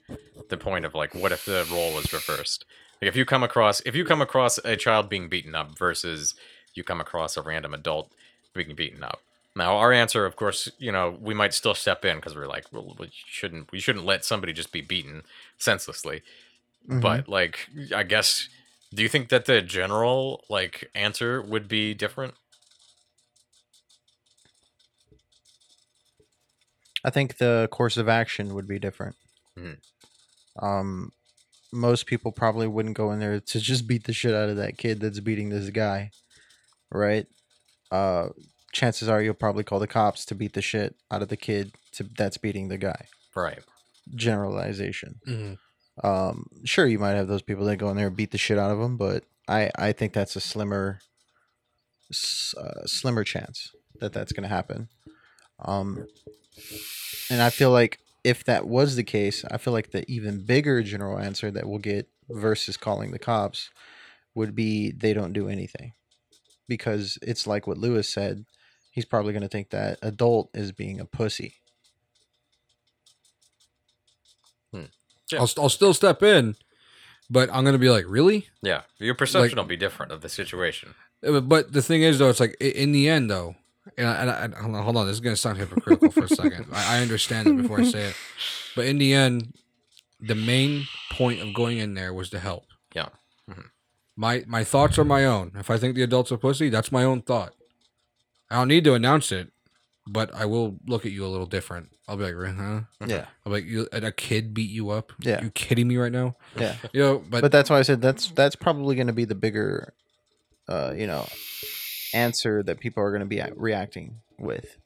the 0.48 0.56
point 0.56 0.84
of 0.84 0.94
like 0.94 1.14
what 1.14 1.32
if 1.32 1.44
the 1.44 1.66
role 1.70 1.94
was 1.94 2.12
reversed? 2.12 2.64
Like 3.00 3.08
if 3.08 3.16
you 3.16 3.24
come 3.24 3.42
across 3.42 3.80
if 3.80 3.94
you 3.94 4.04
come 4.04 4.22
across 4.22 4.58
a 4.64 4.76
child 4.76 5.08
being 5.08 5.28
beaten 5.28 5.54
up 5.54 5.78
versus 5.78 6.34
you 6.74 6.84
come 6.84 7.00
across 7.00 7.36
a 7.36 7.42
random 7.42 7.74
adult 7.74 8.10
being 8.54 8.74
beaten 8.74 9.02
up. 9.02 9.20
Now 9.60 9.76
our 9.76 9.92
answer 9.92 10.24
of 10.24 10.36
course, 10.36 10.70
you 10.78 10.90
know, 10.90 11.16
we 11.20 11.34
might 11.34 11.52
still 11.54 11.74
step 11.74 12.04
in 12.04 12.16
because 12.16 12.34
we're 12.34 12.46
like 12.56 12.64
well, 12.72 12.96
we 12.98 13.10
shouldn't 13.12 13.70
we 13.72 13.78
shouldn't 13.78 14.06
let 14.06 14.24
somebody 14.24 14.54
just 14.54 14.72
be 14.72 14.80
beaten 14.80 15.22
senselessly. 15.58 16.22
Mhm. 16.88 17.02
But 17.02 17.28
like 17.28 17.68
I 17.94 18.04
guess 18.04 18.48
do 18.94 19.02
you 19.02 19.08
think 19.08 19.28
that 19.28 19.44
the 19.44 19.60
general 19.62 20.44
like 20.48 20.90
answer 20.94 21.42
would 21.42 21.68
be 21.68 21.94
different? 21.94 22.34
I 27.04 27.10
think 27.10 27.38
the 27.38 27.68
course 27.70 27.96
of 27.96 28.08
action 28.08 28.54
would 28.54 28.66
be 28.68 28.78
different. 28.78 29.16
Mhm. 29.58 29.78
Um, 30.60 31.12
most 31.72 32.06
people 32.06 32.32
probably 32.32 32.68
wouldn't 32.68 32.96
go 32.96 33.12
in 33.12 33.20
there 33.20 33.40
to 33.40 33.60
just 33.60 33.86
beat 33.86 34.04
the 34.04 34.12
shit 34.12 34.34
out 34.34 34.48
of 34.50 34.56
that 34.56 34.78
kid 34.78 35.00
that's 35.00 35.20
beating 35.20 35.50
this 35.50 35.70
guy, 35.70 36.10
right? 36.90 37.26
Uh, 37.90 38.30
chances 38.72 39.08
are 39.08 39.22
you'll 39.22 39.34
probably 39.34 39.64
call 39.64 39.78
the 39.78 39.86
cops 39.86 40.24
to 40.26 40.34
beat 40.34 40.52
the 40.52 40.62
shit 40.62 40.94
out 41.10 41.22
of 41.22 41.28
the 41.28 41.36
kid 41.36 41.72
to, 41.92 42.04
that's 42.04 42.38
beating 42.38 42.68
the 42.68 42.78
guy. 42.78 43.06
Right. 43.34 43.60
Generalization. 44.14 45.20
Mm-hmm. 45.26 46.06
Um, 46.06 46.46
sure, 46.64 46.86
you 46.86 46.98
might 46.98 47.14
have 47.14 47.28
those 47.28 47.42
people 47.42 47.64
that 47.66 47.76
go 47.76 47.90
in 47.90 47.96
there 47.96 48.06
and 48.06 48.16
beat 48.16 48.30
the 48.30 48.38
shit 48.38 48.58
out 48.58 48.70
of 48.70 48.78
them, 48.78 48.96
but 48.96 49.24
I 49.48 49.70
I 49.76 49.92
think 49.92 50.12
that's 50.12 50.36
a 50.36 50.40
slimmer, 50.40 51.00
uh, 52.56 52.86
slimmer 52.86 53.24
chance 53.24 53.70
that 54.00 54.12
that's 54.12 54.32
going 54.32 54.44
to 54.44 54.48
happen. 54.48 54.88
Um, 55.58 56.06
and 57.28 57.42
I 57.42 57.50
feel 57.50 57.70
like 57.70 57.98
if 58.24 58.44
that 58.44 58.66
was 58.66 58.96
the 58.96 59.04
case, 59.04 59.44
I 59.50 59.58
feel 59.58 59.72
like 59.72 59.90
the 59.90 60.10
even 60.10 60.44
bigger 60.44 60.82
general 60.82 61.18
answer 61.18 61.50
that 61.50 61.68
we'll 61.68 61.78
get 61.78 62.08
versus 62.30 62.76
calling 62.76 63.10
the 63.10 63.18
cops 63.18 63.70
would 64.34 64.54
be 64.54 64.92
they 64.92 65.12
don't 65.12 65.34
do 65.34 65.48
anything, 65.48 65.92
because 66.66 67.18
it's 67.20 67.46
like 67.46 67.66
what 67.66 67.78
Lewis 67.78 68.08
said. 68.08 68.46
He's 68.90 69.04
probably 69.04 69.32
going 69.32 69.42
to 69.42 69.48
think 69.48 69.70
that 69.70 69.98
adult 70.02 70.50
is 70.54 70.72
being 70.72 70.98
a 71.00 71.04
pussy. 71.04 71.54
Yeah. 75.32 75.38
I'll 75.38 75.50
I'll 75.58 75.68
still 75.68 75.94
step 75.94 76.24
in, 76.24 76.56
but 77.30 77.48
I'm 77.52 77.64
gonna 77.64 77.78
be 77.78 77.88
like, 77.88 78.04
really? 78.08 78.48
Yeah, 78.62 78.82
your 78.98 79.14
perception 79.14 79.50
Like- 79.50 79.56
will 79.56 79.68
be 79.68 79.76
different 79.76 80.10
of 80.10 80.22
the 80.22 80.28
situation. 80.28 80.94
Uh, 81.24 81.40
But 81.40 81.72
the 81.72 81.82
thing 81.82 82.02
is, 82.02 82.18
though, 82.18 82.30
it's 82.30 82.40
like 82.40 82.56
in 82.60 82.90
the 82.90 83.08
end, 83.08 83.30
though, 83.30 83.54
and, 83.96 84.08
I, 84.08 84.14
and 84.44 84.54
I, 84.56 84.58
hold 84.60 84.74
on, 84.74 84.82
hold 84.82 84.96
on, 84.96 85.06
this 85.06 85.14
is 85.14 85.20
gonna 85.20 85.36
sound 85.36 85.58
hypocritical 85.58 86.10
for 86.10 86.24
a 86.24 86.28
second. 86.28 86.66
I, 86.72 86.96
I 86.98 87.00
understand 87.02 87.46
it 87.46 87.62
before 87.62 87.80
I 87.80 87.84
say 87.84 88.06
it, 88.06 88.16
but 88.74 88.86
in 88.86 88.98
the 88.98 89.12
end, 89.14 89.54
the 90.18 90.34
main 90.34 90.88
point 91.12 91.40
of 91.40 91.54
going 91.54 91.78
in 91.78 91.94
there 91.94 92.12
was 92.12 92.28
to 92.30 92.40
help. 92.40 92.64
Yeah. 92.92 93.10
Mhm. 93.48 93.66
My 94.16 94.42
my 94.48 94.64
thoughts 94.64 94.98
are 94.98 95.04
my 95.04 95.24
own. 95.26 95.52
If 95.54 95.70
I 95.70 95.76
think 95.78 95.94
the 95.94 96.02
adult's 96.02 96.32
a 96.32 96.38
pussy, 96.38 96.70
that's 96.70 96.90
my 96.90 97.04
own 97.04 97.22
thought. 97.22 97.54
I 98.50 98.56
don't 98.56 98.68
need 98.68 98.84
to 98.84 98.94
announce 98.94 99.30
it, 99.32 99.52
but 100.06 100.34
I 100.34 100.44
will 100.46 100.78
look 100.86 101.06
at 101.06 101.12
you 101.12 101.24
a 101.24 101.28
little 101.28 101.46
different. 101.46 101.90
I'll 102.08 102.16
be 102.16 102.24
like, 102.24 102.34
"Really, 102.34 102.54
huh? 102.56 102.80
Yeah, 103.06 103.26
I'll 103.46 103.52
be 103.52 103.60
like, 103.60 103.64
you, 103.66 103.88
a 103.92 104.10
kid 104.10 104.52
beat 104.52 104.70
you 104.70 104.90
up? 104.90 105.12
Yeah. 105.20 105.42
You 105.42 105.50
kidding 105.50 105.86
me 105.86 105.96
right 105.96 106.10
now? 106.10 106.36
yeah. 106.58 106.74
You 106.92 107.00
know, 107.00 107.18
but, 107.30 107.42
but 107.42 107.52
that's 107.52 107.70
why 107.70 107.78
I 107.78 107.82
said 107.82 108.02
that's 108.02 108.28
that's 108.32 108.56
probably 108.56 108.96
going 108.96 109.06
to 109.06 109.12
be 109.12 109.24
the 109.24 109.36
bigger, 109.36 109.94
uh, 110.68 110.92
you 110.96 111.06
know, 111.06 111.28
answer 112.12 112.62
that 112.64 112.80
people 112.80 113.02
are 113.02 113.10
going 113.10 113.20
to 113.20 113.26
be 113.26 113.38
a- 113.38 113.52
reacting 113.54 114.16
with, 114.38 114.76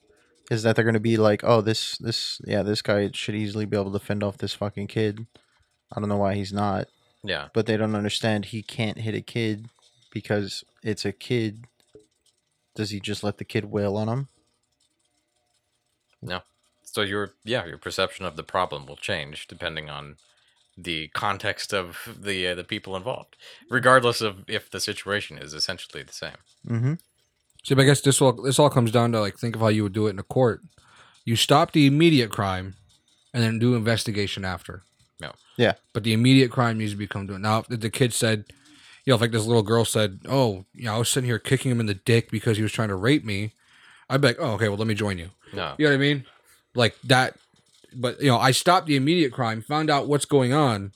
is 0.51 0.62
that 0.65 0.77
they're 0.77 0.85
going 0.85 0.95
to 0.95 1.01
be 1.01 1.17
like, 1.17 1.43
oh, 1.45 1.61
this 1.62 1.97
this 1.99 2.41
yeah, 2.47 2.62
this 2.62 2.83
guy 2.83 3.11
should 3.15 3.35
easily 3.35 3.65
be 3.65 3.77
able 3.79 3.93
to 3.93 3.99
fend 3.99 4.23
off 4.23 4.37
this 4.39 4.53
fucking 4.53 4.89
kid. 4.89 5.27
I 5.97 6.01
don't 6.01 6.09
know 6.09 6.17
why 6.19 6.35
he's 6.35 6.53
not, 6.53 6.89
Yeah, 7.23 7.49
but 7.55 7.67
they 7.67 7.77
don't 7.77 7.95
understand 7.95 8.47
he 8.47 8.62
can't 8.62 8.99
hit 8.99 9.15
a 9.15 9.21
kid 9.23 9.69
because 10.12 10.65
it's 10.83 11.05
a 11.05 11.12
kid. 11.12 11.65
Does 12.75 12.91
he 12.91 13.01
just 13.01 13.22
let 13.22 13.39
the 13.39 13.45
kid 13.45 13.66
wail 13.66 13.97
on 13.97 14.09
him? 14.09 14.29
no. 16.22 16.41
So 16.85 17.03
your 17.03 17.33
yeah 17.45 17.66
your 17.66 17.79
perception 17.79 18.25
of 18.25 18.37
the 18.37 18.43
problem 18.43 18.87
will 18.87 18.97
change 18.97 19.47
depending 19.49 19.91
on 19.91 20.16
the 20.77 21.09
context 21.09 21.72
of 21.72 22.16
the 22.20 22.49
uh, 22.49 22.55
the 22.55 22.64
people 22.64 22.97
involved, 22.97 23.37
regardless 23.68 24.20
of 24.20 24.45
if 24.49 24.70
the 24.70 24.81
situation 24.81 25.39
is 25.39 25.55
essentially 25.55 26.03
the 26.03 26.12
same. 26.12 26.37
Mm-hmm. 26.68 26.95
See, 27.64 27.75
but 27.75 27.83
I 27.83 27.87
guess 27.87 28.01
this 28.01 28.20
all 28.20 28.33
this 28.33 28.59
all 28.59 28.70
comes 28.70 28.91
down 28.91 29.12
to 29.12 29.20
like 29.20 29.39
think 29.39 29.57
of 29.57 29.61
how 29.61 29.68
you 29.68 29.83
would 29.83 29.93
do 29.93 30.07
it 30.07 30.11
in 30.11 30.18
a 30.18 30.25
court. 30.25 30.61
You 31.25 31.37
stop 31.37 31.72
the 31.72 31.87
immediate 31.87 32.31
crime, 32.31 32.75
and 33.33 33.43
then 33.43 33.59
do 33.59 33.75
investigation 33.75 34.45
after. 34.45 34.83
No. 35.20 35.33
Yeah. 35.57 35.75
But 35.93 36.05
the 36.05 36.12
immediate 36.12 36.51
crime 36.51 36.79
needs 36.79 36.93
to 36.93 36.97
become 36.97 37.27
doing. 37.27 37.43
Now, 37.43 37.59
if 37.59 37.68
the 37.68 37.91
kid 37.91 38.12
said, 38.12 38.45
you 39.05 39.11
know, 39.11 39.14
if 39.16 39.20
like 39.20 39.32
this 39.32 39.44
little 39.46 39.62
girl 39.62 39.84
said, 39.84 40.20
"Oh, 40.28 40.64
you 40.74 40.84
know, 40.84 40.94
I 40.94 40.98
was 40.98 41.09
sitting 41.09 41.28
here 41.28 41.38
kicking 41.38 41.70
him 41.70 41.80
in 41.80 41.86
the 41.86 41.94
dick 41.94 42.30
because 42.30 42.57
he 42.57 42.62
was 42.62 42.72
trying 42.72 42.88
to 42.88 42.94
rape 42.96 43.24
me," 43.24 43.52
I'd 44.09 44.20
be 44.20 44.28
like, 44.28 44.38
"Oh, 44.40 44.52
okay, 44.52 44.68
well, 44.68 44.78
let 44.78 44.86
me 44.86 44.94
join 44.94 45.18
you." 45.18 45.30
No. 45.52 45.74
You 45.78 45.86
know 45.86 45.90
what 45.92 45.96
I 45.96 45.98
mean? 45.98 46.24
Like 46.74 46.96
that. 47.05 47.36
But 47.94 48.20
you 48.20 48.28
know, 48.28 48.38
I 48.38 48.50
stopped 48.50 48.86
the 48.86 48.96
immediate 48.96 49.32
crime, 49.32 49.62
found 49.62 49.88
out 49.90 50.09
what's 50.09 50.24
going 50.24 50.52
on, 50.52 50.92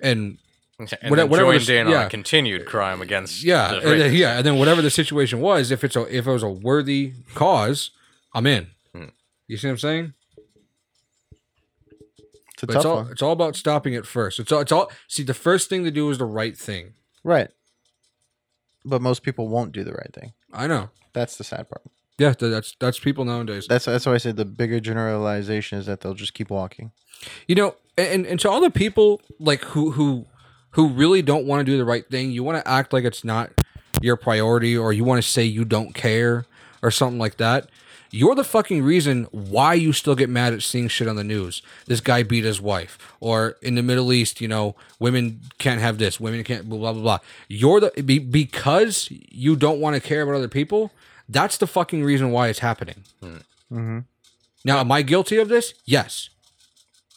and 0.00 0.38
And 0.76 0.88
Whatever- 0.90 1.16
then 1.16 1.28
whatever 1.30 1.52
joined 1.52 1.66
the- 1.66 1.76
in 1.78 1.86
on 1.86 2.06
a 2.06 2.10
continued 2.10 2.66
crime 2.66 3.00
against 3.00 3.44
yeah, 3.44 3.68
the 3.68 3.76
and 3.92 4.00
then, 4.00 4.12
yeah, 4.14 4.36
and 4.38 4.44
then 4.44 4.56
whatever 4.58 4.82
the 4.82 4.90
situation 4.90 5.40
was, 5.40 5.70
if 5.70 5.84
it's 5.84 5.94
a 5.94 6.02
if 6.12 6.26
it 6.26 6.30
was 6.32 6.42
a 6.42 6.48
worthy 6.50 7.12
cause, 7.34 7.90
I'm 8.34 8.44
in. 8.48 8.66
Hmm. 8.92 9.04
You 9.46 9.56
see 9.56 9.68
what 9.68 9.72
I'm 9.72 9.78
saying? 9.78 10.14
It's 12.54 12.62
a 12.64 12.66
tough 12.66 12.76
it's 12.76 12.84
all 12.84 12.96
one, 12.96 13.10
it's 13.12 13.22
all 13.22 13.32
about 13.32 13.54
stopping 13.56 13.94
it 13.94 14.04
first. 14.06 14.40
It's 14.40 14.50
all 14.50 14.60
it's 14.60 14.72
all 14.72 14.90
see 15.06 15.22
the 15.22 15.34
first 15.34 15.68
thing 15.68 15.84
to 15.84 15.92
do 15.92 16.10
is 16.10 16.18
the 16.18 16.24
right 16.24 16.56
thing. 16.56 16.94
Right? 17.24 17.48
But 18.84 19.02
most 19.02 19.22
people 19.22 19.48
won't 19.48 19.72
do 19.72 19.82
the 19.82 19.92
right 19.92 20.12
thing. 20.12 20.34
I 20.52 20.66
know. 20.66 20.90
That's 21.14 21.36
the 21.36 21.44
sad 21.44 21.68
part. 21.68 21.82
Yeah, 22.18 22.32
th- 22.32 22.52
that's 22.52 22.76
that's 22.78 22.98
people 22.98 23.24
nowadays. 23.24 23.66
That's 23.66 23.86
that's 23.86 24.06
why 24.06 24.14
I 24.14 24.18
said 24.18 24.36
the 24.36 24.44
bigger 24.44 24.78
generalization 24.78 25.78
is 25.78 25.86
that 25.86 26.00
they'll 26.00 26.14
just 26.14 26.34
keep 26.34 26.50
walking. 26.50 26.92
You 27.48 27.56
know, 27.56 27.74
and 27.98 28.26
and 28.26 28.38
to 28.40 28.50
all 28.50 28.60
the 28.60 28.70
people 28.70 29.20
like 29.40 29.62
who 29.62 29.92
who 29.92 30.26
who 30.72 30.88
really 30.88 31.22
don't 31.22 31.46
want 31.46 31.60
to 31.60 31.64
do 31.64 31.76
the 31.76 31.84
right 31.84 32.08
thing, 32.08 32.30
you 32.30 32.44
want 32.44 32.62
to 32.62 32.68
act 32.68 32.92
like 32.92 33.04
it's 33.04 33.24
not 33.24 33.50
your 34.00 34.16
priority, 34.16 34.76
or 34.76 34.92
you 34.92 35.02
want 35.02 35.22
to 35.22 35.28
say 35.28 35.44
you 35.44 35.64
don't 35.64 35.94
care, 35.94 36.44
or 36.82 36.90
something 36.90 37.18
like 37.18 37.36
that. 37.38 37.68
You're 38.14 38.36
the 38.36 38.44
fucking 38.44 38.84
reason 38.84 39.24
why 39.32 39.74
you 39.74 39.92
still 39.92 40.14
get 40.14 40.28
mad 40.28 40.52
at 40.52 40.62
seeing 40.62 40.86
shit 40.86 41.08
on 41.08 41.16
the 41.16 41.24
news. 41.24 41.62
This 41.86 42.00
guy 42.00 42.22
beat 42.22 42.44
his 42.44 42.60
wife, 42.60 42.96
or 43.18 43.56
in 43.60 43.74
the 43.74 43.82
Middle 43.82 44.12
East, 44.12 44.40
you 44.40 44.46
know, 44.46 44.76
women 45.00 45.40
can't 45.58 45.80
have 45.80 45.98
this, 45.98 46.20
women 46.20 46.44
can't 46.44 46.68
blah 46.68 46.78
blah 46.78 46.92
blah. 46.92 47.02
blah. 47.02 47.18
You're 47.48 47.80
the 47.80 48.02
be, 48.02 48.20
because 48.20 49.08
you 49.10 49.56
don't 49.56 49.80
want 49.80 49.96
to 49.96 50.00
care 50.00 50.22
about 50.22 50.36
other 50.36 50.48
people. 50.48 50.92
That's 51.28 51.56
the 51.56 51.66
fucking 51.66 52.04
reason 52.04 52.30
why 52.30 52.48
it's 52.48 52.60
happening. 52.60 53.02
Hmm. 53.20 53.36
Mm-hmm. 53.72 53.98
Now, 54.64 54.78
am 54.78 54.92
I 54.92 55.02
guilty 55.02 55.38
of 55.38 55.48
this? 55.48 55.74
Yes. 55.84 56.30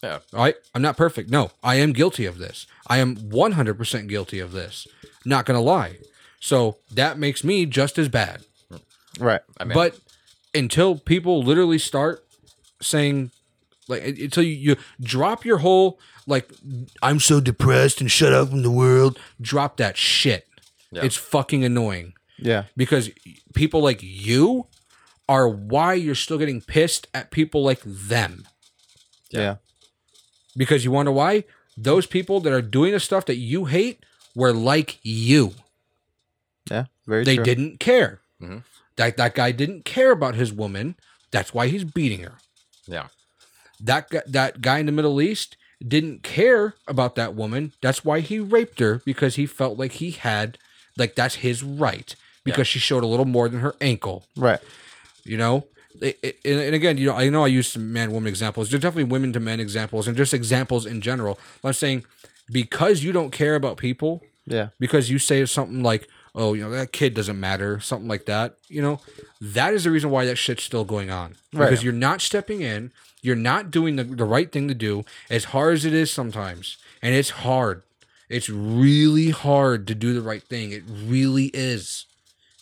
Yeah. 0.02 0.20
All 0.34 0.39
right. 0.39 0.56
I'm 0.74 0.82
not 0.82 0.98
perfect. 0.98 1.30
No, 1.30 1.52
I 1.64 1.76
am 1.76 1.93
guilty 1.93 2.26
of 2.26 2.39
this. 2.39 2.66
I 2.88 2.98
am 2.98 3.16
100% 3.18 4.08
guilty 4.08 4.39
of 4.39 4.52
this. 4.52 4.88
Not 5.26 5.45
going 5.45 5.58
to 5.58 5.62
lie. 5.62 5.98
So 6.39 6.78
that 6.91 7.20
makes 7.20 7.43
me 7.43 7.66
just 7.66 7.98
as 7.98 8.10
bad. 8.10 8.43
Right. 9.20 9.41
I 9.60 9.64
mean, 9.64 9.74
But 9.74 9.98
until 10.58 10.97
people 10.97 11.41
literally 11.43 11.80
start 11.80 12.26
saying, 12.82 13.32
like, 13.88 14.03
until 14.03 14.43
you, 14.43 14.55
you 14.55 14.76
drop 15.01 15.45
your 15.45 15.60
whole, 15.60 15.99
like, 16.26 16.51
I'm 17.01 17.20
so 17.20 17.39
depressed 17.39 18.01
and 18.01 18.12
shut 18.12 18.34
up 18.34 18.49
from 18.49 18.64
the 18.64 18.72
world, 18.72 19.20
drop 19.39 19.78
that 19.78 19.95
shit. 19.97 20.47
Yeah. 20.91 21.03
It's 21.03 21.16
fucking 21.18 21.64
annoying 21.66 22.14
Yeah. 22.38 22.64
because 22.76 23.10
people 23.53 23.82
like 23.82 23.99
you 24.01 24.68
are 25.30 25.47
why 25.49 25.93
you're 25.93 26.16
still 26.16 26.38
getting 26.38 26.62
pissed 26.62 27.08
at 27.14 27.32
people 27.32 27.64
like 27.64 27.82
them. 27.84 28.45
Yeah. 29.32 29.55
Because 30.55 30.86
you 30.86 30.91
wonder 30.91 31.12
why? 31.12 31.43
Those 31.76 32.05
people 32.05 32.39
that 32.41 32.53
are 32.53 32.62
doing 32.62 32.93
the 32.93 32.99
stuff 32.99 33.26
that 33.26 33.36
you 33.36 33.66
hate 33.66 34.03
were 34.36 34.53
like 34.53 34.99
you. 35.03 35.53
Yeah. 36.72 36.86
Very 37.05 37.24
They 37.24 37.36
true. 37.36 37.43
didn't 37.45 37.80
care. 37.80 38.22
Mhm. 38.41 38.64
That 38.98 39.18
that 39.18 39.34
guy 39.36 39.52
didn't 39.52 39.86
care 39.86 40.12
about 40.12 40.36
his 40.36 40.52
woman. 40.54 40.95
That's 41.32 41.54
why 41.54 41.68
he's 41.68 41.84
beating 41.84 42.22
her. 42.24 42.36
yeah. 42.88 43.08
That 43.80 44.10
gu- 44.10 44.22
that 44.28 44.62
guy 44.62 44.80
in 44.80 44.88
the 44.88 44.91
Middle 44.91 45.22
East 45.22 45.56
didn't 45.86 46.24
care 46.24 46.74
about 46.88 47.14
that 47.16 47.36
woman. 47.36 47.74
That's 47.82 48.04
why 48.04 48.22
he 48.22 48.39
raped 48.39 48.80
her 48.80 49.02
because 49.06 49.36
he 49.36 49.45
felt 49.45 49.78
like 49.78 49.93
he 49.93 50.12
had 50.12 50.58
like 50.98 51.14
that's 51.14 51.36
his 51.36 51.62
right 51.64 52.16
because 52.43 52.68
she 52.68 52.80
showed 52.80 53.04
a 53.04 53.08
little 53.08 53.26
more 53.26 53.48
than 53.50 53.60
her 53.60 53.76
ankle. 53.80 54.26
Right. 54.36 54.60
you 55.24 55.38
know 55.38 55.68
It- 56.02 56.18
it- 56.24 56.39
and 56.45 56.60
and 56.60 56.74
again 56.76 56.98
you 56.98 57.06
know 57.08 57.16
i 57.16 57.28
know 57.30 57.43
i 57.43 57.48
use 57.48 57.68
some 57.68 57.91
man 57.91 58.12
woman 58.12 58.28
examples 58.30 58.70
there's 58.70 58.82
definitely 58.82 59.12
women 59.12 59.34
to 59.34 59.39
men 59.39 59.60
examples 59.60 60.08
and 60.08 60.16
just 60.16 60.34
examples 60.34 60.86
in 60.86 61.02
general 61.02 61.38
But 61.62 61.68
i'm 61.70 61.74
saying 61.74 62.06
because 62.52 63.04
you 63.04 63.12
don't 63.12 63.32
care 63.32 63.56
about 63.56 63.78
people 63.78 64.22
Yeah. 64.45 64.70
because 64.80 65.10
you 65.10 65.20
say 65.20 65.45
something 65.45 65.84
like 65.84 66.08
oh 66.38 66.54
you 66.54 66.64
know 66.64 66.70
that 66.70 66.94
kid 66.94 67.14
doesn't 67.14 67.40
matter 67.40 67.80
something 67.82 68.08
like 68.08 68.26
that 68.26 68.56
you 68.70 68.82
know 68.82 69.02
that 69.42 69.74
is 69.74 69.84
the 69.84 69.92
reason 69.92 70.10
why 70.10 70.24
that 70.26 70.38
shit's 70.38 70.64
still 70.64 70.86
going 70.86 71.10
on. 71.10 71.36
Right. 71.54 71.70
because 71.70 71.84
you're 71.84 71.92
not 71.94 72.22
stepping 72.22 72.62
in 72.62 72.92
you're 73.22 73.36
not 73.36 73.72
doing 73.72 73.98
the, 73.98 74.04
the 74.06 74.24
right 74.24 74.50
thing 74.52 74.68
to 74.70 74.74
do 74.76 75.04
as 75.30 75.46
hard 75.46 75.74
as 75.74 75.84
it 75.86 75.94
is 75.94 76.12
sometimes 76.12 76.78
and 77.02 77.14
it's 77.14 77.32
hard. 77.32 77.84
It's 78.30 78.50
really 78.50 79.32
hard 79.32 79.88
to 79.88 79.96
do 79.96 80.14
the 80.14 80.22
right 80.22 80.44
thing. 80.44 80.72
It 80.72 80.84
really 80.88 81.46
is. 81.54 82.06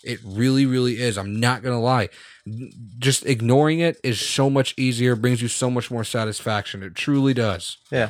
It 0.03 0.19
really 0.23 0.65
really 0.65 0.99
is. 1.01 1.17
I'm 1.17 1.39
not 1.39 1.61
gonna 1.63 1.81
lie. 1.81 2.09
Just 2.99 3.25
ignoring 3.25 3.79
it 3.79 3.97
is 4.03 4.19
so 4.21 4.49
much 4.49 4.73
easier 4.77 5.15
brings 5.15 5.41
you 5.41 5.47
so 5.47 5.69
much 5.71 5.89
more 5.89 6.03
satisfaction. 6.03 6.83
It 6.83 6.95
truly 6.95 7.33
does. 7.33 7.77
Yeah. 7.91 8.09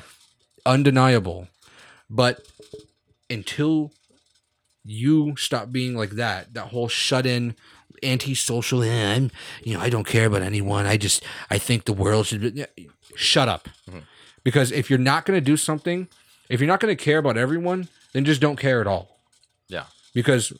undeniable. 0.66 1.47
But 2.09 2.41
until 3.30 3.91
you 4.86 5.36
stop 5.38 5.71
being 5.71 5.95
like 5.95 6.11
that, 6.11 6.53
that 6.53 6.67
whole 6.67 6.88
shut 6.88 7.25
in, 7.25 7.55
antisocial, 8.03 8.83
I'm, 8.83 9.31
you 9.63 9.73
know, 9.73 9.79
I 9.79 9.89
don't 9.89 10.05
care 10.05 10.27
about 10.27 10.41
anyone. 10.41 10.86
I 10.86 10.97
just, 10.97 11.23
I 11.49 11.57
think 11.57 11.86
the 11.86 11.93
world 11.93 12.27
should 12.27 12.55
be, 12.55 12.65
shut 13.15 13.49
up. 13.49 13.69
Mm-hmm. 13.89 13.99
Because 14.43 14.71
if 14.71 14.89
you're 14.89 14.99
not 14.99 15.25
going 15.25 15.38
to 15.38 15.43
do 15.43 15.57
something, 15.57 16.07
if 16.49 16.59
you're 16.59 16.67
not 16.67 16.79
going 16.79 16.95
to 16.95 17.03
care 17.03 17.17
about 17.17 17.38
everyone, 17.38 17.88
then 18.13 18.25
just 18.25 18.41
don't 18.41 18.57
care 18.57 18.79
at 18.79 18.88
all. 18.88 19.17
Yeah. 19.67 19.86
Because 20.13 20.53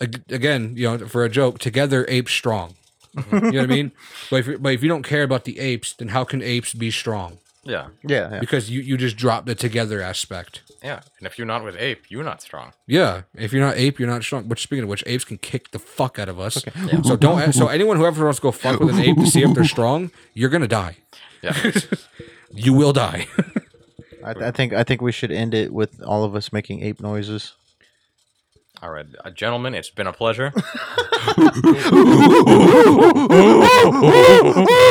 again, 0.00 0.74
you 0.76 0.84
know, 0.84 1.06
for 1.06 1.24
a 1.24 1.28
joke, 1.28 1.58
together 1.58 2.04
apes 2.08 2.32
strong. 2.32 2.74
you 3.14 3.22
know 3.32 3.40
what 3.40 3.56
I 3.56 3.66
mean? 3.66 3.92
But 4.30 4.48
if, 4.48 4.62
but 4.62 4.72
if 4.72 4.82
you 4.82 4.88
don't 4.88 5.02
care 5.02 5.22
about 5.22 5.44
the 5.44 5.58
apes, 5.58 5.92
then 5.92 6.08
how 6.08 6.24
can 6.24 6.42
apes 6.42 6.72
be 6.72 6.90
strong? 6.90 7.38
Yeah. 7.64 7.88
Yeah. 8.02 8.30
Yeah. 8.32 8.40
Because 8.40 8.70
you, 8.70 8.80
you 8.80 8.96
just 8.96 9.16
drop 9.16 9.46
the 9.46 9.54
together 9.54 10.00
aspect. 10.02 10.62
Yeah. 10.82 11.00
And 11.18 11.26
if 11.26 11.38
you're 11.38 11.46
not 11.46 11.62
with 11.64 11.76
ape, 11.76 12.10
you're 12.10 12.24
not 12.24 12.42
strong. 12.42 12.72
Yeah, 12.86 13.22
if 13.34 13.52
you're 13.52 13.64
not 13.64 13.76
ape, 13.76 14.00
you're 14.00 14.08
not 14.08 14.22
strong. 14.24 14.48
Which 14.48 14.62
speaking 14.62 14.82
of 14.82 14.88
which, 14.88 15.04
apes 15.06 15.24
can 15.24 15.38
kick 15.38 15.70
the 15.70 15.78
fuck 15.78 16.18
out 16.18 16.28
of 16.28 16.40
us. 16.40 16.64
So 17.04 17.16
don't. 17.16 17.52
So 17.52 17.68
anyone 17.68 17.96
who 17.98 18.04
ever 18.06 18.24
wants 18.24 18.40
to 18.40 18.42
go 18.42 18.50
fuck 18.50 18.80
with 18.80 18.90
an 18.96 19.00
ape 19.00 19.16
to 19.16 19.26
see 19.26 19.42
if 19.42 19.54
they're 19.54 19.64
strong, 19.64 20.10
you're 20.34 20.50
gonna 20.50 20.68
die. 20.68 20.96
Yeah. 21.42 21.56
You 22.54 22.74
will 22.74 22.92
die. 22.92 23.28
I, 24.22 24.32
I 24.32 24.50
think 24.50 24.74
I 24.74 24.84
think 24.84 25.00
we 25.00 25.10
should 25.10 25.32
end 25.32 25.54
it 25.54 25.72
with 25.72 26.02
all 26.02 26.22
of 26.22 26.36
us 26.36 26.52
making 26.52 26.82
ape 26.82 27.00
noises. 27.00 27.54
All 28.82 28.90
right, 28.90 29.06
uh, 29.24 29.30
gentlemen, 29.30 29.74
it's 29.74 29.88
been 29.88 30.06
a 30.06 30.12
pleasure. 30.12 30.52